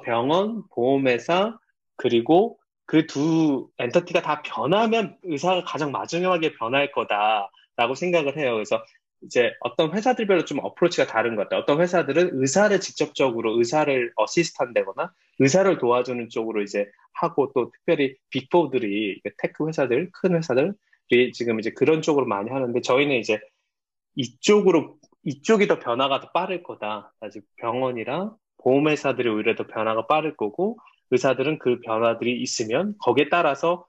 병원, 0.05 0.63
보험회사, 0.71 1.59
그리고 1.97 2.59
그 2.87 3.07
두 3.07 3.69
entity가 3.79 4.23
다 4.23 4.43
변하면 4.43 5.19
의사가 5.25 5.65
가장 5.65 5.91
마지막에 5.93 6.55
변할 6.55 6.93
거다라고 6.93 7.95
생각을 7.97 8.39
해요. 8.39 8.55
그래서 8.55 8.83
이제 9.23 9.53
어떤 9.61 9.95
회사들별로 9.95 10.45
좀 10.45 10.59
approach가 10.63 11.07
다른 11.07 11.37
것 11.37 11.43
같아요. 11.43 11.61
어떤 11.61 11.81
회사들은 11.81 12.31
의사를 12.35 12.79
직접적으로 12.81 13.59
의사를 13.59 14.13
assist한다거나 14.17 15.13
의사를 15.39 15.79
도와주는 15.79 16.29
쪽으로 16.29 16.63
이제 16.63 16.91
하고 17.13 17.53
또 17.55 17.71
특별히 17.71 18.17
Big 18.31 18.53
Four들이 18.53 19.21
tech 19.39 19.67
회사들, 19.67 20.11
큰 20.13 20.37
회사들이 20.37 21.33
지금 21.33 21.59
이제 21.59 21.71
그런 21.71 22.03
쪽으로 22.03 22.27
많이 22.27 22.51
하는데 22.51 22.81
저희는 22.81 23.17
이제 23.17 23.41
이쪽으로 24.15 24.99
이쪽이 25.25 25.67
더 25.67 25.79
변화가 25.79 26.21
더 26.21 26.31
빠를 26.33 26.63
거다. 26.63 27.13
아직 27.21 27.45
병원이랑 27.57 28.37
보험회사들이 28.59 29.29
오히려 29.29 29.55
더 29.55 29.67
변화가 29.67 30.07
빠를 30.07 30.37
거고 30.37 30.79
의사들은 31.11 31.59
그 31.59 31.81
변화들이 31.81 32.41
있으면 32.43 32.95
거기에 32.99 33.29
따라서 33.29 33.87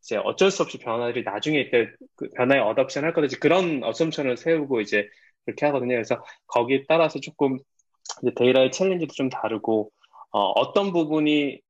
이제 0.00 0.16
어쩔 0.16 0.50
수 0.50 0.62
없이 0.62 0.78
변화들이 0.78 1.22
나중에 1.24 1.70
그 2.16 2.28
변화에 2.36 2.58
adoption 2.58 3.04
할 3.04 3.12
거든지 3.12 3.38
그런 3.38 3.82
assumption을 3.84 4.36
세우고 4.36 4.80
이제 4.80 5.08
그렇게 5.44 5.66
하거든요. 5.66 5.94
그래서 5.94 6.22
거기에 6.46 6.84
따라서 6.88 7.20
조금 7.20 7.58
데이터의 8.36 8.72
challenge도 8.72 9.12
좀 9.14 9.28
다르고 9.28 9.90
어, 10.30 10.72
떤 10.72 10.92
부분이 10.92 11.60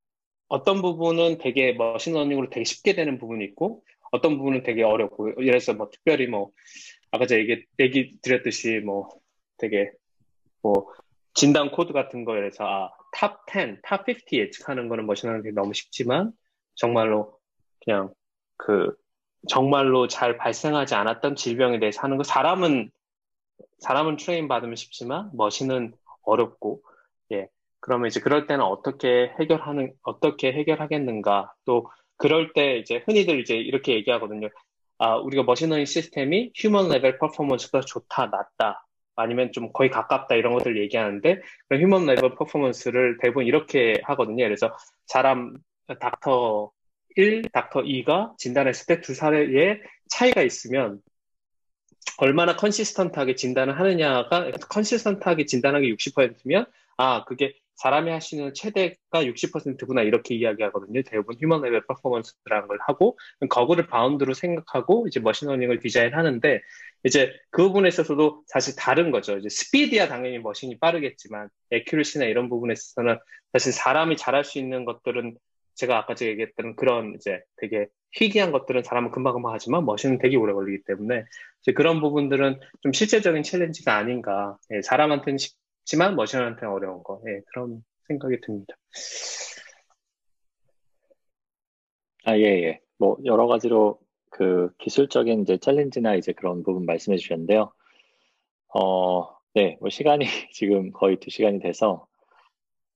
어떤 0.48 0.82
부분은 0.82 1.38
되게 1.38 1.72
machine 1.72 2.01
learning으로 2.01 2.50
되게 2.50 2.64
쉽게 2.64 2.94
되는 2.94 3.18
부분이 3.18 3.44
있고 3.46 3.84
어떤 4.10 4.36
부분은 4.36 4.62
되게 4.64 4.82
어렵고 4.82 5.34
들어서 5.36 5.74
뭐 5.74 5.88
특별히 5.90 6.26
뭐 6.26 6.50
아까 7.10 7.26
제가 7.26 7.40
얘기, 7.40 7.64
얘기 7.78 8.20
드렸듯이 8.20 8.80
뭐 8.80 9.08
되게 9.58 9.90
뭐 10.62 10.88
진단 11.34 11.70
코드 11.70 11.92
같은 11.92 12.24
거에서 12.24 12.64
아, 12.64 12.90
top 13.12 13.46
10, 13.48 13.80
top 13.82 14.08
50 14.08 14.32
예측하는 14.32 14.88
거는 14.88 15.06
machine 15.06 15.26
learning이 15.26 15.52
너무 15.54 15.72
쉽지만 15.72 16.32
정말로 16.74 17.38
그냥 17.84 18.12
그 18.60 18.94
정말로 19.48 20.06
잘 20.06 20.36
발생하지 20.36 20.94
않았던 20.94 21.36
질병에 21.36 21.78
대해서 21.80 22.02
하는 22.02 22.18
거. 22.18 22.22
사람은 22.22 22.90
사람은 23.78 24.16
train 24.16 24.48
받으면 24.48 24.76
쉽지만 24.76 25.30
machine은 25.34 25.94
어렵고 26.22 26.82
예. 27.32 27.48
그러면 27.80 28.08
이제 28.08 28.20
그럴 28.20 28.46
때는 28.46 28.62
어떻게 28.64 29.32
해결하는 29.40 29.94
어떻게 30.02 30.52
해결하겠는가. 30.52 31.54
또 31.64 31.90
그럴 32.16 32.52
때 32.52 32.76
이제 32.76 33.02
흔히들 33.06 33.40
이제 33.40 33.56
이렇게 33.56 33.94
얘기하거든요. 33.94 34.48
아 34.98 35.16
우리가 35.16 35.44
machine 35.44 35.64
learning 35.64 35.86
시스템이 35.86 36.52
human 36.54 36.90
level 36.90 37.18
performance가 37.18 37.80
좋다 37.80 38.26
낮다 38.26 38.86
아니면 39.16 39.52
좀 39.52 39.72
거의 39.72 39.88
가깝다 39.88 40.34
이런 40.34 40.52
것들 40.52 40.78
얘기하는데 40.82 41.40
human 41.70 42.04
level 42.04 42.34
performance를 42.34 43.16
대부분 43.22 43.46
이렇게 43.46 43.94
하거든요. 44.04 44.44
그래서 44.44 44.76
사람 45.06 45.56
doctor 45.98 46.70
1, 47.16 47.42
doctor 47.52 47.82
2가 47.82 48.36
진단했을 48.38 48.86
때 48.86 49.00
두 49.00 49.14
사례의 49.14 49.82
차이가 50.08 50.42
있으면 50.42 51.00
얼마나 52.18 52.56
consistent하게 52.56 53.34
진단을 53.34 53.78
하느냐가 53.78 54.50
consistent하게 54.52 55.46
진단하기 55.46 55.94
60%면 55.94 56.66
아 56.96 57.24
그게 57.24 57.54
사람이 57.76 58.10
할수 58.10 58.34
있는 58.36 58.52
최대가 58.52 59.24
60%구나 59.24 60.02
이렇게 60.02 60.34
이야기하거든요. 60.34 61.02
대부분 61.02 61.36
human 61.40 61.62
level 61.62 61.82
performance라는 61.86 62.68
걸 62.68 62.78
하고 62.86 63.18
그거를 63.48 63.86
bound로 63.86 64.34
생각하고 64.34 65.06
이제 65.08 65.18
machine 65.18 65.42
learning을 65.42 65.80
디자인하는데 65.80 66.60
이제 67.04 67.32
그 67.50 67.62
부분에 67.62 67.88
있어서도 67.88 68.42
사실 68.46 68.76
다른 68.76 69.10
거죠. 69.10 69.38
이제 69.38 69.48
스피드야 69.48 70.08
당연히 70.08 70.38
machine이 70.38 70.78
빠르겠지만 70.78 71.48
accuracy나 71.70 72.26
이런 72.26 72.50
부분에 72.50 72.74
있어서는 72.74 73.18
사실 73.54 73.72
사람이 73.72 74.18
잘할 74.18 74.44
수 74.44 74.58
있는 74.58 74.84
것들은 74.84 75.36
제가 75.80 75.96
아까 75.96 76.14
제가 76.14 76.30
얘기했던 76.32 76.76
그런 76.76 77.14
이제 77.14 77.40
되게 77.56 77.86
희귀한 78.12 78.52
것들은 78.52 78.82
사람은 78.82 79.12
금방금방 79.12 79.52
하지만 79.52 79.86
machine은 79.86 80.18
되게 80.18 80.36
오래 80.36 80.52
걸리기 80.52 80.84
때문에 80.84 81.24
이제 81.62 81.72
그런 81.72 82.00
부분들은 82.00 82.60
좀 82.82 82.92
실제적인 82.92 83.42
challenge가 83.42 83.96
아닌가. 83.96 84.58
예, 84.72 84.82
사람한테는 84.82 85.38
쉽지만 85.38 86.16
machine한테는 86.16 86.72
어려운 86.72 87.02
거. 87.02 87.22
예, 87.28 87.40
그런 87.46 87.82
생각이 88.08 88.40
듭니다. 88.42 88.74
아, 92.24 92.36
예, 92.36 92.42
예. 92.42 92.80
뭐, 92.98 93.16
여러 93.24 93.46
가지로 93.46 93.98
그 94.30 94.70
기술적인 94.78 95.42
이제 95.42 95.56
챌린지나 95.56 96.16
이제 96.16 96.32
그런 96.32 96.62
부분 96.62 96.84
말씀해 96.84 97.16
주셨는데요. 97.16 97.72
어, 98.74 99.38
네, 99.54 99.78
뭐 99.80 99.88
시간이 99.88 100.24
지금 100.52 100.92
거의 100.92 101.16
두 101.16 101.30
시간이 101.30 101.60
돼서, 101.60 102.06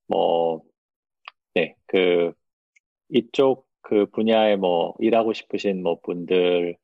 뭐, 0.07 0.61
네, 1.55 1.75
그, 1.87 2.33
이쪽 3.09 3.67
그 3.81 4.07
분야에 4.07 4.55
뭐 4.55 4.95
일하고 4.99 5.33
싶으신 5.33 5.83
뭐 5.83 5.99
분들에 6.01 6.75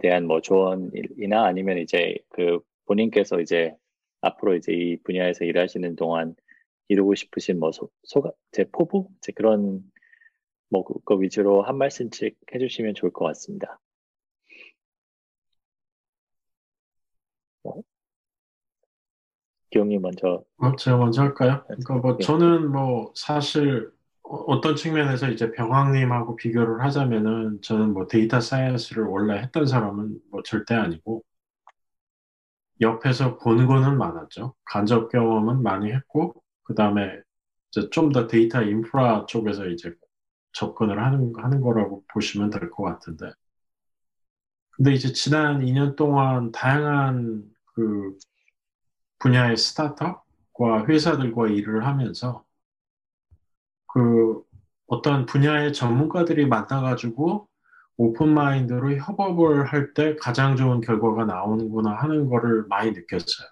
대한 0.00 0.26
뭐 0.26 0.40
조언이나 0.40 1.44
아니면 1.44 1.78
이제 1.78 2.16
그 2.30 2.60
본인께서 2.86 3.40
이제 3.40 3.74
앞으로 4.20 4.54
이제 4.56 4.72
이 4.72 4.96
분야에서 5.02 5.44
일하시는 5.44 5.96
동안 5.96 6.34
이루고 6.88 7.14
싶으신 7.14 7.58
뭐 7.58 7.72
소, 7.72 7.90
소가 8.04 8.30
제 8.52 8.64
포부 8.70 9.08
제 9.20 9.32
그런 9.32 9.82
뭐 10.70 10.84
그거 10.84 11.14
위주로 11.16 11.62
한 11.62 11.78
말씀씩 11.78 12.36
해주시면 12.54 12.94
좋을 12.94 13.12
것 13.12 13.24
같습니다. 13.26 13.80
뭐, 17.62 17.82
기용님 19.70 20.02
먼저. 20.02 20.44
어, 20.58 20.76
제가 20.76 20.96
먼저 20.98 21.22
할까요? 21.22 21.64
그러니까 21.66 21.94
뭐 21.94 22.16
네. 22.16 22.24
저는 22.24 22.70
뭐 22.70 23.12
사실 23.14 23.90
어떤 24.48 24.76
측면에서 24.76 25.28
이제 25.30 25.50
병황님하고 25.52 26.36
비교를 26.36 26.82
하자면은 26.84 27.60
저는 27.62 27.92
뭐 27.94 28.06
데이터 28.06 28.40
사이언스를 28.40 29.04
원래 29.04 29.38
했던 29.38 29.66
사람은 29.66 30.18
뭐 30.30 30.42
절대 30.42 30.74
아니고 30.74 31.24
옆에서 32.80 33.38
보는 33.38 33.66
거는 33.66 33.98
많았죠. 33.98 34.54
간접 34.64 35.10
경험은 35.10 35.62
많이 35.62 35.92
했고 35.92 36.34
그 36.64 36.74
다음에 36.74 37.20
좀더 37.90 38.26
데이터 38.28 38.62
인프라 38.62 39.26
쪽에서 39.26 39.66
이제 39.66 39.92
접근을 40.52 41.02
하는 41.02 41.32
하는 41.36 41.60
거라고 41.60 42.04
보시면 42.12 42.50
될 42.50 42.70
것 42.70 42.84
같은데. 42.84 43.32
근데 44.70 44.92
이제 44.92 45.12
지난 45.12 45.62
2년 45.62 45.96
동안 45.96 46.50
다양한 46.52 47.44
그 47.74 48.16
분야의 49.18 49.56
스타트업과 49.56 50.86
회사들과 50.88 51.48
일을 51.48 51.86
하면서 51.86 52.43
그 53.94 54.42
어떤 54.88 55.26
분야의 55.26 55.72
전문가들이 55.74 56.46
만나가지고 56.46 57.48
open 57.98 58.34
mind로 58.34 58.96
협업을 58.98 59.66
할 59.66 59.94
때 59.94 60.16
가장 60.16 60.56
좋은 60.56 60.80
결과가 60.82 61.26
나오는구나 61.26 61.92
하는 61.94 62.28
거를 62.28 62.66
많이 62.68 62.92
느꼈어요. 62.92 63.48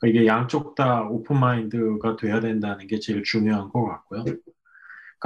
그러니까 0.00 0.20
이게 0.20 0.26
양쪽 0.28 0.74
다 0.74 1.02
open 1.04 1.38
mind가 1.40 2.16
돼야 2.16 2.40
된다는 2.40 2.88
게 2.88 3.00
제일 3.00 3.22
중요한 3.24 3.70
것 3.70 3.84
같고요. 3.86 4.24
그러니까 4.24 4.48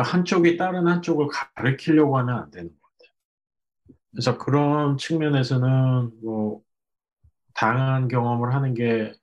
한쪽이 0.05 0.59
다른 0.59 0.89
한쪽을 0.89 1.29
가르키려고 1.57 2.19
하면 2.19 2.39
안 2.39 2.51
되는 2.51 2.71
것 2.71 2.77
같아요. 2.83 3.15
그래서 4.13 4.39
그런 4.39 4.99
측면에서는 4.99 6.13
뭐 6.23 6.63
다양한 7.55 8.09
경험을 8.09 8.55
하는 8.55 8.75
게 8.75 9.15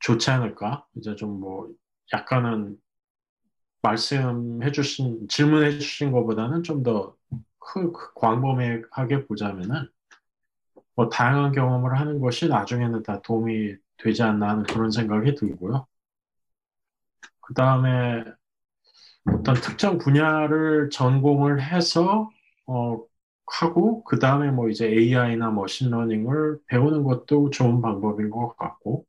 좋지 0.00 0.30
않을까? 0.30 0.86
이제 0.96 1.16
좀 1.16 1.40
뭐 1.40 1.68
약간은 2.14 2.76
말씀해 3.82 4.72
주신, 4.72 5.28
질문해 5.28 5.78
주신 5.78 6.12
것보다는 6.12 6.62
좀 6.62 6.82
더 6.82 7.16
광범위하게 8.16 9.26
보자면은, 9.26 9.88
뭐, 10.96 11.08
다양한 11.08 11.52
경험을 11.52 11.98
하는 11.98 12.20
것이 12.20 12.48
나중에는 12.48 13.02
다 13.02 13.20
도움이 13.22 13.76
되지 13.98 14.22
않나 14.22 14.50
하는 14.50 14.62
그런 14.64 14.90
생각이 14.90 15.34
들고요. 15.34 15.86
그 17.40 17.54
다음에 17.54 18.24
어떤 19.26 19.54
특정 19.56 19.98
분야를 19.98 20.90
전공을 20.90 21.62
해서, 21.62 22.30
어, 22.66 23.02
하고, 23.60 24.04
그 24.04 24.18
다음에 24.18 24.50
뭐 24.50 24.68
이제 24.68 24.86
AI나 24.86 25.50
machine 25.50 25.93
learning을 25.93 26.60
배우는 26.66 27.02
것도 27.04 27.50
좋은 27.50 27.80
방법인 27.82 28.30
것 28.30 28.56
같고, 28.56 29.06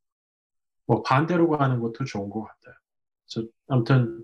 뭐 0.88 1.04
반대로 1.04 1.50
가는 1.50 1.80
것도 1.80 2.06
좋은 2.06 2.30
것 2.30 2.44
같아요. 2.44 2.76
그래서 3.32 3.50
아무튼 3.70 4.24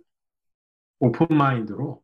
오픈 1.00 1.26
마인드로 1.30 2.04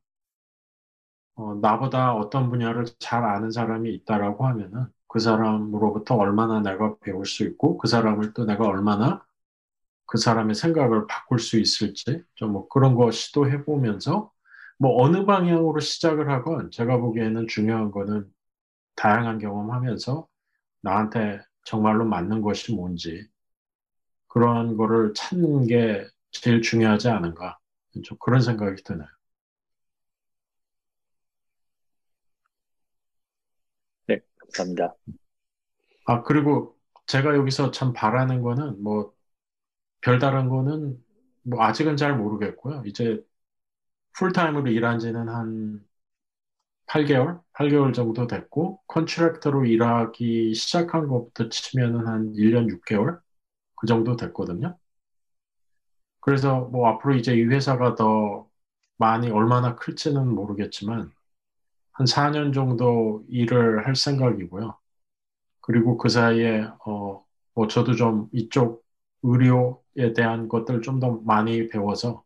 어, 1.36 1.56
나보다 1.56 2.14
어떤 2.14 2.50
분야를 2.50 2.86
잘 3.00 3.24
아는 3.24 3.52
사람이 3.52 3.94
있다라고 3.96 4.46
하면은 4.48 4.86
그 5.08 5.20
사람으로부터 5.20 6.16
얼마나 6.16 6.60
내가 6.62 6.96
배울 7.00 7.26
수 7.26 7.44
있고 7.44 7.78
그 7.78 7.88
사람을 7.88 8.34
또 8.34 8.46
내가 8.46 8.66
얼마나 8.68 9.26
그 10.08 10.18
사람의 10.20 10.56
생각을 10.56 11.08
바꿀 11.08 11.40
수 11.40 11.60
있을지 11.60 12.24
좀 12.36 12.54
뭐 12.54 12.70
그런 12.70 12.96
거 12.96 13.12
시도해 13.12 13.66
보면서 13.66 14.32
뭐 14.80 15.02
어느 15.04 15.26
방향으로 15.26 15.80
시작을 15.82 16.30
하건 16.32 16.72
제가 16.72 16.98
보기에는 17.00 17.48
중요한 17.48 17.92
거는 17.92 18.28
다양한 18.96 19.40
경험하면서 19.40 20.28
나한테 20.84 21.42
정말로 21.66 22.06
맞는 22.06 22.42
것이 22.44 22.74
뭔지 22.76 23.28
그런 24.28 24.78
거를 24.78 25.14
찾는 25.14 25.68
게 25.68 26.06
제일 26.32 26.62
중요하지 26.62 27.10
않은가 27.10 27.60
좀 28.04 28.18
그런 28.20 28.42
생각이 28.42 28.84
드네요. 28.84 29.08
네, 34.08 34.20
감사합니다. 34.40 34.96
아, 36.06 36.24
그리고 36.24 36.78
제가 37.08 37.36
여기서 37.36 37.72
참 37.72 37.94
바라는 37.94 38.42
거는 38.42 38.82
뭐 38.84 39.14
별다른 40.02 40.50
거는 40.50 41.04
뭐 41.44 41.64
아직은 41.64 41.98
잘 41.98 42.18
모르겠고요. 42.18 42.84
이제 42.86 43.22
풀타임으로 44.18 44.70
일한 44.72 45.00
지는 45.00 45.30
한 45.30 45.86
8개월? 46.88 47.42
8개월 47.54 47.94
정도 47.94 48.28
됐고, 48.28 48.82
컨트랙터로 48.88 49.66
일하기 49.68 50.54
시작한 50.56 51.08
것부터 51.10 51.50
치면은 51.50 52.08
한 52.08 52.34
1년 52.36 52.70
6개월? 52.70 53.20
그 53.78 53.88
정도 53.88 54.16
됐거든요. 54.18 54.78
그래서 56.22 56.62
뭐 56.66 56.90
앞으로 56.90 57.16
이제 57.16 57.36
이 57.36 57.44
회사가 57.46 57.96
더 57.96 58.50
많이 58.98 59.30
얼마나 59.32 59.76
클지는 59.76 60.28
모르겠지만, 60.36 61.12
한 61.94 62.08
4년 62.08 62.54
정도 62.54 63.24
일을 63.30 63.88
할 63.88 63.96
생각이고요. 63.96 64.78
그리고 65.62 65.98
그 65.98 66.10
사이에, 66.10 66.68
어, 66.88 67.26
뭐 67.56 67.68
저도 67.68 67.96
좀 67.96 68.30
이쪽 68.34 68.86
의료에 69.24 70.14
대한 70.16 70.50
것들 70.50 70.82
좀 70.84 71.00
더 71.00 71.12
많이 71.26 71.68
배워서, 71.70 72.24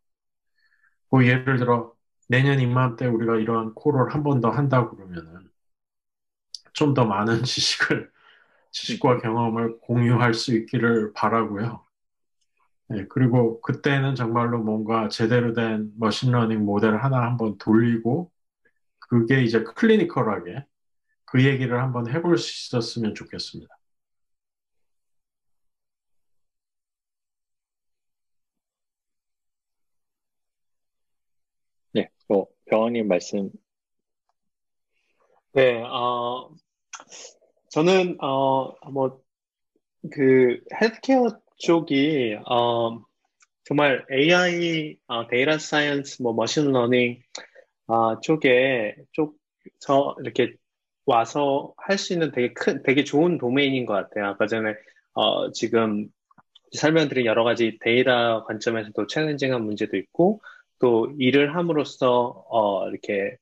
뭐 1.10 1.24
예를 1.26 1.58
들어 1.58 1.94
내년 2.28 2.60
이맘때 2.60 3.06
우리가 3.08 3.38
이런 3.38 3.74
call을 3.76 4.14
한 4.14 4.24
번 4.24 4.42
더 4.42 4.50
한다 4.50 4.90
그러면은 4.90 5.50
좀 6.74 6.94
더 6.94 7.06
많은 7.06 7.44
지식을 7.44 8.12
지식과 8.72 9.20
경험을 9.22 9.80
공유할 9.82 10.34
수 10.36 10.56
있기를 10.56 11.14
바라고요. 11.14 11.85
네, 12.88 13.06
그리고 13.10 13.62
그때는 13.62 14.14
정말로 14.16 14.60
뭔가 14.64 15.10
제대로 15.10 15.54
된 15.54 15.92
machine 15.98 16.28
learning 16.28 16.64
모델을 16.66 17.04
하나 17.04 17.24
한번 17.24 17.58
돌리고 17.58 18.32
그게 19.00 19.44
이제 19.44 19.64
clinical하게 19.64 20.66
그 21.26 21.46
얘기를 21.46 21.82
한번 21.82 22.10
해볼 22.12 22.38
수 22.40 22.68
있었으면 22.78 23.16
좋겠습니다. 23.16 23.76
네, 31.94 32.10
뭐 32.28 32.46
병학님 32.66 33.08
말씀. 33.08 33.50
네, 35.54 35.82
어, 35.84 36.54
저는 37.70 38.18
어, 38.22 38.74
뭐 38.92 39.26
그 40.12 40.60
헬스케어 40.82 41.28
쪽이 41.58 42.38
어, 42.50 43.04
정말 43.66 44.06
AI, 44.12 44.98
어, 45.08 45.28
data 45.28 45.58
science, 45.58 46.22
뭐 46.22 46.34
machine 46.34 46.72
learning 46.72 47.22
어, 47.88 48.20
쪽에 48.22 48.96
쪽저 49.14 50.16
이렇게 50.22 50.56
와서 51.06 51.74
할 51.78 51.98
수 51.98 52.14
있는 52.14 52.32
되게 52.32 52.54
큰, 52.54 52.84
되게 52.84 53.04
좋은 53.04 53.38
domain인 53.38 53.86
것 53.86 53.94
같아요. 53.94 54.26
아까 54.28 54.48
전에 54.48 54.76
어, 55.14 55.52
지금 55.52 56.08
설명드린 56.74 57.26
여러 57.26 57.44
가지 57.44 57.78
데이터 57.82 58.44
관점에서도 58.46 59.08
challenging한 59.08 59.64
문제도 59.64 59.96
있고 59.98 60.42
또 60.80 61.12
일을 61.20 61.56
함으로써 61.56 62.46
어, 62.50 62.90
이렇게 62.90 63.38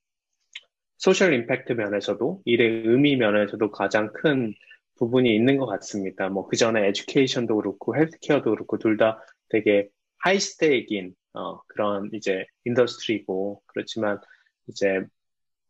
social 0.98 1.34
impact 1.34 1.74
면에서도 1.74 2.42
일의 2.46 2.84
의미 2.88 3.16
면에서도 3.18 3.72
가장 3.72 4.12
큰 4.14 4.54
부분이 4.98 5.34
있는 5.36 5.58
것 5.58 5.66
같습니다. 5.68 6.30
뭐 6.30 6.48
그 6.48 6.56
전에 6.58 6.88
education도 6.90 7.56
그렇고 7.58 7.96
healthcare도 7.96 8.52
그렇고 8.52 8.78
둘 8.78 8.98
다 8.98 9.22
되게 9.50 9.90
high-stake인 10.20 11.16
어, 11.34 11.62
그런 11.68 12.10
이제 12.14 12.46
industry고 12.66 13.62
그렇지만 13.68 14.20
이제 14.68 15.04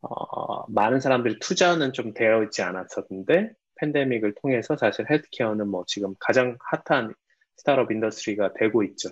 어, 0.02 0.66
많은 0.72 1.00
사람들이 1.00 1.40
투자는 1.40 1.94
좀 1.94 2.14
되어 2.14 2.44
있지 2.44 2.62
않았었는데 2.62 3.54
팬데믹을 3.78 4.36
통해서 4.41 4.76
사실 4.78 5.06
healthcare는 5.10 5.68
뭐 5.70 5.84
지금 5.88 6.14
가장 6.20 6.58
핫한 6.86 7.14
스타트업 7.58 7.91
industry가 7.91 8.53
되고 8.54 8.84
있죠. 8.84 9.10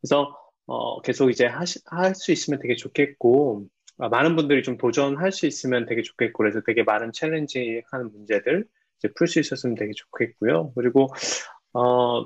그래서 0.00 0.38
어, 0.66 1.00
계속 1.02 1.30
이제 1.30 1.46
할 1.46 1.66
수 2.14 2.32
있으면 2.32 2.60
되게 2.60 2.76
좋겠고 2.76 3.66
아, 3.98 4.08
많은 4.08 4.36
분들이 4.36 4.62
좀 4.62 4.76
도전할 4.76 5.32
수 5.32 5.46
있으면 5.46 5.86
되게 5.86 6.02
좋겠고 6.02 6.38
그래서 6.38 6.60
되게 6.66 6.82
많은 6.82 7.12
challenge 7.12 7.82
하는 7.90 8.10
문제들 8.12 8.66
이제 8.98 9.08
풀 9.16 9.26
수 9.28 9.40
있었으면 9.40 9.76
되게 9.76 9.92
좋겠고요. 9.94 10.72
그리고 10.74 11.08
어 11.72 12.24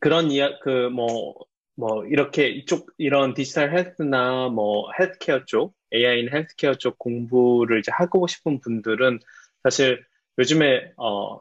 그런 0.00 0.30
이야 0.30 0.58
그뭐뭐 0.60 1.34
뭐 1.76 2.06
이렇게 2.06 2.48
이쪽 2.48 2.90
이런 2.98 3.34
digital 3.34 3.72
health나 3.76 4.48
뭐 4.48 4.90
헬스케어 4.98 5.44
쪽 5.46 5.74
AI 5.94 6.12
in 6.12 6.30
healthcare 6.32 6.74
쪽 6.74 6.98
공부를 6.98 7.78
이제 7.80 7.90
하고 7.92 8.26
싶은 8.26 8.60
분들은 8.60 9.20
사실 9.62 10.04
요즘에 10.38 10.92
어 10.96 11.40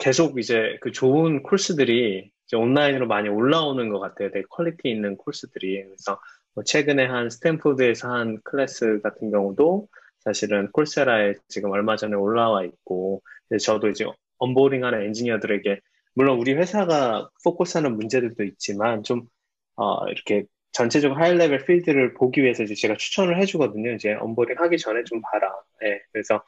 계속 0.00 0.38
이제 0.38 0.78
그 0.80 0.92
좋은 0.92 1.42
코스들이 1.42 2.30
이제 2.46 2.56
온라인으로 2.56 3.06
많이 3.06 3.28
올라오는 3.28 3.88
것 3.90 3.98
같아요. 4.00 4.30
되게 4.30 4.44
quality 4.48 4.90
있는 4.90 5.16
코스들이. 5.16 5.84
그래서 5.84 6.20
뭐 6.54 6.64
최근에 6.64 7.06
한 7.06 7.30
스탠포드에서 7.30 8.10
한 8.10 8.40
클래스 8.42 9.00
같은 9.02 9.30
경우도 9.30 9.88
사실은 10.28 10.70
Coursera에 10.72 11.34
지금 11.48 11.70
얼마 11.70 11.96
전에 11.96 12.14
올라와 12.14 12.64
있고, 12.64 13.22
저도 13.62 13.88
이제 13.88 14.04
onboarding 14.38 14.84
하는 14.84 15.02
엔지니어들에게, 15.06 15.80
물론 16.14 16.38
우리 16.38 16.52
회사가 16.54 17.30
focus하는 17.44 17.96
문제들도 17.96 18.42
있지만, 18.44 19.02
좀, 19.02 19.22
어, 19.76 20.06
이렇게 20.08 20.44
전체적으로 20.72 21.18
high 21.20 21.34
level 21.36 21.64
field를 21.64 22.14
보기 22.14 22.42
위해서 22.42 22.62
이제 22.62 22.74
제가 22.74 22.96
추천을 22.96 23.40
해주거든요. 23.40 23.92
이제 23.92 24.12
onboarding 24.14 24.56
하기 24.58 24.78
전에 24.78 25.04
좀 25.04 25.20
봐라. 25.22 25.50
네, 25.80 26.00
그래서, 26.12 26.42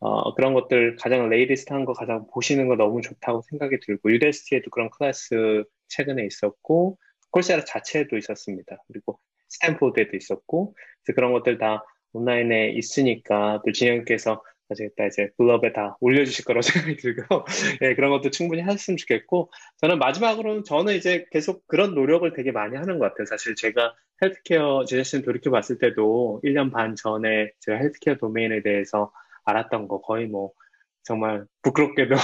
어, 0.00 0.34
그런 0.34 0.54
것들 0.54 0.96
가장 0.96 1.28
latest 1.28 1.72
한 1.72 1.84
거 1.84 1.92
가장 1.92 2.26
보시는 2.32 2.68
거 2.68 2.76
너무 2.76 3.02
좋다고 3.02 3.42
생각이 3.50 3.78
들고, 3.80 4.10
Udacity에도 4.12 4.70
그런 4.70 4.90
클래스 4.90 5.64
최근에 5.88 6.24
있었고, 6.26 6.98
Coursera 7.30 7.64
자체에도 7.64 8.16
있었습니다. 8.16 8.76
그리고 8.88 9.18
스탠포드에도 9.48 10.16
있었고, 10.16 10.74
그래서 11.04 11.14
그런 11.16 11.32
것들 11.32 11.58
다 11.58 11.84
온라인에 12.18 12.70
있으니까 12.70 13.62
또 13.64 13.72
진영께서 13.72 14.42
나중에 14.68 14.90
이제 15.08 15.30
블로그에 15.38 15.72
다 15.72 15.96
올려주실 16.00 16.44
거라고 16.44 16.60
생각이 16.92 16.96
들고, 16.96 17.44
예, 17.82 17.94
그런 17.94 18.10
것도 18.10 18.30
충분히 18.30 18.60
하셨으면 18.62 18.98
좋겠고, 18.98 19.50
저는 19.78 19.98
마지막으로는 19.98 20.64
저는 20.64 20.94
이제 20.94 21.24
계속 21.30 21.66
그런 21.66 21.94
노력을 21.94 22.30
되게 22.34 22.52
많이 22.52 22.76
하는 22.76 22.98
것 22.98 23.06
같아요. 23.06 23.24
사실 23.26 23.54
제가 23.54 23.94
헬스케어 24.22 24.84
제 24.84 24.96
자신 24.98 25.22
돌이켜 25.22 25.50
봤을 25.50 25.78
때도 25.78 26.40
1년 26.44 26.72
반 26.72 26.96
전에 26.96 27.52
제가 27.60 27.78
healthcare 27.78 28.16
domain에 28.16 28.62
대해서 28.62 29.12
알았던 29.44 29.88
거 29.88 30.00
거의 30.00 30.26
뭐 30.26 30.52
정말 31.02 31.46
부끄럽게도 31.62 32.16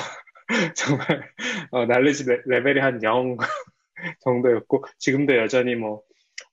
정말 0.77 1.31
어, 1.71 1.87
knowledge 1.87 2.25
level이 2.47 2.81
한 2.81 3.03
0 3.03 3.37
정도였고 4.21 4.85
지금도 4.99 5.37
여전히 5.37 5.77
뭐 5.77 6.03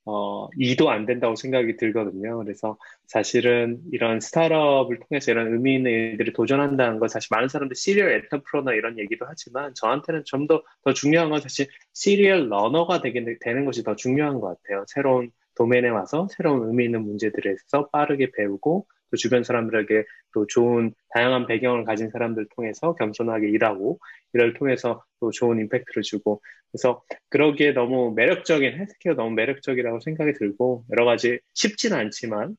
어, 0.05 0.49
2도 0.51 0.87
안 0.89 1.05
된다고 1.05 1.35
생각이 1.35 1.77
들거든요. 1.77 2.37
그래서 2.39 2.77
사실은 3.07 3.79
이런 3.91 4.19
스타트업을 4.19 4.99
통해서 5.07 5.31
이런 5.31 5.53
의미 5.53 5.75
있는 5.75 5.91
일들을 5.91 6.33
도전한다는 6.33 6.99
건 6.99 7.07
사실 7.09 7.27
많은 7.31 7.47
사람들 7.49 7.75
serial 7.75 8.11
entrepreneur나 8.13 8.73
이런 8.73 8.97
얘기도 8.99 9.25
하지만 9.27 9.73
저한테는 9.75 10.23
좀 10.25 10.47
더 10.47 10.63
더 10.83 10.93
중요한 10.93 11.29
건 11.29 11.39
사실 11.41 11.67
serial 11.93 12.49
learner가 12.49 13.01
되게, 13.01 13.23
되는 13.39 13.65
것이 13.65 13.83
더 13.83 13.95
중요한 13.95 14.39
것 14.39 14.47
같아요. 14.61 14.83
새로운 14.87 15.31
domain에 15.55 15.89
와서 15.89 16.27
새로운 16.31 16.67
의미 16.67 16.85
있는 16.85 17.03
문제들에서 17.03 17.89
빠르게 17.91 18.31
배우고 18.31 18.87
또 19.11 19.17
주변 19.17 19.43
사람들에게 19.43 20.05
또 20.33 20.47
좋은 20.47 20.93
다양한 21.13 21.45
배경을 21.45 21.83
가진 21.85 22.09
사람들 22.09 22.47
통해서 22.55 22.95
겸손하게 22.95 23.49
일하고 23.49 23.99
이를 24.33 24.53
통해서 24.53 25.03
또 25.19 25.29
좋은 25.31 25.59
impact를 25.59 26.01
주고 26.01 26.41
그래서 26.71 27.03
그러기에 27.29 27.73
너무 27.73 28.13
매력적인 28.15 28.79
헬스케어 28.79 29.15
너무 29.15 29.31
매력적이라고 29.35 29.99
생각이 29.99 30.33
들고 30.33 30.85
여러 30.91 31.05
가지 31.05 31.39
쉽지는 31.53 31.97
않지만 31.97 32.55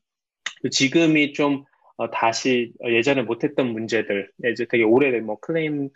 지금이 0.71 1.33
좀 1.33 1.65
어, 1.97 2.11
다시 2.11 2.73
예전에 2.85 3.23
못했던 3.23 3.67
문제들 3.73 4.31
이제 4.53 4.67
되게 4.69 4.85
오래된 4.85 5.25
뭐 5.25 5.39
클레임 5.41 5.89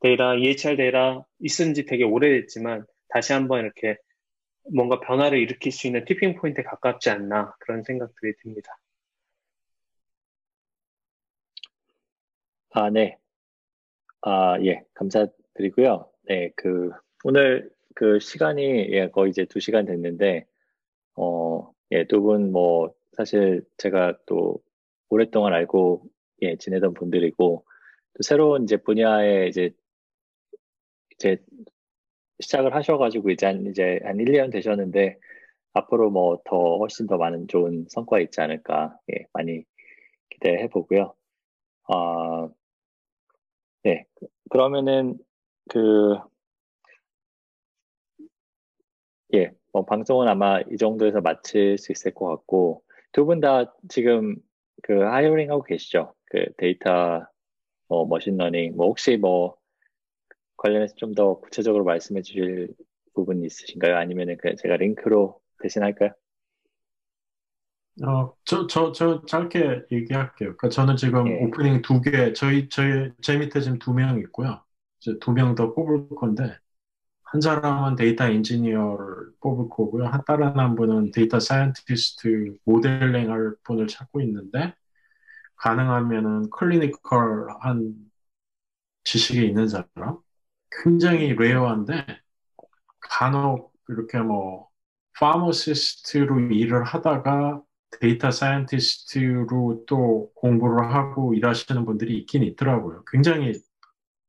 데이터, 0.00 0.36
EHR 0.36 0.76
데이터 0.76 1.24
있은 1.40 1.74
지 1.74 1.84
되게 1.84 2.04
오래됐지만 2.04 2.84
다시 3.08 3.32
한번 3.32 3.64
이렇게 3.64 3.96
뭔가 4.72 5.00
변화를 5.00 5.38
일으킬 5.38 5.72
수 5.72 5.86
있는 5.86 6.04
tipping 6.04 6.36
point에 6.36 6.64
가깝지 6.64 7.10
않나 7.10 7.54
그런 7.60 7.82
생각들이 7.82 8.34
듭니다. 8.42 8.76
아, 12.78 12.90
네. 12.90 13.18
아, 14.22 14.58
예, 14.64 14.82
감사드리고요. 14.94 16.10
네, 16.28 16.50
그, 16.56 16.90
오늘 17.24 17.70
그 17.94 18.18
시간이 18.20 18.62
예, 18.92 19.08
거의 19.10 19.30
이제 19.30 19.44
두 19.46 19.60
시간 19.60 19.84
됐는데, 19.86 20.44
어, 21.16 21.72
예, 21.92 22.06
두 22.06 22.22
분 22.22 22.52
뭐, 22.52 22.94
사실 23.14 23.64
제가 23.78 24.18
또 24.26 24.60
오랫동안 25.10 25.54
알고, 25.54 26.04
예, 26.42 26.56
지내던 26.58 26.94
분들이고, 26.94 27.64
또 28.14 28.22
새로운 28.24 28.64
이제 28.64 28.76
분야에 28.78 29.48
이제, 29.48 29.72
이제 31.12 31.38
시작을 32.40 32.74
하셔가지고 32.74 33.30
이제 33.30 33.46
한, 33.46 33.66
이제 33.66 34.00
한 34.04 34.18
1, 34.20 34.28
2년 34.28 34.50
되셨는데, 34.50 35.18
앞으로 35.74 36.10
뭐 36.10 36.42
더 36.44 36.78
훨씬 36.78 37.06
더 37.06 37.18
많은 37.18 37.48
좋은 37.48 37.86
성과 37.90 38.20
있지 38.20 38.40
않을까, 38.40 38.98
예, 39.14 39.26
많이 39.34 39.64
기대해 40.30 40.68
보고요. 40.68 41.14
아, 41.88 42.48
네. 43.88 44.04
그러면은 44.50 45.16
그 45.70 46.16
예, 49.34 49.50
뭐 49.72 49.84
방송은 49.84 50.28
아마 50.28 50.60
이 50.70 50.76
정도에서 50.76 51.20
마칠 51.20 51.78
수 51.78 51.92
있을 51.92 52.12
것 52.14 52.26
같고 52.28 52.82
두 53.12 53.24
분 53.26 53.40
다 53.40 53.74
지금 53.88 54.36
그 54.82 55.02
hiring 55.02 55.50
하고 55.50 55.62
계시죠? 55.62 56.14
그 56.26 56.46
데이터 56.56 57.26
뭐 57.88 58.06
machine 58.06 58.39
learning 58.39 58.76
뭐 58.76 58.86
혹시 58.88 59.16
뭐 59.18 59.56
관련해서 60.56 60.94
좀 60.96 61.14
더 61.14 61.40
구체적으로 61.40 61.84
말씀해 61.84 62.22
주실 62.22 62.68
부분 63.14 63.42
있으신가요? 63.44 63.96
아니면은 63.96 64.36
그 64.38 64.54
제가 64.56 64.76
링크로 64.76 65.40
대신할까요? 65.62 66.10
어, 68.06 68.32
저, 68.44 68.66
저, 68.68 68.92
저 68.92 69.24
짧게 69.26 69.82
얘기할게요. 69.90 70.56
그러니까 70.56 70.68
저는 70.68 70.96
지금 70.96 71.26
예. 71.28 71.34
오프닝 71.44 71.82
두 71.82 72.00
개, 72.00 72.32
저희, 72.32 72.68
저희, 72.68 73.10
제 73.22 73.36
밑에 73.38 73.60
지금 73.60 73.78
두 73.78 73.92
명 73.92 74.18
있고요. 74.20 74.62
이제 75.00 75.18
두 75.20 75.32
명 75.32 75.54
더 75.56 75.74
뽑을 75.74 76.08
건데, 76.16 76.56
한 77.24 77.40
사람은 77.40 77.96
data 77.96 78.26
engineer를 78.28 79.32
뽑을 79.40 79.68
거고요. 79.70 80.06
한 80.06 80.22
다른 80.26 80.58
한 80.58 80.76
분은 80.76 81.12
data 81.12 81.40
scientist 81.40 82.58
modeling 82.64 83.30
할 83.32 83.54
분을 83.64 83.88
찾고 83.88 84.20
있는데, 84.22 84.74
가능하면은 85.56 86.50
clinical한 86.50 87.94
지식이 89.04 89.46
있는 89.46 89.68
사람? 89.68 90.18
굉장히 90.84 91.34
rare한데, 91.34 92.06
간혹 93.00 93.72
이렇게 93.88 94.18
뭐, 94.20 94.68
pharmacist로 95.18 96.40
일을 96.52 96.84
하다가 96.84 97.62
데이터 98.00 98.30
scientist로 98.30 99.84
또 99.86 100.30
공부를 100.34 100.92
하고 100.92 101.34
일하시는 101.34 101.84
분들이 101.84 102.18
있긴 102.18 102.42
있더라고요. 102.42 103.04
굉장히 103.10 103.54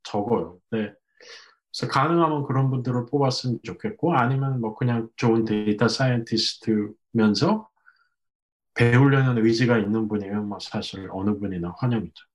적어요. 0.04 0.60
네. 0.72 0.94
그래서 1.72 1.92
가능하면 1.92 2.44
그런 2.44 2.70
분들을 2.70 3.06
뽑았으면 3.12 3.60
좋겠고, 3.64 4.14
아니면 4.14 4.60
뭐 4.60 4.76
그냥 4.76 5.10
좋은 5.18 5.46
데이터 5.46 5.88
scientist면서 5.88 7.70
배우려는 8.74 9.44
의지가 9.46 9.78
있는 9.78 10.08
분이면 10.08 10.48
뭐 10.48 10.58
사실 10.60 11.08
어느 11.12 11.38
분이나 11.38 11.76
환영이죠. 11.78 12.26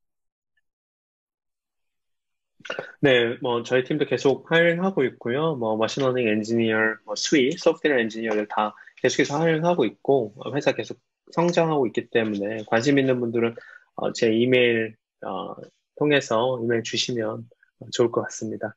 네, 3.00 3.36
뭐 3.42 3.62
저희 3.62 3.84
팀도 3.84 4.06
계속 4.06 4.50
hiring하고 4.50 5.04
있고요. 5.04 5.56
뭐 5.56 5.76
machine 5.76 6.00
learning 6.00 6.28
엔지니어, 6.28 6.76
뭐 7.04 7.14
SWE, 7.16 7.50
소프트웨어 7.52 7.98
엔지니어를 7.98 8.48
다 8.48 8.74
계속해서 8.96 9.38
hiring하고 9.40 9.84
있고 9.84 10.34
회사 10.54 10.72
계속 10.72 10.98
성장하고 11.34 11.86
있기 11.88 12.10
때문에 12.10 12.64
관심 12.68 12.98
있는 12.98 13.18
분들은 13.20 13.54
어, 13.96 14.12
제 14.12 14.32
이메일 14.32 14.96
어, 15.26 15.54
통해서 15.96 16.60
이메일 16.62 16.82
주시면 16.82 17.48
좋을 17.92 18.10
것 18.10 18.22
같습니다. 18.22 18.76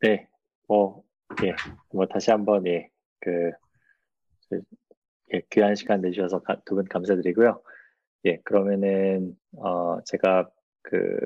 네, 0.00 0.28
뭐, 0.68 1.02
예, 1.44 1.54
뭐 1.92 2.06
다시 2.06 2.30
한번 2.30 2.66
예, 2.66 2.88
그 3.20 3.52
예, 5.34 5.42
귀한 5.50 5.74
시간 5.74 6.00
내주셔서 6.00 6.40
두 6.64 6.74
분 6.76 6.84
감사드리고요. 6.86 7.62
예, 8.26 8.38
그러면은 8.44 9.36
어, 9.56 10.02
제가 10.04 10.50
그 10.82 11.18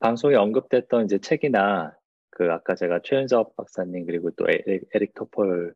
방송에 0.00 0.34
언급됐던 0.36 1.04
이제 1.06 1.18
책이나 1.18 1.96
그 2.30 2.50
아까 2.52 2.74
제가 2.74 3.00
최윤섭 3.04 3.56
박사님 3.56 4.06
그리고 4.06 4.30
또 4.32 4.46
에릭, 4.48 4.88
에릭 4.94 5.14
토폴 5.14 5.74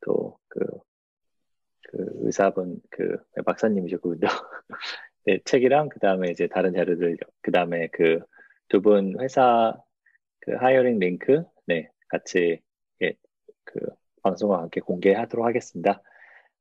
또그 0.00 0.60
그 1.88 2.06
의사분 2.22 2.80
그 2.90 3.18
박사님이죠 3.44 4.00
그분도 4.00 4.26
네, 5.26 5.38
책이랑 5.44 5.88
그 5.88 5.98
다음에 6.00 6.30
이제 6.30 6.46
다른 6.48 6.74
자료들 6.74 7.16
그 7.42 7.50
다음에 7.52 7.88
그 7.88 8.20
두 8.68 8.80
분 8.80 9.14
회사 9.20 9.74
그 10.40 10.52
hiring 10.54 10.98
링크 10.98 11.44
네 11.66 11.90
같이 12.08 12.60
예, 13.02 13.14
그 13.64 13.80
방송과 14.22 14.58
함께 14.62 14.80
공개하도록 14.80 15.44
하겠습니다. 15.46 16.02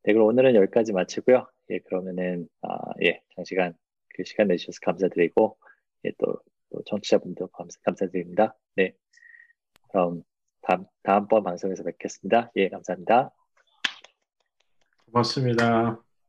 네 0.04 0.14
그럼 0.14 0.28
오늘은 0.28 0.56
여기까지 0.56 0.94
마치고요. 0.94 1.48
예 1.72 1.80
그러면은 1.80 2.48
아, 2.62 2.78
예 3.04 3.22
장시간 3.36 3.74
그 4.16 4.24
시간 4.26 4.48
내주셔서 4.48 4.80
감사드리고 4.84 5.58
예, 6.06 6.12
또, 6.18 6.40
또 6.72 6.84
청취자분들 6.86 7.48
감사, 7.54 7.80
감사드립니다. 7.84 8.56
네 8.76 8.94
그럼 9.94 10.24
다음 10.64 10.86
다음번 11.04 11.44
방송에서 11.44 11.84
뵙겠습니다. 11.84 12.52
예 12.56 12.68
감사합니다. 12.68 13.30
고맙습니다. 15.06 16.04